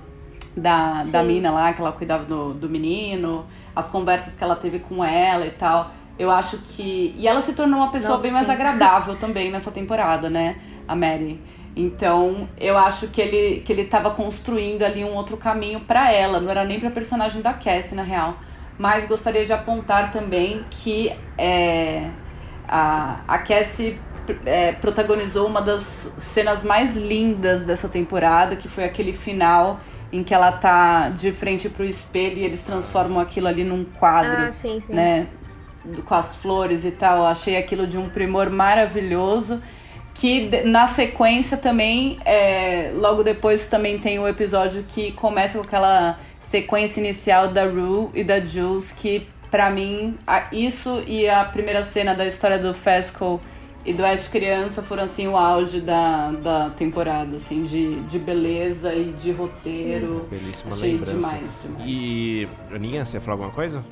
da, 0.56 1.02
da 1.04 1.22
mina 1.22 1.50
lá, 1.50 1.72
que 1.72 1.80
ela 1.80 1.92
cuidava 1.92 2.24
do, 2.24 2.54
do 2.54 2.68
menino, 2.68 3.46
as 3.74 3.88
conversas 3.88 4.36
que 4.36 4.42
ela 4.42 4.56
teve 4.56 4.78
com 4.80 5.04
ela 5.04 5.46
e 5.46 5.50
tal. 5.50 5.92
Eu 6.18 6.30
acho 6.30 6.58
que. 6.58 7.14
E 7.18 7.26
ela 7.26 7.40
se 7.40 7.54
tornou 7.54 7.80
uma 7.80 7.90
pessoa 7.90 8.12
Nossa, 8.12 8.22
bem 8.22 8.30
sim. 8.30 8.36
mais 8.36 8.50
agradável 8.50 9.16
também 9.16 9.50
nessa 9.50 9.70
temporada, 9.70 10.28
né? 10.28 10.56
A 10.86 10.94
Mary. 10.94 11.40
Então, 11.74 12.48
eu 12.58 12.76
acho 12.76 13.08
que 13.08 13.20
ele, 13.20 13.60
que 13.60 13.72
ele 13.72 13.84
tava 13.84 14.10
construindo 14.10 14.82
ali 14.82 15.04
um 15.04 15.14
outro 15.14 15.36
caminho 15.36 15.80
para 15.80 16.12
ela, 16.12 16.40
não 16.40 16.50
era 16.50 16.64
nem 16.64 16.80
pra 16.80 16.90
personagem 16.90 17.40
da 17.40 17.54
Cassie, 17.54 17.94
na 17.94 18.02
real. 18.02 18.36
Mas 18.76 19.06
gostaria 19.06 19.46
de 19.46 19.52
apontar 19.52 20.10
também 20.10 20.64
que 20.70 21.12
é, 21.38 22.10
a, 22.66 23.20
a 23.28 23.38
Cassie 23.38 23.98
é, 24.44 24.72
protagonizou 24.72 25.46
uma 25.46 25.62
das 25.62 26.10
cenas 26.18 26.64
mais 26.64 26.96
lindas 26.96 27.62
dessa 27.62 27.88
temporada, 27.88 28.56
que 28.56 28.68
foi 28.68 28.84
aquele 28.84 29.12
final 29.12 29.78
em 30.12 30.22
que 30.22 30.34
ela 30.34 30.52
tá 30.52 31.08
de 31.08 31.32
frente 31.32 31.68
pro 31.68 31.84
espelho 31.84 32.38
e 32.38 32.44
eles 32.44 32.62
transformam 32.62 33.20
aquilo 33.20 33.46
ali 33.46 33.64
num 33.64 33.84
quadro, 33.84 34.42
ah, 34.42 34.52
sim, 34.52 34.80
sim. 34.80 34.92
né? 34.92 35.26
Com 36.04 36.14
as 36.14 36.34
flores 36.34 36.84
e 36.84 36.90
tal. 36.90 37.24
Achei 37.24 37.56
aquilo 37.56 37.86
de 37.86 37.96
um 37.96 38.08
primor 38.08 38.50
maravilhoso. 38.50 39.62
Que 40.14 40.50
na 40.64 40.86
sequência 40.86 41.56
também, 41.56 42.18
é, 42.26 42.92
logo 42.94 43.22
depois 43.22 43.66
também 43.66 43.98
tem 43.98 44.18
o 44.18 44.28
episódio 44.28 44.84
que 44.86 45.12
começa 45.12 45.56
com 45.56 45.64
aquela 45.64 46.18
sequência 46.38 47.00
inicial 47.00 47.48
da 47.48 47.64
Rue 47.64 48.10
e 48.12 48.22
da 48.22 48.38
Jules, 48.40 48.92
que 48.92 49.26
para 49.50 49.70
mim, 49.70 50.16
isso 50.52 51.02
e 51.06 51.28
a 51.28 51.44
primeira 51.44 51.82
cena 51.82 52.14
da 52.14 52.26
história 52.26 52.58
do 52.58 52.72
Fesco 52.72 53.40
e 53.84 53.92
do 53.92 54.04
Ash 54.04 54.28
Criança 54.28 54.82
foram 54.82 55.04
assim 55.04 55.26
o 55.26 55.36
auge 55.36 55.80
da, 55.80 56.30
da 56.32 56.70
temporada, 56.70 57.36
assim, 57.36 57.62
de, 57.62 58.00
de 58.02 58.18
beleza 58.18 58.94
e 58.94 59.12
de 59.12 59.32
roteiro. 59.32 60.26
Belíssima 60.28 60.74
Achei 60.74 60.92
lembrança. 60.92 61.14
Demais, 61.14 61.62
demais. 61.62 61.84
E 61.86 62.48
Aninha, 62.70 63.04
você 63.04 63.16
ia 63.16 63.20
falar 63.20 63.34
alguma 63.34 63.52
coisa? 63.52 63.84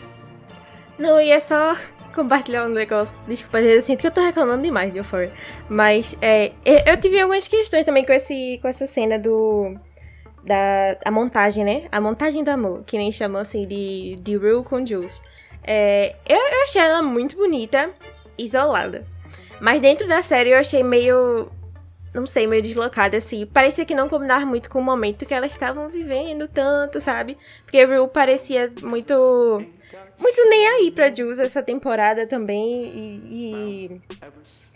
Não, 0.99 1.21
ia 1.21 1.41
só 1.41 1.75
compartilhar 2.15 2.67
um 2.67 2.69
negócio. 2.69 3.19
Desculpa, 3.27 3.61
eu 3.61 3.81
sinto 3.81 4.01
que 4.01 4.07
eu 4.07 4.11
tô 4.11 4.21
reclamando 4.21 4.63
demais 4.63 4.93
de 4.93 4.99
Euphoria. 4.99 5.33
Mas 5.69 6.17
é, 6.21 6.53
eu 6.65 6.97
tive 7.01 7.21
algumas 7.21 7.49
questões 7.49 7.85
também 7.85 8.05
com, 8.05 8.13
esse, 8.13 8.59
com 8.61 8.69
essa 8.69 8.87
cena 8.87 9.19
do. 9.19 9.75
Da 10.45 10.97
a 11.05 11.11
montagem, 11.11 11.65
né? 11.65 11.89
A 11.91 12.01
montagem 12.01 12.45
do 12.45 12.51
amor, 12.51 12.83
que 12.85 12.97
nem 12.97 13.11
chamam 13.11 13.41
assim 13.41 13.67
de, 13.67 14.17
de 14.21 14.37
Rue 14.37 14.63
com 14.65 14.85
Jules. 14.85 15.21
É, 15.65 16.15
eu, 16.27 16.37
eu 16.37 16.63
achei 16.63 16.81
ela 16.81 17.03
muito 17.03 17.37
bonita, 17.37 17.91
isolada. 18.37 19.05
Mas 19.61 19.81
dentro 19.81 20.07
da 20.07 20.23
série 20.23 20.51
eu 20.51 20.59
achei 20.59 20.83
meio. 20.83 21.51
Não 22.15 22.27
sei, 22.27 22.47
meio 22.47 22.63
deslocada, 22.63 23.17
assim. 23.17 23.47
Parecia 23.47 23.85
que 23.85 23.95
não 23.95 24.09
combinava 24.09 24.47
muito 24.47 24.71
com 24.71 24.79
o 24.79 24.83
momento 24.83 25.27
que 25.27 25.35
elas 25.35 25.51
estavam 25.51 25.89
vivendo 25.89 26.49
tanto, 26.49 27.01
sabe? 27.01 27.37
Porque 27.65 27.85
Rue 27.85 28.09
parecia 28.09 28.73
muito. 28.83 29.15
Muito 30.19 30.49
nem 30.49 30.67
aí 30.69 30.91
pra 30.91 31.13
Jules 31.13 31.39
essa 31.39 31.63
temporada 31.63 32.27
também. 32.27 32.85
E. 32.85 33.21
e... 33.31 34.01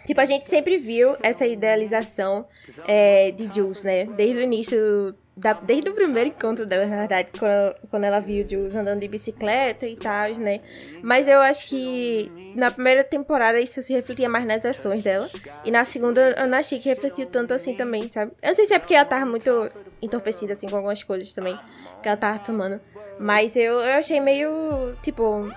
Tipo, 0.06 0.20
a 0.20 0.24
gente 0.24 0.46
sempre 0.46 0.78
viu 0.78 1.16
essa 1.22 1.46
idealização 1.46 2.46
é, 2.88 3.30
de 3.30 3.48
Jules, 3.54 3.84
né? 3.84 4.04
Desde 4.04 4.38
o 4.38 4.42
início 4.42 5.14
da, 5.42 5.54
desde 5.54 5.90
o 5.90 5.92
primeiro 5.92 6.30
encontro 6.30 6.64
dela, 6.64 6.86
na 6.86 6.98
verdade, 6.98 7.30
quando, 7.36 7.74
quando 7.90 8.04
ela 8.04 8.20
viu 8.20 8.48
Jules 8.48 8.76
andando 8.76 9.00
de 9.00 9.08
bicicleta 9.08 9.86
e 9.88 9.96
tal, 9.96 10.30
né? 10.36 10.60
Mas 11.02 11.26
eu 11.26 11.40
acho 11.40 11.66
que 11.66 12.30
na 12.54 12.70
primeira 12.70 13.02
temporada 13.02 13.58
isso 13.58 13.82
se 13.82 13.92
refletia 13.92 14.28
mais 14.28 14.46
nas 14.46 14.64
ações 14.64 15.02
dela. 15.02 15.28
E 15.64 15.70
na 15.72 15.84
segunda 15.84 16.30
eu 16.38 16.46
não 16.46 16.58
achei 16.58 16.78
que 16.78 16.88
refletiu 16.88 17.26
tanto 17.26 17.52
assim 17.52 17.74
também, 17.74 18.08
sabe? 18.08 18.30
Eu 18.40 18.50
não 18.50 18.54
sei 18.54 18.66
se 18.66 18.74
é 18.74 18.78
porque 18.78 18.94
ela 18.94 19.04
tava 19.04 19.26
muito 19.26 19.68
entorpecida, 20.00 20.52
assim, 20.52 20.68
com 20.68 20.76
algumas 20.76 21.02
coisas 21.02 21.32
também 21.32 21.58
que 22.00 22.08
ela 22.08 22.16
tava 22.16 22.38
tomando. 22.38 22.80
Mas 23.18 23.56
eu, 23.56 23.80
eu 23.80 23.98
achei 23.98 24.20
meio, 24.20 24.94
tipo... 25.02 25.52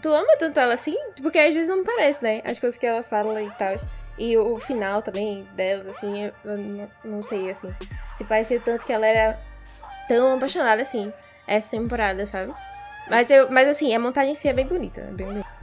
Tu 0.00 0.12
ama 0.12 0.36
tanto 0.36 0.58
ela 0.58 0.74
assim? 0.74 0.96
Porque 1.20 1.38
às 1.38 1.54
vezes 1.54 1.68
não 1.68 1.84
parece, 1.84 2.22
né? 2.22 2.40
As 2.44 2.58
coisas 2.58 2.78
que 2.78 2.86
ela 2.86 3.04
fala 3.04 3.40
e 3.40 3.50
tal. 3.52 3.76
E 4.18 4.36
o, 4.36 4.58
final 4.58 5.00
também 5.02 5.46
delas, 5.54 5.88
assim, 5.88 6.24
eu, 6.44 6.58
não, 6.58 6.88
não, 7.04 7.22
sei, 7.22 7.50
assim. 7.50 7.72
Se 8.16 8.24
parecia 8.24 8.60
tanto 8.60 8.84
que 8.84 8.92
ela 8.92 9.06
era 9.06 9.38
tão 10.06 10.36
apaixonada, 10.36 10.82
assim, 10.82 11.12
essa 11.46 11.70
temporada, 11.70 12.26
sabe? 12.26 12.52
Mas, 13.08 13.30
eu, 13.30 13.50
mas 13.50 13.68
assim, 13.68 13.94
a 13.94 13.98
montagem 13.98 14.32
em 14.32 14.34
si 14.34 14.48
é 14.48 14.52
bem 14.52 14.66
bonita, 14.66 15.00
é 15.00 15.12
bem 15.12 15.26
bonita. 15.26 15.62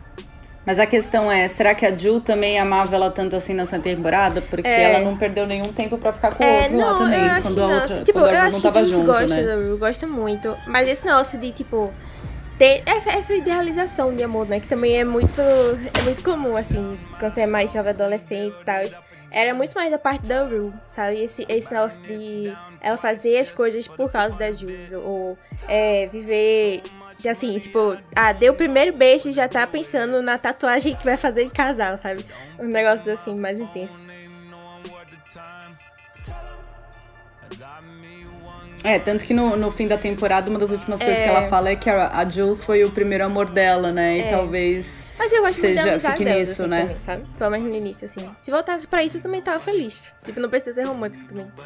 Mas 0.66 0.78
a 0.78 0.86
questão 0.86 1.32
é, 1.32 1.48
será 1.48 1.74
que 1.74 1.86
a 1.86 1.96
Ju 1.96 2.20
também 2.20 2.60
amava 2.60 2.94
ela 2.96 3.10
tanto 3.10 3.36
assim 3.36 3.54
nessa 3.54 3.80
temporada? 3.80 4.42
Porque 4.42 4.68
é. 4.68 4.84
ela 4.84 5.00
não 5.00 5.18
perdeu 5.18 5.48
nenhum 5.48 5.72
tempo 5.74 5.98
pra 5.98 6.14
ficar 6.14 6.36
com 6.36 6.44
o 6.44 6.46
é, 6.46 6.62
outro 6.64 6.78
não, 6.78 6.92
lá 6.92 7.00
também, 7.00 7.42
quando 7.42 7.64
a 7.64 7.68
outra, 7.68 8.04
tipo, 8.04 8.20
quando 8.20 8.36
a 8.36 8.46
Ru 8.46 8.52
não 8.52 8.62
tava 8.62 8.84
junto, 8.84 9.06
gosta 9.06 9.28
né? 9.28 9.44
Da 9.44 9.56
Ru, 9.56 9.78
gosta 9.78 10.06
muito. 10.06 10.56
Mas 10.68 10.88
esse 10.88 11.06
negócio 11.06 11.40
de, 11.40 11.52
tipo, 11.52 11.92
ter 12.60 12.84
essa, 12.86 13.10
essa 13.12 13.34
idealização 13.34 14.14
de 14.14 14.22
amor, 14.22 14.46
né? 14.46 14.60
Que 14.60 14.68
também 14.68 15.00
é 15.00 15.06
muito, 15.06 15.42
é 15.42 16.02
muito 16.04 16.22
comum, 16.22 16.58
assim, 16.58 17.00
quando 17.18 17.34
você 17.34 17.42
é 17.42 17.48
mais 17.48 17.72
jovem, 17.72 17.92
adolescente 17.92 18.60
e 18.60 18.66
tal. 18.66 18.84
Era 19.32 19.54
muito 19.54 19.74
mais 19.74 19.90
da 19.90 19.98
parte 19.98 20.28
da 20.28 20.44
Rue, 20.44 20.74
sabe? 20.88 21.24
Esse, 21.24 21.46
esse 21.48 21.72
negócio 21.72 22.02
de 22.04 22.54
ela 22.82 22.98
fazer 22.98 23.38
as 23.38 23.52
coisas 23.52 23.88
por 23.88 24.12
causa 24.12 24.36
da 24.36 24.52
Jules. 24.52 24.92
Ou 24.92 25.38
é, 25.68 26.08
viver 26.08 26.82
assim, 27.28 27.58
tipo, 27.60 27.98
ah, 28.16 28.34
deu 28.34 28.54
o 28.54 28.56
primeiro 28.56 28.96
beijo 28.96 29.30
e 29.30 29.34
já 29.34 29.48
tá 29.48 29.66
pensando 29.66 30.22
na 30.22 30.38
tatuagem 30.38 30.96
que 30.96 31.06
vai 31.06 31.16
fazer 31.16 31.44
em 31.44 31.50
casal, 31.50 31.98
sabe? 31.98 32.26
Um 32.58 32.68
negócio 32.68 33.12
assim 33.12 33.36
mais 33.36 33.60
intenso. 33.60 34.02
É, 38.84 38.98
tanto 38.98 39.26
que 39.26 39.34
no, 39.34 39.58
no 39.58 39.72
fim 39.72 39.88
da 39.88 39.98
temporada, 39.98 40.50
uma 40.50 40.58
das 40.58 40.72
últimas 40.72 41.02
coisas 41.02 41.20
é. 41.20 41.24
que 41.24 41.30
ela 41.30 41.50
fala 41.50 41.70
é 41.70 41.76
que 41.76 41.90
a, 41.90 42.18
a 42.18 42.30
Jules 42.30 42.64
foi 42.64 42.84
o 42.84 42.92
primeiro 42.92 43.26
amor 43.26 43.50
dela, 43.50 43.92
né? 43.92 44.18
E 44.18 44.22
é. 44.22 44.30
talvez. 44.30 45.04
Mas 45.18 45.34
eu 45.34 45.42
gosto 45.42 45.60
seja, 45.60 45.82
muito 45.82 46.02
da 46.02 46.12
fique 46.12 46.24
delas, 46.24 46.40
nisso, 46.40 46.62
assim, 46.62 46.70
né? 46.70 46.82
Também, 46.82 47.00
sabe? 47.02 47.26
Pelo 47.38 47.52
menos 47.52 47.68
no 47.68 47.76
início, 47.76 48.06
assim. 48.06 48.30
Se 48.40 48.52
voltasse 48.52 48.88
pra 48.88 49.04
isso, 49.04 49.18
eu 49.18 49.22
também 49.22 49.42
tava 49.42 49.60
feliz. 49.60 50.02
Tipo, 50.24 50.40
não 50.40 50.50
precisa 50.50 50.82
ser 50.82 50.88
romântico 50.88 51.26
também. 51.26 51.48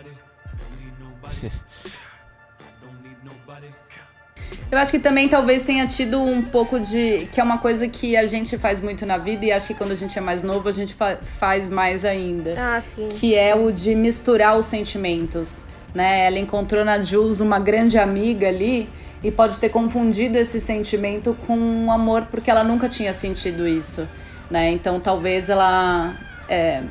Eu 4.72 4.80
acho 4.80 4.90
que 4.90 5.00
também 5.00 5.30
talvez 5.30 5.62
tenha 5.62 5.86
tido 5.86 6.20
um 6.20 6.42
pouco 6.42 6.80
de. 6.80 7.28
que 7.32 7.40
é 7.40 7.44
uma 7.44 7.60
coisa 7.60 7.88
que 7.88 8.18
a 8.18 8.26
gente 8.26 8.58
faz 8.58 8.82
muito 8.82 9.06
na 9.06 9.20
vida 9.20 9.46
e 9.46 9.52
acho 9.52 9.68
que 9.68 9.74
quando 9.76 9.92
a 9.92 9.96
gente 9.96 10.18
é 10.18 10.22
mais 10.22 10.42
novo 10.42 10.68
a 10.68 10.72
gente 10.72 10.96
fa 10.96 11.18
faz 11.40 11.70
mais 11.70 12.04
ainda. 12.04 12.56
Ah, 12.58 12.82
sim. 12.82 13.08
Que 13.08 13.36
é 13.36 13.56
o 13.56 13.72
de 13.72 13.94
misturar 13.94 14.58
os 14.58 14.66
sentimentos 14.66 15.64
né? 15.94 16.26
Ela 16.26 16.40
encontrou 16.40 16.84
na 16.84 17.02
Jules 17.02 17.40
uma 17.40 17.60
grande 17.60 17.98
amiga 17.98 18.48
ali 18.48 18.90
e 19.24 19.32
pode 19.32 19.58
ter 19.58 19.70
confundido 19.70 20.38
esse 20.38 20.60
sentimento 20.60 21.36
com 21.48 21.56
um 21.58 21.92
amor 21.92 22.28
porque 22.30 22.52
ela 22.52 22.64
nunca 22.64 22.90
tinha 22.90 23.14
sentido 23.14 23.68
isso, 23.68 24.08
né? 24.50 24.72
Então 24.72 25.00
talvez 25.00 25.50
ela 25.50 26.14
é, 26.50 26.84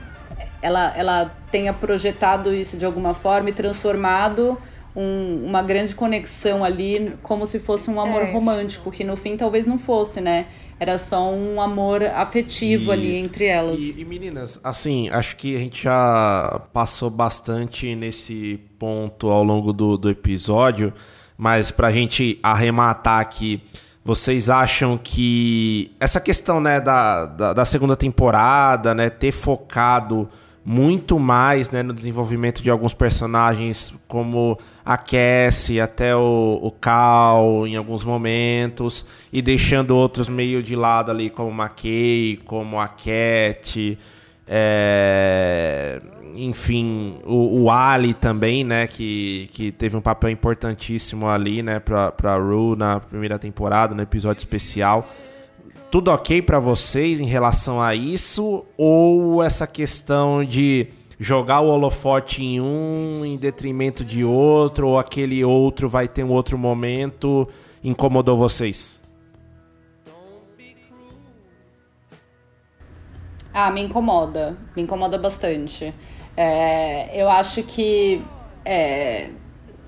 ela, 0.62 0.92
ela 0.96 1.34
tenha 1.50 1.72
projetado 1.72 2.54
isso 2.54 2.76
de 2.76 2.86
alguma 2.86 3.12
forma 3.12 3.50
e 3.50 3.52
transformado 3.52 4.58
um, 4.94 5.46
uma 5.46 5.62
grande 5.62 5.94
conexão 5.94 6.62
ali 6.62 7.14
como 7.22 7.46
se 7.46 7.58
fosse 7.58 7.90
um 7.90 8.00
amor 8.00 8.22
é. 8.22 8.32
romântico, 8.32 8.90
que 8.90 9.02
no 9.02 9.16
fim 9.16 9.36
talvez 9.36 9.66
não 9.66 9.78
fosse, 9.78 10.20
né? 10.20 10.46
Era 10.78 10.98
só 10.98 11.30
um 11.30 11.60
amor 11.60 12.02
afetivo 12.04 12.90
e, 12.90 12.92
ali 12.92 13.14
entre 13.16 13.46
elas. 13.46 13.80
E, 13.80 14.00
e, 14.00 14.04
meninas, 14.04 14.60
assim, 14.62 15.08
acho 15.10 15.36
que 15.36 15.56
a 15.56 15.58
gente 15.58 15.84
já 15.84 16.60
passou 16.72 17.08
bastante 17.08 17.94
nesse 17.94 18.60
ponto 18.78 19.30
ao 19.30 19.44
longo 19.44 19.72
do, 19.72 19.96
do 19.96 20.10
episódio, 20.10 20.92
mas 21.38 21.70
pra 21.70 21.90
gente 21.90 22.38
arrematar 22.42 23.20
aqui, 23.20 23.62
vocês 24.04 24.50
acham 24.50 24.98
que 24.98 25.92
essa 26.00 26.20
questão 26.20 26.60
né, 26.60 26.80
da, 26.80 27.26
da, 27.26 27.52
da 27.52 27.64
segunda 27.64 27.96
temporada, 27.96 28.92
né, 28.94 29.08
ter 29.08 29.30
focado 29.30 30.28
muito 30.64 31.18
mais 31.18 31.70
né, 31.70 31.82
no 31.82 31.92
desenvolvimento 31.92 32.62
de 32.62 32.70
alguns 32.70 32.94
personagens, 32.94 33.94
como 34.06 34.58
a 34.84 34.96
Cassie, 34.96 35.80
até 35.80 36.14
o, 36.14 36.60
o 36.62 36.70
Cal 36.70 37.66
em 37.66 37.76
alguns 37.76 38.04
momentos, 38.04 39.04
e 39.32 39.42
deixando 39.42 39.96
outros 39.96 40.28
meio 40.28 40.62
de 40.62 40.76
lado 40.76 41.10
ali, 41.10 41.30
como 41.30 41.50
a 41.60 41.66
McKay, 41.66 42.40
como 42.44 42.78
a 42.78 42.86
Cat, 42.86 43.98
é, 44.46 46.00
enfim, 46.36 47.18
o, 47.24 47.62
o, 47.62 47.70
Ali 47.70 48.14
também, 48.14 48.62
né, 48.62 48.86
que, 48.86 49.48
que 49.52 49.72
teve 49.72 49.96
um 49.96 50.00
papel 50.00 50.30
importantíssimo 50.30 51.28
ali, 51.28 51.62
né, 51.62 51.80
pra 51.80 52.36
Rue 52.36 52.76
na 52.76 53.00
primeira 53.00 53.38
temporada, 53.38 53.94
no 53.94 54.02
episódio 54.02 54.40
especial 54.40 55.08
tudo 55.92 56.10
ok 56.10 56.40
para 56.40 56.58
vocês 56.58 57.20
em 57.20 57.26
relação 57.26 57.78
a 57.78 57.94
isso? 57.94 58.64
Ou 58.78 59.42
essa 59.42 59.66
questão 59.66 60.42
de 60.42 60.88
jogar 61.20 61.60
o 61.60 61.68
holofote 61.68 62.42
em 62.42 62.62
um 62.62 63.22
em 63.26 63.36
detrimento 63.36 64.02
de 64.02 64.24
outro, 64.24 64.88
ou 64.88 64.98
aquele 64.98 65.44
outro 65.44 65.90
vai 65.90 66.08
ter 66.08 66.24
um 66.24 66.30
outro 66.30 66.56
momento, 66.56 67.46
incomodou 67.84 68.38
vocês? 68.38 69.02
Ah, 73.52 73.70
me 73.70 73.82
incomoda. 73.82 74.56
Me 74.74 74.80
incomoda 74.80 75.18
bastante. 75.18 75.92
É, 76.34 77.22
eu 77.22 77.28
acho 77.28 77.62
que 77.64 78.22
é, 78.64 79.28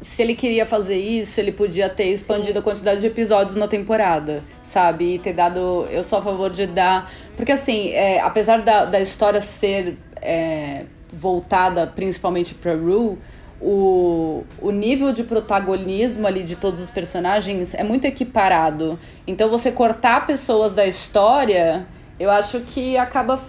se 0.04 0.20
ele 0.22 0.34
queria 0.34 0.66
fazer 0.66 0.98
isso, 0.98 1.40
ele 1.40 1.50
podia 1.50 1.88
ter 1.88 2.12
expandido 2.12 2.58
a 2.58 2.62
quantidade 2.62 3.00
de 3.00 3.06
episódios 3.06 3.56
na 3.56 3.66
temporada, 3.66 4.44
sabe? 4.62 5.14
E 5.14 5.18
ter 5.18 5.32
dado. 5.32 5.88
Eu 5.90 6.02
sou 6.02 6.18
a 6.18 6.22
favor 6.22 6.50
de 6.50 6.66
dar. 6.66 7.10
Porque, 7.34 7.50
assim, 7.50 7.88
é, 7.88 8.20
apesar 8.20 8.60
da, 8.60 8.84
da 8.84 9.00
história 9.00 9.40
ser 9.40 9.96
é, 10.20 10.84
voltada 11.10 11.86
principalmente 11.86 12.52
pra 12.52 12.74
Rue, 12.74 13.18
o, 13.58 14.44
o 14.60 14.70
nível 14.70 15.10
de 15.10 15.24
protagonismo 15.24 16.26
ali 16.26 16.42
de 16.42 16.54
todos 16.54 16.82
os 16.82 16.90
personagens 16.90 17.72
é 17.72 17.82
muito 17.82 18.04
equiparado. 18.04 18.98
Então, 19.26 19.48
você 19.48 19.72
cortar 19.72 20.26
pessoas 20.26 20.74
da 20.74 20.86
história, 20.86 21.86
eu 22.20 22.30
acho 22.30 22.60
que 22.60 22.98
acaba 22.98 23.40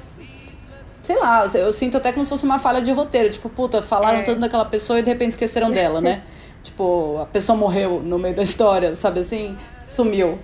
sei 1.04 1.20
lá, 1.20 1.46
eu 1.54 1.72
sinto 1.72 1.98
até 1.98 2.12
como 2.12 2.26
se 2.26 2.30
fosse 2.30 2.46
uma 2.46 2.60
falha 2.60 2.82
de 2.82 2.92
roteiro. 2.92 3.30
Tipo, 3.30 3.50
puta, 3.50 3.82
falaram 3.82 4.20
é. 4.20 4.24
tanto 4.24 4.40
daquela 4.40 4.66
pessoa 4.66 5.00
e 5.00 5.04
de 5.04 5.10
repente 5.10 5.32
esqueceram 5.32 5.70
dela, 5.70 6.00
né? 6.00 6.24
Tipo, 6.66 7.20
a 7.22 7.26
pessoa 7.28 7.56
morreu 7.56 8.02
no 8.02 8.18
meio 8.18 8.36
da 8.36 8.42
história, 8.42 8.96
sabe 8.96 9.20
assim? 9.20 9.56
Sumiu. 9.86 10.40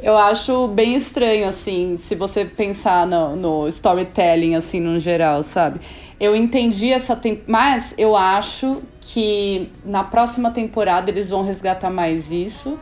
Eu 0.00 0.16
acho 0.16 0.68
bem 0.68 0.94
estranho, 0.94 1.48
assim, 1.48 1.96
se 2.00 2.14
você 2.14 2.44
pensar 2.44 3.06
no, 3.06 3.34
no 3.34 3.68
storytelling, 3.68 4.54
assim, 4.54 4.78
no 4.78 5.00
geral, 5.00 5.42
sabe? 5.42 5.80
Eu 6.20 6.36
entendi 6.36 6.92
essa 6.92 7.16
temporada, 7.16 7.50
mas 7.50 7.94
eu 7.98 8.16
acho 8.16 8.82
que 9.00 9.68
na 9.84 10.04
próxima 10.04 10.52
temporada 10.52 11.10
eles 11.10 11.30
vão 11.30 11.42
resgatar 11.42 11.90
mais 11.90 12.30
isso. 12.30 12.78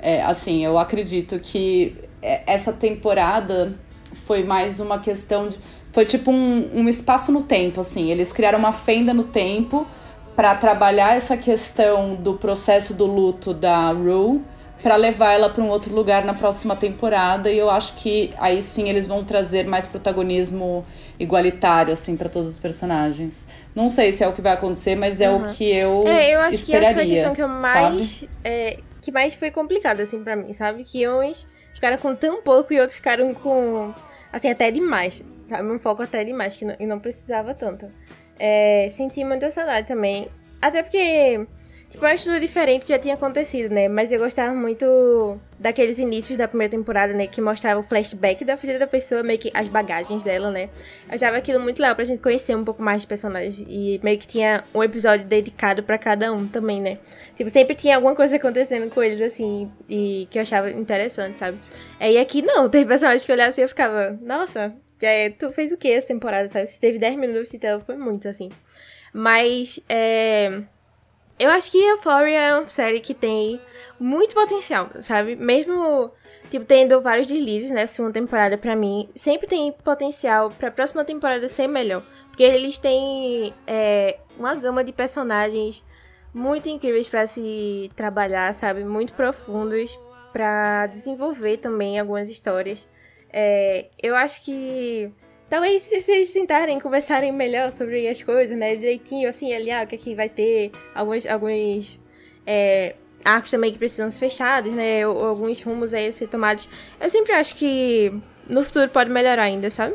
É, 0.00 0.22
assim, 0.22 0.64
eu 0.64 0.78
acredito 0.78 1.38
que 1.38 1.96
é, 2.20 2.42
essa 2.44 2.72
temporada 2.72 3.72
foi 4.26 4.42
mais 4.42 4.80
uma 4.80 4.98
questão 4.98 5.46
de. 5.46 5.58
Foi 5.92 6.04
tipo 6.04 6.32
um, 6.32 6.70
um 6.74 6.88
espaço 6.88 7.30
no 7.30 7.42
tempo, 7.42 7.80
assim. 7.80 8.10
Eles 8.10 8.32
criaram 8.32 8.58
uma 8.58 8.72
fenda 8.72 9.14
no 9.14 9.24
tempo 9.24 9.86
para 10.34 10.54
trabalhar 10.54 11.16
essa 11.16 11.36
questão 11.36 12.14
do 12.14 12.34
processo 12.34 12.94
do 12.94 13.06
luto 13.06 13.52
da 13.52 13.88
Rue 13.88 14.42
para 14.82 14.96
levar 14.96 15.32
ela 15.32 15.48
para 15.48 15.62
um 15.62 15.68
outro 15.68 15.94
lugar 15.94 16.24
na 16.24 16.34
próxima 16.34 16.74
temporada 16.74 17.50
e 17.50 17.56
eu 17.56 17.70
acho 17.70 17.94
que 17.94 18.34
aí 18.36 18.62
sim 18.62 18.88
eles 18.88 19.06
vão 19.06 19.22
trazer 19.22 19.64
mais 19.64 19.86
protagonismo 19.86 20.84
igualitário 21.18 21.92
assim 21.92 22.16
para 22.16 22.28
todos 22.28 22.50
os 22.50 22.58
personagens. 22.58 23.46
Não 23.74 23.88
sei 23.88 24.12
se 24.12 24.24
é 24.24 24.28
o 24.28 24.32
que 24.32 24.42
vai 24.42 24.52
acontecer, 24.52 24.96
mas 24.96 25.20
é 25.20 25.30
uhum. 25.30 25.44
o 25.44 25.54
que 25.54 25.70
eu 25.72 26.04
É, 26.06 26.34
eu 26.34 26.40
acho 26.40 26.56
esperaria, 26.56 26.80
que 26.80 26.86
essa 26.86 26.94
foi 26.94 27.02
a 27.02 27.14
questão 27.14 27.34
que 27.34 27.42
eu 27.42 27.48
mais 27.48 28.24
é, 28.42 28.78
que 29.00 29.12
mais 29.12 29.34
foi 29.34 29.50
complicada 29.50 30.02
assim 30.02 30.22
para 30.22 30.34
mim, 30.34 30.52
sabe? 30.52 30.84
Que 30.84 31.08
uns 31.08 31.46
ficaram 31.74 31.98
com 31.98 32.14
tão 32.14 32.42
pouco 32.42 32.72
e 32.72 32.80
outros 32.80 32.96
ficaram 32.96 33.32
com 33.34 33.94
assim 34.32 34.50
até 34.50 34.70
demais, 34.70 35.24
sabe? 35.46 35.70
Um 35.70 35.78
foco 35.78 36.02
até 36.02 36.24
demais 36.24 36.56
que 36.56 36.64
não, 36.64 36.74
e 36.78 36.86
não 36.86 36.98
precisava 36.98 37.54
tanto. 37.54 37.88
É, 38.38 38.86
senti 38.90 39.24
muita 39.24 39.50
saudade 39.50 39.86
também. 39.86 40.28
Até 40.60 40.82
porque, 40.82 41.44
tipo, 41.90 42.04
uma 42.04 42.14
estudo 42.14 42.38
diferente 42.38 42.88
já 42.88 42.98
tinha 42.98 43.14
acontecido, 43.14 43.74
né? 43.74 43.88
Mas 43.88 44.12
eu 44.12 44.18
gostava 44.18 44.54
muito 44.54 45.38
daqueles 45.58 45.98
inícios 45.98 46.38
da 46.38 46.46
primeira 46.46 46.70
temporada, 46.70 47.12
né? 47.12 47.26
Que 47.26 47.40
mostrava 47.40 47.80
o 47.80 47.82
flashback 47.82 48.44
da 48.44 48.56
filha 48.56 48.78
da 48.78 48.86
pessoa, 48.86 49.22
meio 49.24 49.38
que 49.38 49.50
as 49.54 49.66
bagagens 49.66 50.22
dela, 50.22 50.50
né? 50.50 50.70
Eu 51.08 51.14
achava 51.14 51.36
aquilo 51.36 51.58
muito 51.58 51.80
legal 51.80 51.96
pra 51.96 52.04
gente 52.04 52.20
conhecer 52.20 52.56
um 52.56 52.64
pouco 52.64 52.80
mais 52.80 53.02
de 53.02 53.08
personagens. 53.08 53.64
E 53.68 54.00
meio 54.04 54.18
que 54.18 54.26
tinha 54.26 54.62
um 54.72 54.82
episódio 54.84 55.26
dedicado 55.26 55.82
para 55.82 55.98
cada 55.98 56.32
um 56.32 56.46
também, 56.46 56.80
né? 56.80 56.98
Tipo, 57.36 57.50
sempre 57.50 57.74
tinha 57.74 57.96
alguma 57.96 58.14
coisa 58.14 58.36
acontecendo 58.36 58.88
com 58.88 59.02
eles, 59.02 59.20
assim, 59.20 59.70
e 59.88 60.28
que 60.30 60.38
eu 60.38 60.42
achava 60.42 60.70
interessante, 60.70 61.40
sabe? 61.40 61.58
É, 61.98 62.12
e 62.12 62.18
aqui 62.18 62.40
não, 62.40 62.68
tem 62.68 62.86
personagens 62.86 63.24
que 63.24 63.32
eu 63.32 63.34
olhava 63.34 63.50
assim 63.50 63.62
e 63.62 63.64
eu 63.64 63.68
ficava, 63.68 64.16
nossa, 64.22 64.72
é, 65.06 65.30
tu 65.30 65.52
fez 65.52 65.72
o 65.72 65.76
que 65.76 65.90
essa 65.90 66.08
temporada, 66.08 66.48
sabe? 66.50 66.66
Se 66.66 66.80
teve 66.80 66.98
10 66.98 67.16
minutos 67.16 67.50
de 67.50 67.58
tela, 67.58 67.80
foi 67.80 67.96
muito, 67.96 68.28
assim. 68.28 68.50
Mas, 69.12 69.80
é... 69.88 70.62
Eu 71.38 71.50
acho 71.50 71.72
que 71.72 71.78
Euphoria 71.78 72.40
é 72.40 72.54
uma 72.54 72.66
série 72.66 73.00
que 73.00 73.14
tem 73.14 73.60
muito 73.98 74.34
potencial, 74.34 74.90
sabe? 75.00 75.34
Mesmo, 75.34 76.10
tipo, 76.50 76.64
tendo 76.64 77.00
vários 77.00 77.26
deslizes, 77.26 77.70
né? 77.70 77.86
Segunda 77.86 78.12
temporada, 78.14 78.56
pra 78.56 78.76
mim, 78.76 79.08
sempre 79.16 79.48
tem 79.48 79.72
potencial 79.72 80.50
pra 80.50 80.70
próxima 80.70 81.04
temporada 81.04 81.48
ser 81.48 81.66
melhor. 81.66 82.04
Porque 82.28 82.44
eles 82.44 82.78
têm 82.78 83.52
é, 83.66 84.18
uma 84.38 84.54
gama 84.54 84.84
de 84.84 84.92
personagens 84.92 85.84
muito 86.32 86.68
incríveis 86.68 87.08
para 87.08 87.26
se 87.26 87.90
trabalhar, 87.96 88.54
sabe? 88.54 88.84
Muito 88.84 89.12
profundos 89.12 89.98
para 90.32 90.86
desenvolver 90.86 91.58
também 91.58 91.98
algumas 91.98 92.30
histórias. 92.30 92.88
É, 93.32 93.86
eu 94.02 94.14
acho 94.14 94.44
que 94.44 95.10
talvez 95.48 95.82
se 95.82 96.02
vocês 96.02 96.28
sentarem 96.28 96.78
conversarem 96.78 97.32
melhor 97.32 97.72
sobre 97.72 98.06
as 98.08 98.22
coisas, 98.22 98.56
né, 98.56 98.76
direitinho, 98.76 99.28
assim, 99.28 99.54
ali, 99.54 99.70
ah, 99.70 99.82
o 99.84 99.86
que 99.86 99.94
aqui 99.94 100.12
é 100.12 100.16
vai 100.16 100.28
ter, 100.28 100.72
alguns, 100.94 101.26
alguns 101.26 102.00
é, 102.46 102.94
arcos 103.24 103.50
também 103.50 103.72
que 103.72 103.78
precisam 103.78 104.10
ser 104.10 104.18
fechados, 104.18 104.72
né, 104.72 105.06
ou, 105.06 105.16
ou, 105.16 105.28
alguns 105.28 105.60
rumos 105.62 105.94
aí 105.94 106.08
a 106.08 106.12
ser 106.12 106.28
tomados. 106.28 106.68
Eu 107.00 107.08
sempre 107.08 107.32
acho 107.32 107.54
que 107.56 108.12
no 108.48 108.62
futuro 108.62 108.88
pode 108.88 109.10
melhorar 109.10 109.44
ainda, 109.44 109.70
sabe? 109.70 109.94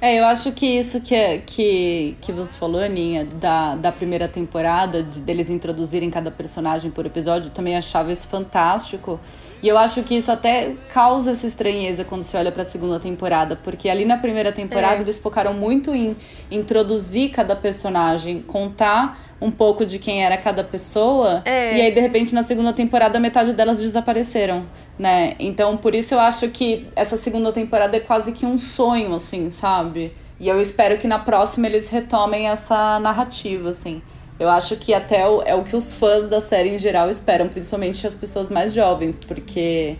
É, 0.00 0.20
eu 0.20 0.24
acho 0.26 0.52
que 0.52 0.64
isso 0.64 1.00
que, 1.00 1.12
é, 1.12 1.38
que, 1.38 2.16
que 2.20 2.30
você 2.30 2.56
falou, 2.56 2.80
Aninha, 2.80 3.24
da, 3.24 3.74
da 3.74 3.90
primeira 3.90 4.28
temporada, 4.28 5.02
de 5.02 5.20
deles 5.20 5.50
introduzirem 5.50 6.08
cada 6.08 6.30
personagem 6.30 6.88
por 6.88 7.04
episódio, 7.04 7.50
também 7.50 7.76
achava 7.76 8.12
isso 8.12 8.28
fantástico. 8.28 9.18
E 9.62 9.68
eu 9.68 9.76
acho 9.76 10.02
que 10.02 10.14
isso 10.14 10.30
até 10.30 10.74
causa 10.92 11.32
essa 11.32 11.46
estranheza 11.46 12.04
quando 12.04 12.22
você 12.22 12.36
olha 12.36 12.52
para 12.52 12.62
a 12.62 12.66
segunda 12.66 13.00
temporada, 13.00 13.56
porque 13.56 13.88
ali 13.88 14.04
na 14.04 14.16
primeira 14.16 14.52
temporada 14.52 14.96
é. 14.96 15.00
eles 15.00 15.18
focaram 15.18 15.52
muito 15.52 15.92
em 15.94 16.16
introduzir 16.50 17.30
cada 17.30 17.56
personagem, 17.56 18.40
contar 18.40 19.20
um 19.40 19.50
pouco 19.50 19.84
de 19.84 19.98
quem 19.98 20.24
era 20.24 20.36
cada 20.36 20.62
pessoa, 20.62 21.42
é. 21.44 21.76
e 21.76 21.80
aí 21.80 21.92
de 21.92 22.00
repente 22.00 22.34
na 22.34 22.42
segunda 22.42 22.72
temporada 22.72 23.18
metade 23.18 23.52
delas 23.52 23.80
desapareceram, 23.80 24.66
né? 24.98 25.34
Então 25.40 25.76
por 25.76 25.94
isso 25.94 26.14
eu 26.14 26.20
acho 26.20 26.48
que 26.48 26.86
essa 26.94 27.16
segunda 27.16 27.52
temporada 27.52 27.96
é 27.96 28.00
quase 28.00 28.32
que 28.32 28.46
um 28.46 28.58
sonho 28.58 29.14
assim, 29.14 29.50
sabe? 29.50 30.12
E 30.40 30.48
eu 30.48 30.60
espero 30.60 30.98
que 30.98 31.08
na 31.08 31.18
próxima 31.18 31.66
eles 31.66 31.88
retomem 31.88 32.48
essa 32.48 33.00
narrativa 33.00 33.70
assim. 33.70 34.00
Eu 34.38 34.48
acho 34.48 34.76
que 34.76 34.94
até 34.94 35.26
o, 35.26 35.42
é 35.42 35.54
o 35.54 35.64
que 35.64 35.74
os 35.74 35.92
fãs 35.92 36.28
da 36.28 36.40
série 36.40 36.70
em 36.70 36.78
geral 36.78 37.10
esperam, 37.10 37.48
principalmente 37.48 38.06
as 38.06 38.14
pessoas 38.14 38.48
mais 38.48 38.72
jovens, 38.72 39.18
porque 39.18 39.96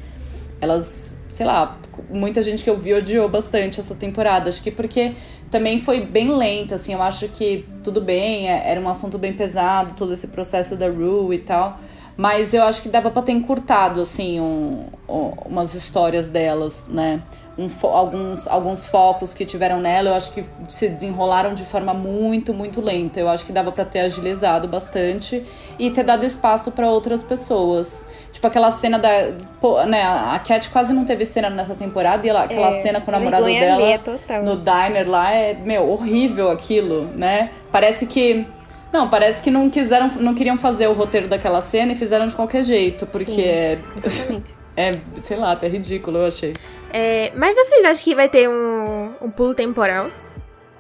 elas, 0.61 1.21
sei 1.31 1.45
lá, 1.45 1.77
muita 2.09 2.41
gente 2.43 2.63
que 2.63 2.71
eu 2.71 2.77
vi 2.77 2.95
odiou 2.95 3.29
bastante 3.29 3.81
essa 3.81 3.95
temporada. 3.95 4.49
Acho 4.49 4.63
que 4.63 4.71
porque 4.71 5.15
também 5.51 5.81
foi 5.81 6.01
bem 6.01 6.31
lenta, 6.31 6.77
assim. 6.77 6.93
Eu 6.93 7.03
acho 7.03 7.29
que 7.29 7.67
tudo 7.83 8.01
bem, 8.01 8.49
é, 8.49 8.71
era 8.71 8.81
um 8.81 8.89
assunto 8.89 9.19
bem 9.19 9.33
pesado, 9.33 9.95
todo 9.97 10.13
esse 10.13 10.29
processo 10.29 10.77
da 10.77 10.89
Rue 10.89 11.35
e 11.35 11.39
tal. 11.39 11.79
Mas 12.17 12.53
eu 12.53 12.65
acho 12.65 12.83
que 12.83 12.89
dava 12.89 13.11
pra 13.11 13.23
ter 13.23 13.33
encurtado, 13.33 14.01
assim, 14.01 14.41
um, 14.41 14.87
um, 15.09 15.33
umas 15.47 15.75
histórias 15.75 16.29
delas, 16.29 16.85
né? 16.89 17.23
Um, 17.59 17.69
alguns, 17.89 18.47
alguns 18.47 18.87
focos 18.87 19.35
que 19.35 19.45
tiveram 19.45 19.81
nela, 19.81 20.11
eu 20.11 20.15
acho 20.15 20.31
que 20.31 20.45
se 20.69 20.89
desenrolaram 20.89 21.55
de 21.55 21.65
forma 21.65 21.93
muito, 21.93 22.55
muito 22.55 22.81
lenta. 22.81 23.19
Eu 23.19 23.29
acho 23.29 23.45
que 23.45 23.53
dava 23.53 23.73
para 23.73 23.85
ter 23.85 24.01
agilizado 24.01 24.69
bastante 24.69 25.45
e 25.77 25.91
ter 25.91 26.05
dado 26.05 26.25
espaço 26.25 26.71
para 26.71 26.89
outras 26.89 27.23
pessoas. 27.23 28.07
Tipo 28.31 28.47
aquela 28.47 28.71
cena 28.71 28.99
da. 28.99 29.33
Pô, 29.61 29.83
né, 29.85 30.03
a 30.05 30.39
Cat 30.39 30.71
quase 30.71 30.95
não 30.95 31.05
teve 31.05 31.27
cena 31.27 31.51
nessa 31.51 31.75
temporada 31.75 32.25
e 32.25 32.31
ela, 32.31 32.45
aquela 32.45 32.69
é, 32.69 32.81
cena 32.81 33.01
com 33.01 33.11
o 33.11 33.13
namorado 33.13 33.47
dela 33.47 34.01
no 34.45 34.57
diner 34.57 35.09
lá 35.09 35.33
é, 35.33 35.55
meu, 35.55 35.91
horrível 35.91 36.51
aquilo, 36.51 37.11
né? 37.17 37.51
Parece 37.73 38.07
que. 38.07 38.47
Não, 38.93 39.11
parece 39.11 39.43
que 39.43 39.51
não 39.51 39.69
quiseram, 39.69 40.09
não 40.21 40.35
queriam 40.35 40.57
fazer 40.57 40.87
o 40.87 40.95
roteiro 40.95 41.29
daquela 41.29 41.61
cena 41.61 41.93
e 41.93 41.95
fizeram 41.95 42.27
de 42.27 42.35
qualquer 42.35 42.63
jeito, 42.63 43.07
porque 43.07 43.79
Sim, 44.07 44.43
é. 44.47 44.53
É, 44.79 44.93
sei 45.23 45.37
lá, 45.37 45.51
até 45.51 45.67
ridículo, 45.67 46.19
eu 46.19 46.27
achei. 46.27 46.55
É, 46.91 47.33
mas 47.37 47.55
vocês 47.55 47.85
acham 47.85 48.05
que 48.05 48.15
vai 48.15 48.29
ter 48.29 48.49
um, 48.49 49.13
um 49.21 49.31
pulo 49.31 49.55
temporal 49.55 50.11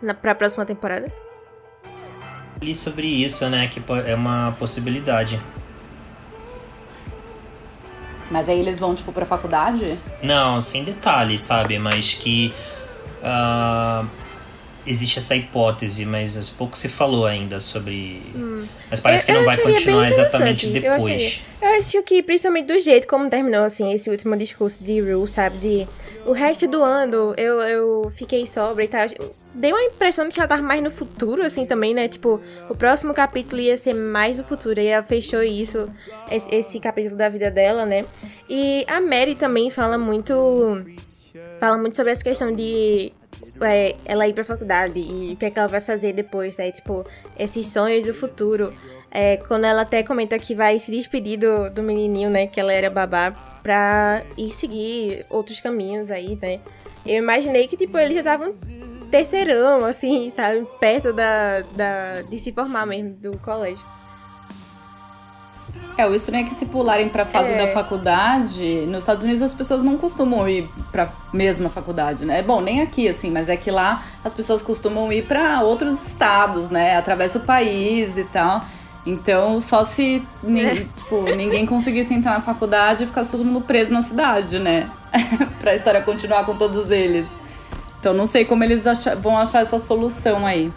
na, 0.00 0.14
pra 0.14 0.34
próxima 0.34 0.64
temporada? 0.64 1.06
li 2.60 2.74
sobre 2.74 3.06
isso, 3.06 3.48
né? 3.48 3.68
Que 3.68 3.82
é 4.06 4.14
uma 4.14 4.54
possibilidade. 4.58 5.40
Mas 8.30 8.48
aí 8.48 8.58
eles 8.58 8.78
vão, 8.78 8.94
tipo, 8.94 9.10
pra 9.12 9.24
faculdade? 9.24 9.98
Não, 10.22 10.60
sem 10.60 10.84
detalhes, 10.84 11.40
sabe? 11.40 11.78
Mas 11.78 12.12
que 12.14 12.52
ah, 13.22 14.04
existe 14.88 15.18
essa 15.18 15.36
hipótese, 15.36 16.04
mas 16.04 16.48
pouco 16.50 16.76
se 16.76 16.88
falou 16.88 17.26
ainda 17.26 17.60
sobre. 17.60 18.22
Mas 18.90 19.00
parece 19.00 19.26
que 19.26 19.32
Hum. 19.32 19.34
Eu- 19.36 19.42
não 19.42 19.50
eu 19.52 19.56
vai 19.56 19.58
continuar 19.72 20.08
exatamente 20.08 20.66
eu 20.66 20.72
depois. 20.72 20.98
acharia. 21.00 21.32
Eu 21.60 21.78
acho 21.78 22.02
que, 22.02 22.22
principalmente 22.22 22.66
do 22.66 22.80
jeito 22.80 23.06
como 23.06 23.28
terminou, 23.28 23.64
assim, 23.64 23.92
esse 23.92 24.08
último 24.08 24.36
discurso 24.36 24.82
de 24.82 25.00
Rue, 25.00 25.28
sabe? 25.28 25.56
De 25.58 25.88
o 26.24 26.32
resto 26.32 26.66
do 26.66 26.82
ano 26.82 27.34
eu, 27.36 27.60
eu 27.60 28.10
fiquei 28.16 28.46
sobra 28.46 28.84
e 28.84 28.88
tal. 28.88 29.06
Deu 29.54 29.74
a 29.74 29.82
impressão 29.84 30.28
de 30.28 30.34
que 30.34 30.38
ela 30.40 30.48
tava 30.48 30.62
mais 30.62 30.80
no 30.82 30.90
futuro, 30.90 31.42
assim, 31.42 31.66
também, 31.66 31.92
né? 31.92 32.06
Tipo, 32.06 32.40
o 32.68 32.74
próximo 32.76 33.12
capítulo 33.12 33.60
ia 33.60 33.76
ser 33.76 33.94
mais 33.94 34.38
no 34.38 34.44
futuro. 34.44 34.78
E 34.78 34.86
ela 34.86 35.02
fechou 35.02 35.42
isso, 35.42 35.88
esse, 36.30 36.54
esse 36.54 36.78
capítulo 36.80 37.16
da 37.16 37.28
vida 37.28 37.50
dela, 37.50 37.84
né? 37.84 38.04
E 38.48 38.84
a 38.86 39.00
Mary 39.00 39.34
também 39.34 39.68
fala 39.70 39.98
muito. 39.98 40.84
Fala 41.58 41.76
muito 41.76 41.96
sobre 41.96 42.12
essa 42.12 42.22
questão 42.22 42.54
de 42.54 43.12
é, 43.60 43.96
ela 44.04 44.28
ir 44.28 44.32
pra 44.32 44.44
faculdade 44.44 44.98
e 44.98 45.32
o 45.32 45.36
que 45.36 45.46
é 45.46 45.50
que 45.50 45.58
ela 45.58 45.68
vai 45.68 45.80
fazer 45.80 46.12
depois, 46.12 46.56
né? 46.56 46.70
Tipo, 46.70 47.04
esses 47.38 47.66
sonhos 47.66 48.06
do 48.06 48.14
futuro. 48.14 48.72
É, 49.10 49.38
quando 49.38 49.64
ela 49.64 49.82
até 49.82 50.02
comenta 50.02 50.38
que 50.38 50.54
vai 50.54 50.78
se 50.78 50.90
despedir 50.90 51.38
do, 51.38 51.70
do 51.70 51.82
menininho, 51.82 52.28
né? 52.28 52.46
Que 52.46 52.60
ela 52.60 52.72
era 52.72 52.90
babá, 52.90 53.30
pra 53.62 54.22
ir 54.36 54.52
seguir 54.52 55.24
outros 55.30 55.60
caminhos 55.60 56.10
aí, 56.10 56.38
né? 56.40 56.60
Eu 57.06 57.16
imaginei 57.16 57.66
que, 57.66 57.76
tipo, 57.76 57.96
eles 57.96 58.14
já 58.14 58.20
estavam 58.20 58.48
terceirão, 59.10 59.84
assim, 59.84 60.28
sabe? 60.30 60.66
Perto 60.78 61.12
da, 61.12 61.60
da, 61.74 62.22
de 62.22 62.38
se 62.38 62.52
formar 62.52 62.86
mesmo, 62.86 63.14
do 63.14 63.38
colégio. 63.38 63.84
É, 65.98 66.06
o 66.06 66.14
estranho 66.14 66.46
é 66.46 66.48
que 66.48 66.54
se 66.54 66.66
pularem 66.66 67.08
pra 67.08 67.26
fase 67.26 67.50
É. 67.52 67.58
da 67.66 67.72
faculdade, 67.72 68.86
nos 68.86 68.98
Estados 69.00 69.24
Unidos 69.24 69.42
as 69.42 69.52
pessoas 69.52 69.82
não 69.82 69.98
costumam 69.98 70.48
ir 70.48 70.70
pra 70.92 71.08
mesma 71.32 71.68
faculdade, 71.68 72.24
né? 72.24 72.40
Bom, 72.40 72.60
nem 72.60 72.80
aqui, 72.80 73.08
assim, 73.08 73.32
mas 73.32 73.48
é 73.48 73.56
que 73.56 73.68
lá 73.68 74.00
as 74.24 74.32
pessoas 74.32 74.62
costumam 74.62 75.12
ir 75.12 75.24
pra 75.24 75.60
outros 75.62 76.00
estados, 76.06 76.70
né? 76.70 76.96
Atravessa 76.96 77.38
o 77.38 77.42
país 77.42 78.16
e 78.16 78.22
tal. 78.22 78.62
Então, 79.04 79.58
só 79.58 79.82
se 79.82 80.22
nin- 80.40 80.88
tipo, 80.96 81.20
ninguém 81.34 81.66
conseguisse 81.66 82.14
entrar 82.14 82.34
na 82.34 82.42
faculdade 82.42 83.02
e 83.02 83.06
ficasse 83.06 83.32
todo 83.32 83.44
mundo 83.44 83.62
preso 83.62 83.92
na 83.92 84.02
cidade, 84.02 84.60
né? 84.60 84.88
pra 85.58 85.74
história 85.74 86.00
continuar 86.02 86.44
com 86.46 86.54
todos 86.56 86.92
eles. 86.92 87.26
Então 87.98 88.14
não 88.14 88.26
sei 88.26 88.44
como 88.44 88.62
eles 88.62 88.84
vão 89.20 89.36
achar 89.36 89.62
essa 89.62 89.80
solução 89.80 90.46
aí. 90.46 90.72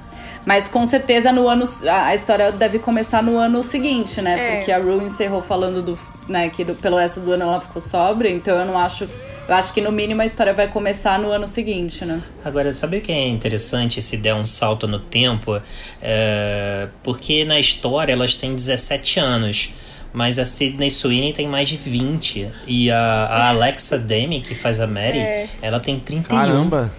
Mas 0.46 0.68
com 0.68 0.86
certeza 0.86 1.32
no 1.32 1.48
ano. 1.48 1.66
A 1.90 2.16
história 2.16 2.52
deve 2.52 2.80
começar 2.80 3.22
no 3.22 3.38
ano 3.38 3.62
seguinte, 3.62 4.22
né? 4.22 4.40
É. 4.54 4.56
Porque 4.58 4.72
a 4.72 4.78
Rue 4.80 5.04
encerrou 5.06 5.42
falando 5.42 5.82
do. 5.82 6.00
Né, 6.28 6.50
que 6.50 6.64
do- 6.64 6.76
pelo 6.76 6.98
resto 6.98 7.20
do 7.20 7.32
ano 7.34 7.44
ela 7.44 7.60
ficou 7.60 7.82
sóbria, 7.82 8.30
então 8.30 8.58
eu 8.58 8.66
não 8.66 8.78
acho. 8.78 9.08
Eu 9.50 9.56
acho 9.56 9.74
que 9.74 9.82
no 9.82 9.92
mínimo 9.92 10.22
a 10.22 10.26
história 10.26 10.54
vai 10.54 10.68
começar 10.68 11.20
no 11.20 11.30
ano 11.32 11.48
seguinte, 11.48 12.06
né? 12.06 12.22
Agora, 12.46 12.72
sabe 12.72 12.98
o 12.98 13.02
que 13.02 13.12
é 13.12 13.28
interessante 13.28 14.02
se 14.02 14.16
der 14.18 14.34
um 14.34 14.46
salto 14.46 14.88
no 14.88 14.98
tempo? 15.00 15.60
É, 16.02 16.88
porque 17.04 17.44
na 17.44 17.60
história 17.60 18.14
elas 18.14 18.36
têm 18.36 18.56
17 18.56 19.20
anos. 19.20 19.74
Mas 20.14 20.38
a 20.38 20.44
Sidney 20.46 20.92
Sweeney 20.92 21.32
tem 21.32 21.48
mais 21.48 21.70
de 21.70 21.78
20. 21.78 22.50
E 22.68 22.92
a, 22.92 22.98
a 23.00 23.50
Alexa 23.50 23.98
Demi, 23.98 24.42
que 24.42 24.54
faz 24.54 24.82
a 24.82 24.88
Mary, 24.88 25.20
É. 25.20 25.48
ela 25.62 25.80
tem 25.80 25.98
31. 26.00 26.38
Caramba. 26.38 26.92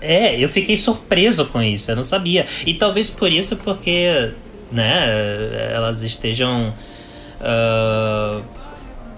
É, 0.00 0.38
eu 0.38 0.48
fiquei 0.48 0.76
surpreso 0.76 1.46
com 1.46 1.60
isso, 1.62 1.90
eu 1.90 1.96
não 1.96 2.02
sabia. 2.02 2.46
E 2.66 2.74
talvez 2.74 3.10
por 3.10 3.30
isso, 3.30 3.56
porque, 3.58 4.32
né, 4.72 5.72
elas 5.74 6.02
estejam. 6.02 6.72
ah, 7.40 8.40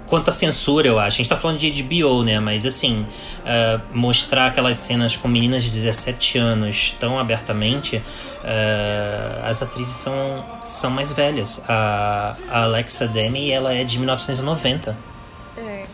quanto 0.07 0.29
à 0.29 0.33
censura, 0.33 0.87
eu 0.87 0.99
acho. 0.99 1.17
A 1.17 1.23
gente 1.23 1.29
tá 1.31 1.39
falando 1.39 1.59
de 1.59 1.83
HBO, 1.83 2.23
né? 2.23 2.39
Mas 2.39 2.67
assim, 2.67 3.07
ah, 3.47 3.81
mostrar 3.95 4.47
aquelas 4.47 4.77
cenas 4.77 5.17
com 5.17 5.27
meninas 5.27 5.65
de 5.65 5.71
17 5.71 6.37
anos 6.37 6.95
tão 7.01 7.19
abertamente, 7.19 8.03
ah, 8.45 9.49
as 9.49 9.63
atrizes 9.63 9.97
são, 9.97 10.45
são 10.61 10.91
mais 10.91 11.13
velhas. 11.13 11.65
A, 11.69 12.37
a 12.51 12.63
Alexa 12.65 13.09
Demi, 13.09 13.51
ela 13.51 13.73
é 13.73 13.85
de 13.85 13.99
1990. 13.99 14.97
É. 15.57 15.85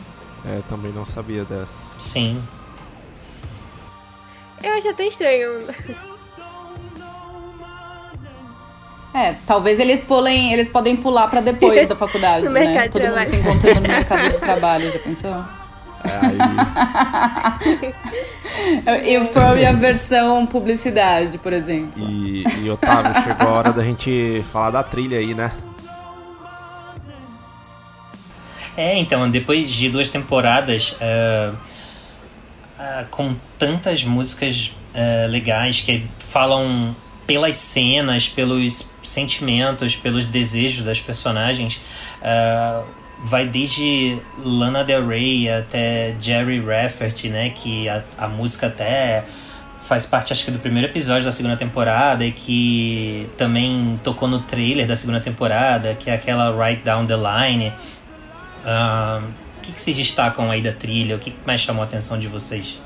É, 0.44 0.62
também 0.68 0.92
não 0.92 1.04
sabia 1.04 1.44
dessa. 1.44 1.74
Sim. 1.96 2.42
Eu 4.62 4.72
acho 4.78 4.88
até 4.88 5.06
estranho. 5.06 5.58
É, 9.14 9.34
talvez 9.46 9.78
eles 9.80 10.02
pulem, 10.02 10.52
eles 10.52 10.68
podem 10.68 10.94
pular 10.96 11.28
pra 11.28 11.40
depois 11.40 11.88
da 11.88 11.96
faculdade, 11.96 12.44
No 12.44 12.50
né? 12.50 12.60
mercado 12.60 12.84
de 12.84 12.90
Todo 12.90 13.02
mundo 13.02 13.12
trabalho. 13.14 13.30
se 13.30 13.36
encontrando 13.36 13.80
no 13.80 13.88
mercado 13.88 14.28
de 14.28 14.38
trabalho, 14.40 14.92
já 14.92 14.98
pensou? 14.98 15.34
É, 16.04 16.10
aí, 18.86 19.16
E 19.16 19.24
foi 19.26 19.64
a 19.66 19.72
versão 19.72 20.46
publicidade, 20.46 21.36
por 21.38 21.52
exemplo. 21.52 22.00
e, 22.08 22.44
e 22.62 22.70
Otávio, 22.70 23.20
chegou 23.22 23.48
a 23.48 23.52
hora 23.52 23.72
da 23.72 23.82
gente 23.82 24.44
falar 24.52 24.70
da 24.70 24.82
trilha 24.84 25.18
aí, 25.18 25.34
né? 25.34 25.50
É, 28.76 28.96
então, 28.96 29.28
depois 29.28 29.68
de 29.70 29.90
duas 29.90 30.08
temporadas, 30.08 30.96
é, 31.00 31.50
é, 32.78 33.04
com 33.10 33.34
tantas 33.58 34.04
músicas 34.04 34.72
é, 34.94 35.26
legais 35.26 35.80
que 35.80 36.06
falam 36.18 36.94
pelas 37.26 37.56
cenas, 37.56 38.28
pelos 38.28 38.94
sentimentos, 39.02 39.96
pelos 39.96 40.26
desejos 40.26 40.84
das 40.84 41.00
personagens, 41.00 41.80
é, 42.22 42.80
vai 43.24 43.46
desde 43.46 44.18
Lana 44.38 44.84
Del 44.84 45.06
Rey 45.06 45.50
até 45.50 46.14
Jerry 46.20 46.60
Rafferty, 46.60 47.28
né, 47.28 47.50
que 47.50 47.88
a, 47.88 48.02
a 48.16 48.28
música 48.28 48.68
até 48.68 49.24
faz 49.82 50.06
parte, 50.06 50.32
acho 50.32 50.44
que, 50.44 50.50
do 50.50 50.58
primeiro 50.58 50.88
episódio 50.88 51.24
da 51.24 51.32
segunda 51.32 51.56
temporada 51.56 52.24
e 52.24 52.30
que 52.30 53.28
também 53.36 53.98
tocou 54.04 54.28
no 54.28 54.40
trailer 54.42 54.86
da 54.86 54.94
segunda 54.94 55.20
temporada, 55.20 55.94
que 55.94 56.10
é 56.10 56.14
aquela 56.14 56.52
Right 56.52 56.82
Down 56.84 57.06
the 57.06 57.16
Line. 57.16 57.72
O 58.60 59.47
que, 59.68 59.72
que 59.72 59.80
vocês 59.80 59.96
destacam 59.96 60.50
aí 60.50 60.60
da 60.62 60.72
trilha? 60.72 61.16
O 61.16 61.18
que 61.18 61.34
mais 61.46 61.60
chamou 61.60 61.82
a 61.82 61.84
atenção 61.86 62.18
de 62.18 62.26
vocês? 62.26 62.80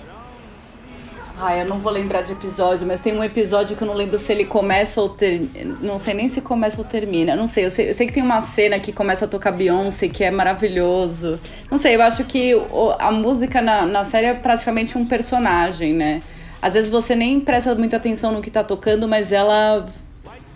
Ah, 1.41 1.57
eu 1.57 1.65
não 1.67 1.79
vou 1.79 1.91
lembrar 1.91 2.23
de 2.23 2.33
episódio, 2.33 2.87
mas 2.87 3.01
tem 3.01 3.17
um 3.19 3.25
episódio 3.25 3.77
que 3.77 3.83
eu 3.83 3.87
não 3.87 3.95
lembro 3.95 4.17
se 4.19 4.31
ele 4.33 4.45
começa 4.45 5.01
ou 5.01 5.09
termina. 5.09 5.77
Não 5.81 5.99
sei 5.99 6.15
nem 6.15 6.29
se 6.29 6.41
começa 6.41 6.79
ou 6.81 6.85
termina. 6.85 7.35
Não 7.35 7.47
sei 7.49 7.65
eu, 7.67 7.71
sei, 7.71 7.89
eu 7.91 7.95
sei 7.95 8.07
que 8.07 8.13
tem 8.13 8.23
uma 8.23 8.41
cena 8.41 8.79
que 8.79 8.93
começa 8.93 9.25
a 9.25 9.29
tocar 9.29 9.51
Beyoncé, 9.51 10.09
que 10.09 10.23
é 10.23 10.31
maravilhoso. 10.31 11.41
Não 11.71 11.79
sei, 11.79 11.97
eu 11.97 12.03
acho 12.03 12.25
que 12.25 12.53
a 12.99 13.11
música 13.11 13.61
na, 13.61 13.85
na 13.87 14.05
série 14.05 14.27
é 14.27 14.35
praticamente 14.35 14.97
um 14.97 15.05
personagem, 15.05 15.93
né? 15.95 16.23
Às 16.61 16.75
vezes 16.75 16.91
você 16.91 17.17
nem 17.17 17.41
presta 17.41 17.75
muita 17.75 17.97
atenção 17.97 18.31
no 18.33 18.41
que 18.41 18.51
tá 18.51 18.63
tocando, 18.63 19.09
mas 19.09 19.33
ela. 19.33 19.87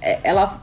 é- 0.00 0.20
Ela 0.22 0.60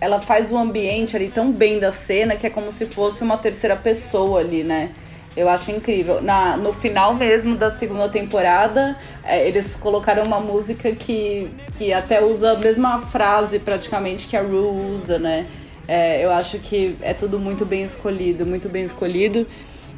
ela 0.00 0.20
faz 0.20 0.50
o 0.50 0.56
ambiente 0.56 1.14
ali 1.14 1.28
tão 1.28 1.52
bem 1.52 1.78
da 1.78 1.92
cena 1.92 2.36
que 2.36 2.46
é 2.46 2.50
como 2.50 2.72
se 2.72 2.86
fosse 2.86 3.22
uma 3.22 3.36
terceira 3.36 3.76
pessoa 3.76 4.40
ali, 4.40 4.64
né? 4.64 4.90
Eu 5.36 5.48
acho 5.48 5.70
incrível. 5.70 6.20
Na, 6.20 6.56
no 6.56 6.72
final 6.72 7.14
mesmo 7.14 7.54
da 7.54 7.70
segunda 7.70 8.08
temporada, 8.08 8.96
é, 9.22 9.46
eles 9.46 9.76
colocaram 9.76 10.24
uma 10.24 10.40
música 10.40 10.92
que, 10.92 11.48
que 11.76 11.92
até 11.92 12.22
usa 12.22 12.52
a 12.52 12.56
mesma 12.56 13.00
frase 13.02 13.58
praticamente 13.58 14.26
que 14.26 14.36
a 14.36 14.42
Rue 14.42 14.92
usa, 14.94 15.18
né? 15.18 15.46
É, 15.86 16.24
eu 16.24 16.30
acho 16.30 16.58
que 16.58 16.96
é 17.02 17.12
tudo 17.12 17.38
muito 17.38 17.64
bem 17.64 17.82
escolhido, 17.82 18.44
muito 18.44 18.68
bem 18.68 18.84
escolhido. 18.84 19.46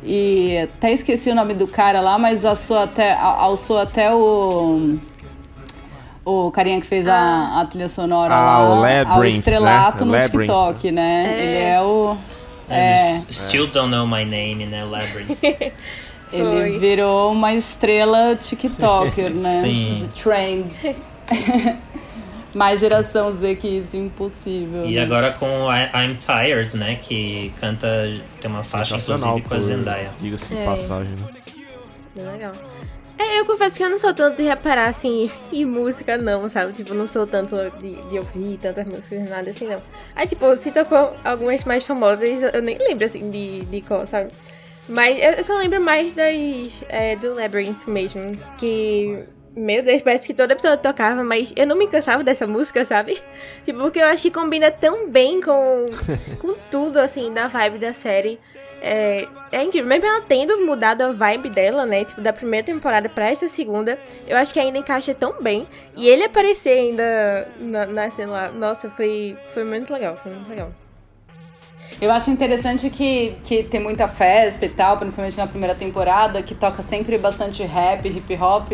E 0.04 0.58
até 0.58 0.92
esqueci 0.92 1.30
o 1.30 1.34
nome 1.34 1.54
do 1.54 1.66
cara 1.66 2.00
lá, 2.00 2.18
mas 2.18 2.44
alçou 2.44 2.78
até, 2.78 3.12
alçou 3.12 3.78
até 3.78 4.12
o. 4.12 4.98
O 6.24 6.50
carinha 6.52 6.80
que 6.80 6.86
fez 6.86 7.06
a, 7.08 7.60
a 7.60 7.64
trilha 7.66 7.88
sonora 7.88 8.32
Ah, 8.32 8.58
lá, 8.58 8.68
o 8.68 8.72
ao 8.74 8.80
Labyrinth, 8.80 9.38
estrelato 9.38 10.04
né? 10.04 10.22
no. 10.28 10.28
TikTok, 10.38 10.92
né? 10.92 11.36
Ele 11.38 11.58
é 11.58 11.80
o. 11.82 12.16
É, 12.68 12.90
Eles 12.90 13.26
Still 13.30 13.66
Don't 13.66 13.90
Know 13.90 14.06
My 14.06 14.24
Name, 14.24 14.66
né? 14.66 14.84
Labyrinth. 14.84 15.42
ele 15.42 15.72
Foi. 16.30 16.78
virou 16.78 17.32
uma 17.32 17.52
estrela 17.52 18.36
TikToker, 18.36 19.30
né? 19.30 19.36
Sim. 19.36 20.06
De 20.08 20.22
trends. 20.22 20.96
Mais 22.54 22.78
geração 22.80 23.32
Z 23.32 23.54
que 23.56 23.66
isso, 23.66 23.96
impossível. 23.96 24.84
e 24.86 24.94
né? 24.96 25.02
agora 25.02 25.32
com 25.32 25.46
I- 25.72 25.90
I'm 25.94 26.14
Tired, 26.16 26.76
né? 26.76 26.96
Que 26.96 27.50
canta, 27.58 27.86
tem 28.40 28.50
uma 28.50 28.62
faixa 28.62 28.96
inclusive 28.96 29.40
com 29.40 29.54
a 29.54 29.58
Zendaya. 29.58 30.10
Diga-se 30.20 30.54
É. 30.54 30.64
passagem, 30.64 31.16
né? 31.16 31.28
Legal. 32.14 32.52
É, 33.22 33.38
eu 33.38 33.46
confesso 33.46 33.76
que 33.76 33.84
eu 33.84 33.88
não 33.88 33.98
sou 33.98 34.12
tanto 34.12 34.36
de 34.36 34.42
reparar, 34.42 34.88
assim, 34.88 35.30
em 35.52 35.64
música, 35.64 36.18
não, 36.18 36.48
sabe? 36.48 36.72
Tipo, 36.72 36.92
não 36.92 37.06
sou 37.06 37.24
tanto 37.24 37.56
de, 37.78 37.94
de 38.08 38.18
ouvir 38.18 38.58
tantas 38.60 38.84
músicas, 38.84 39.28
nada 39.30 39.50
assim, 39.50 39.68
não. 39.68 39.80
Aí, 40.16 40.26
tipo, 40.26 40.56
se 40.56 40.72
tocou 40.72 41.12
algumas 41.24 41.64
mais 41.64 41.84
famosas, 41.84 42.42
eu 42.52 42.60
nem 42.60 42.76
lembro, 42.78 43.04
assim, 43.04 43.30
de, 43.30 43.64
de 43.66 43.80
qual, 43.80 44.04
sabe? 44.06 44.32
Mas 44.88 45.38
eu 45.38 45.44
só 45.44 45.54
lembro 45.54 45.80
mais 45.80 46.12
das, 46.12 46.84
é, 46.88 47.14
do 47.14 47.34
Labyrinth 47.34 47.86
mesmo, 47.86 48.36
que 48.58 49.24
meu 49.54 49.82
Deus, 49.82 50.02
parece 50.02 50.26
que 50.26 50.34
toda 50.34 50.56
pessoa 50.56 50.76
tocava, 50.76 51.22
mas 51.22 51.52
eu 51.54 51.66
não 51.66 51.76
me 51.76 51.86
cansava 51.86 52.24
dessa 52.24 52.46
música, 52.46 52.84
sabe? 52.84 53.20
Tipo, 53.64 53.80
porque 53.80 54.00
eu 54.00 54.06
acho 54.06 54.22
que 54.22 54.30
combina 54.30 54.70
tão 54.70 55.08
bem 55.08 55.40
com, 55.40 55.86
com 56.40 56.54
tudo, 56.70 56.98
assim, 56.98 57.32
da 57.32 57.46
vibe 57.46 57.78
da 57.78 57.92
série. 57.92 58.40
É, 58.84 59.28
é 59.52 59.62
incrível. 59.62 59.88
Mesmo 59.88 60.04
ela 60.06 60.20
tendo 60.22 60.66
mudado 60.66 61.02
a 61.02 61.12
vibe 61.12 61.50
dela, 61.50 61.86
né? 61.86 62.04
Tipo, 62.04 62.20
da 62.20 62.32
primeira 62.32 62.66
temporada 62.66 63.08
pra 63.08 63.30
essa 63.30 63.48
segunda, 63.48 63.96
eu 64.26 64.36
acho 64.36 64.52
que 64.52 64.58
ainda 64.58 64.76
encaixa 64.76 65.14
tão 65.14 65.40
bem. 65.40 65.68
E 65.96 66.08
ele 66.08 66.24
aparecer 66.24 66.70
ainda 66.70 67.48
na, 67.60 67.86
na 67.86 68.10
cena 68.10 68.32
lá, 68.32 68.48
nossa, 68.50 68.90
foi, 68.90 69.36
foi 69.54 69.62
muito 69.62 69.92
legal, 69.92 70.16
foi 70.16 70.32
muito 70.32 70.48
legal. 70.48 70.72
Eu 72.00 72.10
acho 72.10 72.30
interessante 72.30 72.90
que, 72.90 73.36
que 73.44 73.62
tem 73.62 73.80
muita 73.80 74.08
festa 74.08 74.66
e 74.66 74.68
tal, 74.68 74.96
principalmente 74.96 75.36
na 75.36 75.46
primeira 75.46 75.74
temporada, 75.76 76.42
que 76.42 76.54
toca 76.54 76.82
sempre 76.82 77.16
bastante 77.16 77.62
rap, 77.62 78.08
hip 78.08 78.34
hop. 78.34 78.72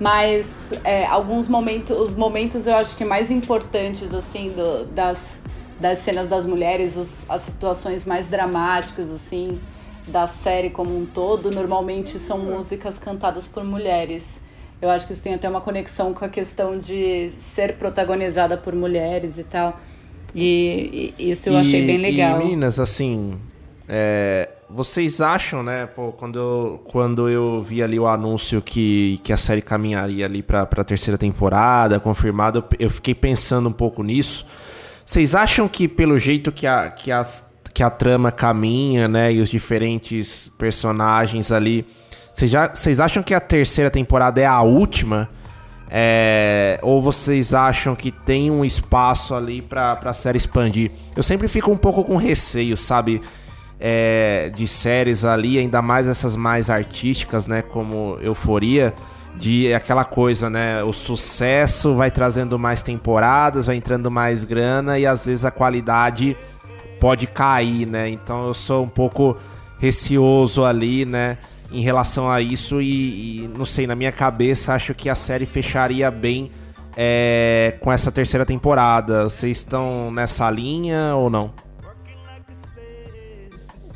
Mas 0.00 0.72
é, 0.82 1.06
alguns 1.06 1.46
momentos, 1.46 1.96
os 1.96 2.14
momentos 2.14 2.66
eu 2.66 2.74
acho 2.74 2.96
que 2.96 3.04
mais 3.04 3.30
importantes, 3.30 4.12
assim, 4.12 4.50
do, 4.50 4.84
das, 4.86 5.43
das 5.78 5.98
cenas 5.98 6.28
das 6.28 6.46
mulheres, 6.46 6.96
os, 6.96 7.28
as 7.28 7.42
situações 7.42 8.04
mais 8.04 8.26
dramáticas, 8.26 9.10
assim, 9.10 9.58
da 10.06 10.26
série 10.26 10.70
como 10.70 10.96
um 10.96 11.06
todo, 11.06 11.50
normalmente 11.50 12.18
são 12.18 12.38
músicas 12.38 12.98
cantadas 12.98 13.46
por 13.46 13.64
mulheres. 13.64 14.40
Eu 14.80 14.90
acho 14.90 15.06
que 15.06 15.12
isso 15.12 15.22
tem 15.22 15.34
até 15.34 15.48
uma 15.48 15.60
conexão 15.60 16.12
com 16.12 16.24
a 16.24 16.28
questão 16.28 16.78
de 16.78 17.30
ser 17.38 17.76
protagonizada 17.76 18.56
por 18.56 18.74
mulheres 18.74 19.38
e 19.38 19.44
tal. 19.44 19.80
E, 20.34 21.14
e 21.18 21.30
isso 21.30 21.48
eu 21.48 21.56
achei 21.56 21.86
bem 21.86 21.96
legal. 21.96 22.40
E 22.40 22.44
meninas, 22.44 22.78
assim, 22.78 23.38
é, 23.88 24.48
vocês 24.68 25.20
acham, 25.20 25.62
né, 25.62 25.86
pô, 25.86 26.12
quando 26.12 26.38
eu, 26.38 26.82
quando 26.84 27.28
eu 27.28 27.62
vi 27.62 27.82
ali 27.82 27.98
o 27.98 28.06
anúncio 28.06 28.60
que, 28.60 29.18
que 29.22 29.32
a 29.32 29.36
série 29.36 29.62
caminharia 29.62 30.26
ali 30.26 30.42
pra, 30.42 30.66
pra 30.66 30.82
terceira 30.82 31.16
temporada, 31.16 32.00
confirmado, 32.00 32.58
eu, 32.58 32.86
eu 32.86 32.90
fiquei 32.90 33.14
pensando 33.14 33.68
um 33.68 33.72
pouco 33.72 34.02
nisso. 34.02 34.46
Vocês 35.04 35.34
acham 35.34 35.68
que 35.68 35.86
pelo 35.86 36.18
jeito 36.18 36.50
que 36.50 36.66
a, 36.66 36.90
que 36.90 37.12
a, 37.12 37.26
que 37.72 37.82
a 37.82 37.90
trama 37.90 38.32
caminha, 38.32 39.06
né, 39.06 39.32
e 39.32 39.40
os 39.40 39.50
diferentes 39.50 40.50
personagens 40.58 41.52
ali, 41.52 41.86
vocês, 42.32 42.98
acham 42.98 43.22
que 43.22 43.32
a 43.32 43.40
terceira 43.40 43.90
temporada 43.90 44.40
é 44.40 44.46
a 44.46 44.60
última? 44.60 45.30
É, 45.88 46.80
ou 46.82 47.00
vocês 47.00 47.54
acham 47.54 47.94
que 47.94 48.10
tem 48.10 48.50
um 48.50 48.64
espaço 48.64 49.34
ali 49.34 49.62
pra, 49.62 49.94
pra 49.94 50.12
série 50.12 50.38
expandir? 50.38 50.90
Eu 51.14 51.22
sempre 51.22 51.46
fico 51.46 51.70
um 51.70 51.76
pouco 51.76 52.02
com 52.02 52.16
receio, 52.16 52.76
sabe? 52.76 53.22
É, 53.78 54.50
de 54.54 54.66
séries 54.66 55.24
ali, 55.24 55.58
ainda 55.58 55.80
mais 55.80 56.08
essas 56.08 56.34
mais 56.34 56.70
artísticas, 56.70 57.46
né? 57.46 57.62
Como 57.62 58.18
Euforia, 58.20 58.92
de 59.36 59.72
aquela 59.74 60.04
coisa, 60.04 60.48
né? 60.48 60.82
O 60.82 60.92
sucesso 60.92 61.94
vai 61.94 62.10
trazendo 62.10 62.58
mais 62.58 62.82
temporadas, 62.82 63.66
vai 63.66 63.76
entrando 63.76 64.10
mais 64.10 64.44
grana 64.44 64.98
e 64.98 65.06
às 65.06 65.26
vezes 65.26 65.44
a 65.44 65.50
qualidade 65.50 66.36
pode 67.00 67.26
cair, 67.26 67.86
né? 67.86 68.08
Então 68.08 68.46
eu 68.46 68.54
sou 68.54 68.84
um 68.84 68.88
pouco 68.88 69.36
receoso 69.78 70.64
ali, 70.64 71.04
né? 71.04 71.36
Em 71.70 71.80
relação 71.80 72.30
a 72.30 72.40
isso 72.40 72.80
e, 72.80 73.44
e 73.44 73.48
não 73.48 73.64
sei, 73.64 73.86
na 73.86 73.96
minha 73.96 74.12
cabeça 74.12 74.74
acho 74.74 74.94
que 74.94 75.08
a 75.08 75.14
série 75.14 75.46
fecharia 75.46 76.10
bem 76.10 76.50
é, 76.96 77.76
com 77.80 77.92
essa 77.92 78.12
terceira 78.12 78.46
temporada. 78.46 79.24
Vocês 79.24 79.58
estão 79.58 80.10
nessa 80.10 80.48
linha 80.50 81.14
ou 81.16 81.28
não? 81.28 81.52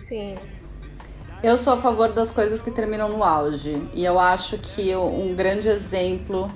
Sim. 0.09 0.35
Eu 1.43 1.57
sou 1.57 1.75
a 1.75 1.77
favor 1.77 2.09
das 2.13 2.31
coisas 2.31 2.61
que 2.61 2.71
terminam 2.71 3.09
no 3.09 3.23
auge. 3.23 3.81
E 3.95 4.05
eu 4.05 4.19
acho 4.19 4.59
que 4.59 4.95
um 4.97 5.35
grande 5.37 5.69
exemplo 5.69 6.51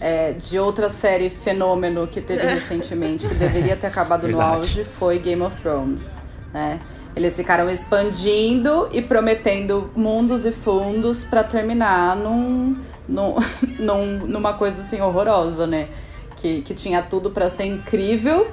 é, 0.00 0.32
de 0.32 0.58
outra 0.58 0.88
série 0.88 1.28
fenômeno 1.28 2.06
que 2.06 2.20
teve 2.20 2.46
recentemente, 2.46 3.26
que 3.26 3.34
deveria 3.34 3.76
ter 3.76 3.88
acabado 3.88 4.28
no 4.28 4.40
auge, 4.40 4.84
foi 4.84 5.18
Game 5.18 5.42
of 5.42 5.60
Thrones. 5.60 6.18
Né? 6.54 6.78
Eles 7.16 7.34
ficaram 7.36 7.68
expandindo 7.68 8.88
e 8.92 9.02
prometendo 9.02 9.90
mundos 9.96 10.44
e 10.46 10.52
fundos 10.52 11.24
pra 11.24 11.42
terminar 11.42 12.14
num, 12.16 12.76
num, 13.08 13.34
num- 13.80 14.18
numa 14.26 14.52
coisa 14.52 14.80
assim 14.82 15.00
horrorosa, 15.00 15.66
né? 15.66 15.88
Que, 16.36 16.62
que 16.62 16.72
tinha 16.72 17.02
tudo 17.02 17.30
pra 17.32 17.50
ser 17.50 17.64
incrível 17.64 18.46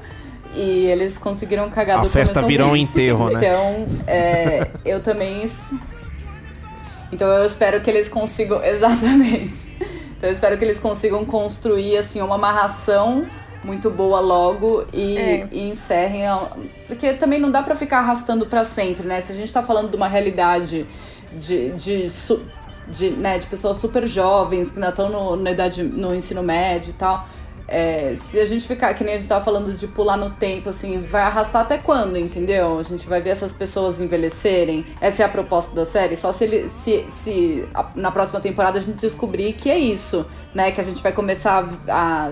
e 0.57 0.85
eles 0.87 1.17
conseguiram 1.17 1.69
cagar 1.69 1.99
A 1.99 2.01
do 2.01 2.09
festa 2.09 2.41
virou 2.41 2.69
um 2.69 2.75
enterro, 2.75 3.29
né? 3.29 3.39
Então, 3.39 3.87
é, 4.07 4.67
eu 4.85 4.99
também. 5.01 5.47
Então 7.11 7.27
eu 7.27 7.45
espero 7.45 7.79
que 7.81 7.89
eles 7.89 8.09
consigam. 8.09 8.61
Exatamente. 8.65 9.65
Então 10.17 10.29
eu 10.29 10.31
espero 10.31 10.57
que 10.57 10.65
eles 10.65 10.79
consigam 10.79 11.23
construir 11.25 11.97
assim 11.97 12.21
uma 12.21 12.35
amarração 12.35 13.25
muito 13.63 13.89
boa 13.89 14.19
logo 14.19 14.85
e, 14.93 15.17
É. 15.17 15.47
e 15.51 15.69
encerrem. 15.69 16.25
a- 16.27 16.47
Porque 16.87 17.13
também 17.13 17.39
não 17.39 17.51
dá 17.51 17.61
pra 17.61 17.75
ficar 17.75 17.99
arrastando 17.99 18.45
pra 18.45 18.63
sempre, 18.63 19.05
né? 19.07 19.21
Se 19.21 19.31
a 19.31 19.35
gente 19.35 19.51
tá 19.51 19.61
falando 19.63 19.89
de 19.89 19.95
uma 19.95 20.07
realidade 20.07 20.85
de, 21.33 21.71
de, 21.71 22.09
su- 22.09 22.41
de, 22.87 23.09
né, 23.11 23.37
de 23.37 23.45
pessoas 23.47 23.77
super 23.77 24.07
jovens 24.07 24.71
que 24.71 24.77
ainda 24.77 24.89
estão 24.89 25.09
no, 25.09 25.35
na 25.35 25.51
idade, 25.51 25.83
no 25.83 26.15
ensino 26.15 26.41
médio 26.41 26.91
e 26.91 26.93
tal. 26.93 27.27
É, 27.67 28.15
se 28.15 28.39
a 28.39 28.45
gente 28.45 28.65
ficar, 28.65 28.93
que 28.93 29.03
nem 29.03 29.15
a 29.15 29.17
gente 29.17 29.27
tava 29.27 29.43
falando 29.43 29.73
de 29.73 29.87
pular 29.87 30.15
no 30.15 30.29
tempo, 30.29 30.69
assim, 30.69 30.99
vai 30.99 31.21
arrastar 31.23 31.63
até 31.63 31.77
quando, 31.77 32.17
entendeu? 32.17 32.79
A 32.79 32.83
gente 32.83 33.07
vai 33.07 33.21
ver 33.21 33.31
essas 33.31 33.51
pessoas 33.51 33.99
envelhecerem. 33.99 34.85
Essa 35.01 35.23
é 35.23 35.25
a 35.25 35.29
proposta 35.29 35.75
da 35.75 35.85
série. 35.85 36.15
Só 36.15 36.31
se 36.31 36.45
ele, 36.45 36.69
se, 36.69 37.05
se 37.09 37.67
a- 37.73 37.89
na 37.95 38.09
próxima 38.09 38.39
temporada 38.39 38.77
a 38.79 38.81
gente 38.81 38.95
descobrir 38.95 39.53
que 39.53 39.69
é 39.69 39.77
isso, 39.77 40.25
né? 40.55 40.71
Que 40.71 40.79
a 40.79 40.83
gente 40.83 41.03
vai 41.03 41.11
começar 41.11 41.67
a, 41.89 42.31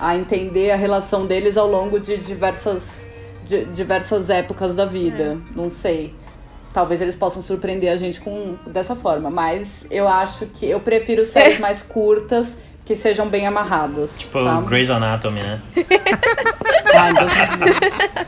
a 0.00 0.16
entender 0.16 0.72
a 0.72 0.76
relação 0.76 1.26
deles 1.26 1.56
ao 1.56 1.68
longo 1.70 2.00
de 2.00 2.16
diversas, 2.16 3.06
de, 3.44 3.64
diversas 3.66 4.30
épocas 4.30 4.74
da 4.74 4.84
vida. 4.84 5.38
Não 5.54 5.70
sei. 5.70 6.12
Talvez 6.72 7.00
eles 7.02 7.14
possam 7.14 7.42
surpreender 7.42 7.92
a 7.92 7.96
gente 7.98 8.18
com 8.20 8.56
dessa 8.66 8.96
forma, 8.96 9.28
mas 9.30 9.84
eu 9.90 10.08
acho 10.08 10.46
que 10.46 10.64
eu 10.66 10.80
prefiro 10.80 11.22
séries 11.22 11.58
mais 11.60 11.82
curtas 11.82 12.56
que 12.94 13.00
sejam 13.02 13.28
bem 13.28 13.46
amarradas, 13.46 14.18
Tipo, 14.18 14.42
sabe? 14.42 14.66
Grey's 14.68 14.90
Anatomy, 14.90 15.40
né? 15.42 15.60
Ah, 16.94 17.10
então 17.10 17.26
tá. 17.26 18.26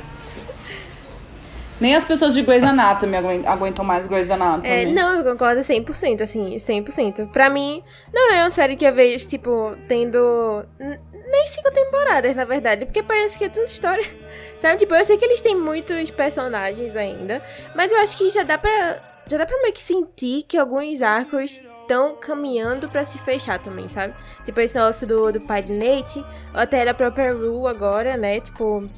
Nem 1.80 1.94
as 1.96 2.04
pessoas 2.04 2.32
de 2.34 2.42
Grey's 2.42 2.62
Anatomy 2.64 3.16
aguen- 3.16 3.46
aguentam 3.46 3.84
mais 3.84 4.06
Grey's 4.06 4.30
Anatomy. 4.30 4.68
É, 4.68 4.86
não, 4.86 5.18
eu 5.18 5.24
concordo 5.24 5.60
100%, 5.60 6.22
assim, 6.22 6.56
100%. 6.56 7.28
Pra 7.30 7.50
mim, 7.50 7.82
não 8.12 8.32
é 8.32 8.42
uma 8.42 8.50
série 8.50 8.76
que 8.76 8.84
eu 8.86 8.94
vejo, 8.94 9.26
tipo, 9.28 9.74
tendo 9.88 10.64
nem 10.78 11.46
cinco 11.48 11.70
temporadas, 11.72 12.34
na 12.36 12.44
verdade, 12.44 12.86
porque 12.86 13.02
parece 13.02 13.36
que 13.36 13.44
é 13.44 13.48
tudo 13.48 13.64
história. 13.66 14.06
Sabe, 14.60 14.78
tipo, 14.78 14.94
eu 14.94 15.04
sei 15.04 15.18
que 15.18 15.24
eles 15.24 15.40
têm 15.42 15.56
muitos 15.56 16.10
personagens 16.10 16.96
ainda, 16.96 17.42
mas 17.74 17.92
eu 17.92 17.98
acho 17.98 18.16
que 18.16 18.30
já 18.30 18.44
dá 18.44 18.56
pra, 18.56 18.96
já 19.26 19.36
dá 19.36 19.44
pra 19.44 19.60
meio 19.60 19.74
que 19.74 19.82
sentir 19.82 20.44
que 20.44 20.56
alguns 20.56 21.02
arcos 21.02 21.60
estão 21.84 22.16
caminhando 22.16 22.88
pra 22.88 23.04
se 23.04 23.18
fechar 23.18 23.58
também, 23.58 23.88
sabe? 23.88 24.14
Tipo, 24.44 24.60
esse 24.60 24.74
negócio 24.76 25.06
do, 25.06 25.32
do 25.32 25.40
pai 25.42 25.62
de 25.62 25.72
Nate, 25.72 26.18
ou 26.52 26.60
até 26.60 26.84
da 26.84 26.92
própria 26.92 27.32
Rue 27.32 27.68
agora, 27.68 28.16
né? 28.16 28.40
Tipo, 28.40 28.88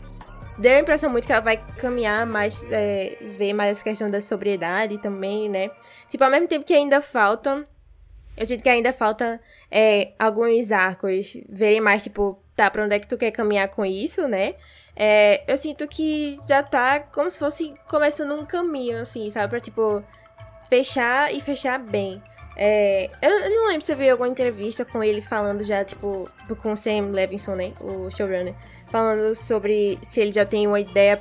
deu 0.58 0.76
a 0.76 0.80
impressão 0.80 1.10
muito 1.10 1.26
que 1.26 1.32
ela 1.32 1.42
vai 1.42 1.58
caminhar 1.78 2.26
mais, 2.26 2.62
é, 2.70 3.16
ver 3.36 3.52
mais 3.52 3.72
essa 3.72 3.84
questão 3.84 4.10
da 4.10 4.20
sobriedade 4.20 4.98
também, 4.98 5.48
né? 5.48 5.70
Tipo, 6.08 6.24
ao 6.24 6.30
mesmo 6.30 6.48
tempo 6.48 6.64
que 6.64 6.74
ainda 6.74 7.00
faltam, 7.00 7.66
eu 8.36 8.46
sinto 8.46 8.62
que 8.62 8.68
ainda 8.68 8.92
falta 8.92 9.40
é, 9.70 10.12
alguns 10.18 10.70
arcos 10.70 11.36
verem 11.48 11.80
mais, 11.80 12.02
tipo, 12.02 12.38
tá, 12.54 12.70
pra 12.70 12.84
onde 12.84 12.94
é 12.94 12.98
que 12.98 13.08
tu 13.08 13.18
quer 13.18 13.30
caminhar 13.30 13.68
com 13.68 13.84
isso, 13.84 14.26
né? 14.28 14.54
É, 14.94 15.42
eu 15.46 15.56
sinto 15.56 15.86
que 15.86 16.38
já 16.48 16.62
tá 16.62 17.00
como 17.00 17.30
se 17.30 17.38
fosse 17.38 17.74
começando 17.88 18.34
um 18.34 18.46
caminho, 18.46 18.98
assim, 18.98 19.28
sabe? 19.28 19.48
Pra, 19.48 19.60
tipo, 19.60 20.02
fechar 20.68 21.34
e 21.34 21.40
fechar 21.40 21.78
bem. 21.78 22.22
É, 22.56 23.10
eu, 23.20 23.50
não 23.50 23.68
lembro 23.68 23.84
se 23.84 23.92
eu 23.92 23.96
vi 23.96 24.08
alguma 24.08 24.28
entrevista 24.28 24.82
com 24.82 25.04
ele 25.04 25.20
falando 25.20 25.62
já, 25.62 25.84
tipo, 25.84 26.28
com 26.62 26.72
o 26.72 26.76
Sam 26.76 27.10
Levinson, 27.12 27.54
né? 27.54 27.72
O 27.80 28.10
showrunner. 28.10 28.54
Falando 28.88 29.34
sobre 29.34 29.98
se 30.02 30.20
ele 30.20 30.32
já 30.32 30.46
tem 30.46 30.66
uma 30.66 30.80
ideia 30.80 31.20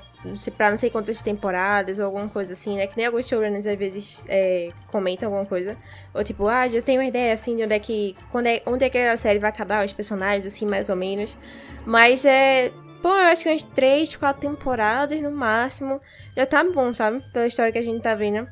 pra 0.58 0.72
não 0.72 0.78
sei 0.78 0.90
quantas 0.90 1.22
temporadas 1.22 2.00
ou 2.00 2.06
alguma 2.06 2.30
coisa 2.30 2.54
assim, 2.54 2.78
né? 2.78 2.88
Que 2.88 2.96
nem 2.96 3.06
alguns 3.06 3.28
showrunners 3.28 3.68
às 3.68 3.78
vezes 3.78 4.20
é, 4.28 4.70
comentam 4.88 5.28
alguma 5.28 5.46
coisa. 5.46 5.78
Ou 6.14 6.24
tipo, 6.24 6.48
ah, 6.48 6.68
já 6.68 6.82
tenho 6.82 7.02
uma 7.02 7.08
ideia 7.08 7.34
assim 7.34 7.56
de 7.56 7.64
onde 7.64 7.74
é 7.74 7.80
que. 7.80 8.16
Quando 8.32 8.48
é, 8.48 8.62
onde 8.66 8.86
é 8.86 8.90
que 8.90 8.98
a 8.98 9.18
série 9.18 9.40
vai 9.40 9.50
acabar, 9.50 9.86
os 9.86 9.94
personagens, 9.94 10.46
assim, 10.46 10.66
mais 10.66 10.90
ou 10.90 10.96
menos. 10.96 11.38
Mas 11.86 12.24
é. 12.26 12.72
Pô, 13.02 13.10
eu 13.10 13.26
acho 13.26 13.44
que 13.44 13.50
umas 13.50 13.62
três, 13.62 14.16
quatro 14.16 14.42
temporadas 14.42 15.20
no 15.22 15.32
máximo. 15.32 16.02
Já 16.36 16.46
tá 16.46 16.64
bom, 16.64 16.94
sabe? 16.94 17.22
Pela 17.32 17.46
história 17.46 17.72
que 17.72 17.78
a 17.78 17.84
gente 17.84 18.02
tá 18.02 18.16
vendo. 18.16 18.48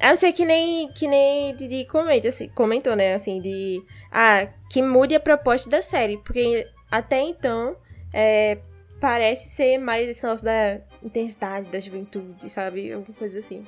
A 0.00 0.10
não 0.10 0.16
ser 0.16 0.32
que 0.32 0.44
nem, 0.44 0.88
que 0.88 1.06
nem 1.06 1.54
Didi 1.56 1.84
comenta, 1.86 2.28
assim, 2.28 2.48
comentou, 2.48 2.94
né? 2.94 3.14
Assim, 3.14 3.40
de. 3.40 3.82
Ah, 4.10 4.46
que 4.70 4.82
mude 4.82 5.14
a 5.14 5.20
proposta 5.20 5.70
da 5.70 5.82
série. 5.82 6.18
Porque 6.18 6.66
até 6.90 7.20
então. 7.20 7.76
É, 8.12 8.58
parece 9.00 9.50
ser 9.50 9.78
mais 9.78 10.08
esse 10.08 10.22
negócio 10.22 10.44
da 10.44 10.78
intensidade, 11.02 11.70
da 11.70 11.80
juventude, 11.80 12.48
sabe? 12.48 12.92
Alguma 12.92 13.16
coisa 13.16 13.38
assim. 13.38 13.64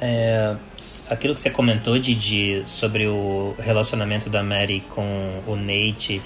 É, 0.00 0.56
aquilo 1.10 1.34
que 1.34 1.40
você 1.40 1.50
comentou, 1.50 1.98
Didi, 1.98 2.62
sobre 2.64 3.08
o 3.08 3.54
relacionamento 3.58 4.30
da 4.30 4.42
Mary 4.42 4.80
com 4.88 5.42
o 5.46 5.56
Nate 5.56 6.22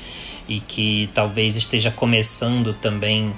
e 0.47 0.61
que 0.61 1.11
talvez 1.15 1.57
esteja 1.57 1.91
começando 1.91 2.75
também 2.75 3.35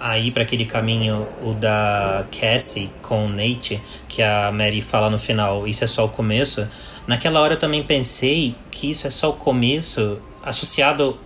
a 0.00 0.18
ir 0.18 0.30
para 0.30 0.42
aquele 0.42 0.64
caminho 0.64 1.26
o 1.42 1.52
da 1.52 2.24
Cassie 2.30 2.88
com 3.02 3.26
o 3.26 3.28
Nate, 3.28 3.80
que 4.06 4.22
a 4.22 4.50
Mary 4.52 4.80
fala 4.80 5.10
no 5.10 5.18
final, 5.18 5.66
isso 5.66 5.84
é 5.84 5.86
só 5.86 6.04
o 6.04 6.08
começo. 6.08 6.68
Naquela 7.06 7.40
hora 7.40 7.54
eu 7.54 7.58
também 7.58 7.82
pensei 7.82 8.54
que 8.70 8.90
isso 8.90 9.06
é 9.06 9.10
só 9.10 9.30
o 9.30 9.32
começo, 9.32 10.20
associado 10.42 11.18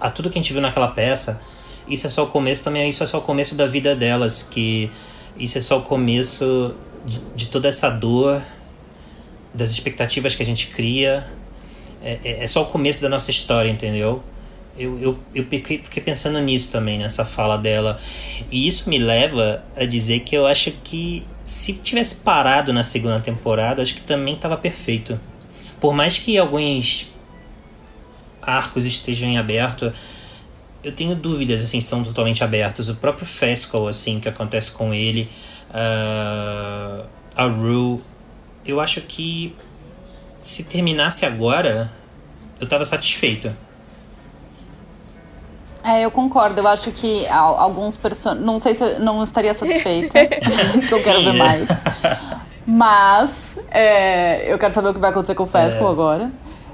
a 0.00 0.10
tudo 0.10 0.30
que 0.30 0.38
a 0.38 0.42
gente 0.42 0.52
viu 0.52 0.62
naquela 0.62 0.88
peça. 0.88 1.42
Isso 1.88 2.06
é 2.06 2.10
só 2.10 2.24
o 2.24 2.26
começo 2.28 2.64
também, 2.64 2.88
isso 2.88 3.02
é 3.02 3.06
só 3.06 3.18
o 3.18 3.22
começo 3.22 3.54
da 3.54 3.66
vida 3.66 3.94
delas, 3.94 4.42
que 4.42 4.90
isso 5.38 5.58
é 5.58 5.60
só 5.60 5.78
o 5.78 5.82
começo 5.82 6.74
de, 7.04 7.20
de 7.34 7.46
toda 7.46 7.68
essa 7.68 7.90
dor, 7.90 8.42
das 9.52 9.70
expectativas 9.70 10.34
que 10.34 10.42
a 10.42 10.46
gente 10.46 10.68
cria. 10.68 11.26
É, 12.02 12.18
é, 12.24 12.44
é 12.44 12.46
só 12.46 12.62
o 12.62 12.66
começo 12.66 13.00
da 13.00 13.08
nossa 13.08 13.30
história, 13.30 13.68
entendeu? 13.68 14.22
Eu, 14.78 14.98
eu, 15.00 15.18
eu 15.34 15.44
fiquei, 15.46 15.78
pensando 16.02 16.38
nisso 16.40 16.70
também, 16.70 16.98
nessa 16.98 17.24
fala 17.24 17.56
dela. 17.56 17.98
E 18.50 18.68
isso 18.68 18.90
me 18.90 18.98
leva 18.98 19.64
a 19.76 19.84
dizer 19.84 20.20
que 20.20 20.36
eu 20.36 20.46
acho 20.46 20.70
que 20.84 21.24
se 21.44 21.74
tivesse 21.74 22.22
parado 22.22 22.72
na 22.72 22.82
segunda 22.82 23.20
temporada, 23.20 23.80
acho 23.80 23.94
que 23.94 24.02
também 24.02 24.34
estava 24.34 24.56
perfeito. 24.56 25.18
Por 25.80 25.94
mais 25.94 26.18
que 26.18 26.36
alguns 26.36 27.10
arcos 28.42 28.84
estejam 28.84 29.28
em 29.28 29.38
aberto, 29.38 29.92
eu 30.82 30.92
tenho 30.92 31.14
dúvidas, 31.14 31.64
assim, 31.64 31.80
são 31.80 32.02
totalmente 32.02 32.44
abertos. 32.44 32.88
O 32.88 32.94
próprio 32.94 33.26
Fescal, 33.26 33.88
assim, 33.88 34.20
que 34.20 34.28
acontece 34.28 34.70
com 34.72 34.94
ele, 34.94 35.28
uh, 35.70 37.06
a 37.34 37.44
Rue, 37.44 38.00
eu 38.64 38.80
acho 38.80 39.00
que 39.02 39.54
se 40.40 40.64
terminasse 40.64 41.26
agora, 41.26 41.90
eu 42.60 42.66
tava 42.68 42.84
satisfeito. 42.84 43.54
É, 45.86 46.04
eu 46.04 46.10
concordo. 46.10 46.60
Eu 46.60 46.66
acho 46.66 46.90
que 46.90 47.26
alguns 47.28 47.96
personagens. 47.96 48.44
Não 48.44 48.58
sei 48.58 48.74
se 48.74 48.82
eu 48.82 48.98
não 48.98 49.22
estaria 49.22 49.54
satisfeita. 49.54 50.18
que 50.26 50.92
eu 50.92 51.02
quero 51.02 51.22
ver 51.22 51.32
mais. 51.34 51.68
Mas 52.66 53.30
é, 53.70 54.52
eu 54.52 54.58
quero 54.58 54.74
saber 54.74 54.88
o 54.88 54.94
que 54.94 54.98
vai 54.98 55.10
acontecer 55.10 55.36
com 55.36 55.44
o 55.44 55.46
Fesco 55.46 55.84
é. 55.84 55.88
agora. 55.88 56.30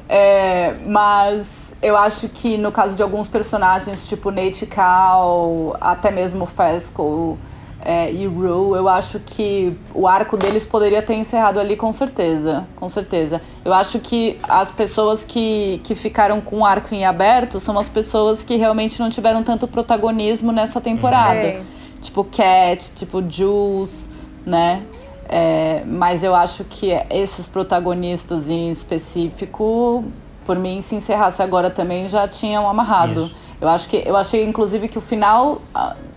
É, 0.09 0.75
mas 0.87 1.75
eu 1.83 1.97
acho 1.97 2.29
que 2.29 2.57
no 2.57 2.73
caso 2.73 2.97
de 2.97 3.03
alguns 3.03 3.29
personagens, 3.29 4.07
tipo 4.07 4.31
Nate 4.31 4.65
Cal, 4.65 5.77
até 5.79 6.11
mesmo 6.11 6.47
Fesco 6.47 7.39
é, 7.85 8.13
e 8.13 8.27
Rue, 8.27 8.77
eu 8.77 8.89
acho 8.89 9.19
que 9.19 9.77
o 9.93 10.07
arco 10.07 10.37
deles 10.37 10.65
poderia 10.65 11.03
ter 11.03 11.15
encerrado 11.15 11.59
ali 11.59 11.77
com 11.77 11.93
certeza, 11.93 12.67
com 12.77 12.89
certeza. 12.89 13.43
Eu 13.65 13.75
acho 13.75 13.99
que 13.99 14.39
as 14.45 14.71
pessoas 14.71 15.25
que, 15.25 15.81
que 15.83 15.95
ficaram 15.95 16.41
com 16.41 16.61
o 16.61 16.65
arco 16.65 16.95
em 16.95 17.05
aberto 17.05 17.59
são 17.59 17.77
as 17.79 17.89
pessoas 17.89 18.45
que 18.45 18.57
realmente 18.57 19.01
não 19.01 19.11
tiveram 19.11 19.43
tanto 19.43 19.67
protagonismo 19.67 20.53
nessa 20.53 20.81
temporada. 20.81 21.39
É. 21.39 21.63
Tipo 22.01 22.25
Cat, 22.25 22.93
tipo 22.95 23.23
Jules, 23.29 24.11
né? 24.47 24.83
É, 25.29 25.83
mas 25.87 26.23
eu 26.23 26.35
acho 26.35 26.65
que 26.65 26.91
esses 27.11 27.49
protagonistas 27.49 28.49
em 28.49 28.71
específico, 28.71 30.05
por 30.45 30.57
mim, 30.57 30.83
se 30.83 30.95
encerrasse 30.95 31.43
agora 31.43 31.71
também 31.71 32.09
já 32.09 32.29
tinham 32.29 32.69
amarrado. 32.69 33.25
Isso. 33.25 33.37
Eu 33.63 33.69
acho 33.69 33.89
que 33.89 34.03
eu 34.05 34.17
achei 34.17 34.45
inclusive 34.45 34.89
que 34.89 34.99
o 34.99 35.01
final 35.01 35.63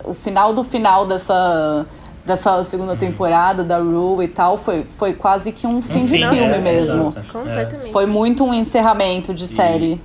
o 0.03 0.15
final 0.15 0.51
do 0.51 0.63
final 0.63 1.05
dessa 1.05 1.85
dessa 2.25 2.63
segunda 2.63 2.93
uhum. 2.93 2.97
temporada 2.97 3.63
da 3.63 3.77
Rue 3.77 4.25
e 4.25 4.27
tal 4.27 4.57
foi, 4.57 4.83
foi 4.83 5.13
quase 5.13 5.51
que 5.51 5.67
um 5.67 5.79
fim, 5.79 5.99
um 5.99 6.07
fim 6.07 6.27
de 6.27 6.35
filme 6.35 6.55
é, 6.55 6.59
mesmo. 6.59 7.13
Completamente. 7.31 7.91
Foi 7.91 8.07
muito 8.07 8.43
um 8.43 8.51
encerramento 8.51 9.31
de 9.31 9.45
série. 9.45 10.01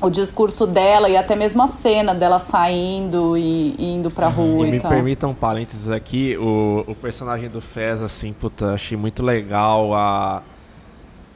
O 0.00 0.08
discurso 0.08 0.64
dela 0.64 1.08
e 1.08 1.16
até 1.16 1.34
mesmo 1.34 1.60
a 1.60 1.66
cena 1.66 2.14
dela 2.14 2.38
saindo 2.38 3.36
e, 3.36 3.74
e 3.76 3.94
indo 3.96 4.12
pra 4.12 4.28
uhum. 4.28 4.56
rua 4.56 4.66
e, 4.66 4.68
e 4.68 4.72
me 4.72 4.80
tal. 4.80 4.90
permitam 4.92 5.30
um 5.30 5.34
parênteses 5.34 5.90
aqui, 5.90 6.38
o, 6.38 6.84
o 6.86 6.94
personagem 6.94 7.50
do 7.50 7.60
Fez, 7.60 8.00
assim, 8.00 8.32
puta, 8.32 8.74
achei 8.74 8.96
muito 8.96 9.22
legal 9.22 9.92
a 9.92 10.42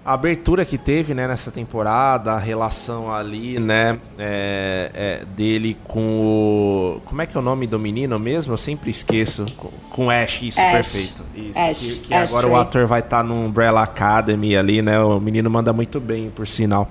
a 0.05 0.13
abertura 0.13 0.67
que 0.67 0.77
teve 0.77 1.15
né, 1.15 1.27
nessa 1.27 1.51
temporada, 1.51 2.33
a 2.33 2.39
relação 2.39 3.13
ali, 3.13 3.59
né, 3.59 3.99
é, 4.19 4.91
é, 4.93 5.25
dele 5.35 5.79
com 5.85 6.21
o. 6.21 7.01
Como 7.07 7.23
é 7.23 7.27
que 7.27 7.35
é 7.35 7.41
o 7.41 7.43
nome 7.43 7.67
do 7.67 7.79
menino 7.79 8.19
mesmo? 8.19 8.53
Eu 8.53 8.59
sempre 8.59 8.91
esqueço. 8.91 9.47
Com, 9.57 9.71
com 9.91 10.11
Ash, 10.11 10.43
isso, 10.43 10.61
Ash. 10.61 10.73
perfeito. 10.73 11.25
Isso. 11.35 11.59
Ash. 11.59 11.79
Que, 11.79 11.99
que 12.01 12.15
Ash 12.15 12.31
agora 12.31 12.47
o 12.47 12.57
ator 12.57 12.87
vai 12.87 13.01
estar 13.01 13.19
tá 13.19 13.23
no 13.23 13.35
Umbrella 13.35 13.83
Academy 13.83 14.55
ali, 14.55 14.83
né? 14.83 15.01
O 15.01 15.19
menino 15.19 15.49
manda 15.49 15.73
muito 15.73 15.99
bem, 15.99 16.31
por 16.31 16.47
sinal. 16.47 16.87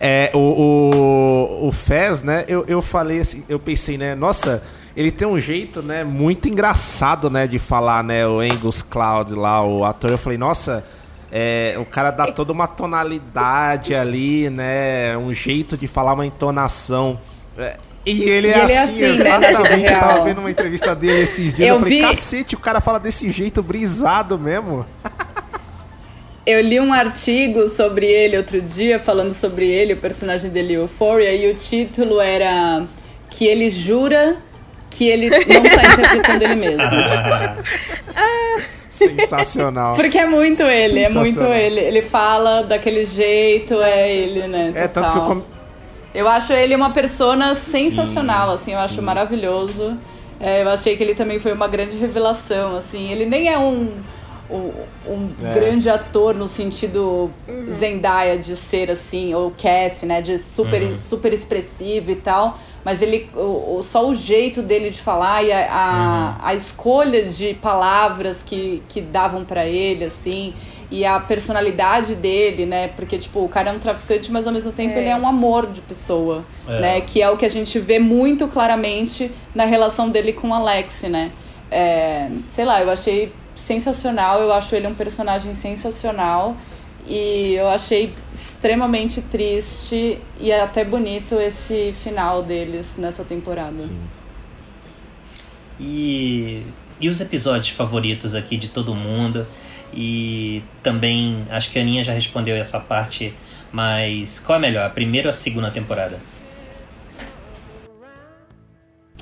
É, 0.00 0.30
o, 0.32 0.38
o, 0.38 1.68
o 1.68 1.72
Fez, 1.72 2.22
né? 2.22 2.46
Eu, 2.48 2.64
eu 2.66 2.80
falei 2.80 3.20
assim, 3.20 3.44
eu 3.50 3.58
pensei, 3.58 3.98
né, 3.98 4.14
nossa 4.14 4.62
ele 4.96 5.10
tem 5.10 5.28
um 5.28 5.38
jeito, 5.38 5.82
né, 5.82 6.02
muito 6.04 6.48
engraçado, 6.48 7.28
né, 7.28 7.46
de 7.46 7.58
falar, 7.58 8.02
né, 8.02 8.26
o 8.26 8.40
Angus 8.40 8.80
Cloud 8.80 9.34
lá, 9.34 9.62
o 9.62 9.84
ator. 9.84 10.10
Eu 10.10 10.16
falei, 10.16 10.38
nossa, 10.38 10.82
é, 11.38 11.74
o 11.78 11.84
cara 11.84 12.10
dá 12.10 12.32
toda 12.32 12.50
uma 12.50 12.66
tonalidade 12.66 13.94
ali, 13.94 14.48
né? 14.48 15.14
Um 15.18 15.34
jeito 15.34 15.76
de 15.76 15.86
falar, 15.86 16.14
uma 16.14 16.24
entonação. 16.24 17.20
É, 17.58 17.76
e 18.06 18.22
ele, 18.22 18.48
é, 18.48 18.52
ele 18.52 18.60
assim, 18.62 18.74
é 18.74 18.80
assim, 18.80 19.04
exatamente. 19.04 19.82
Né, 19.82 19.94
eu 19.96 20.00
tava 20.00 20.24
vendo 20.24 20.38
uma 20.38 20.50
entrevista 20.50 20.96
dele 20.96 21.20
esses 21.20 21.54
dias. 21.54 21.68
Eu, 21.68 21.74
eu 21.74 21.80
falei, 21.80 22.00
vi... 22.00 22.06
cacete, 22.06 22.54
o 22.54 22.58
cara 22.58 22.80
fala 22.80 22.98
desse 22.98 23.30
jeito 23.30 23.62
brisado 23.62 24.38
mesmo. 24.38 24.86
Eu 26.46 26.62
li 26.62 26.80
um 26.80 26.90
artigo 26.90 27.68
sobre 27.68 28.06
ele 28.06 28.38
outro 28.38 28.62
dia, 28.62 28.98
falando 28.98 29.34
sobre 29.34 29.66
ele, 29.66 29.92
o 29.92 29.96
personagem 29.98 30.48
dele, 30.48 30.72
Euphoria, 30.72 31.34
e 31.34 31.50
o 31.50 31.54
título 31.54 32.18
era 32.18 32.82
que 33.28 33.44
ele 33.44 33.68
jura 33.68 34.38
que 34.88 35.06
ele 35.06 35.28
não 35.28 35.36
tá 35.36 35.84
interpretando 35.92 36.42
ele 36.42 36.54
mesmo. 36.54 36.80
Sensacional. 38.96 39.94
Porque 39.96 40.18
é 40.18 40.26
muito 40.26 40.62
ele, 40.62 41.04
é 41.04 41.08
muito 41.10 41.42
ele. 41.42 41.80
Ele 41.80 42.02
fala 42.02 42.62
daquele 42.62 43.04
jeito, 43.04 43.74
é 43.82 44.12
ele, 44.12 44.46
né? 44.48 44.72
É, 44.74 44.88
tanto 44.88 45.12
que 45.12 45.18
eu. 45.18 45.22
Com... 45.22 45.42
Eu 46.14 46.28
acho 46.28 46.52
ele 46.52 46.74
uma 46.74 46.90
persona 46.90 47.54
sensacional, 47.54 48.48
sim, 48.48 48.54
assim, 48.54 48.72
eu 48.72 48.78
sim. 48.78 48.84
acho 48.84 49.02
maravilhoso. 49.02 49.98
É, 50.40 50.62
eu 50.62 50.68
achei 50.70 50.96
que 50.96 51.02
ele 51.02 51.14
também 51.14 51.38
foi 51.38 51.52
uma 51.52 51.68
grande 51.68 51.96
revelação, 51.96 52.76
assim. 52.76 53.10
Ele 53.10 53.26
nem 53.26 53.48
é 53.48 53.58
um, 53.58 53.90
um, 54.50 54.72
um 55.06 55.30
é. 55.44 55.52
grande 55.52 55.90
ator 55.90 56.34
no 56.34 56.48
sentido 56.48 57.30
uhum. 57.46 57.70
Zendaya 57.70 58.38
de 58.38 58.56
ser 58.56 58.90
assim, 58.90 59.34
ou 59.34 59.50
Cassie, 59.50 60.06
né? 60.08 60.22
De 60.22 60.38
super, 60.38 60.82
uhum. 60.82 60.98
super 60.98 61.32
expressivo 61.32 62.10
e 62.10 62.16
tal 62.16 62.58
mas 62.86 63.02
ele 63.02 63.28
o, 63.34 63.78
o, 63.78 63.82
só 63.82 64.08
o 64.08 64.14
jeito 64.14 64.62
dele 64.62 64.90
de 64.90 65.00
falar 65.00 65.42
e 65.42 65.50
a, 65.50 65.58
a, 65.68 66.38
uhum. 66.38 66.46
a 66.46 66.54
escolha 66.54 67.24
de 67.24 67.52
palavras 67.54 68.44
que, 68.44 68.80
que 68.88 69.00
davam 69.00 69.44
para 69.44 69.66
ele, 69.66 70.04
assim, 70.04 70.54
e 70.88 71.04
a 71.04 71.18
personalidade 71.18 72.14
dele, 72.14 72.64
né? 72.64 72.86
Porque, 72.94 73.18
tipo, 73.18 73.42
o 73.44 73.48
cara 73.48 73.70
é 73.70 73.72
um 73.72 73.80
traficante, 73.80 74.30
mas 74.30 74.46
ao 74.46 74.52
mesmo 74.52 74.70
tempo 74.70 74.94
é. 74.94 75.00
ele 75.00 75.08
é 75.08 75.16
um 75.16 75.26
amor 75.26 75.66
de 75.66 75.80
pessoa, 75.80 76.44
é. 76.68 76.80
né? 76.80 77.00
Que 77.00 77.20
é 77.20 77.28
o 77.28 77.36
que 77.36 77.44
a 77.44 77.50
gente 77.50 77.76
vê 77.80 77.98
muito 77.98 78.46
claramente 78.46 79.32
na 79.52 79.64
relação 79.64 80.08
dele 80.08 80.32
com 80.32 80.54
Alex, 80.54 81.02
né? 81.10 81.32
É, 81.68 82.30
sei 82.48 82.64
lá, 82.64 82.80
eu 82.80 82.88
achei 82.88 83.32
sensacional, 83.56 84.40
eu 84.40 84.52
acho 84.52 84.76
ele 84.76 84.86
um 84.86 84.94
personagem 84.94 85.54
sensacional. 85.54 86.54
E 87.08 87.54
eu 87.54 87.68
achei 87.68 88.12
extremamente 88.56 89.20
triste 89.20 90.18
e 90.40 90.50
até 90.50 90.82
bonito 90.82 91.38
esse 91.38 91.94
final 92.02 92.42
deles 92.42 92.96
nessa 92.96 93.22
temporada. 93.22 93.78
Sim. 93.78 94.00
E, 95.78 96.62
e 96.98 97.10
os 97.10 97.20
episódios 97.20 97.68
favoritos 97.68 98.34
aqui 98.34 98.56
de 98.56 98.70
todo 98.70 98.94
mundo? 98.94 99.46
E 99.92 100.62
também, 100.82 101.44
acho 101.50 101.70
que 101.70 101.78
a 101.78 101.82
Aninha 101.82 102.02
já 102.02 102.14
respondeu 102.14 102.56
essa 102.56 102.80
parte, 102.80 103.34
mas 103.70 104.40
qual 104.40 104.58
é 104.58 104.60
melhor, 104.62 104.86
a 104.86 104.90
primeira 104.90 105.28
ou 105.28 105.30
a 105.30 105.34
segunda 105.34 105.70
temporada? 105.70 106.18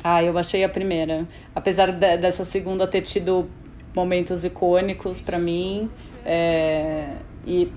Ah, 0.03 0.23
eu 0.23 0.39
achei 0.39 0.63
a 0.63 0.69
primeira. 0.69 1.27
Apesar 1.55 1.91
de, 1.91 2.17
dessa 2.19 2.45
segunda 2.45 2.87
ter 2.87 3.03
tido 3.03 3.51
momentos 3.95 4.45
icônicos 4.45 5.21
para 5.21 5.39
mim, 5.39 5.91
é, 6.25 7.17
e 7.47 7.71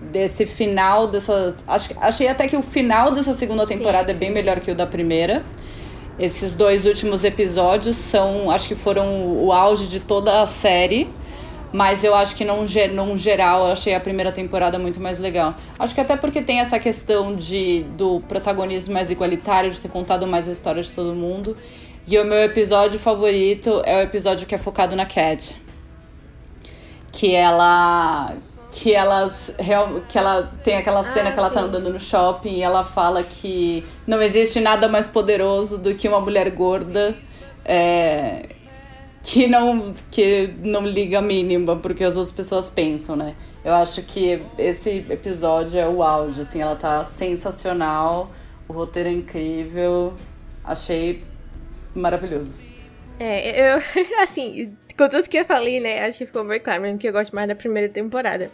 desse 0.00 0.46
final 0.46 1.06
dessa. 1.06 1.54
Acho, 1.66 1.90
achei 2.00 2.28
até 2.28 2.48
que 2.48 2.56
o 2.56 2.62
final 2.62 3.12
dessa 3.12 3.32
segunda 3.32 3.66
temporada 3.66 4.12
sim, 4.12 4.18
sim. 4.18 4.24
é 4.24 4.26
bem 4.26 4.30
melhor 4.30 4.60
que 4.60 4.70
o 4.70 4.74
da 4.74 4.86
primeira. 4.86 5.44
Esses 6.18 6.54
dois 6.54 6.84
últimos 6.86 7.24
episódios 7.24 7.96
são, 7.96 8.50
acho 8.50 8.68
que 8.68 8.74
foram 8.74 9.36
o 9.38 9.52
auge 9.52 9.86
de 9.86 10.00
toda 10.00 10.42
a 10.42 10.46
série. 10.46 11.08
Mas 11.72 12.02
eu 12.02 12.16
acho 12.16 12.34
que 12.34 12.44
num, 12.44 12.66
num 12.92 13.16
geral 13.16 13.66
eu 13.66 13.72
achei 13.72 13.94
a 13.94 14.00
primeira 14.00 14.32
temporada 14.32 14.76
muito 14.76 15.00
mais 15.00 15.20
legal. 15.20 15.54
Acho 15.78 15.94
que 15.94 16.00
até 16.00 16.16
porque 16.16 16.42
tem 16.42 16.58
essa 16.58 16.80
questão 16.80 17.34
de, 17.36 17.84
do 17.96 18.20
protagonismo 18.28 18.92
mais 18.92 19.08
igualitário, 19.08 19.70
de 19.70 19.80
ter 19.80 19.88
contado 19.88 20.26
mais 20.26 20.48
a 20.48 20.52
história 20.52 20.82
de 20.82 20.90
todo 20.90 21.14
mundo. 21.14 21.56
E 22.08 22.18
o 22.18 22.24
meu 22.24 22.38
episódio 22.38 22.98
favorito 22.98 23.82
é 23.84 23.98
o 23.98 24.00
episódio 24.00 24.48
que 24.48 24.54
é 24.54 24.58
focado 24.58 24.96
na 24.96 25.06
Cat 25.06 25.56
que 27.12 27.34
ela 27.34 28.34
que 28.70 28.94
ela 28.94 29.28
que 30.08 30.18
ela 30.18 30.50
tem 30.62 30.76
aquela 30.76 31.02
cena 31.02 31.30
Ah, 31.30 31.32
que 31.32 31.38
ela 31.38 31.50
tá 31.50 31.60
sim. 31.60 31.66
andando 31.66 31.90
no 31.90 31.98
shopping 32.00 32.56
e 32.56 32.62
ela 32.62 32.84
fala 32.84 33.22
que 33.22 33.84
não 34.06 34.22
existe 34.22 34.60
nada 34.60 34.88
mais 34.88 35.08
poderoso 35.08 35.78
do 35.78 35.94
que 35.94 36.08
uma 36.08 36.20
mulher 36.20 36.50
gorda 36.50 37.16
é, 37.64 38.50
que 39.22 39.46
não 39.46 39.92
que 40.10 40.54
não 40.62 40.86
liga 40.86 41.18
a 41.18 41.22
mínima 41.22 41.76
porque 41.76 42.04
as 42.04 42.16
outras 42.16 42.32
pessoas 42.34 42.70
pensam, 42.70 43.16
né? 43.16 43.34
Eu 43.64 43.74
acho 43.74 44.02
que 44.02 44.42
esse 44.56 45.04
episódio 45.10 45.78
é 45.78 45.86
o 45.86 46.02
auge, 46.02 46.40
assim, 46.40 46.62
ela 46.62 46.76
tá 46.76 47.04
sensacional, 47.04 48.30
o 48.66 48.72
roteiro 48.72 49.10
é 49.10 49.12
incrível, 49.12 50.14
achei 50.64 51.22
maravilhoso. 51.94 52.62
É, 53.18 53.74
eu, 53.76 53.82
assim, 54.22 54.74
com 55.00 55.08
tudo 55.08 55.28
que 55.28 55.38
eu 55.38 55.44
falei, 55.44 55.80
né, 55.80 56.04
acho 56.06 56.18
que 56.18 56.26
ficou 56.26 56.44
bem 56.44 56.60
claro 56.60 56.82
mesmo 56.82 56.98
que 56.98 57.08
eu 57.08 57.12
gosto 57.12 57.34
mais 57.34 57.48
da 57.48 57.54
primeira 57.54 57.88
temporada. 57.88 58.50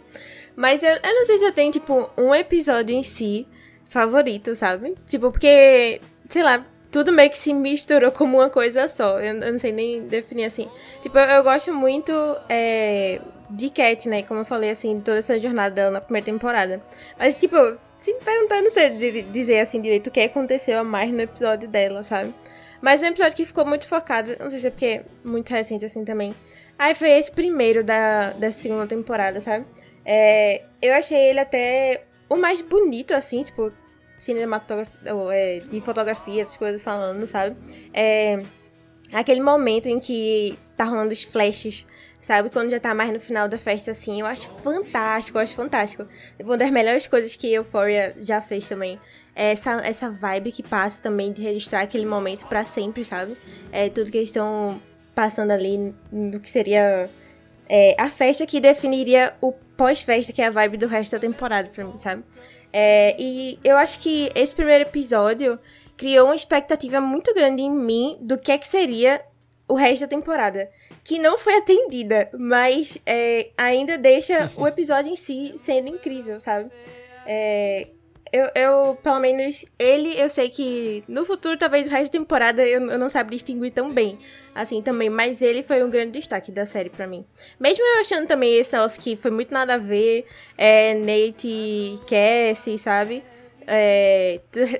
Mas 0.55 0.81
eu, 0.81 0.89
eu 0.91 1.13
não 1.13 1.25
sei 1.25 1.37
se 1.37 1.43
eu 1.45 1.51
tenho, 1.51 1.71
tipo, 1.71 2.09
um 2.17 2.33
episódio 2.33 2.95
em 2.95 3.03
si 3.03 3.45
favorito, 3.89 4.55
sabe? 4.55 4.95
Tipo, 5.07 5.31
porque, 5.31 6.01
sei 6.29 6.43
lá, 6.43 6.65
tudo 6.91 7.11
meio 7.11 7.29
que 7.29 7.37
se 7.37 7.53
misturou 7.53 8.11
como 8.11 8.37
uma 8.37 8.49
coisa 8.49 8.87
só. 8.87 9.19
Eu, 9.19 9.35
eu 9.41 9.51
não 9.51 9.59
sei 9.59 9.71
nem 9.71 10.07
definir 10.07 10.45
assim. 10.45 10.67
Tipo, 11.01 11.19
eu, 11.19 11.25
eu 11.25 11.43
gosto 11.43 11.73
muito 11.73 12.11
é, 12.49 13.19
de 13.49 13.69
Cat, 13.69 14.09
né? 14.09 14.23
Como 14.23 14.39
eu 14.39 14.45
falei, 14.45 14.71
assim, 14.71 14.99
toda 14.99 15.19
essa 15.19 15.39
jornada 15.39 15.75
dela 15.75 15.91
na 15.91 16.01
primeira 16.01 16.25
temporada. 16.25 16.81
Mas, 17.19 17.35
tipo, 17.35 17.55
se 17.99 18.13
me 18.13 18.19
perguntar, 18.21 18.61
não 18.61 18.71
sei 18.71 18.89
di- 18.91 19.21
dizer 19.23 19.59
assim 19.59 19.81
direito 19.81 20.07
o 20.07 20.11
que 20.11 20.21
aconteceu 20.21 20.79
a 20.79 20.83
mais 20.83 21.11
no 21.11 21.21
episódio 21.21 21.67
dela, 21.69 22.01
sabe? 22.03 22.33
Mas 22.81 23.01
um 23.01 23.07
episódio 23.07 23.35
que 23.35 23.45
ficou 23.45 23.65
muito 23.65 23.87
focado, 23.87 24.35
não 24.39 24.49
sei 24.49 24.59
se 24.59 24.67
é 24.67 24.69
porque 24.69 24.85
é 24.85 25.05
muito 25.23 25.49
recente 25.49 25.85
assim 25.85 26.05
também. 26.05 26.35
Aí 26.77 26.93
foi 26.93 27.09
esse 27.09 27.31
primeiro 27.31 27.83
da, 27.83 28.31
da 28.31 28.51
segunda 28.51 28.85
temporada, 28.85 29.41
sabe? 29.41 29.65
É, 30.05 30.63
eu 30.81 30.93
achei 30.93 31.17
ele 31.17 31.39
até 31.39 32.03
o 32.29 32.35
mais 32.35 32.61
bonito, 32.61 33.13
assim, 33.13 33.43
tipo, 33.43 33.71
cinematografia, 34.19 35.11
é, 35.31 35.59
de 35.59 35.81
fotografia, 35.81 36.41
essas 36.41 36.57
coisas 36.57 36.81
falando, 36.81 37.25
sabe? 37.25 37.55
É, 37.93 38.41
aquele 39.11 39.41
momento 39.41 39.87
em 39.87 39.99
que 39.99 40.57
tá 40.75 40.83
rolando 40.83 41.13
os 41.13 41.23
flashes, 41.23 41.85
sabe? 42.21 42.49
Quando 42.49 42.69
já 42.69 42.79
tá 42.79 42.93
mais 42.93 43.11
no 43.11 43.19
final 43.19 43.47
da 43.47 43.57
festa, 43.57 43.91
assim, 43.91 44.19
eu 44.21 44.25
acho 44.25 44.49
fantástico, 44.63 45.37
eu 45.37 45.41
acho 45.41 45.55
fantástico. 45.55 46.07
Uma 46.43 46.57
das 46.57 46.69
melhores 46.71 47.07
coisas 47.07 47.35
que 47.35 47.53
Euphoria 47.53 48.15
já 48.19 48.41
fez 48.41 48.67
também. 48.67 48.99
É 49.35 49.51
essa, 49.51 49.73
essa 49.85 50.09
vibe 50.09 50.51
que 50.51 50.63
passa 50.63 51.01
também 51.01 51.31
de 51.31 51.41
registrar 51.41 51.81
aquele 51.81 52.05
momento 52.05 52.47
pra 52.47 52.63
sempre, 52.63 53.03
sabe? 53.03 53.37
É 53.71 53.87
tudo 53.87 54.11
que 54.11 54.17
eles 54.17 54.29
estão 54.29 54.81
passando 55.13 55.51
ali 55.51 55.93
no 56.11 56.39
que 56.39 56.49
seria 56.49 57.09
é, 57.69 57.95
a 57.99 58.09
festa 58.09 58.45
que 58.45 58.59
definiria 58.59 59.33
o 59.41 59.51
pós-festa, 59.51 60.33
que 60.33 60.41
é 60.41 60.47
a 60.47 60.51
vibe 60.51 60.77
do 60.77 60.87
resto 60.87 61.11
da 61.11 61.19
temporada 61.19 61.69
pra 61.69 61.83
mim, 61.83 61.97
sabe? 61.97 62.23
É, 62.73 63.15
e 63.19 63.59
eu 63.63 63.77
acho 63.77 63.99
que 63.99 64.31
esse 64.35 64.55
primeiro 64.55 64.83
episódio 64.83 65.59
criou 65.95 66.27
uma 66.27 66.35
expectativa 66.35 66.99
muito 66.99 67.33
grande 67.33 67.61
em 67.61 67.71
mim 67.71 68.17
do 68.21 68.37
que 68.37 68.51
é 68.51 68.57
que 68.57 68.67
seria 68.67 69.21
o 69.67 69.73
resto 69.75 70.01
da 70.01 70.07
temporada. 70.07 70.69
Que 71.07 71.17
não 71.17 71.37
foi 71.37 71.55
atendida, 71.55 72.29
mas 72.37 72.97
é, 73.05 73.51
ainda 73.57 73.97
deixa 73.97 74.51
o 74.57 74.67
episódio 74.67 75.09
em 75.09 75.15
si 75.15 75.53
sendo 75.55 75.87
incrível, 75.87 76.41
sabe? 76.41 76.69
É, 77.25 77.87
eu, 78.33 78.49
eu, 78.53 78.97
pelo 79.01 79.17
menos, 79.17 79.63
ele, 79.79 80.19
eu 80.19 80.27
sei 80.27 80.49
que 80.49 81.05
no 81.07 81.23
futuro, 81.23 81.57
talvez 81.57 81.87
o 81.87 81.89
resto 81.89 82.11
da 82.11 82.19
temporada 82.19 82.61
eu, 82.61 82.91
eu 82.91 82.99
não 82.99 83.07
sabe 83.07 83.31
distinguir 83.31 83.71
tão 83.71 83.89
bem, 83.93 84.19
assim, 84.53 84.81
também. 84.81 85.09
Mas 85.09 85.41
ele 85.41 85.63
foi 85.63 85.81
um 85.81 85.89
grande 85.89 86.11
destaque 86.11 86.51
da 86.51 86.65
série 86.65 86.89
pra 86.89 87.07
mim. 87.07 87.25
Mesmo 87.57 87.85
eu 87.85 88.01
achando 88.01 88.27
também 88.27 88.57
esse 88.57 88.73
negócio 88.73 89.01
que 89.01 89.15
foi 89.15 89.31
muito 89.31 89.53
nada 89.53 89.75
a 89.75 89.77
ver, 89.77 90.25
é, 90.57 90.93
Nate 90.93 91.47
e 91.47 91.99
Cassie, 92.05 92.77
sabe? 92.77 93.23
É, 93.69 94.39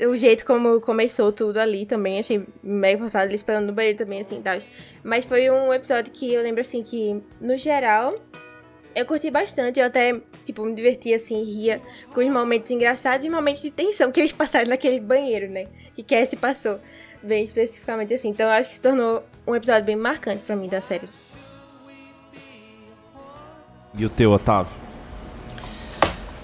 o 0.09 0.15
jeito 0.15 0.45
como 0.45 0.79
começou 0.79 1.33
tudo 1.33 1.57
ali 1.57 1.85
também, 1.85 2.19
achei 2.19 2.41
mega 2.63 2.97
forçado, 2.97 3.25
ele 3.25 3.35
esperando 3.35 3.65
no 3.67 3.73
banheiro 3.73 3.97
também, 3.97 4.21
assim, 4.21 4.41
tal. 4.41 4.57
Mas 5.03 5.25
foi 5.25 5.51
um 5.51 5.73
episódio 5.73 6.13
que 6.13 6.33
eu 6.33 6.41
lembro, 6.41 6.61
assim, 6.61 6.81
que, 6.81 7.21
no 7.41 7.57
geral, 7.57 8.15
eu 8.95 9.05
curti 9.05 9.29
bastante, 9.29 9.77
eu 9.77 9.85
até, 9.85 10.17
tipo, 10.45 10.63
me 10.65 10.73
diverti, 10.73 11.13
assim, 11.13 11.43
ria 11.43 11.81
com 12.13 12.21
os 12.21 12.29
momentos 12.29 12.71
engraçados 12.71 13.25
e 13.25 13.29
momentos 13.29 13.61
de 13.61 13.71
tensão 13.71 14.09
que 14.09 14.21
eles 14.21 14.31
passaram 14.31 14.69
naquele 14.69 15.01
banheiro, 15.01 15.49
né? 15.49 15.67
Que 15.93 16.01
Cassie 16.01 16.37
passou, 16.37 16.79
bem 17.21 17.43
especificamente 17.43 18.13
assim. 18.13 18.29
Então, 18.29 18.45
eu 18.45 18.53
acho 18.53 18.69
que 18.69 18.75
se 18.75 18.81
tornou 18.81 19.21
um 19.45 19.53
episódio 19.53 19.83
bem 19.83 19.97
marcante 19.97 20.43
pra 20.45 20.55
mim 20.55 20.69
da 20.69 20.79
série. 20.79 21.09
E 23.93 24.05
o 24.05 24.09
teu, 24.09 24.31
Otávio? 24.31 24.86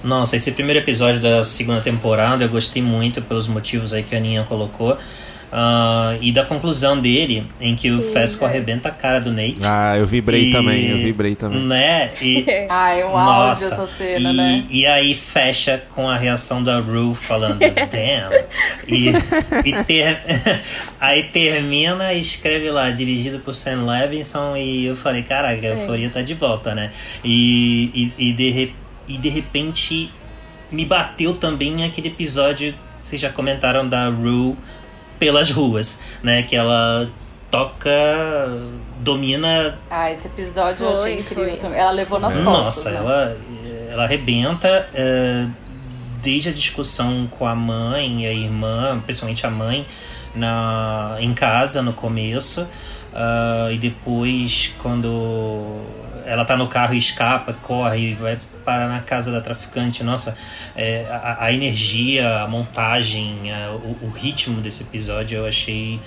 Nossa, 0.03 0.35
esse 0.35 0.51
primeiro 0.51 0.79
episódio 0.79 1.21
da 1.21 1.43
segunda 1.43 1.81
temporada 1.81 2.43
eu 2.43 2.49
gostei 2.49 2.81
muito 2.81 3.21
pelos 3.21 3.47
motivos 3.47 3.93
aí 3.93 4.03
que 4.03 4.13
a 4.13 4.17
Aninha 4.17 4.43
colocou. 4.43 4.97
Ah, 5.55 6.17
e 6.19 6.31
da 6.31 6.43
conclusão 6.43 6.99
dele, 6.99 7.45
em 7.61 7.75
que 7.75 7.91
o 7.91 8.01
Sim, 8.01 8.11
Fesco 8.11 8.43
é. 8.43 8.47
arrebenta 8.47 8.89
a 8.89 8.91
cara 8.91 9.19
do 9.21 9.31
Nate. 9.31 9.59
Ah, 9.63 9.95
eu 9.95 10.07
vibrei 10.07 10.49
E- 10.49 10.51
também, 10.51 10.89
eu 10.89 10.97
vibrei 10.97 11.35
também. 11.35 11.59
Né? 11.61 12.09
E, 12.19 12.43
Ai, 12.67 13.01
é 13.01 13.05
um 13.05 13.15
auge 13.15 13.63
essa 13.63 13.85
cena, 13.85 14.31
e, 14.31 14.35
né? 14.35 14.65
e 14.67 14.85
aí 14.87 15.13
fecha 15.13 15.83
com 15.93 16.09
a 16.09 16.17
reação 16.17 16.63
da 16.63 16.79
Rue 16.79 17.13
falando 17.13 17.59
damn. 17.61 18.33
E, 18.87 19.09
e 19.63 19.83
ter, 19.83 20.17
aí 20.99 21.21
termina 21.25 22.13
e 22.13 22.19
escreve 22.19 22.71
lá, 22.71 22.89
dirigido 22.89 23.37
por 23.37 23.53
Sam 23.53 23.85
Levinson. 23.85 24.57
E 24.57 24.87
eu 24.87 24.95
falei, 24.95 25.21
caraca, 25.21 25.61
a 25.67 25.69
euforia 25.69 26.09
tá 26.09 26.23
de 26.23 26.33
volta, 26.33 26.73
né? 26.73 26.89
E, 27.23 28.11
e, 28.17 28.29
e, 28.29 28.33
de, 28.33 28.49
re- 28.49 28.75
e 29.07 29.17
de 29.17 29.29
repente 29.29 30.11
me 30.71 30.85
bateu 30.85 31.33
também 31.35 31.83
aquele 31.85 32.07
episódio 32.09 32.73
que 32.73 33.05
vocês 33.05 33.21
já 33.21 33.29
comentaram 33.29 33.87
da 33.87 34.07
Rue 34.09 34.55
pelas 35.19 35.49
ruas, 35.49 35.99
né? 36.23 36.43
Que 36.43 36.55
ela 36.55 37.09
toca, 37.51 37.91
domina 38.99 39.77
Ah, 39.89 40.11
esse 40.11 40.27
episódio 40.27 40.85
eu 40.85 40.95
Foi, 40.95 41.11
achei 41.13 41.19
incrível 41.21 41.49
foi. 41.49 41.57
também. 41.57 41.79
Ela 41.79 41.91
levou 41.91 42.19
nas 42.19 42.33
costas. 42.33 42.45
nossa, 42.45 42.89
né? 42.91 42.97
ela, 42.97 43.37
ela 43.91 44.03
arrebenta 44.03 44.89
é, 44.93 45.45
desde 46.21 46.49
a 46.49 46.53
discussão 46.53 47.27
com 47.29 47.45
a 47.45 47.55
mãe 47.55 48.23
e 48.23 48.25
a 48.27 48.33
irmã, 48.33 48.99
principalmente 49.05 49.45
a 49.45 49.51
mãe, 49.51 49.85
na, 50.33 51.17
em 51.19 51.33
casa 51.33 51.81
no 51.81 51.93
começo. 51.93 52.67
ah, 53.13 53.69
e 53.71 53.77
depois, 53.77 54.73
quando 54.79 55.81
ela 56.25 56.43
tá 56.45 56.57
no 56.57 56.67
carro 56.67 56.93
e 56.95 56.97
escapa, 56.97 57.53
corre 57.53 58.11
e 58.11 58.13
vai 58.15 58.39
parar 58.63 58.87
na 58.87 58.99
casa 59.01 59.31
da 59.31 59.41
traficante. 59.41 60.03
Nossa, 60.03 60.35
é, 60.75 61.05
a, 61.09 61.45
a 61.45 61.53
energia, 61.53 62.41
a 62.41 62.47
montagem, 62.47 63.51
a- 63.51 63.71
o, 63.71 64.07
o 64.07 64.09
ritmo 64.09 64.61
desse 64.61 64.83
episódio 64.83 65.37
eu 65.39 65.45
achei 65.47 65.99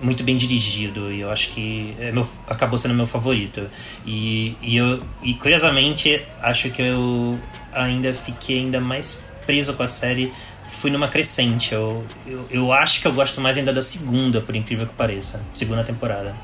muito 0.00 0.22
bem 0.22 0.36
dirigido 0.36 1.10
e 1.10 1.20
eu 1.20 1.30
acho 1.30 1.48
que 1.50 1.94
é 1.98 2.12
meu, 2.12 2.28
acabou 2.48 2.78
sendo 2.78 2.94
meu 2.94 3.06
favorito. 3.06 3.68
E, 4.04 4.54
e, 4.60 4.76
eu, 4.76 5.02
e 5.22 5.34
curiosamente, 5.34 6.22
acho 6.42 6.70
que 6.70 6.82
eu 6.82 7.38
ainda 7.72 8.12
fiquei 8.12 8.58
ainda 8.60 8.80
mais 8.80 9.24
preso 9.46 9.72
com 9.74 9.82
a 9.82 9.86
série. 9.86 10.32
Fui 10.68 10.90
numa 10.90 11.08
crescente. 11.08 11.72
Eu, 11.72 12.04
eu, 12.26 12.46
eu 12.50 12.72
acho 12.72 13.00
que 13.00 13.06
eu 13.06 13.12
gosto 13.12 13.40
mais 13.40 13.56
ainda 13.56 13.72
da 13.72 13.80
segunda, 13.80 14.40
por 14.40 14.54
incrível 14.54 14.86
que 14.86 14.92
pareça. 14.94 15.42
Segunda 15.54 15.82
temporada. 15.84 16.34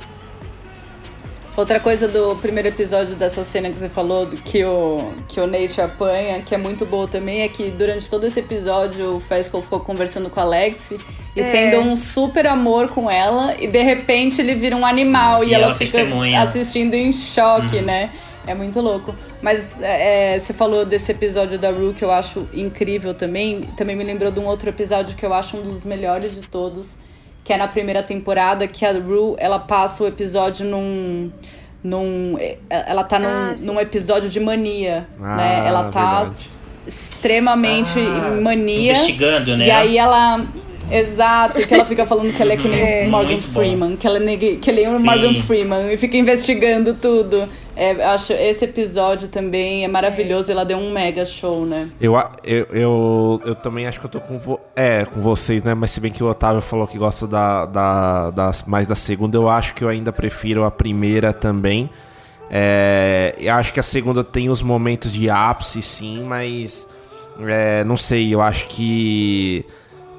Outra 1.54 1.78
coisa 1.78 2.08
do 2.08 2.34
primeiro 2.36 2.68
episódio 2.68 3.14
dessa 3.14 3.44
cena 3.44 3.68
que 3.70 3.78
você 3.78 3.88
falou, 3.88 4.24
do 4.24 4.36
que 4.38 4.64
o, 4.64 5.12
que 5.28 5.38
o 5.38 5.46
Nate 5.46 5.82
apanha, 5.82 6.40
que 6.40 6.54
é 6.54 6.58
muito 6.58 6.86
boa 6.86 7.06
também, 7.06 7.42
é 7.42 7.48
que 7.48 7.70
durante 7.70 8.08
todo 8.08 8.26
esse 8.26 8.40
episódio 8.40 9.16
o 9.16 9.20
Fesco 9.20 9.60
ficou 9.60 9.80
conversando 9.80 10.30
com 10.30 10.40
a 10.40 10.44
Alex 10.44 10.92
e 11.36 11.40
É. 11.40 11.42
sendo 11.44 11.78
um 11.80 11.94
super 11.94 12.46
amor 12.46 12.88
com 12.88 13.10
ela, 13.10 13.54
e 13.60 13.66
de 13.66 13.82
repente 13.82 14.40
ele 14.40 14.54
vira 14.54 14.74
um 14.74 14.84
animal 14.86 15.44
e, 15.44 15.48
E 15.50 15.54
ela, 15.54 15.64
ela 15.66 15.74
fica 15.74 15.90
testemunha. 15.98 16.40
assistindo 16.42 16.94
em 16.94 17.12
choque, 17.12 17.82
né? 17.82 18.10
É 18.46 18.54
muito 18.54 18.80
louco. 18.80 19.14
Mas 19.42 19.80
é, 19.82 20.38
você 20.38 20.52
falou 20.54 20.84
desse 20.86 21.12
episódio 21.12 21.58
da 21.58 21.70
Rue 21.70 21.92
que 21.92 22.02
eu 22.04 22.10
acho 22.10 22.48
incrível 22.54 23.12
também. 23.14 23.68
Também 23.76 23.94
me 23.94 24.02
lembrou 24.02 24.30
de 24.32 24.40
um 24.40 24.46
outro 24.46 24.68
episódio 24.70 25.14
que 25.16 25.24
eu 25.24 25.32
acho 25.34 25.56
um 25.58 25.62
dos 25.62 25.84
melhores 25.84 26.34
de 26.34 26.42
todos, 26.48 26.96
que 27.44 27.52
é 27.52 27.56
na 27.56 27.66
primeira 27.68 28.02
temporada, 28.02 28.66
que 28.68 28.84
a 28.84 28.92
Rue, 28.92 29.34
ela 29.38 29.58
passa 29.58 30.04
o 30.04 30.06
episódio 30.06 30.64
num... 30.66 31.30
num 31.82 32.36
ela 32.70 33.02
tá 33.04 33.18
num, 33.18 33.28
Ah, 33.28 33.54
num 33.60 33.80
episódio 33.80 34.28
de 34.30 34.38
mania, 34.40 35.06
Ah, 35.20 35.36
né? 35.36 35.62
Ela 35.66 35.84
tá 35.90 36.18
verdade. 36.20 36.50
extremamente 36.86 37.98
Ah, 37.98 38.36
em 38.36 38.40
mania. 38.40 38.92
investigando, 38.92 39.56
né? 39.56 39.66
E 39.66 39.70
aí 39.70 39.98
ela... 39.98 40.44
Exato, 40.90 41.64
que 41.66 41.72
ela 41.72 41.86
fica 41.86 42.04
falando 42.04 42.34
que 42.36 42.42
ela 42.42 42.52
é 42.52 42.56
que 42.56 42.68
nem 42.68 42.78
É. 42.82 43.06
o 43.06 43.10
Morgan 43.10 43.36
bom. 43.36 43.40
Freeman, 43.40 43.96
que 43.96 44.06
ela 44.06 44.18
é, 44.18 44.20
neg- 44.20 44.58
que 44.60 44.70
ele 44.70 44.82
é 44.82 44.90
o. 44.90 45.00
Morgan 45.04 45.34
Freeman 45.42 45.90
e 45.92 45.96
fica 45.96 46.16
investigando 46.18 46.92
tudo. 46.92 47.48
É, 47.74 48.04
acho 48.04 48.32
esse 48.34 48.64
episódio 48.64 49.28
também 49.28 49.84
é 49.84 49.88
maravilhoso, 49.88 50.52
ela 50.52 50.64
deu 50.64 50.76
um 50.76 50.92
mega 50.92 51.24
show, 51.24 51.64
né? 51.64 51.88
Eu, 52.00 52.14
eu, 52.44 52.66
eu, 52.70 53.42
eu 53.46 53.54
também 53.54 53.86
acho 53.86 53.98
que 53.98 54.06
eu 54.06 54.10
tô 54.10 54.20
com, 54.20 54.38
vo 54.38 54.60
é, 54.76 55.04
com 55.04 55.20
vocês, 55.20 55.62
né? 55.62 55.74
Mas 55.74 55.90
se 55.90 56.00
bem 56.00 56.12
que 56.12 56.22
o 56.22 56.28
Otávio 56.28 56.60
falou 56.60 56.86
que 56.86 56.98
gosta 56.98 57.26
da, 57.26 57.66
da, 57.66 58.30
das, 58.30 58.64
mais 58.64 58.86
da 58.86 58.94
segunda, 58.94 59.38
eu 59.38 59.48
acho 59.48 59.74
que 59.74 59.82
eu 59.82 59.88
ainda 59.88 60.12
prefiro 60.12 60.64
a 60.64 60.70
primeira 60.70 61.32
também. 61.32 61.88
É, 62.50 63.34
eu 63.38 63.54
acho 63.54 63.72
que 63.72 63.80
a 63.80 63.82
segunda 63.82 64.22
tem 64.22 64.50
os 64.50 64.62
momentos 64.62 65.10
de 65.10 65.30
ápice, 65.30 65.80
sim, 65.80 66.22
mas 66.22 66.90
é, 67.40 67.82
não 67.84 67.96
sei, 67.96 68.34
eu 68.34 68.42
acho 68.42 68.66
que 68.66 69.64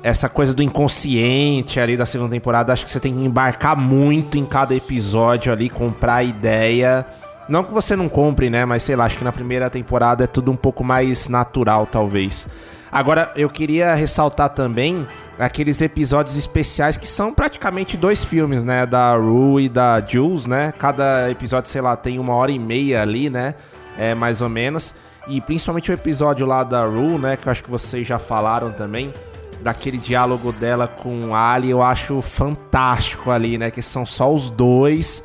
essa 0.01 0.27
coisa 0.27 0.53
do 0.53 0.61
inconsciente 0.61 1.79
ali 1.79 1.95
da 1.95 2.05
segunda 2.05 2.31
temporada, 2.31 2.73
acho 2.73 2.83
que 2.83 2.89
você 2.89 2.99
tem 2.99 3.13
que 3.13 3.19
embarcar 3.19 3.77
muito 3.77 4.37
em 4.37 4.45
cada 4.45 4.75
episódio 4.75 5.53
ali, 5.53 5.69
comprar 5.69 6.23
ideia. 6.23 7.05
Não 7.47 7.63
que 7.63 7.73
você 7.73 7.95
não 7.95 8.07
compre, 8.07 8.49
né? 8.49 8.65
Mas 8.65 8.83
sei 8.83 8.95
lá, 8.95 9.05
acho 9.05 9.17
que 9.17 9.23
na 9.23 9.31
primeira 9.31 9.69
temporada 9.69 10.23
é 10.23 10.27
tudo 10.27 10.51
um 10.51 10.55
pouco 10.55 10.83
mais 10.83 11.27
natural, 11.27 11.85
talvez. 11.85 12.47
Agora, 12.91 13.31
eu 13.35 13.49
queria 13.49 13.95
ressaltar 13.95 14.49
também 14.49 15.07
aqueles 15.39 15.81
episódios 15.81 16.37
especiais 16.37 16.95
que 16.95 17.07
são 17.07 17.33
praticamente 17.33 17.97
dois 17.97 18.23
filmes, 18.23 18.63
né? 18.63 18.85
Da 18.85 19.15
Rue 19.15 19.63
e 19.63 19.69
da 19.69 19.99
Jules, 19.99 20.45
né? 20.45 20.71
Cada 20.77 21.29
episódio, 21.29 21.69
sei 21.69 21.81
lá, 21.81 21.95
tem 21.95 22.19
uma 22.19 22.35
hora 22.35 22.51
e 22.51 22.59
meia 22.59 23.01
ali, 23.01 23.29
né? 23.29 23.55
É, 23.97 24.13
mais 24.13 24.41
ou 24.41 24.49
menos. 24.49 24.93
E 25.27 25.41
principalmente 25.41 25.89
o 25.89 25.93
episódio 25.93 26.45
lá 26.45 26.63
da 26.63 26.85
Rue, 26.85 27.17
né? 27.17 27.35
Que 27.35 27.47
eu 27.47 27.51
acho 27.51 27.63
que 27.63 27.71
vocês 27.71 28.05
já 28.05 28.19
falaram 28.19 28.71
também 28.71 29.13
daquele 29.61 29.97
diálogo 29.97 30.51
dela 30.51 30.87
com 30.87 31.33
Ali, 31.33 31.69
eu 31.69 31.81
acho 31.81 32.21
fantástico 32.21 33.31
ali, 33.31 33.57
né? 33.57 33.71
Que 33.71 33.81
são 33.81 34.05
só 34.05 34.31
os 34.31 34.49
dois. 34.49 35.23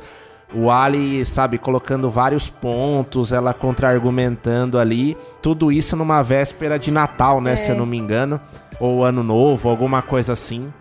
O 0.53 0.71
Ali, 0.71 1.23
sabe, 1.25 1.57
colocando 1.59 2.09
vários 2.09 2.49
pontos, 2.49 3.31
ela 3.31 3.53
contra-argumentando 3.53 4.79
ali. 4.79 5.15
Tudo 5.41 5.71
isso 5.71 5.95
numa 5.95 6.23
véspera 6.23 6.79
de 6.79 6.91
Natal, 6.91 7.39
né? 7.39 7.53
É. 7.53 7.55
Se 7.55 7.71
eu 7.71 7.75
não 7.75 7.85
me 7.85 7.97
engano. 7.97 8.41
Ou 8.79 9.03
Ano 9.03 9.23
Novo, 9.23 9.69
alguma 9.69 10.01
coisa 10.01 10.33
assim. 10.33 10.73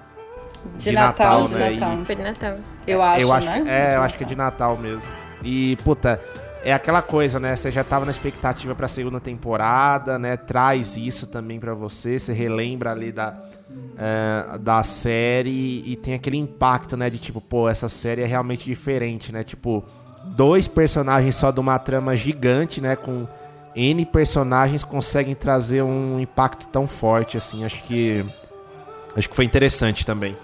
De, 0.76 0.84
de 0.84 0.92
Natal, 0.92 1.42
Natal, 1.42 1.58
né? 1.58 1.68
De 1.70 1.80
Natal. 1.80 2.04
Foi 2.04 2.16
de 2.16 2.22
Natal. 2.22 2.56
Eu 2.86 3.02
acho, 3.02 3.20
eu 3.20 3.32
acho 3.32 3.46
né? 3.46 3.60
Que, 3.60 3.68
é, 3.68 3.96
eu 3.96 4.02
acho 4.02 4.16
que 4.16 4.24
é 4.24 4.26
de 4.26 4.36
Natal 4.36 4.76
mesmo. 4.78 5.08
E, 5.42 5.76
puta, 5.84 6.20
é 6.64 6.72
aquela 6.72 7.02
coisa, 7.02 7.38
né? 7.38 7.54
Você 7.54 7.70
já 7.70 7.84
tava 7.84 8.04
na 8.04 8.10
expectativa 8.10 8.74
pra 8.74 8.88
segunda 8.88 9.20
temporada, 9.20 10.18
né? 10.18 10.36
Traz 10.36 10.96
isso 10.96 11.26
também 11.26 11.60
para 11.60 11.74
você, 11.74 12.18
você 12.18 12.32
relembra 12.32 12.92
ali 12.92 13.12
da, 13.12 13.34
uh, 13.70 14.58
da 14.58 14.82
série 14.82 15.82
e 15.86 15.96
tem 15.96 16.14
aquele 16.14 16.36
impacto, 16.36 16.96
né? 16.96 17.10
De 17.10 17.18
tipo, 17.18 17.40
pô, 17.40 17.68
essa 17.68 17.88
série 17.88 18.22
é 18.22 18.26
realmente 18.26 18.64
diferente, 18.64 19.32
né? 19.32 19.42
Tipo, 19.42 19.84
dois 20.24 20.68
personagens 20.68 21.34
só 21.34 21.50
de 21.50 21.60
uma 21.60 21.78
trama 21.78 22.16
gigante, 22.16 22.80
né? 22.80 22.96
Com 22.96 23.26
N 23.74 24.04
personagens 24.06 24.82
conseguem 24.82 25.34
trazer 25.34 25.82
um 25.82 26.18
impacto 26.18 26.66
tão 26.68 26.86
forte, 26.86 27.36
assim. 27.36 27.64
Acho 27.64 27.82
que. 27.82 28.24
Acho 29.16 29.28
que 29.28 29.36
foi 29.36 29.44
interessante 29.44 30.04
também. 30.06 30.36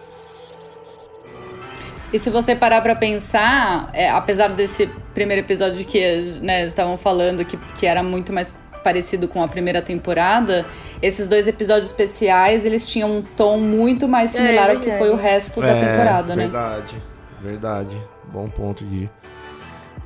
E 2.12 2.18
se 2.18 2.30
você 2.30 2.54
parar 2.54 2.80
para 2.80 2.94
pensar, 2.94 3.90
é, 3.92 4.08
apesar 4.08 4.48
desse 4.48 4.86
primeiro 5.12 5.42
episódio 5.44 5.84
que 5.84 6.38
né, 6.40 6.64
estavam 6.64 6.96
falando 6.96 7.44
que, 7.44 7.56
que 7.56 7.86
era 7.86 8.04
muito 8.04 8.32
mais 8.32 8.54
parecido 8.84 9.26
com 9.26 9.42
a 9.42 9.48
primeira 9.48 9.80
temporada, 9.80 10.66
esses 11.02 11.26
dois 11.26 11.48
episódios 11.48 11.86
especiais, 11.86 12.64
eles 12.64 12.86
tinham 12.86 13.18
um 13.18 13.22
tom 13.22 13.58
muito 13.58 14.06
mais 14.06 14.34
é, 14.34 14.36
similar 14.36 14.68
é, 14.68 14.74
ao 14.74 14.80
que 14.80 14.90
foi 14.92 15.10
o 15.10 15.16
resto 15.16 15.60
da 15.60 15.70
é, 15.70 15.80
temporada, 15.80 16.36
né? 16.36 16.42
Verdade, 16.44 17.02
verdade. 17.42 17.96
Bom 18.30 18.44
ponto 18.44 18.84
de. 18.84 19.08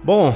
Bom, 0.02 0.34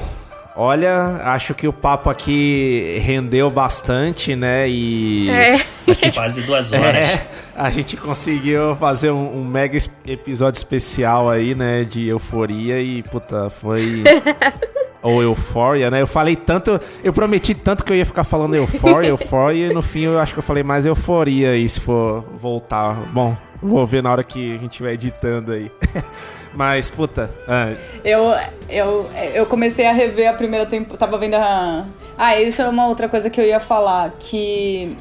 Olha, 0.55 1.23
acho 1.25 1.55
que 1.55 1.67
o 1.67 1.73
papo 1.73 2.11
aqui 2.11 2.99
rendeu 3.03 3.51
bastante, 3.51 4.37
né? 4.37 4.69
E. 4.69 5.31
É. 5.31 5.65
Gente, 5.89 6.13
Quase 6.13 6.43
duas 6.43 6.73
horas. 6.73 7.15
É, 7.15 7.27
a 7.57 7.71
gente 7.71 7.97
conseguiu 7.97 8.77
fazer 8.77 9.11
um, 9.11 9.39
um, 9.39 9.45
mega 9.45 9.79
episódio 10.07 10.59
especial 10.59 11.31
aí, 11.31 11.55
né? 11.55 11.85
De 11.85 12.07
euforia 12.07 12.81
e, 12.81 13.03
puta, 13.03 13.49
foi. 13.49 14.05
Ou 15.03 15.23
euforia, 15.23 15.91
né? 15.91 16.01
Eu 16.01 16.07
falei 16.07 16.37
tanto. 16.37 16.81
Eu 17.03 17.13
prometi 17.13 17.55
tanto 17.55 17.85
que 17.85 17.93
eu 17.93 17.97
ia 17.97 18.07
ficar 18.07 18.25
falando 18.25 18.55
euforia, 18.55 19.11
euforia, 19.11 19.69
e 19.69 19.75
no 19.75 19.83
fim 19.83 20.03
eu 20.03 20.19
acho 20.19 20.33
que 20.33 20.39
eu 20.39 20.43
falei 20.43 20.63
mais 20.63 20.87
euforia 20.87 21.51
aí, 21.51 21.69
se 21.69 21.81
for 21.81 22.25
voltar. 22.37 22.95
Bom, 23.13 23.37
vou 23.61 23.85
ver 23.87 24.03
na 24.03 24.13
hora 24.13 24.23
que 24.23 24.55
a 24.55 24.59
gente 24.59 24.71
estiver 24.71 24.93
editando 24.93 25.53
aí. 25.53 25.71
Mas, 26.55 26.91
puta. 26.91 27.31
Ah. 27.49 27.73
Eu, 28.05 28.35
eu, 28.69 29.11
eu 29.35 29.47
comecei 29.47 29.87
a 29.87 29.93
rever 29.93 30.29
a 30.29 30.35
primeira 30.35 30.67
temporada. 30.67 30.99
Tava 30.99 31.19
vendo 31.19 31.35
a. 31.35 31.87
Ah, 32.17 32.41
isso 32.41 32.61
é 32.63 32.69
uma 32.69 32.87
outra 32.87 33.09
coisa 33.09 33.31
que 33.31 33.41
eu 33.41 33.45
ia 33.45 33.61
falar. 33.61 34.13
Que. 34.19 34.97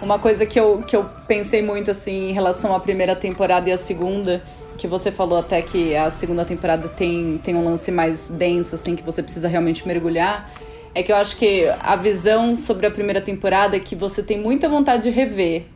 Uma 0.00 0.18
coisa 0.18 0.44
que 0.44 0.58
eu, 0.58 0.82
que 0.84 0.96
eu 0.96 1.08
pensei 1.28 1.62
muito, 1.62 1.90
assim, 1.90 2.30
em 2.30 2.32
relação 2.32 2.74
à 2.74 2.80
primeira 2.80 3.14
temporada 3.14 3.68
e 3.68 3.72
a 3.72 3.78
segunda. 3.78 4.42
Que 4.82 4.88
você 4.88 5.12
falou 5.12 5.38
até 5.38 5.62
que 5.62 5.94
a 5.94 6.10
segunda 6.10 6.44
temporada 6.44 6.88
tem, 6.88 7.40
tem 7.42 7.54
um 7.54 7.64
lance 7.64 7.90
mais 7.92 8.28
denso, 8.28 8.74
assim, 8.74 8.96
que 8.96 9.02
você 9.02 9.22
precisa 9.22 9.46
realmente 9.46 9.86
mergulhar. 9.86 10.50
É 10.94 11.02
que 11.02 11.12
eu 11.12 11.16
acho 11.16 11.36
que 11.36 11.66
a 11.80 11.96
visão 11.96 12.54
sobre 12.54 12.86
a 12.86 12.90
primeira 12.90 13.20
temporada 13.20 13.76
é 13.76 13.80
que 13.80 13.94
você 13.94 14.22
tem 14.22 14.38
muita 14.38 14.68
vontade 14.68 15.04
de 15.04 15.10
rever. 15.10 15.66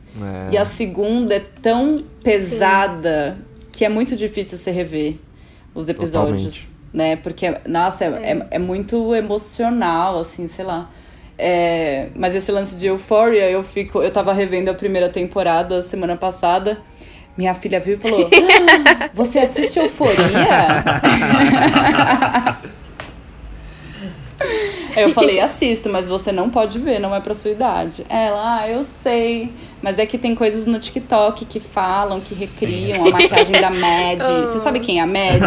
É. 0.50 0.54
E 0.54 0.58
a 0.58 0.64
segunda 0.64 1.36
é 1.36 1.40
tão 1.62 2.04
pesada. 2.22 3.36
Sim 3.38 3.46
que 3.76 3.84
é 3.84 3.88
muito 3.90 4.16
difícil 4.16 4.56
você 4.56 4.70
rever 4.70 5.16
os 5.74 5.88
episódios, 5.90 6.42
Totalmente. 6.42 6.74
né? 6.94 7.16
Porque, 7.16 7.54
nossa, 7.68 8.06
é, 8.06 8.08
é. 8.08 8.46
é, 8.52 8.58
muito 8.58 9.14
emocional, 9.14 10.18
assim, 10.18 10.48
sei 10.48 10.64
lá. 10.64 10.90
É, 11.38 12.08
mas 12.14 12.34
esse 12.34 12.50
lance 12.50 12.74
de 12.76 12.86
Euphoria, 12.86 13.50
eu 13.50 13.62
fico. 13.62 14.02
Eu 14.02 14.10
tava 14.10 14.32
revendo 14.32 14.70
a 14.70 14.74
primeira 14.74 15.10
temporada 15.10 15.82
semana 15.82 16.16
passada. 16.16 16.78
Minha 17.36 17.54
filha 17.54 17.78
viu 17.78 17.94
e 17.94 17.96
falou: 17.98 18.28
ah, 18.32 19.10
Você 19.12 19.38
assiste 19.38 19.78
Euforia? 19.78 20.16
eu 24.96 25.10
falei, 25.12 25.40
assisto, 25.40 25.88
mas 25.90 26.08
você 26.08 26.32
não 26.32 26.48
pode 26.48 26.78
ver, 26.78 26.98
não 26.98 27.14
é 27.14 27.20
pra 27.20 27.34
sua 27.34 27.50
idade. 27.50 28.06
Ela, 28.08 28.60
ah, 28.60 28.68
eu 28.68 28.82
sei. 28.82 29.52
Mas 29.82 29.98
é 29.98 30.06
que 30.06 30.16
tem 30.16 30.34
coisas 30.34 30.66
no 30.66 30.78
TikTok 30.78 31.44
que 31.44 31.60
falam, 31.60 32.18
que 32.18 32.34
recriam 32.34 33.06
a 33.06 33.10
maquiagem 33.10 33.60
da 33.60 33.70
Mad. 33.70 34.22
Você 34.46 34.58
sabe 34.58 34.80
quem 34.80 34.98
é 34.98 35.02
a 35.02 35.06
Mad? 35.06 35.42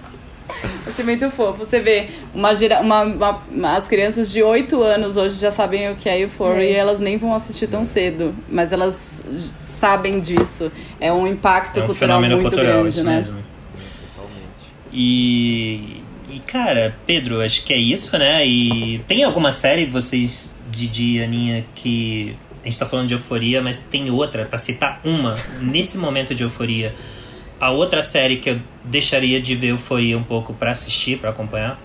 Achei 0.86 1.04
muito 1.04 1.30
fofo. 1.30 1.58
Você 1.58 1.80
vê, 1.80 2.08
uma, 2.34 2.52
uma, 2.80 3.42
uma, 3.50 3.76
as 3.76 3.88
crianças 3.88 4.30
de 4.30 4.42
8 4.42 4.82
anos 4.82 5.16
hoje 5.16 5.36
já 5.36 5.50
sabem 5.50 5.90
o 5.90 5.96
que 5.96 6.08
é 6.08 6.20
Euphoria 6.20 6.62
é. 6.62 6.72
e 6.72 6.74
elas 6.74 7.00
nem 7.00 7.16
vão 7.16 7.34
assistir 7.34 7.66
tão 7.66 7.84
cedo. 7.84 8.34
Mas 8.48 8.72
elas 8.72 9.24
sabem 9.66 10.20
disso. 10.20 10.70
É 11.00 11.12
um 11.12 11.26
impacto 11.26 11.80
é 11.80 11.82
um 11.82 11.86
cultural 11.86 12.20
muito 12.20 12.40
cultural, 12.40 12.82
grande, 12.82 13.02
né? 13.02 13.16
Mesmo. 13.16 13.46
E 14.92 16.02
e, 16.36 16.38
cara, 16.40 16.94
Pedro, 17.06 17.40
acho 17.40 17.64
que 17.64 17.72
é 17.72 17.78
isso, 17.78 18.16
né? 18.18 18.46
E 18.46 18.98
tem 19.06 19.24
alguma 19.24 19.52
série, 19.52 19.86
vocês, 19.86 20.58
Didi 20.70 21.16
e 21.16 21.22
Aninha, 21.22 21.64
que. 21.74 22.36
A 22.62 22.68
gente 22.68 22.78
tá 22.78 22.84
falando 22.84 23.06
de 23.06 23.14
euforia, 23.14 23.62
mas 23.62 23.78
tem 23.78 24.10
outra, 24.10 24.44
para 24.44 24.58
citar 24.58 25.00
uma, 25.04 25.38
nesse 25.60 25.96
momento 25.96 26.34
de 26.34 26.42
euforia. 26.42 26.92
A 27.60 27.70
outra 27.70 28.02
série 28.02 28.36
que 28.36 28.50
eu 28.50 28.60
deixaria 28.84 29.40
de 29.40 29.54
ver 29.54 29.68
euforia 29.68 30.16
um 30.16 30.22
pouco 30.22 30.52
para 30.52 30.70
assistir, 30.70 31.18
para 31.18 31.30
acompanhar. 31.30 31.78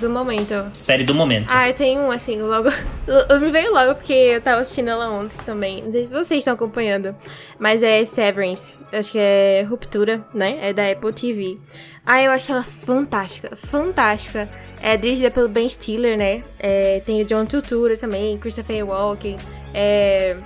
Do 0.00 0.08
momento. 0.08 0.54
Série 0.72 1.02
do 1.02 1.12
momento. 1.12 1.48
Ah, 1.50 1.68
eu 1.68 1.74
tenho 1.74 2.02
um, 2.02 2.10
assim, 2.10 2.40
logo. 2.40 2.68
Eu 3.28 3.40
me 3.40 3.50
veio 3.50 3.72
logo 3.72 3.96
porque 3.96 4.12
eu 4.12 4.40
tava 4.40 4.60
assistindo 4.60 4.90
ela 4.90 5.10
ontem 5.10 5.36
também. 5.44 5.82
Não 5.82 5.90
sei 5.90 6.04
se 6.06 6.12
vocês 6.12 6.38
estão 6.38 6.54
acompanhando. 6.54 7.16
Mas 7.58 7.82
é 7.82 8.04
Severance. 8.04 8.76
Acho 8.92 9.12
que 9.12 9.18
é 9.18 9.62
Ruptura, 9.68 10.24
né? 10.32 10.58
É 10.60 10.72
da 10.72 10.88
Apple 10.88 11.12
TV. 11.12 11.58
Ah, 12.06 12.22
eu 12.22 12.30
acho 12.30 12.52
ela 12.52 12.62
fantástica, 12.62 13.56
fantástica. 13.56 14.48
É 14.80 14.96
dirigida 14.96 15.30
pelo 15.30 15.48
Ben 15.48 15.68
Stiller, 15.68 16.16
né? 16.16 16.44
É, 16.58 17.00
tem 17.04 17.20
o 17.20 17.24
John 17.24 17.44
Turturro 17.44 17.96
também, 17.96 18.38
Christopher 18.38 18.86
Walken, 18.86 19.36
é, 19.74 20.36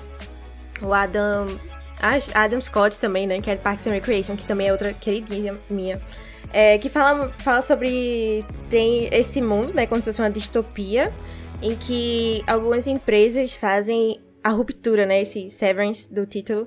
o 0.81 0.93
Adam, 0.93 1.47
Adam 2.35 2.61
Scott 2.61 2.99
também, 2.99 3.27
né? 3.27 3.41
Que 3.41 3.51
é 3.51 3.57
Parks 3.57 3.87
and 3.87 3.93
Recreation, 3.93 4.37
que 4.37 4.45
também 4.45 4.69
é 4.69 4.73
outra 4.73 4.93
queridinha 4.93 5.59
minha. 5.71 6.01
É, 6.53 6.77
que 6.79 6.89
fala, 6.89 7.31
fala 7.39 7.63
sobre. 7.63 8.45
Tem 8.69 9.09
esse 9.13 9.41
mundo, 9.41 9.73
né? 9.73 9.87
Como 9.87 10.01
se 10.01 10.07
fosse 10.07 10.21
uma 10.21 10.31
distopia, 10.31 11.13
em 11.63 11.77
que 11.77 12.43
algumas 12.47 12.87
empresas 12.87 13.55
fazem 13.55 14.21
a 14.43 14.51
ruptura, 14.51 15.07
né? 15.07 15.23
Esse 15.23 15.49
severance 15.49 16.13
do 16.13 16.27
título, 16.27 16.67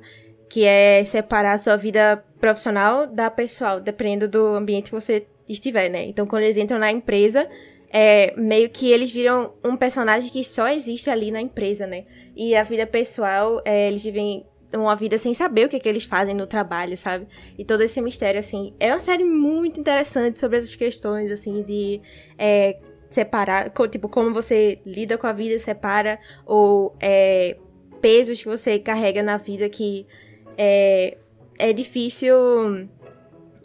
que 0.49 0.63
é 0.63 1.03
separar 1.03 1.53
a 1.53 1.57
sua 1.57 1.75
vida 1.75 2.23
profissional 2.39 3.05
da 3.05 3.29
pessoal, 3.29 3.79
dependendo 3.79 4.27
do 4.27 4.55
ambiente 4.55 4.85
que 4.85 4.91
você 4.91 5.27
estiver, 5.47 5.89
né? 5.89 6.05
Então, 6.05 6.25
quando 6.25 6.43
eles 6.43 6.57
entram 6.57 6.79
na 6.79 6.91
empresa, 6.91 7.47
é 7.91 8.33
meio 8.35 8.69
que 8.69 8.91
eles 8.91 9.11
viram 9.11 9.53
um 9.63 9.77
personagem 9.77 10.29
que 10.29 10.43
só 10.43 10.67
existe 10.67 11.09
ali 11.09 11.31
na 11.31 11.41
empresa, 11.41 11.85
né? 11.85 12.05
E 12.35 12.55
a 12.55 12.63
vida 12.63 12.87
pessoal, 12.87 13.61
é, 13.63 13.87
eles 13.87 14.03
vivem 14.03 14.45
uma 14.73 14.95
vida 14.95 15.17
sem 15.17 15.33
saber 15.33 15.65
o 15.65 15.69
que, 15.69 15.75
é 15.75 15.79
que 15.79 15.87
eles 15.87 16.03
fazem 16.03 16.35
no 16.35 16.47
trabalho, 16.47 16.97
sabe? 16.97 17.27
E 17.57 17.63
todo 17.63 17.81
esse 17.81 18.01
mistério, 18.01 18.39
assim. 18.39 18.73
É 18.79 18.93
uma 18.93 18.99
série 18.99 19.23
muito 19.23 19.79
interessante 19.79 20.39
sobre 20.39 20.57
essas 20.57 20.75
questões, 20.75 21.31
assim, 21.31 21.63
de 21.63 22.01
é, 22.37 22.79
separar, 23.09 23.71
tipo, 23.89 24.09
como 24.09 24.33
você 24.33 24.79
lida 24.85 25.17
com 25.17 25.27
a 25.27 25.33
vida, 25.33 25.57
separa, 25.59 26.19
ou 26.45 26.95
é, 26.99 27.57
pesos 28.01 28.41
que 28.41 28.47
você 28.47 28.79
carrega 28.79 29.23
na 29.23 29.37
vida 29.37 29.69
que 29.69 30.05
é, 30.57 31.17
é 31.57 31.73
difícil 31.73 32.89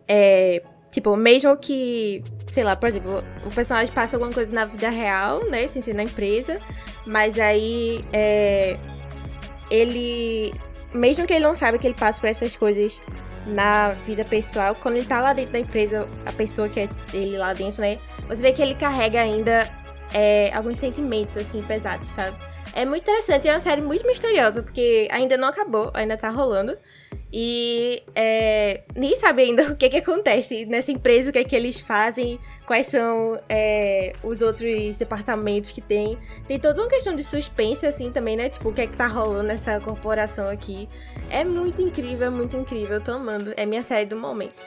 é, 0.07 0.63
Tipo, 0.91 1.17
mesmo 1.17 1.57
que, 1.57 2.23
sei 2.51 2.65
lá, 2.65 2.75
por 2.75 2.89
exemplo, 2.89 3.23
o 3.47 3.51
personagem 3.51 3.95
passa 3.95 4.17
alguma 4.17 4.33
coisa 4.33 4.53
na 4.53 4.65
vida 4.65 4.91
real, 4.91 5.45
né? 5.49 5.67
Sem 5.69 5.81
ser 5.81 5.95
na 5.95 6.03
empresa. 6.03 6.59
Mas 7.07 7.39
aí 7.39 8.05
é, 8.13 8.77
ele. 9.71 10.53
Mesmo 10.93 11.27
que 11.27 11.33
ele 11.33 11.45
não 11.45 11.55
saiba 11.55 11.79
que 11.79 11.87
ele 11.87 11.95
passa 11.95 12.21
por 12.21 12.29
essas 12.29 12.57
coisas 12.57 13.01
na 13.47 13.91
vida 13.91 14.25
pessoal, 14.25 14.75
quando 14.75 14.97
ele 14.97 15.07
tá 15.07 15.21
lá 15.21 15.33
dentro 15.33 15.53
da 15.53 15.59
empresa, 15.59 16.09
a 16.27 16.33
pessoa 16.33 16.69
que 16.69 16.81
é 16.81 16.89
ele 17.13 17.39
lá 17.39 17.53
dentro, 17.53 17.81
né? 17.81 17.99
Você 18.29 18.43
vê 18.43 18.53
que 18.53 18.61
ele 18.61 18.75
carrega 18.75 19.21
ainda 19.21 19.69
é, 20.13 20.53
alguns 20.55 20.79
sentimentos, 20.79 21.37
assim, 21.37 21.63
pesados, 21.63 22.09
sabe? 22.09 22.37
É 22.73 22.85
muito 22.85 23.03
interessante, 23.03 23.49
é 23.49 23.53
uma 23.53 23.61
série 23.61 23.81
muito 23.81 24.07
misteriosa, 24.07 24.63
porque 24.63 25.09
ainda 25.11 25.37
não 25.37 25.49
acabou, 25.49 25.91
ainda 25.95 26.17
tá 26.17 26.29
rolando. 26.31 26.77
E 27.33 28.03
é, 28.15 28.83
nem 28.97 29.15
sabe 29.17 29.43
ainda 29.43 29.71
o 29.73 29.77
que, 29.77 29.89
que 29.89 29.99
acontece 29.99 30.67
nessa 30.67 30.91
empresa, 30.91 31.31
o 31.31 31.33
que 31.33 31.39
é 31.39 31.45
que 31.45 31.55
eles 31.55 31.81
fazem, 31.81 32.39
quais 32.67 32.89
são 32.89 33.39
é, 33.49 34.13
os 34.23 34.43
outros 34.43 34.99
departamentos 34.99 35.71
que 35.71 35.81
tem. 35.81 36.19
Tem 36.49 36.59
toda 36.59 36.83
uma 36.83 36.89
questão 36.89 37.15
de 37.15 37.23
suspense, 37.23 37.87
assim, 37.87 38.11
também, 38.11 38.37
né? 38.37 38.49
Tipo, 38.49 38.71
o 38.71 38.73
que 38.73 38.81
é 38.81 38.87
que 38.87 38.97
tá 38.97 39.07
rolando 39.07 39.45
nessa 39.45 39.79
corporação 39.81 40.49
aqui. 40.49 40.89
É 41.29 41.45
muito 41.45 41.81
incrível, 41.81 42.27
é 42.27 42.31
muito 42.31 42.57
incrível. 42.57 42.95
Eu 42.95 43.01
tô 43.01 43.13
amando. 43.13 43.55
É 43.57 43.65
minha 43.65 43.83
série 43.83 44.07
do 44.07 44.17
momento. 44.17 44.63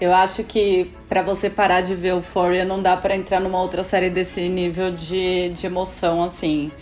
Eu 0.00 0.14
acho 0.14 0.42
que 0.44 0.90
para 1.08 1.20
você 1.20 1.50
parar 1.50 1.82
de 1.82 1.94
ver 1.94 2.08
Euphoria 2.10 2.64
não 2.64 2.80
dá 2.80 2.96
para 2.96 3.14
entrar 3.14 3.38
numa 3.38 3.60
outra 3.60 3.82
série 3.82 4.08
desse 4.08 4.48
nível 4.48 4.90
de, 4.90 5.50
de 5.50 5.66
emoção, 5.66 6.24
assim. 6.24 6.72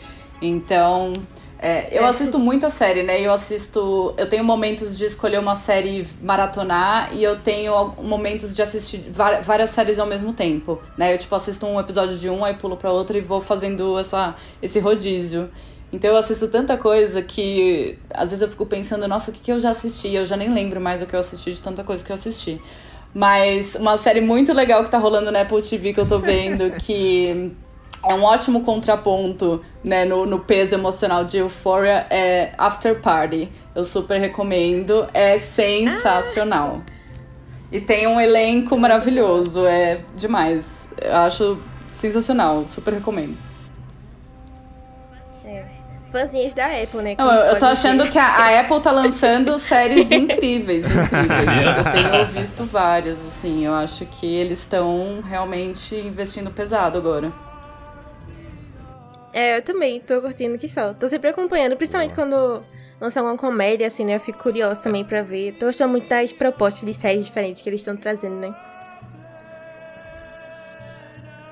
Então, 0.41 1.13
é, 1.59 1.89
eu 1.97 2.07
assisto 2.07 2.39
muita 2.39 2.71
série, 2.71 3.03
né? 3.03 3.21
Eu 3.21 3.33
assisto. 3.33 4.15
Eu 4.17 4.29
tenho 4.29 4.45
momentos 4.45 4.97
de 4.97 5.05
escolher 5.05 5.39
uma 5.39 5.57
série 5.57 6.07
maratonar 6.23 7.11
e 7.13 7.23
eu 7.23 7.41
tenho 7.41 7.95
momentos 8.03 8.55
de 8.55 8.63
assistir 8.63 9.11
várias 9.43 9.71
séries 9.71 9.99
ao 9.99 10.07
mesmo 10.07 10.33
tempo, 10.33 10.81
né? 10.97 11.13
Eu, 11.13 11.19
tipo, 11.19 11.35
assisto 11.35 11.67
um 11.67 11.81
episódio 11.81 12.17
de 12.17 12.31
um, 12.31 12.45
aí 12.45 12.55
pulo 12.55 12.77
pra 12.77 12.93
outro 12.93 13.19
e 13.19 13.21
vou 13.21 13.41
fazendo 13.41 13.99
essa, 13.99 14.37
esse 14.63 14.79
rodízio. 14.79 15.51
Então 15.93 16.11
eu 16.11 16.17
assisto 16.19 16.47
tanta 16.49 16.77
coisa 16.77 17.23
que 17.23 17.99
às 18.11 18.31
vezes 18.31 18.43
eu 18.43 18.49
fico 18.49 18.67
pensando, 18.67 19.09
nossa, 19.09 19.31
o 19.31 19.35
que, 19.35 19.41
que 19.41 19.51
eu 19.51 19.59
já 19.59 19.71
assisti? 19.71 20.15
Eu 20.15 20.25
já 20.25 20.37
nem 20.37 20.53
lembro 20.53 20.81
mais 20.81 21.01
o 21.03 21.07
que 21.07 21.17
eu 21.17 21.21
assisti 21.21 21.53
de 21.53 21.63
tanta 21.63 21.83
coisa 21.83 22.05
que 22.05 22.13
eu 22.13 22.15
assisti. 22.15 22.61
Mas 23.15 23.75
uma 23.75 23.97
série 23.97 24.21
muito 24.21 24.53
legal 24.53 24.85
que 24.85 24.91
tá 24.91 24.99
rolando 24.99 25.33
na 25.33 25.41
Apple 25.41 25.63
TV 25.63 25.95
que 25.95 26.01
eu 26.01 26.07
tô 26.07 26.19
vendo, 26.19 26.71
que 26.79 27.53
é 28.03 28.15
um 28.15 28.23
ótimo 28.23 28.63
contraponto 28.63 29.63
né, 29.83 30.05
no, 30.05 30.25
no 30.25 30.39
peso 30.41 30.75
emocional 30.75 31.25
de 31.25 31.39
Euphoria, 31.39 32.07
é 32.11 32.53
After 32.57 33.01
Party. 33.01 33.51
Eu 33.75 33.85
super 33.85 34.21
recomendo, 34.21 35.09
é 35.13 35.39
sensacional. 35.39 36.83
Ah. 36.87 36.93
E 37.71 37.81
tem 37.81 38.07
um 38.07 38.21
elenco 38.21 38.79
maravilhoso, 38.79 39.67
é 39.67 40.01
demais. 40.17 40.89
Eu 41.01 41.17
acho 41.17 41.59
sensacional, 41.91 42.67
super 42.67 42.95
recomendo. 42.95 43.37
É. 45.45 45.65
Fãzinhas 46.11 46.55
da 46.55 46.67
Apple, 46.67 47.03
né? 47.03 47.15
Não, 47.19 47.31
eu 47.31 47.59
tô 47.59 47.67
achando 47.67 48.09
que 48.09 48.19
a, 48.19 48.27
a, 48.27 48.61
Apple 48.61 48.81
tá 48.81 48.91
lançando 48.91 49.59
séries 49.61 50.11
incríveis, 50.11 50.87
incríveis. 50.87 51.77
Eu 51.77 51.93
tenho 51.93 52.27
visto 52.29 52.65
várias, 52.65 53.19
assim. 53.27 53.67
Eu 53.67 53.75
acho 53.75 54.07
que 54.07 54.27
eles 54.27 54.61
estão 54.61 55.21
realmente 55.23 55.95
investindo 55.95 56.51
pesado 56.51 56.97
agora. 56.97 57.31
É, 59.33 59.59
eu 59.59 59.63
também 59.63 60.01
tô 60.01 60.21
curtindo 60.21 60.59
que 60.59 60.69
só. 60.69 60.95
Tô 60.95 61.09
sempre 61.09 61.31
acompanhando, 61.31 61.77
principalmente 61.77 62.15
quando 62.15 62.63
lança 63.01 63.21
alguma 63.21 63.37
comédia, 63.37 63.87
assim, 63.87 64.05
né? 64.05 64.17
Eu 64.17 64.21
fico 64.21 64.43
curiosa 64.43 64.81
também 64.81 65.05
pra 65.05 65.23
ver. 65.23 65.53
Tô 65.53 65.67
gostando 65.67 65.91
muito 65.91 66.09
das 66.09 66.33
propostas 66.33 66.85
de 66.85 66.95
séries 66.95 67.27
diferentes 67.27 67.63
que 67.63 67.69
eles 67.69 67.81
estão 67.81 67.97
trazendo, 67.97 68.37
né? 68.37 68.55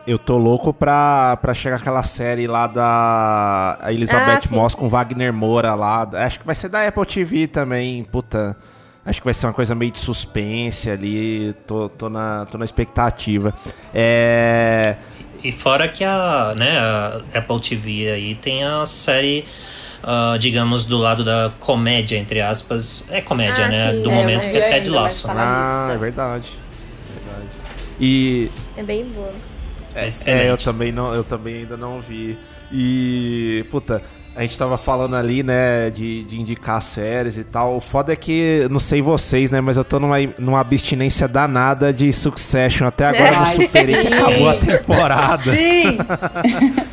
Eu 0.06 0.20
tô 0.20 0.38
louco 0.38 0.72
pra, 0.72 1.36
pra 1.42 1.52
chegar 1.52 1.76
aquela 1.76 2.04
série 2.04 2.46
lá 2.46 2.68
da 2.68 3.76
Elizabeth 3.88 4.42
ah, 4.52 4.54
Moss 4.54 4.72
com 4.72 4.88
Wagner 4.88 5.32
Moura 5.32 5.74
lá. 5.74 6.08
Acho 6.12 6.38
que 6.38 6.46
vai 6.46 6.54
ser 6.54 6.68
da 6.68 6.86
Apple 6.86 7.04
TV 7.04 7.48
também, 7.48 8.04
puta. 8.04 8.56
Acho 9.04 9.20
que 9.20 9.24
vai 9.24 9.34
ser 9.34 9.46
uma 9.46 9.52
coisa 9.52 9.74
meio 9.74 9.90
de 9.90 9.98
suspense 9.98 10.88
ali. 10.88 11.54
Tô, 11.66 11.88
tô, 11.88 12.08
na, 12.08 12.46
tô 12.46 12.56
na 12.56 12.64
expectativa. 12.64 13.52
É. 13.92 14.96
E 15.46 15.52
fora 15.52 15.86
que 15.86 16.02
a, 16.02 16.56
né, 16.58 16.76
a 16.76 17.20
Apple 17.32 17.60
TV 17.60 18.10
aí 18.10 18.34
tem 18.34 18.64
a 18.64 18.84
série, 18.84 19.44
uh, 20.02 20.36
digamos, 20.36 20.84
do 20.84 20.96
lado 20.96 21.22
da 21.22 21.52
comédia, 21.60 22.18
entre 22.18 22.40
aspas. 22.40 23.06
É 23.12 23.20
comédia, 23.20 23.66
ah, 23.66 23.68
né? 23.68 23.92
Sim, 23.92 24.02
do 24.02 24.10
é, 24.10 24.14
momento 24.14 24.50
que 24.50 24.56
é 24.56 24.68
Ted 24.68 24.90
Lasso. 24.90 25.28
Tá 25.28 25.34
ah, 25.36 25.92
é 25.92 25.96
verdade. 25.98 26.50
verdade. 27.14 27.48
E. 28.00 28.50
É 28.76 28.82
bem 28.82 29.04
boa. 29.04 29.32
É, 29.94 30.08
é, 30.26 30.50
eu 30.50 30.56
também 30.56 30.90
não, 30.90 31.14
eu 31.14 31.22
também 31.22 31.58
ainda 31.58 31.76
não 31.76 32.00
vi. 32.00 32.36
E. 32.72 33.64
Puta, 33.70 34.02
a 34.36 34.42
gente 34.42 34.58
tava 34.58 34.76
falando 34.76 35.16
ali, 35.16 35.42
né, 35.42 35.88
de, 35.88 36.22
de 36.24 36.38
indicar 36.38 36.82
séries 36.82 37.38
e 37.38 37.44
tal. 37.44 37.74
O 37.74 37.80
foda 37.80 38.12
é 38.12 38.16
que, 38.16 38.68
não 38.70 38.78
sei 38.78 39.00
vocês, 39.00 39.50
né, 39.50 39.62
mas 39.62 39.78
eu 39.78 39.84
tô 39.84 39.98
numa, 39.98 40.16
numa 40.38 40.60
abstinência 40.60 41.26
danada 41.26 41.90
de 41.90 42.12
Succession. 42.12 42.86
Até 42.86 43.06
agora 43.06 43.32
eu 43.32 43.38
não 43.38 43.46
superei 43.46 43.96
que 43.96 44.12
acabou 44.12 44.48
a 44.50 44.54
temporada. 44.54 45.54
Sim! 45.54 45.96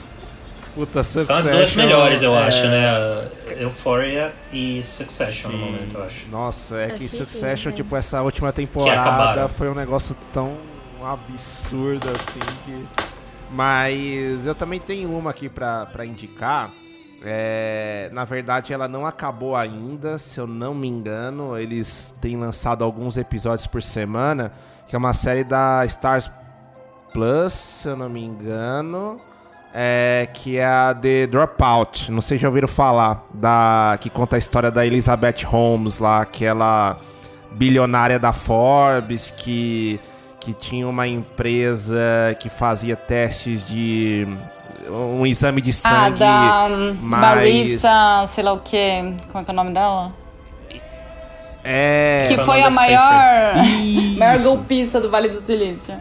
Puta, 0.73 1.03
Succession, 1.03 1.41
São 1.41 1.51
as 1.51 1.57
duas 1.57 1.73
melhores, 1.75 2.21
eu 2.21 2.33
é... 2.33 2.47
acho, 2.47 2.65
né? 2.65 3.27
Euphoria 3.59 4.33
e 4.51 4.81
Succession 4.81 5.51
sim. 5.51 5.57
no 5.57 5.65
momento, 5.65 5.97
eu 5.97 6.03
acho. 6.03 6.27
Nossa, 6.31 6.77
é 6.77 6.87
que 6.91 7.09
Succession, 7.09 7.71
sim, 7.71 7.75
tipo, 7.75 7.95
essa 7.95 8.21
última 8.21 8.53
temporada 8.53 9.49
foi 9.49 9.69
um 9.69 9.75
negócio 9.75 10.15
tão 10.33 10.55
absurdo 11.03 12.09
assim 12.09 12.39
que. 12.65 12.85
Mas 13.51 14.47
eu 14.47 14.55
também 14.55 14.79
tenho 14.79 15.15
uma 15.15 15.29
aqui 15.29 15.47
pra, 15.47 15.85
pra 15.85 16.05
indicar 16.05 16.71
é, 17.25 18.09
na 18.11 18.25
verdade, 18.25 18.73
ela 18.73 18.87
não 18.87 19.05
acabou 19.05 19.55
ainda, 19.55 20.17
se 20.17 20.39
eu 20.39 20.45
não 20.45 20.75
me 20.75 20.87
engano. 20.87 21.57
Eles 21.57 22.13
têm 22.19 22.35
lançado 22.35 22.83
alguns 22.83 23.17
episódios 23.17 23.65
por 23.65 23.81
semana, 23.81 24.51
que 24.87 24.95
é 24.95 24.99
uma 24.99 25.13
série 25.13 25.43
da 25.43 25.85
Stars 25.85 26.29
Plus, 27.13 27.53
se 27.53 27.87
eu 27.87 27.95
não 27.95 28.09
me 28.09 28.21
engano. 28.21 29.21
É, 29.73 30.27
que 30.33 30.57
é 30.57 30.65
a 30.65 30.93
The 30.93 31.27
Dropout. 31.27 32.11
Não 32.11 32.21
sei 32.21 32.37
se 32.37 32.41
já 32.43 32.49
ouviram 32.49 32.67
falar. 32.67 33.25
Da, 33.33 33.97
que 33.99 34.09
conta 34.09 34.35
a 34.35 34.39
história 34.39 34.69
da 34.69 34.85
Elizabeth 34.85 35.45
Holmes 35.45 35.99
lá, 35.99 36.21
aquela 36.21 36.99
bilionária 37.53 38.19
da 38.19 38.33
Forbes 38.33 39.31
que, 39.31 39.99
que 40.39 40.53
tinha 40.53 40.87
uma 40.87 41.07
empresa 41.07 42.35
que 42.39 42.49
fazia 42.49 42.95
testes 42.95 43.65
de 43.65 44.27
um 44.89 45.25
exame 45.25 45.61
de 45.61 45.73
sangue 45.73 46.23
ah, 46.23 46.67
da 46.67 46.95
mais... 47.01 47.35
Marissa, 47.35 48.25
sei 48.27 48.43
lá 48.43 48.53
o 48.53 48.59
que, 48.59 49.15
como 49.31 49.41
é 49.41 49.43
que 49.43 49.51
é 49.51 49.53
o 49.53 49.55
nome 49.55 49.71
dela? 49.71 50.13
É... 51.63 52.25
Que 52.27 52.37
foi 52.39 52.61
a 52.61 52.69
maior, 52.69 53.55
maior 54.17 54.39
golpista 54.39 54.99
do 54.99 55.09
Vale 55.09 55.29
do 55.29 55.39
Silício. 55.39 55.95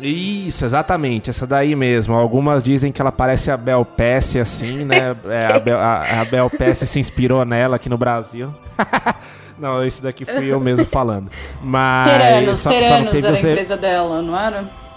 Isso, 0.00 0.64
exatamente, 0.64 1.30
essa 1.30 1.46
daí 1.46 1.74
mesmo. 1.74 2.14
Algumas 2.14 2.62
dizem 2.62 2.92
que 2.92 3.00
ela 3.00 3.10
parece 3.10 3.50
a 3.50 3.56
Bel 3.56 3.84
Pesce, 3.84 4.38
assim, 4.38 4.84
né? 4.84 5.16
É, 5.28 5.46
a, 5.46 5.58
Bel, 5.58 5.78
a, 5.78 6.20
a 6.20 6.24
Bel 6.24 6.48
Pesce 6.50 6.86
se 6.86 7.00
inspirou 7.00 7.44
nela 7.44 7.76
aqui 7.76 7.88
no 7.88 7.98
Brasil. 7.98 8.54
não, 9.58 9.84
esse 9.84 10.02
daqui 10.02 10.24
fui 10.24 10.46
eu 10.46 10.60
mesmo 10.60 10.84
falando. 10.84 11.30
Mas. 11.62 12.10
Teranos, 12.10 12.58
só, 12.58 12.70
Teranos 12.70 12.88
só 12.88 13.04
não 13.04 13.12
teve 13.12 13.26
era 13.26 13.36
a 13.36 13.40
empresa 13.40 13.76
dela, 13.76 14.22
não 14.22 14.38
era? 14.38 14.87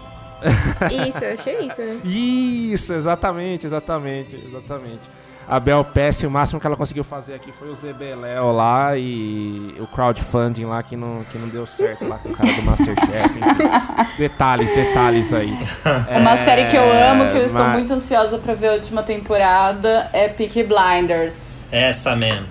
Isso, 1.07 1.25
acho 1.25 1.43
que 1.43 1.49
é 1.49 1.61
isso, 1.61 1.81
né? 1.81 2.01
Isso, 2.03 2.93
exatamente, 2.93 3.65
exatamente, 3.65 4.35
exatamente. 4.35 5.01
A 5.47 5.59
Bel 5.59 5.83
Pesce, 5.83 6.25
o 6.25 6.31
máximo 6.31 6.61
que 6.61 6.67
ela 6.67 6.77
conseguiu 6.77 7.03
fazer 7.03 7.33
aqui 7.33 7.51
foi 7.51 7.69
o 7.69 7.75
Zebeléo 7.75 8.51
lá 8.53 8.95
e 8.95 9.75
o 9.79 9.87
crowdfunding 9.87 10.65
lá 10.65 10.81
que 10.81 10.95
não, 10.95 11.13
que 11.25 11.37
não 11.37 11.49
deu 11.49 11.67
certo 11.67 12.07
lá 12.07 12.17
com 12.19 12.29
o 12.29 12.31
cara 12.31 12.53
do 12.53 12.61
Masterchef. 12.61 13.37
Enfim, 13.37 13.39
detalhes, 14.17 14.71
detalhes 14.73 15.33
aí. 15.33 15.57
Uma 16.17 16.33
é, 16.33 16.45
série 16.45 16.65
que 16.65 16.77
eu 16.77 16.83
amo, 16.83 17.29
que 17.29 17.37
eu 17.37 17.45
estou 17.45 17.63
mas... 17.63 17.73
muito 17.73 17.91
ansiosa 17.91 18.37
para 18.37 18.53
ver 18.53 18.69
a 18.69 18.73
última 18.73 19.03
temporada, 19.03 20.09
é 20.13 20.29
Peaky 20.29 20.63
Blinders. 20.63 21.65
Essa 21.71 22.15
mesmo. 22.15 22.47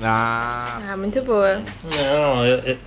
Ah, 0.00 0.78
ah 0.92 0.96
muito 0.96 1.22
boa. 1.22 1.60
Não, 1.84 2.44
eu, 2.44 2.58
eu 2.58 2.78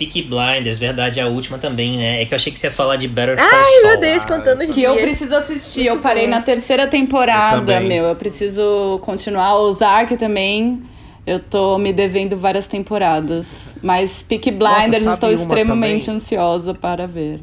Peaky 0.00 0.22
Blinders, 0.22 0.78
verdade, 0.78 1.20
a 1.20 1.26
última 1.26 1.58
também, 1.58 1.98
né? 1.98 2.22
É 2.22 2.24
que 2.24 2.32
eu 2.32 2.36
achei 2.36 2.50
que 2.50 2.58
você 2.58 2.68
ia 2.68 2.72
falar 2.72 2.96
de 2.96 3.06
Better 3.06 3.36
Call 3.36 3.44
Ai, 3.46 3.64
Saul. 3.66 3.86
meu 3.88 4.00
Deus, 4.00 4.24
contando 4.24 4.66
Que 4.72 4.82
eu 4.82 4.96
preciso 4.96 5.36
assistir. 5.36 5.80
Muito 5.80 5.96
eu 5.96 6.00
parei 6.00 6.24
bom. 6.24 6.30
na 6.30 6.40
terceira 6.40 6.86
temporada, 6.86 7.80
eu 7.82 7.86
meu. 7.86 8.04
Eu 8.04 8.16
preciso 8.16 8.98
continuar. 9.02 9.56
O 9.56 9.68
Ozark 9.68 10.16
também. 10.16 10.82
Eu 11.26 11.38
tô 11.38 11.76
me 11.76 11.92
devendo 11.92 12.34
várias 12.34 12.66
temporadas. 12.66 13.76
Mas 13.82 14.22
Peaky 14.22 14.50
Blinders 14.52 15.04
Nossa, 15.04 15.16
estou 15.16 15.30
extremamente 15.30 16.06
também? 16.06 16.16
ansiosa 16.16 16.72
para 16.72 17.06
ver. 17.06 17.42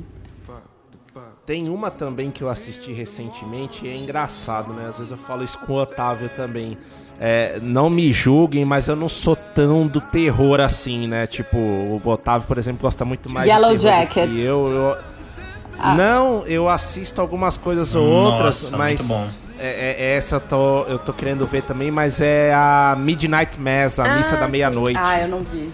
tem 1.45 1.69
uma 1.69 1.91
também 1.91 2.31
que 2.31 2.43
eu 2.43 2.49
assisti 2.49 2.91
recentemente 2.91 3.85
e 3.85 3.89
é 3.89 3.95
engraçado, 3.95 4.73
né? 4.73 4.87
Às 4.89 4.97
vezes 4.97 5.11
eu 5.11 5.17
falo 5.17 5.43
isso 5.43 5.59
com 5.59 5.73
o 5.73 5.75
Otávio 5.77 6.27
também. 6.29 6.75
É, 7.19 7.59
não 7.61 7.89
me 7.89 8.13
julguem, 8.13 8.63
mas 8.63 8.87
eu 8.87 8.95
não 8.95 9.09
sou 9.09 9.35
tão 9.35 9.87
do 9.87 9.99
terror 9.99 10.59
assim, 10.59 11.07
né? 11.07 11.25
Tipo, 11.25 11.57
o 11.57 11.99
Otávio, 12.05 12.47
por 12.47 12.57
exemplo, 12.59 12.81
gosta 12.83 13.03
muito 13.03 13.27
mais 13.31 13.47
Yellow 13.47 13.75
de 13.75 13.83
terror 13.83 13.99
Jackets. 14.01 14.29
do 14.29 14.35
que 14.35 14.41
eu. 14.41 14.67
eu... 14.67 14.97
Ah. 15.79 15.93
Não, 15.95 16.43
eu 16.45 16.67
assisto 16.69 17.19
algumas 17.21 17.55
coisas 17.57 17.93
ou 17.95 18.07
Nossa, 18.07 18.31
outras, 18.33 18.71
mas 18.71 18.99
muito 19.01 19.07
bom. 19.13 19.27
é, 19.59 19.95
é- 20.13 20.15
essa 20.15 20.35
eu 20.37 20.39
tô, 20.39 20.83
eu 20.83 20.97
tô 20.99 21.13
querendo 21.13 21.45
ver 21.45 21.61
também, 21.63 21.91
mas 21.91 22.19
é 22.21 22.51
a 22.53 22.95
Midnight 22.97 23.59
Mass, 23.59 23.99
a 23.99 24.05
Ah, 24.05 24.15
missa 24.15 24.37
da 24.37 24.47
meia-noite. 24.47 24.99
Ah, 25.01 25.19
eu 25.21 25.27
não 25.27 25.43
vi. 25.43 25.71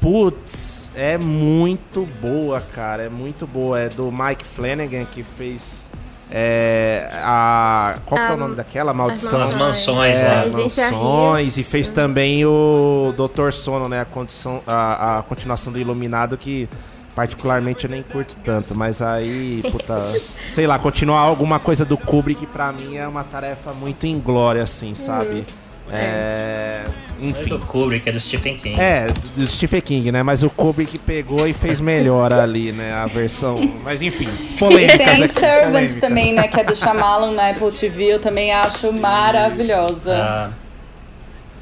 Putz, 0.00 0.90
é 0.94 1.18
muito 1.18 2.06
boa, 2.22 2.60
cara. 2.60 3.04
É 3.04 3.08
muito 3.08 3.46
boa. 3.46 3.80
É 3.80 3.88
do 3.88 4.12
Mike 4.12 4.44
Flanagan 4.44 5.04
que 5.04 5.22
fez. 5.22 5.88
É, 6.30 7.08
a. 7.22 7.96
Qual 8.04 8.20
que 8.20 8.32
é 8.32 8.34
o 8.34 8.36
nome 8.36 8.56
daquela? 8.56 8.92
Maldição. 8.92 9.30
São 9.30 9.42
as 9.42 9.54
mansões 9.54 10.20
é, 10.20 10.28
lá. 10.28 10.46
Mansões. 10.46 11.56
E 11.56 11.62
fez 11.62 11.88
também 11.88 12.44
o 12.44 13.14
Doutor 13.16 13.52
Sono, 13.52 13.88
né? 13.88 14.00
A, 14.00 14.04
condição, 14.04 14.62
a, 14.66 15.18
a 15.18 15.22
continuação 15.22 15.72
do 15.72 15.78
Iluminado 15.78 16.36
que. 16.36 16.68
Particularmente 17.14 17.86
eu 17.86 17.90
nem 17.90 18.02
curto 18.02 18.36
tanto, 18.44 18.74
mas 18.74 19.00
aí, 19.00 19.62
puta, 19.72 19.94
sei 20.52 20.66
lá, 20.66 20.78
continuar 20.78 21.20
alguma 21.20 21.58
coisa 21.58 21.82
do 21.82 21.96
Kubrick 21.96 22.44
pra 22.44 22.70
mim 22.72 22.98
é 22.98 23.08
uma 23.08 23.24
tarefa 23.24 23.72
muito 23.72 24.06
inglória, 24.06 24.62
assim, 24.62 24.94
sabe? 24.94 25.46
É. 25.90 26.84
Não 27.18 27.28
é 27.28 27.30
Enfim. 27.30 27.48
do 27.48 27.58
Kubrick, 27.60 28.08
é 28.08 28.12
do 28.12 28.20
Stephen 28.20 28.56
King. 28.58 28.78
É, 28.78 29.06
do 29.34 29.46
Stephen 29.46 29.80
King, 29.80 30.12
né? 30.12 30.22
Mas 30.22 30.42
o 30.42 30.50
Kubrick 30.50 30.98
pegou 30.98 31.46
e 31.48 31.52
fez 31.54 31.80
melhor 31.80 32.32
ali, 32.32 32.72
né? 32.72 32.92
A 32.92 33.06
versão. 33.06 33.56
Mas 33.82 34.02
enfim, 34.02 34.28
polêmicas 34.58 34.98
Tem 34.98 35.24
aqui. 35.24 35.40
Servant 35.40 35.70
polêmicas. 35.72 35.96
também, 35.96 36.32
né? 36.34 36.46
Que 36.48 36.60
é 36.60 36.64
do 36.64 36.76
Shyamalan 36.76 37.32
na 37.32 37.50
Apple 37.50 37.70
TV. 37.72 38.04
Eu 38.14 38.18
também 38.20 38.52
acho 38.52 38.92
maravilhosa. 38.92 40.14
Ah, 40.18 40.50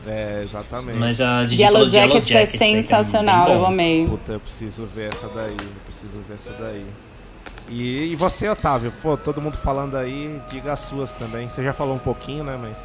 É, 0.06 0.40
exatamente. 0.42 0.98
mas 0.98 1.20
a 1.20 1.44
Didi 1.44 1.62
Yellow 1.62 1.72
falou 1.76 1.88
de 1.88 1.96
Yellow 1.96 2.12
Jackets 2.14 2.30
é 2.30 2.34
Jackets. 2.34 2.52
que 2.52 2.58
bem 2.58 2.82
sensacional, 2.82 3.46
bom. 3.46 3.52
eu 3.54 3.66
amei. 3.66 4.06
Puta, 4.06 4.32
eu 4.32 4.40
preciso 4.40 4.84
ver 4.86 5.08
essa 5.10 5.28
daí. 5.28 5.56
Eu 5.58 5.80
preciso 5.86 6.12
ver 6.28 6.34
essa 6.34 6.52
daí. 6.58 6.84
E, 7.70 8.12
e 8.12 8.16
você, 8.16 8.48
Otávio? 8.48 8.92
Pô, 9.00 9.16
todo 9.16 9.40
mundo 9.40 9.56
falando 9.56 9.96
aí, 9.96 10.38
diga 10.50 10.72
as 10.72 10.80
suas 10.80 11.12
também. 11.14 11.48
Você 11.48 11.62
já 11.62 11.72
falou 11.72 11.94
um 11.94 11.98
pouquinho, 12.00 12.42
né? 12.44 12.58
Mas. 12.60 12.76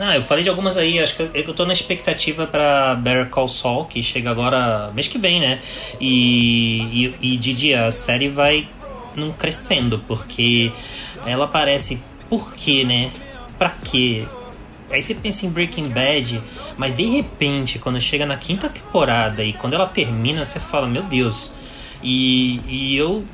Ah, 0.00 0.14
eu 0.14 0.22
falei 0.22 0.44
de 0.44 0.48
algumas 0.48 0.76
aí, 0.76 1.00
acho 1.00 1.16
que 1.16 1.22
eu, 1.22 1.30
eu 1.34 1.54
tô 1.54 1.66
na 1.66 1.72
expectativa 1.72 2.46
pra 2.46 2.94
Better 2.94 3.28
Call 3.28 3.48
Saul, 3.48 3.84
que 3.86 4.00
chega 4.00 4.30
agora 4.30 4.92
mês 4.94 5.08
que 5.08 5.18
vem, 5.18 5.40
né? 5.40 5.58
E, 6.00 7.14
e, 7.20 7.34
e 7.34 7.36
Didi, 7.36 7.74
a 7.74 7.90
série 7.90 8.28
vai 8.28 8.68
num 9.16 9.32
crescendo, 9.32 9.98
porque 10.06 10.70
ela 11.26 11.48
parece. 11.48 12.02
Por 12.28 12.54
quê, 12.54 12.84
né? 12.84 13.10
Pra 13.58 13.70
quê? 13.70 14.24
Aí 14.90 15.02
você 15.02 15.14
pensa 15.14 15.46
em 15.46 15.50
Breaking 15.50 15.88
Bad, 15.88 16.40
mas 16.76 16.94
de 16.94 17.04
repente, 17.06 17.78
quando 17.78 18.00
chega 18.00 18.24
na 18.24 18.36
quinta 18.36 18.68
temporada 18.68 19.42
e 19.42 19.52
quando 19.52 19.74
ela 19.74 19.86
termina, 19.86 20.44
você 20.44 20.60
fala, 20.60 20.86
meu 20.86 21.02
Deus. 21.02 21.52
E, 22.02 22.60
e 22.66 22.96
eu 22.96 23.24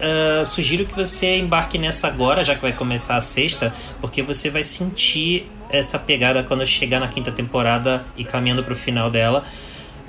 ah, 0.00 0.44
sugiro 0.44 0.84
que 0.84 0.94
você 0.94 1.38
embarque 1.38 1.78
nessa 1.78 2.08
agora, 2.08 2.42
já 2.42 2.54
que 2.54 2.62
vai 2.62 2.72
começar 2.72 3.16
a 3.16 3.20
sexta, 3.20 3.72
porque 4.00 4.22
você 4.22 4.50
vai 4.50 4.62
sentir 4.62 5.50
essa 5.70 5.98
pegada 5.98 6.42
quando 6.42 6.64
chegar 6.66 7.00
na 7.00 7.08
quinta 7.08 7.32
temporada 7.32 8.04
e 8.16 8.24
caminhando 8.24 8.62
pro 8.62 8.74
final 8.74 9.10
dela. 9.10 9.42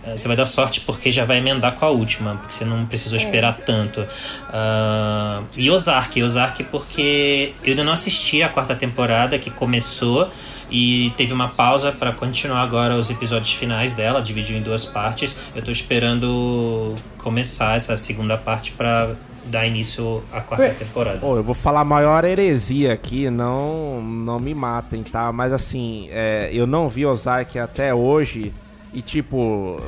Ah, 0.05 0.11
Você 0.15 0.27
vai 0.27 0.37
dar 0.37 0.45
sorte 0.45 0.81
porque 0.81 1.11
já 1.11 1.25
vai 1.25 1.37
emendar 1.37 1.73
com 1.73 1.85
a 1.85 1.89
última, 1.89 2.35
porque 2.35 2.53
você 2.53 2.63
não 2.63 2.85
precisou 2.85 3.17
esperar 3.17 3.53
tanto. 3.65 4.05
Ah, 4.49 5.41
e 5.57 5.69
Ozark, 5.71 6.21
Ozark 6.21 6.63
porque 6.65 7.53
eu 7.63 7.71
ainda 7.71 7.83
não 7.83 7.93
assisti 7.93 8.43
a 8.43 8.49
quarta 8.49 8.75
temporada 8.75 9.39
que 9.39 9.49
começou 9.49 10.29
e 10.69 11.11
teve 11.17 11.33
uma 11.33 11.49
pausa 11.49 11.91
para 11.91 12.11
continuar 12.11 12.61
agora 12.61 12.95
os 12.95 13.09
episódios 13.09 13.53
finais 13.53 13.93
dela, 13.93 14.21
dividiu 14.21 14.57
em 14.57 14.61
duas 14.61 14.85
partes. 14.85 15.35
Eu 15.55 15.63
tô 15.63 15.71
esperando 15.71 16.95
começar 17.17 17.75
essa 17.75 17.95
segunda 17.97 18.37
parte 18.37 18.71
para 18.71 19.15
dar 19.45 19.65
início 19.65 20.23
à 20.31 20.41
quarta 20.41 20.69
temporada. 20.73 21.17
Pô, 21.19 21.35
eu 21.37 21.43
vou 21.43 21.55
falar 21.55 21.81
a 21.81 21.85
maior 21.85 22.23
heresia 22.23 22.93
aqui, 22.93 23.29
não, 23.29 24.01
não 24.01 24.39
me 24.39 24.53
matem, 24.53 25.03
tá? 25.03 25.31
Mas 25.31 25.53
assim, 25.53 26.07
é, 26.11 26.49
eu 26.51 26.65
não 26.65 26.89
vi 26.89 27.05
Ozark 27.05 27.57
até 27.59 27.93
hoje 27.93 28.53
e 28.93 29.01
tipo. 29.01 29.79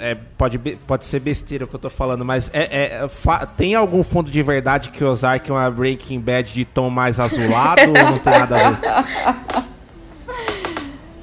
É, 0.00 0.16
pode, 0.36 0.58
pode 0.58 1.06
ser 1.06 1.20
besteira 1.20 1.64
o 1.64 1.68
que 1.68 1.74
eu 1.76 1.78
tô 1.80 1.88
falando, 1.88 2.24
mas 2.24 2.50
é, 2.52 3.02
é- 3.04 3.08
tem 3.56 3.76
algum 3.76 4.02
fundo 4.02 4.28
de 4.28 4.42
verdade 4.42 4.90
que 4.90 5.04
Ozark 5.04 5.48
é 5.48 5.54
uma 5.54 5.70
Breaking 5.70 6.18
Bad 6.20 6.52
de 6.52 6.64
tom 6.64 6.90
mais 6.90 7.20
azulado 7.20 7.82
ou 7.82 7.92
não 7.92 8.18
tem 8.18 8.32
nada 8.32 8.56
a 8.56 8.70
ver? 8.70 9.64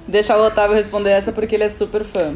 Deixa 0.07 0.37
o 0.37 0.45
Otávio 0.45 0.75
responder 0.75 1.09
essa 1.11 1.31
porque 1.31 1.55
ele 1.55 1.63
é 1.63 1.69
super 1.69 2.03
fã. 2.03 2.35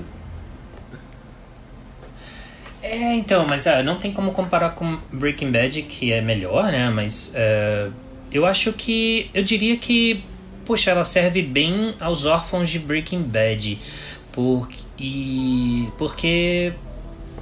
É, 2.87 3.15
então, 3.15 3.47
mas 3.49 3.65
é, 3.65 3.81
não 3.81 3.97
tem 3.97 4.13
como 4.13 4.31
comparar 4.31 4.69
com 4.69 4.99
Breaking 5.11 5.51
Bad, 5.51 5.81
que 5.81 6.11
é 6.13 6.21
melhor, 6.21 6.65
né? 6.65 6.87
Mas 6.91 7.33
é, 7.35 7.89
eu 8.31 8.45
acho 8.45 8.71
que. 8.73 9.27
Eu 9.33 9.43
diria 9.43 9.75
que. 9.75 10.23
Poxa, 10.65 10.91
ela 10.91 11.03
serve 11.03 11.41
bem 11.41 11.95
aos 11.99 12.25
órfãos 12.25 12.69
de 12.69 12.77
Breaking 12.77 13.23
Bad. 13.23 13.79
Porque. 14.31 14.77
E, 14.99 15.89
porque. 15.97 16.73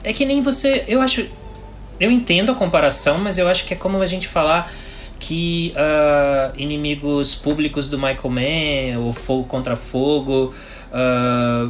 É 0.06 0.14
que 0.14 0.24
nem 0.24 0.42
você. 0.42 0.86
Eu 0.88 1.02
acho. 1.02 1.28
Eu 2.00 2.10
entendo 2.10 2.54
a 2.54 2.56
comparação, 2.56 3.18
mas 3.18 3.38
eu 3.38 3.50
acho 3.50 3.66
que 3.66 3.74
é 3.74 3.78
como 3.78 4.02
a 4.02 4.06
gente 4.06 4.30
falar 4.30 4.72
que 5.20 5.74
ah, 5.76 6.54
inimigos 6.56 7.36
públicos 7.36 7.90
do 7.90 7.98
Michael 7.98 8.30
Mann, 8.30 9.06
ou 9.06 9.12
Fogo 9.12 9.44
contra 9.44 9.76
Fogo. 9.76 10.54
ah, 10.94 11.70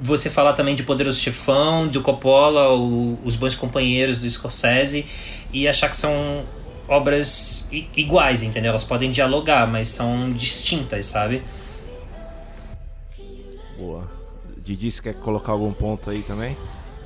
você 0.00 0.30
falar 0.30 0.52
também 0.52 0.74
de 0.74 0.82
Poderoso 0.82 1.20
Chefão, 1.20 1.88
do 1.88 2.00
Coppola, 2.00 2.72
o, 2.74 3.18
Os 3.24 3.36
Bons 3.36 3.54
Companheiros 3.54 4.18
do 4.18 4.28
Scorsese, 4.28 5.04
e 5.52 5.66
achar 5.66 5.88
que 5.88 5.96
são 5.96 6.44
obras 6.86 7.68
iguais, 7.96 8.42
entendeu? 8.42 8.70
Elas 8.70 8.84
podem 8.84 9.10
dialogar, 9.10 9.66
mas 9.66 9.88
são 9.88 10.32
distintas, 10.32 11.06
sabe? 11.06 11.42
Boa. 13.76 14.10
Didi, 14.64 14.90
você 14.90 15.02
quer 15.02 15.14
colocar 15.14 15.52
algum 15.52 15.72
ponto 15.72 16.10
aí 16.10 16.22
também? 16.22 16.56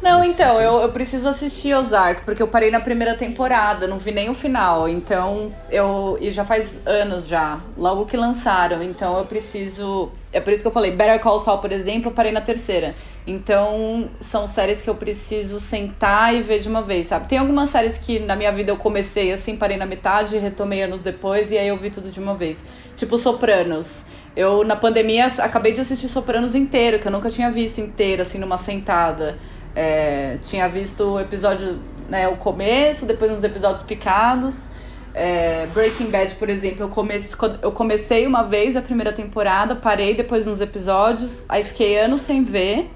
Não, 0.02 0.24
então, 0.24 0.60
eu, 0.60 0.80
eu 0.80 0.88
preciso 0.88 1.28
assistir 1.28 1.72
Ozark, 1.74 2.24
porque 2.24 2.42
eu 2.42 2.48
parei 2.48 2.72
na 2.72 2.80
primeira 2.80 3.14
temporada, 3.14 3.86
não 3.86 4.00
vi 4.00 4.10
nem 4.10 4.28
o 4.28 4.34
final. 4.34 4.88
Então, 4.88 5.54
eu. 5.70 6.18
E 6.20 6.28
já 6.28 6.44
faz 6.44 6.80
anos 6.84 7.28
já, 7.28 7.60
logo 7.78 8.04
que 8.04 8.16
lançaram. 8.16 8.82
Então, 8.82 9.16
eu 9.16 9.24
preciso. 9.24 10.10
É 10.32 10.40
por 10.40 10.52
isso 10.52 10.62
que 10.62 10.66
eu 10.66 10.72
falei, 10.72 10.90
Better 10.90 11.20
Call 11.20 11.38
Saul, 11.38 11.58
por 11.58 11.70
exemplo, 11.70 12.10
eu 12.10 12.12
parei 12.12 12.32
na 12.32 12.40
terceira. 12.40 12.96
Então, 13.24 14.08
são 14.18 14.48
séries 14.48 14.82
que 14.82 14.90
eu 14.90 14.94
preciso 14.96 15.60
sentar 15.60 16.34
e 16.34 16.42
ver 16.42 16.58
de 16.58 16.68
uma 16.68 16.82
vez, 16.82 17.06
sabe? 17.06 17.28
Tem 17.28 17.38
algumas 17.38 17.68
séries 17.68 17.96
que 17.96 18.18
na 18.18 18.34
minha 18.34 18.50
vida 18.50 18.72
eu 18.72 18.76
comecei 18.76 19.32
assim, 19.32 19.56
parei 19.56 19.76
na 19.76 19.86
metade, 19.86 20.36
retomei 20.36 20.82
anos 20.82 21.00
depois 21.00 21.52
e 21.52 21.58
aí 21.58 21.68
eu 21.68 21.76
vi 21.76 21.90
tudo 21.90 22.10
de 22.10 22.18
uma 22.18 22.34
vez. 22.34 22.58
Tipo 22.96 23.16
Sopranos. 23.16 24.04
Eu, 24.34 24.64
na 24.64 24.74
pandemia, 24.74 25.26
acabei 25.26 25.72
de 25.72 25.80
assistir 25.82 26.08
Sopranos 26.08 26.54
inteiro, 26.54 26.98
que 26.98 27.06
eu 27.06 27.12
nunca 27.12 27.30
tinha 27.30 27.50
visto 27.50 27.78
inteiro, 27.78 28.22
assim, 28.22 28.38
numa 28.38 28.56
sentada. 28.56 29.38
É, 29.74 30.36
tinha 30.42 30.68
visto 30.68 31.14
o 31.14 31.20
episódio, 31.20 31.78
né, 32.08 32.28
o 32.28 32.36
começo, 32.36 33.06
depois 33.06 33.30
uns 33.30 33.44
episódios 33.44 33.82
picados. 33.82 34.66
É, 35.14 35.66
Breaking 35.74 36.10
Bad, 36.10 36.34
por 36.36 36.48
exemplo, 36.48 36.84
eu, 36.84 36.88
comece, 36.88 37.36
eu 37.60 37.72
comecei 37.72 38.26
uma 38.26 38.42
vez 38.42 38.76
a 38.76 38.82
primeira 38.82 39.12
temporada, 39.12 39.74
parei 39.76 40.14
depois 40.14 40.46
nos 40.46 40.60
episódios, 40.60 41.44
aí 41.48 41.64
fiquei 41.64 41.98
anos 41.98 42.22
sem 42.22 42.42
ver. 42.42 42.90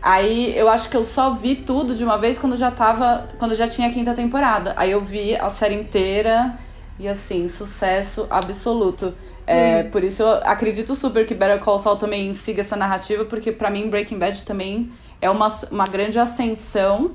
Aí 0.00 0.56
eu 0.56 0.68
acho 0.68 0.88
que 0.88 0.96
eu 0.96 1.02
só 1.02 1.32
vi 1.32 1.56
tudo 1.56 1.94
de 1.94 2.04
uma 2.04 2.16
vez 2.18 2.38
quando 2.38 2.56
já 2.56 2.70
tava. 2.70 3.28
Quando 3.38 3.54
já 3.54 3.66
tinha 3.66 3.88
a 3.88 3.92
quinta 3.92 4.14
temporada. 4.14 4.72
Aí 4.76 4.92
eu 4.92 5.00
vi 5.00 5.34
a 5.34 5.50
série 5.50 5.74
inteira 5.74 6.56
e 6.98 7.08
assim, 7.08 7.48
sucesso 7.48 8.26
absoluto. 8.30 9.12
É, 9.46 9.84
Por 9.84 10.04
isso 10.04 10.22
eu 10.22 10.28
acredito 10.44 10.94
super 10.94 11.24
que 11.24 11.34
Better 11.34 11.58
Call 11.60 11.78
Saul 11.78 11.96
também 11.96 12.34
siga 12.34 12.60
essa 12.60 12.76
narrativa, 12.76 13.24
porque 13.24 13.50
pra 13.50 13.70
mim 13.70 13.88
Breaking 13.88 14.18
Bad 14.18 14.44
também 14.44 14.90
é 15.20 15.28
uma, 15.30 15.48
uma 15.70 15.84
grande 15.84 16.18
ascensão. 16.18 17.12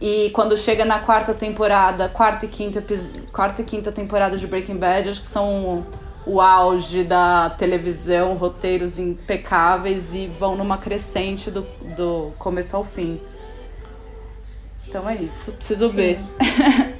E 0.00 0.30
quando 0.30 0.56
chega 0.56 0.84
na 0.84 0.98
quarta 0.98 1.32
temporada, 1.32 2.08
quarta 2.08 2.44
e 2.44 2.48
quinta, 2.48 2.84
quarta 3.32 3.62
e 3.62 3.64
quinta 3.64 3.90
temporada 3.90 4.36
de 4.36 4.46
Breaking 4.46 4.76
Bad, 4.76 5.08
acho 5.08 5.22
que 5.22 5.26
são 5.26 5.86
o 6.26 6.40
auge 6.40 7.04
da 7.04 7.50
televisão, 7.50 8.34
roteiros 8.34 8.98
impecáveis 8.98 10.14
e 10.14 10.26
vão 10.26 10.56
numa 10.56 10.76
crescente 10.76 11.50
do, 11.50 11.62
do 11.96 12.32
começo 12.38 12.76
ao 12.76 12.84
fim. 12.84 13.20
Então 14.86 15.08
é 15.08 15.16
isso, 15.16 15.52
preciso 15.52 15.88
ver. 15.88 16.18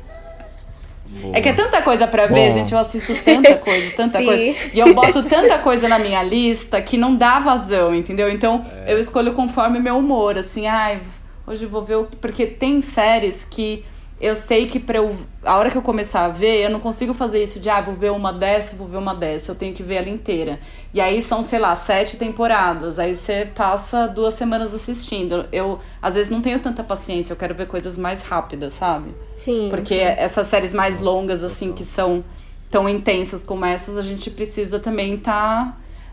É 1.33 1.41
que 1.41 1.49
é 1.49 1.53
tanta 1.53 1.83
coisa 1.83 2.07
pra 2.07 2.27
ver, 2.27 2.53
gente. 2.53 2.73
Eu 2.73 2.79
assisto 2.79 3.15
tanta 3.25 3.55
coisa, 3.59 3.91
tanta 3.97 4.19
Sim. 4.19 4.25
coisa. 4.27 4.43
E 4.73 4.79
eu 4.79 4.95
boto 4.95 5.23
tanta 5.23 5.59
coisa 5.59 5.89
na 5.89 5.99
minha 5.99 6.23
lista 6.23 6.81
que 6.81 6.97
não 6.97 7.17
dá 7.17 7.39
vazão, 7.39 7.95
entendeu? 7.95 8.29
Então 8.29 8.65
É. 8.87 8.93
eu 8.93 8.99
escolho 8.99 9.33
conforme 9.33 9.79
meu 9.79 9.97
humor, 9.99 10.37
assim, 10.39 10.67
ai, 10.67 11.01
hoje 11.47 11.65
eu 11.65 11.69
vou 11.69 11.83
ver 11.85 11.97
o. 11.97 12.05
Porque 12.21 12.47
tem 12.47 12.81
séries 12.81 13.47
que 13.49 13.85
eu 14.19 14.35
sei 14.35 14.67
que 14.67 14.81
pra 14.81 14.97
eu, 14.97 15.15
a 15.45 15.57
hora 15.57 15.71
que 15.71 15.77
eu 15.77 15.83
começar 15.83 16.25
a 16.25 16.29
ver, 16.29 16.65
eu 16.65 16.71
não 16.71 16.81
consigo 16.81 17.13
fazer 17.13 17.43
isso 17.43 17.61
de, 17.61 17.69
ah, 17.69 17.83
vou 17.83 17.95
ver 17.95 18.11
uma 18.11 18.33
dessa, 18.33 18.75
vou 18.75 18.89
ver 18.89 18.97
uma 18.97 19.15
dessa. 19.15 19.53
Eu 19.53 19.55
tenho 19.55 19.75
que 19.75 19.83
ver 19.83 19.97
ela 19.97 20.09
inteira. 20.09 20.59
E 20.95 21.01
aí 21.01 21.21
são, 21.21 21.43
sei 21.43 21.59
lá, 21.59 21.77
sete 21.77 22.17
temporadas. 22.17 22.99
Aí 22.99 23.15
você 23.15 23.47
passa 23.55 24.07
duas 24.07 24.33
semanas 24.33 24.73
assistindo. 24.73 25.47
Eu, 25.53 25.79
às 26.01 26.15
vezes, 26.15 26.31
não 26.31 26.41
tenho 26.41 26.59
tanta 26.61 26.83
paciência. 26.83 27.35
Eu 27.35 27.37
quero 27.37 27.55
ver 27.55 27.67
coisas 27.67 27.99
mais 27.99 28.23
rápidas, 28.23 28.73
sabe? 28.73 29.15
Sim. 29.35 29.69
Porque 29.69 29.95
sim. 29.95 30.01
essas 30.01 30.47
séries 30.47 30.73
mais 30.73 30.99
longas, 30.99 31.45
assim, 31.45 31.75
que 31.75 31.85
são 31.85 32.25
tão 32.71 32.89
intensas 32.89 33.45
como 33.45 33.67
essas, 33.67 33.99
a 33.99 34.03
gente 34.03 34.31
precisa 34.31 34.79
também 34.79 35.15
estar 35.15 35.67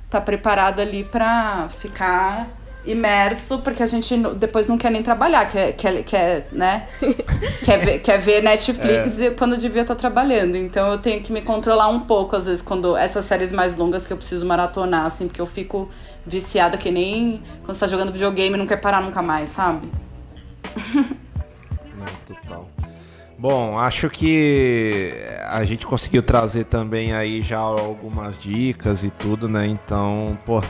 tá, 0.10 0.20
tá 0.20 0.22
preparado 0.22 0.82
ali 0.82 1.06
pra 1.06 1.70
ficar 1.70 2.50
imerso, 2.86 3.60
porque 3.60 3.82
a 3.82 3.86
gente 3.86 4.16
depois 4.36 4.68
não 4.68 4.78
quer 4.78 4.92
nem 4.92 5.02
trabalhar, 5.02 5.46
quer, 5.48 5.74
quer, 5.74 6.04
quer, 6.04 6.48
né? 6.52 6.88
quer, 7.64 7.78
ver, 7.78 8.00
quer 8.00 8.20
ver 8.20 8.44
Netflix 8.44 9.20
é. 9.20 9.30
quando 9.32 9.58
devia 9.58 9.84
estar 9.84 9.96
tá 9.96 10.00
trabalhando. 10.00 10.56
Então 10.56 10.92
eu 10.92 10.98
tenho 10.98 11.22
que 11.22 11.32
me 11.32 11.42
controlar 11.42 11.88
um 11.88 12.02
pouco, 12.02 12.36
às 12.36 12.46
vezes, 12.46 12.62
quando 12.62 12.96
essas 12.98 13.26
séries 13.26 13.52
mais 13.52 13.76
longas 13.76 14.06
que 14.06 14.12
eu 14.12 14.18
preciso 14.18 14.46
maratonar, 14.46 15.06
assim, 15.06 15.28
porque 15.28 15.42
eu 15.42 15.48
fico 15.48 15.90
viciada 16.26 16.78
que 16.78 16.92
nem 16.92 17.42
quando 17.64 17.74
você 17.76 17.82
tá 17.82 17.88
jogando 17.88 18.12
videogame 18.12 18.58
não 18.58 18.68
quer 18.68 18.78
parar 18.78 19.02
nunca 19.02 19.22
mais, 19.22 19.50
sabe? 19.50 19.90
não, 21.98 22.06
total. 22.26 22.70
Bom, 23.38 23.78
acho 23.78 24.10
que 24.10 25.14
a 25.50 25.64
gente 25.66 25.86
conseguiu 25.86 26.24
trazer 26.24 26.66
também 26.66 27.14
aí 27.14 27.42
já 27.42 27.58
algumas 27.58 28.40
dicas 28.40 29.04
e 29.04 29.12
tudo, 29.12 29.50
né? 29.50 29.68
Então, 29.68 30.38
pô, 30.46 30.64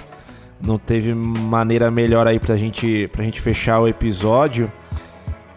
não 0.65 0.77
teve 0.77 1.13
maneira 1.13 1.91
melhor 1.91 2.25
aí 2.25 2.39
pra 2.39 2.55
gente, 2.55 3.07
pra 3.09 3.23
gente 3.23 3.41
fechar 3.41 3.79
o 3.79 3.87
episódio. 3.87 4.71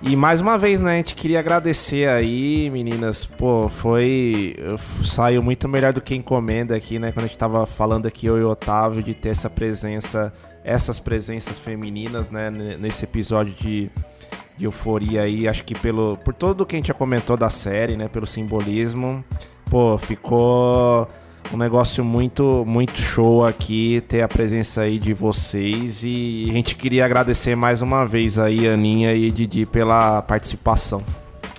E 0.03 0.15
mais 0.15 0.41
uma 0.41 0.59
vez, 0.59 0.81
né, 0.81 0.95
a 0.95 0.97
gente 0.97 1.15
queria 1.15 1.39
agradecer 1.39 2.09
aí, 2.09 2.69
meninas. 2.71 3.25
Pô, 3.25 3.69
foi. 3.69 4.55
Saiu 5.03 5.43
muito 5.43 5.69
melhor 5.69 5.93
do 5.93 6.01
que 6.01 6.15
encomenda 6.15 6.77
aqui, 6.77 6.99
né? 6.99 7.13
Quando 7.13 7.25
a 7.25 7.29
gente 7.29 7.39
tava 7.39 7.65
falando 7.67 8.07
aqui, 8.07 8.27
eu 8.27 8.39
e 8.39 8.43
o 8.43 8.51
Otávio, 8.51 9.03
de 9.03 9.15
ter 9.15 9.31
essa 9.31 9.49
presença, 9.49 10.33
essas 10.63 10.99
presenças 10.99 11.59
femininas, 11.59 12.31
né, 12.31 12.51
nesse 12.51 13.05
episódio 13.05 13.55
de, 13.55 13.91
de 14.59 14.67
euforia 14.67 15.23
aí. 15.23 15.49
Acho 15.49 15.65
que 15.65 15.75
pelo. 15.75 16.19
Por 16.19 16.35
tudo 16.35 16.67
que 16.67 16.77
a 16.77 16.79
gente 16.79 16.89
já 16.89 16.95
comentou 16.95 17.37
da 17.37 17.49
série, 17.49 17.97
né? 17.97 18.07
Pelo 18.07 18.27
simbolismo. 18.27 19.25
Pô, 19.71 19.97
ficou 19.97 21.09
um 21.53 21.57
negócio 21.57 22.05
muito, 22.05 22.65
muito 22.67 23.01
show 23.01 23.45
aqui 23.45 24.03
ter 24.09 24.23
a 24.23 24.29
presença 24.29 24.83
aí 24.83 24.99
de 24.99 25.15
vocês 25.15 26.03
e 26.05 26.47
a 26.49 26.53
gente 26.53 26.75
queria 26.75 27.05
agradecer 27.05 27.55
mais 27.55 27.83
uma 27.83 28.05
vez 28.05 28.39
aí, 28.39 28.69
Aninha 28.69 29.13
e 29.15 29.31
Didi, 29.31 29.67
pela 29.67 30.23
participação. 30.23 31.03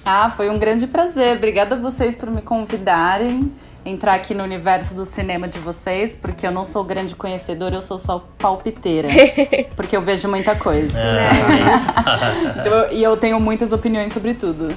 Ah, 0.05 0.29
foi 0.29 0.49
um 0.49 0.57
grande 0.57 0.87
prazer. 0.87 1.35
Obrigada 1.35 1.75
a 1.75 1.77
vocês 1.77 2.15
por 2.15 2.29
me 2.29 2.41
convidarem 2.41 3.51
entrar 3.89 4.15
aqui 4.15 4.33
no 4.33 4.43
universo 4.43 4.93
do 4.93 5.05
cinema 5.05 5.47
de 5.47 5.59
vocês, 5.59 6.13
porque 6.13 6.45
eu 6.45 6.51
não 6.51 6.65
sou 6.65 6.83
grande 6.83 7.15
conhecedora, 7.15 7.75
eu 7.75 7.81
sou 7.81 7.97
só 7.97 8.25
palpiteira. 8.37 9.07
porque 9.75 9.95
eu 9.95 10.01
vejo 10.01 10.27
muita 10.27 10.55
coisa. 10.55 10.97
É. 10.99 12.59
então, 12.59 12.91
e 12.91 13.01
eu 13.01 13.15
tenho 13.15 13.39
muitas 13.39 13.71
opiniões 13.71 14.11
sobre 14.11 14.33
tudo. 14.33 14.75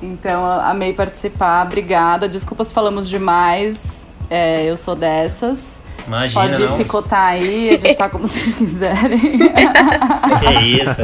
Então, 0.00 0.44
amei 0.44 0.92
participar. 0.92 1.64
Obrigada. 1.66 2.28
Desculpa 2.28 2.64
se 2.64 2.74
falamos 2.74 3.08
demais. 3.08 4.06
É, 4.32 4.64
eu 4.64 4.78
sou 4.78 4.96
dessas. 4.96 5.82
Imagina, 6.06 6.40
Pode 6.40 6.62
não. 6.62 6.78
picotar 6.78 7.32
aí, 7.32 7.68
editar 7.74 8.08
como 8.08 8.24
vocês 8.26 8.54
quiserem. 8.54 9.18
Que 9.18 10.82
isso. 10.82 11.02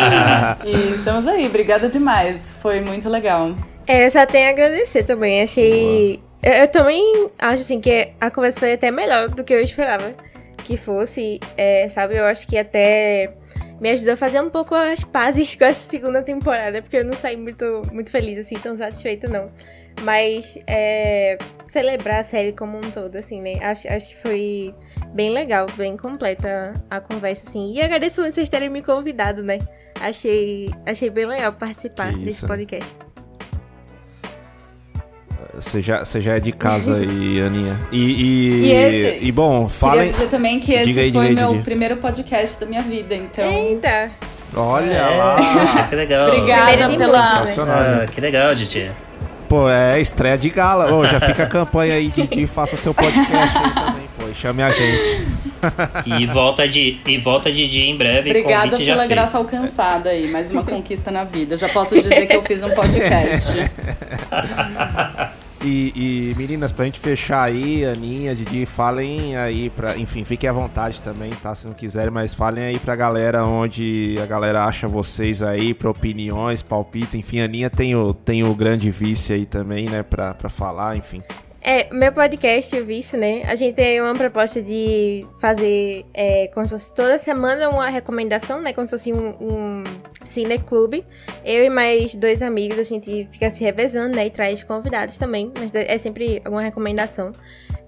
e 0.64 0.94
estamos 0.94 1.28
aí, 1.28 1.44
obrigada 1.44 1.90
demais. 1.90 2.56
Foi 2.62 2.80
muito 2.80 3.06
legal. 3.10 3.54
É, 3.86 4.06
eu 4.06 4.10
só 4.10 4.24
tenho 4.24 4.48
a 4.48 4.50
agradecer 4.50 5.02
também. 5.02 5.42
Achei. 5.42 6.22
Eu, 6.42 6.52
eu, 6.52 6.68
também 6.68 7.28
acho 7.38 7.60
assim 7.60 7.82
que 7.82 8.08
a 8.18 8.30
conversa 8.30 8.60
foi 8.60 8.72
até 8.72 8.90
melhor 8.90 9.28
do 9.28 9.44
que 9.44 9.52
eu 9.52 9.60
esperava 9.60 10.14
que 10.64 10.78
fosse. 10.78 11.40
É, 11.58 11.86
sabe, 11.90 12.16
eu 12.16 12.24
acho 12.24 12.46
que 12.46 12.56
até 12.56 13.34
me 13.78 13.90
ajudou 13.90 14.14
a 14.14 14.16
fazer 14.16 14.40
um 14.40 14.48
pouco 14.48 14.74
as 14.74 15.04
pazes 15.04 15.54
com 15.54 15.66
essa 15.66 15.90
segunda 15.90 16.22
temporada, 16.22 16.80
porque 16.80 16.96
eu 16.96 17.04
não 17.04 17.12
saí 17.12 17.36
muito, 17.36 17.82
muito 17.92 18.10
feliz, 18.10 18.38
assim, 18.38 18.54
tão 18.54 18.74
satisfeita, 18.78 19.28
não. 19.28 19.50
Mas 20.02 20.58
é, 20.66 21.38
celebrar 21.68 22.20
a 22.20 22.22
série 22.22 22.52
como 22.52 22.78
um 22.78 22.90
todo, 22.90 23.16
assim, 23.16 23.40
né? 23.40 23.54
Acho, 23.62 23.88
acho 23.88 24.08
que 24.08 24.16
foi 24.16 24.74
bem 25.12 25.30
legal, 25.30 25.66
bem 25.76 25.96
completa 25.96 26.74
a 26.90 27.00
conversa, 27.00 27.48
assim. 27.48 27.72
E 27.74 27.82
agradeço 27.82 28.22
vocês 28.22 28.48
terem 28.48 28.68
me 28.68 28.82
convidado, 28.82 29.42
né? 29.42 29.58
Achei, 30.00 30.70
achei 30.86 31.10
bem 31.10 31.26
legal 31.26 31.52
participar 31.52 32.12
desse 32.12 32.46
podcast. 32.46 32.88
Você 35.54 35.80
já, 35.80 36.04
você 36.04 36.20
já 36.20 36.36
é 36.36 36.40
de 36.40 36.52
casa 36.52 36.96
aí, 36.98 37.40
Aninha. 37.40 37.78
E, 37.92 37.98
e, 37.98 38.66
e, 38.66 38.72
esse, 38.72 39.24
e 39.24 39.32
bom, 39.32 39.68
fala. 39.68 39.96
Queria 39.96 40.12
dizer 40.12 40.28
também 40.28 40.60
que 40.60 40.72
esse 40.72 40.98
aí, 40.98 41.12
foi 41.12 41.30
meu 41.30 41.62
primeiro 41.62 41.96
podcast 41.96 42.58
da 42.60 42.66
minha 42.66 42.82
vida, 42.82 43.14
então. 43.14 43.44
Eita! 43.44 44.10
Olha 44.56 44.92
é, 44.92 45.16
lá! 45.16 45.36
que 45.88 45.96
legal. 45.96 46.28
Obrigada 46.28 46.88
pela. 46.88 47.26
Sensacional. 47.26 48.02
Ah, 48.02 48.06
que 48.06 48.20
legal, 48.20 48.54
Didi. 48.54 48.90
Pô, 49.54 49.70
é 49.70 50.00
estreia 50.00 50.36
de 50.36 50.50
gala. 50.50 50.92
Ô, 50.92 51.06
já 51.06 51.20
fica 51.20 51.44
a 51.44 51.46
campanha 51.46 51.94
aí 51.94 52.08
de 52.08 52.26
que 52.26 52.44
faça 52.44 52.76
seu 52.76 52.92
podcast 52.92 53.56
aí 53.56 53.70
também, 53.70 54.08
pô. 54.18 54.28
E 54.28 54.34
chame 54.34 54.64
a 54.64 54.70
gente. 54.70 55.28
E 56.06 56.26
volta 56.26 56.66
de 56.66 56.98
e 57.06 57.18
volta 57.18 57.52
de 57.52 57.68
dia 57.68 57.88
em 57.88 57.96
breve. 57.96 58.30
Obrigada 58.30 58.76
pela 58.76 59.06
graça 59.06 59.38
alcançada 59.38 60.10
aí, 60.10 60.26
mais 60.26 60.50
uma 60.50 60.64
conquista 60.64 61.12
na 61.12 61.22
vida. 61.22 61.56
Já 61.56 61.68
posso 61.68 61.94
dizer 62.02 62.26
que 62.26 62.34
eu 62.34 62.42
fiz 62.42 62.64
um 62.64 62.70
podcast. 62.70 63.54
E, 65.66 65.92
e, 65.96 66.34
meninas, 66.36 66.72
pra 66.72 66.84
gente 66.84 67.00
fechar 67.00 67.42
aí, 67.42 67.86
Aninha, 67.86 68.34
Didi, 68.34 68.66
falem 68.66 69.34
aí 69.34 69.70
pra. 69.70 69.96
Enfim, 69.96 70.22
fiquem 70.22 70.50
à 70.50 70.52
vontade 70.52 71.00
também, 71.00 71.30
tá? 71.30 71.54
Se 71.54 71.66
não 71.66 71.72
quiserem, 71.72 72.10
mas 72.10 72.34
falem 72.34 72.64
aí 72.64 72.78
pra 72.78 72.94
galera 72.94 73.46
onde 73.46 74.18
a 74.22 74.26
galera 74.26 74.64
acha 74.64 74.86
vocês 74.86 75.42
aí, 75.42 75.72
pra 75.72 75.88
opiniões, 75.88 76.62
palpites, 76.62 77.14
enfim, 77.14 77.40
Aninha 77.40 77.70
tem 77.70 77.96
o, 77.96 78.12
tem 78.12 78.46
o 78.46 78.54
grande 78.54 78.90
vice 78.90 79.32
aí 79.32 79.46
também, 79.46 79.88
né, 79.88 80.02
pra, 80.02 80.34
pra 80.34 80.50
falar, 80.50 80.98
enfim. 80.98 81.22
É, 81.66 81.88
meu 81.90 82.12
podcast, 82.12 82.78
o 82.78 82.84
Vice, 82.84 83.16
né? 83.16 83.42
A 83.46 83.54
gente 83.54 83.76
tem 83.76 83.98
uma 83.98 84.12
proposta 84.12 84.60
de 84.60 85.26
fazer 85.40 86.04
é, 86.12 86.46
como 86.48 86.66
se 86.66 86.74
fosse 86.74 86.92
toda 86.92 87.18
semana 87.18 87.70
uma 87.70 87.88
recomendação, 87.88 88.60
né? 88.60 88.74
Como 88.74 88.86
se 88.86 88.90
fosse 88.90 89.14
um, 89.14 89.30
um 89.40 89.84
cineclube. 90.22 91.06
Eu 91.42 91.64
e 91.64 91.70
mais 91.70 92.14
dois 92.14 92.42
amigos, 92.42 92.78
a 92.78 92.82
gente 92.82 93.26
fica 93.32 93.48
se 93.48 93.64
revezando, 93.64 94.14
né? 94.14 94.26
E 94.26 94.30
traz 94.30 94.62
convidados 94.62 95.16
também, 95.16 95.50
mas 95.58 95.74
é 95.74 95.96
sempre 95.96 96.42
alguma 96.44 96.60
recomendação. 96.60 97.32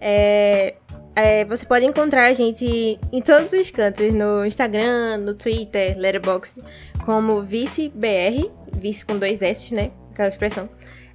É, 0.01 0.77
é, 1.15 1.45
você 1.45 1.67
pode 1.67 1.85
encontrar 1.85 2.31
a 2.31 2.33
gente 2.33 2.99
em 3.13 3.21
todos 3.21 3.53
os 3.53 3.71
cantos, 3.71 4.15
no 4.15 4.47
Instagram, 4.47 5.19
no 5.19 5.35
Twitter, 5.35 5.99
Letterboxd, 5.99 6.63
como 7.05 7.43
ViceBR, 7.43 8.51
Vice 8.73 9.05
com 9.05 9.19
dois 9.19 9.43
S, 9.43 9.75
né? 9.75 9.91
Aquela 10.13 10.31
expressão. 10.31 10.67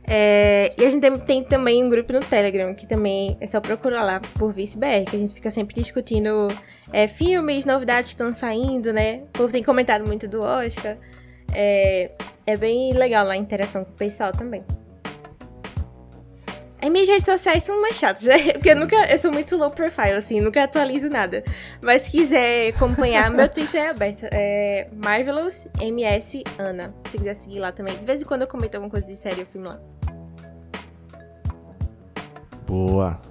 É, 0.07 0.73
e 0.77 0.85
a 0.85 0.89
gente 0.89 1.01
tem, 1.01 1.19
tem, 1.19 1.43
também 1.43 1.83
um 1.83 1.89
grupo 1.89 2.11
no 2.11 2.19
Telegram, 2.19 2.73
que 2.73 2.87
também 2.87 3.37
é 3.39 3.45
só 3.45 3.61
procurar 3.61 4.03
lá 4.03 4.19
por 4.37 4.51
ViceBR, 4.51 5.05
que 5.09 5.15
a 5.15 5.19
gente 5.19 5.33
fica 5.33 5.49
sempre 5.51 5.75
discutindo 5.75 6.47
é, 6.91 7.07
filmes, 7.07 7.65
novidades 7.65 8.11
que 8.11 8.15
estão 8.15 8.33
saindo, 8.33 8.91
né? 8.91 9.21
O 9.23 9.27
povo 9.27 9.51
tem 9.51 9.63
comentado 9.63 10.05
muito 10.05 10.27
do 10.27 10.41
Oscar. 10.41 10.97
É, 11.53 12.11
é 12.45 12.57
bem 12.57 12.93
legal 12.93 13.25
lá 13.25 13.33
a 13.33 13.37
interação 13.37 13.83
com 13.83 13.91
o 13.91 13.95
pessoal 13.95 14.31
também. 14.31 14.63
As 16.81 16.89
minhas 16.89 17.07
redes 17.07 17.25
sociais 17.25 17.63
são 17.63 17.79
mais 17.79 17.95
chatas, 17.95 18.23
né? 18.23 18.53
Porque 18.53 18.69
eu 18.69 18.75
nunca. 18.75 18.95
Eu 19.05 19.19
sou 19.19 19.31
muito 19.31 19.55
low 19.55 19.69
profile, 19.69 20.13
assim, 20.13 20.41
nunca 20.41 20.63
atualizo 20.63 21.09
nada. 21.09 21.43
Mas 21.79 22.03
se 22.03 22.11
quiser 22.11 22.69
acompanhar, 22.69 23.29
meu 23.29 23.47
Twitter 23.47 23.81
é 23.81 23.89
aberto. 23.89 24.25
É 24.31 24.87
Marvelous 24.91 25.67
MS 25.79 26.43
Ana. 26.57 26.93
Se 27.11 27.17
quiser 27.17 27.35
seguir 27.35 27.59
lá 27.59 27.71
também. 27.71 27.95
De 27.95 28.05
vez 28.05 28.21
em 28.21 28.25
quando 28.25 28.41
eu 28.41 28.47
comento 28.47 28.75
alguma 28.75 28.89
coisa 28.89 29.05
de 29.05 29.15
série 29.15 29.41
ou 29.41 29.45
filme 29.45 29.67
lá. 29.67 29.79
Boa. 32.65 33.21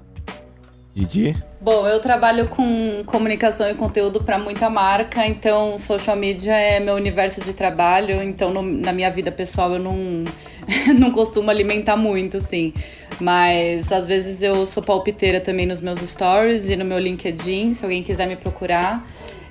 Didi? 0.94 1.36
Bom, 1.60 1.86
eu 1.86 2.00
trabalho 2.00 2.48
com 2.48 3.02
comunicação 3.06 3.68
e 3.70 3.74
conteúdo 3.74 4.22
para 4.22 4.38
muita 4.38 4.68
marca, 4.68 5.26
então 5.26 5.78
social 5.78 6.16
media 6.16 6.52
é 6.52 6.80
meu 6.80 6.94
universo 6.94 7.40
de 7.40 7.52
trabalho, 7.52 8.22
então 8.22 8.50
no, 8.52 8.60
na 8.62 8.92
minha 8.92 9.10
vida 9.10 9.30
pessoal 9.30 9.72
eu 9.74 9.78
não, 9.78 10.24
não 10.98 11.10
costumo 11.10 11.50
alimentar 11.50 11.96
muito, 11.96 12.36
assim. 12.36 12.72
Mas 13.20 13.90
às 13.92 14.08
vezes 14.08 14.42
eu 14.42 14.64
sou 14.64 14.82
palpiteira 14.82 15.40
também 15.40 15.66
nos 15.66 15.80
meus 15.80 16.00
stories 16.00 16.68
e 16.68 16.76
no 16.76 16.84
meu 16.84 16.98
LinkedIn, 16.98 17.74
se 17.74 17.84
alguém 17.84 18.02
quiser 18.02 18.26
me 18.26 18.36
procurar, 18.36 19.06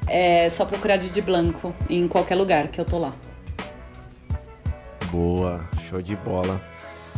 é 0.07 0.49
só 0.49 0.65
procurar 0.65 0.97
Didi 0.97 1.21
Blanco 1.21 1.73
em 1.89 2.07
qualquer 2.07 2.35
lugar 2.35 2.67
que 2.69 2.79
eu 2.79 2.85
tô 2.85 2.97
lá. 2.97 3.13
Boa, 5.11 5.67
show 5.87 6.01
de 6.01 6.15
bola. 6.15 6.61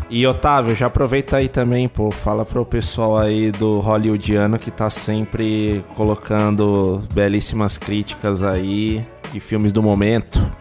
E 0.10 0.28
Otávio, 0.28 0.76
já 0.76 0.88
aproveita 0.88 1.38
aí 1.38 1.48
também, 1.48 1.88
pô, 1.88 2.12
fala 2.12 2.46
pro 2.46 2.66
pessoal 2.66 3.18
aí 3.18 3.50
do 3.50 3.80
Hollywoodiano 3.80 4.60
que 4.60 4.70
tá 4.70 4.90
sempre 4.90 5.86
colocando 5.96 7.02
belíssimas 7.14 7.78
críticas 7.78 8.44
aí 8.44 9.06
de 9.32 9.40
filmes 9.40 9.72
do 9.72 9.82
momento. 9.82 10.61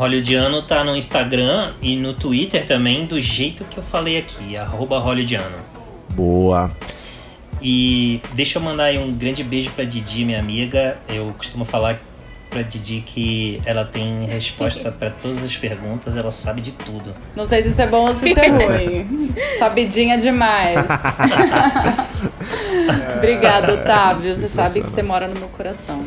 Hollywoodiano 0.00 0.62
tá 0.62 0.82
no 0.82 0.96
Instagram 0.96 1.74
e 1.82 1.94
no 1.94 2.14
Twitter 2.14 2.64
também, 2.64 3.04
do 3.04 3.20
jeito 3.20 3.64
que 3.64 3.76
eu 3.76 3.82
falei 3.82 4.16
aqui, 4.16 4.56
arroba 4.56 4.98
Hollywoodiano. 4.98 5.58
Boa. 6.14 6.70
E 7.60 8.22
deixa 8.32 8.56
eu 8.58 8.62
mandar 8.62 8.84
aí 8.84 8.98
um 8.98 9.12
grande 9.12 9.44
beijo 9.44 9.70
pra 9.72 9.84
Didi, 9.84 10.24
minha 10.24 10.40
amiga. 10.40 10.96
Eu 11.06 11.34
costumo 11.36 11.66
falar 11.66 12.00
pra 12.48 12.62
Didi 12.62 13.02
que 13.04 13.60
ela 13.66 13.84
tem 13.84 14.24
resposta 14.24 14.90
pra 14.90 15.10
todas 15.10 15.44
as 15.44 15.54
perguntas, 15.58 16.16
ela 16.16 16.30
sabe 16.30 16.62
de 16.62 16.72
tudo. 16.72 17.14
Não 17.36 17.46
sei 17.46 17.60
se 17.62 17.68
isso 17.68 17.82
é 17.82 17.86
bom 17.86 18.08
ou 18.08 18.14
se 18.14 18.30
isso 18.30 18.40
é 18.40 18.48
ruim. 18.48 19.34
Sabidinha 19.58 20.16
demais. 20.16 20.78
Obrigada, 23.18 23.74
Otávio. 23.74 24.34
Você 24.34 24.48
sabe 24.48 24.80
que 24.80 24.88
você 24.88 25.02
mora 25.02 25.28
no 25.28 25.38
meu 25.38 25.48
coração. 25.50 26.02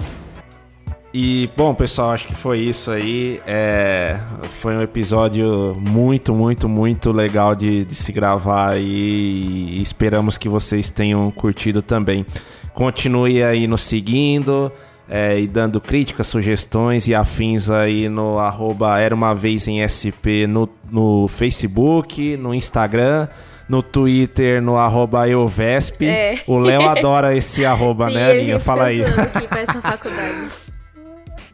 E, 1.14 1.48
bom, 1.56 1.76
pessoal, 1.76 2.10
acho 2.10 2.27
que 2.27 2.34
foi 2.34 2.57
isso 2.57 2.90
aí. 2.90 3.40
É, 3.45 4.19
foi 4.49 4.76
um 4.76 4.81
episódio 4.81 5.77
muito, 5.80 6.34
muito, 6.34 6.68
muito 6.68 7.11
legal 7.11 7.53
de, 7.53 7.85
de 7.85 7.94
se 7.94 8.11
gravar 8.11 8.72
aí. 8.72 9.77
E 9.77 9.80
esperamos 9.80 10.40
que 10.40 10.49
vocês 10.49 10.90
tenham 10.90 11.30
curtido 11.30 11.84
também. 11.84 12.26
Continue 12.73 13.44
aí 13.44 13.68
nos 13.68 13.81
seguindo 13.81 14.72
é, 15.07 15.40
e 15.40 15.45
dando 15.45 15.80
críticas, 15.80 16.26
sugestões 16.26 17.07
e 17.07 17.14
afins 17.14 17.69
aí 17.69 18.10
no 18.10 18.40
arroba 18.40 18.99
Era 18.99 19.14
Uma 19.14 19.35
Vez 19.35 19.68
em 19.68 19.85
SP 19.85 20.48
no, 20.49 20.68
no 20.90 21.27
Facebook, 21.27 22.35
no 22.38 22.56
Instagram 22.56 23.27
no 23.69 23.81
Twitter, 23.81 24.61
no 24.61 24.76
arroba 24.77 25.27
Euvesp. 25.27 26.03
É. 26.06 26.40
O 26.45 26.60
Léo 26.60 26.81
adora 26.88 27.35
esse 27.35 27.65
arroba, 27.65 28.07
Sim, 28.10 28.14
né, 28.15 28.40
fico 28.45 28.60
Fala 28.60 28.85
aí. 28.85 29.02
procurando 29.02 29.38
aqui 29.38 29.48
essa 29.60 29.81
faculdade. 29.81 30.62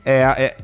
É, 0.09 0.21
é, 0.43 0.57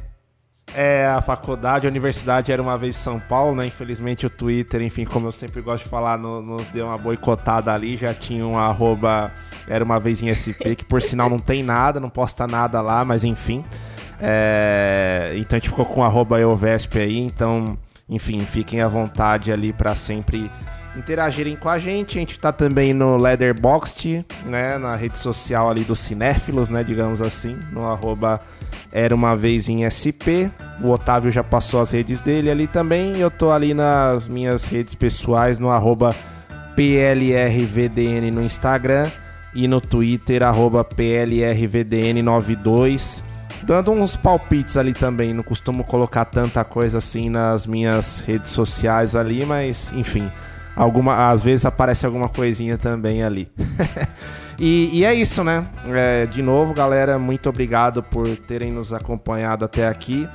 é 0.74 1.08
a 1.08 1.22
faculdade, 1.22 1.86
a 1.86 1.90
universidade 1.90 2.52
era 2.52 2.60
uma 2.62 2.78
vez 2.78 2.96
São 2.96 3.20
Paulo, 3.20 3.56
né? 3.56 3.68
Infelizmente 3.68 4.26
o 4.26 4.30
Twitter, 4.30 4.82
enfim, 4.82 5.06
como 5.06 5.28
eu 5.28 5.32
sempre 5.32 5.62
gosto 5.62 5.84
de 5.84 5.90
falar, 5.90 6.18
no- 6.18 6.42
nos 6.42 6.68
deu 6.70 6.88
uma 6.88 6.98
boicotada 6.98 7.72
ali, 7.74 7.96
já 7.96 8.14
tinha 8.14 8.46
um 8.46 8.58
arroba, 8.58 9.32
era 9.68 9.84
uma 9.84 10.00
vez 10.00 10.24
em 10.24 10.30
SP, 10.34 10.76
que 10.76 10.84
por 10.84 11.02
sinal 11.02 11.30
não 11.30 11.38
tem 11.40 11.62
nada, 11.64 12.00
não 12.00 12.10
posta 12.10 12.48
nada 12.48 12.82
lá, 12.82 13.06
mas 13.06 13.24
enfim. 13.24 13.64
É, 14.20 15.34
então 15.36 15.58
a 15.58 15.60
gente 15.60 15.70
ficou 15.70 15.86
com 15.86 16.04
arroba 16.04 16.40
Euvesp 16.40 16.96
aí, 16.98 17.20
então, 17.20 17.78
enfim, 18.10 18.40
fiquem 18.46 18.82
à 18.82 18.88
vontade 18.88 19.52
ali 19.52 19.72
pra 19.72 19.94
sempre 19.96 20.50
interagirem 20.96 21.56
com 21.56 21.70
a 21.70 21.78
gente. 21.78 22.18
A 22.18 22.22
gente 22.22 22.40
tá 22.40 22.52
também 22.52 22.94
no 22.94 23.18
Leatherboxd, 23.18 24.26
né, 24.46 24.78
na 24.78 24.96
rede 24.96 25.18
social 25.18 25.70
ali 25.70 25.84
dos 25.84 26.00
cinéfilos, 26.00 26.70
né, 26.70 26.84
digamos 26.84 27.22
assim, 27.22 27.60
no 27.72 27.86
arroba 27.86 28.42
era 28.92 29.14
uma 29.14 29.36
vez 29.36 29.68
em 29.68 29.84
SP. 29.84 30.48
O 30.82 30.90
Otávio 30.90 31.30
já 31.30 31.44
passou 31.44 31.82
as 31.82 31.92
redes 31.92 32.22
dele 32.22 32.50
ali 32.50 32.66
também. 32.66 33.18
Eu 33.18 33.30
tô 33.30 33.52
ali 33.52 33.74
nas 33.74 34.28
minhas 34.28 34.66
redes 34.66 34.96
pessoais 34.96 35.60
no 35.60 35.70
arroba 35.70 36.16
PLRVDN 36.76 38.32
no 38.32 38.42
Instagram 38.42 39.12
e 39.54 39.68
no 39.68 39.82
Twitter, 39.82 40.44
arroba 40.44 40.84
PLRVDN92. 40.84 43.24
Dando 43.64 43.92
uns 43.92 44.16
palpites 44.16 44.78
ali 44.78 44.94
também, 44.94 45.34
não 45.34 45.42
costumo 45.42 45.84
colocar 45.84 46.26
tanta 46.26 46.64
coisa 46.64 47.00
assim 47.00 47.30
nas 47.30 47.66
minhas 47.66 48.20
redes 48.20 48.52
sociais 48.52 49.16
ali, 49.16 49.44
mas 49.46 49.92
enfim, 49.94 50.32
alguma, 50.76 51.32
às 51.32 51.44
vezes 51.44 51.66
aparece 51.66 52.06
alguma 52.06 52.30
coisinha 52.30 52.78
também 52.78 53.24
ali. 53.24 53.50
e, 54.60 54.90
e 55.00 55.06
é 55.06 55.14
isso, 55.14 55.44
né? 55.44 55.66
É, 55.88 56.26
de 56.26 56.42
novo, 56.42 56.74
galera, 56.74 57.18
muito 57.18 57.48
obrigado 57.48 58.04
por 58.04 58.28
terem 58.38 58.72
nos 58.72 58.92
acompanhado 58.92 59.64
até 59.66 59.88
aqui. 59.88 60.28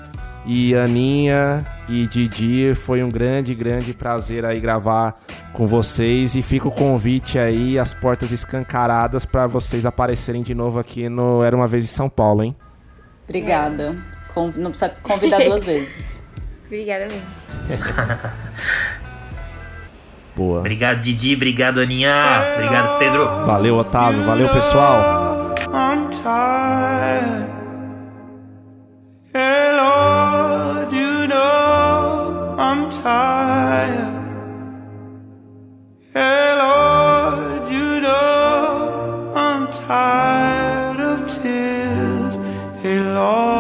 E 0.46 0.74
Aninha 0.74 1.66
e 1.86 2.06
Didi, 2.06 2.74
foi 2.74 3.02
um 3.02 3.10
grande, 3.10 3.54
grande 3.54 3.92
prazer 3.92 4.44
aí 4.44 4.58
gravar 4.58 5.14
com 5.52 5.66
vocês. 5.66 6.34
E 6.34 6.42
fica 6.42 6.66
o 6.66 6.72
convite 6.72 7.38
aí, 7.38 7.78
as 7.78 7.92
portas 7.92 8.32
escancaradas 8.32 9.26
para 9.26 9.46
vocês 9.46 9.84
aparecerem 9.84 10.42
de 10.42 10.54
novo 10.54 10.78
aqui 10.78 11.08
no 11.08 11.42
Era 11.42 11.54
Uma 11.54 11.66
Vez 11.66 11.84
em 11.84 11.88
São 11.88 12.08
Paulo, 12.08 12.42
hein? 12.42 12.56
Obrigada. 13.28 13.96
Não 14.56 14.70
precisa 14.70 14.90
convidar 15.02 15.44
duas 15.44 15.62
vezes. 15.64 16.22
Obrigada 16.66 17.06
mesmo. 17.06 17.26
Boa. 20.36 20.60
Obrigado, 20.60 21.00
Didi. 21.00 21.34
Obrigado, 21.34 21.80
Aninha. 21.80 22.54
Obrigado, 22.54 22.98
Pedro. 22.98 23.26
Valeu, 23.46 23.76
Otávio. 23.76 24.24
Valeu, 24.24 24.48
pessoal. 24.48 25.54
I'm 25.72 26.10
tired. 26.22 27.50
Hey 29.32 29.72
Lord, 29.76 30.92
you 30.92 31.28
know 31.28 32.56
I'm 32.58 32.90
tired. 33.02 34.18
Hey 36.12 36.56
Lord, 36.58 37.70
you 37.70 38.00
know 38.00 39.32
I'm 39.36 39.68
tired 39.68 40.98
of 41.00 41.28
tears. 41.28 42.34
Hey 42.82 43.02
Lord, 43.04 43.59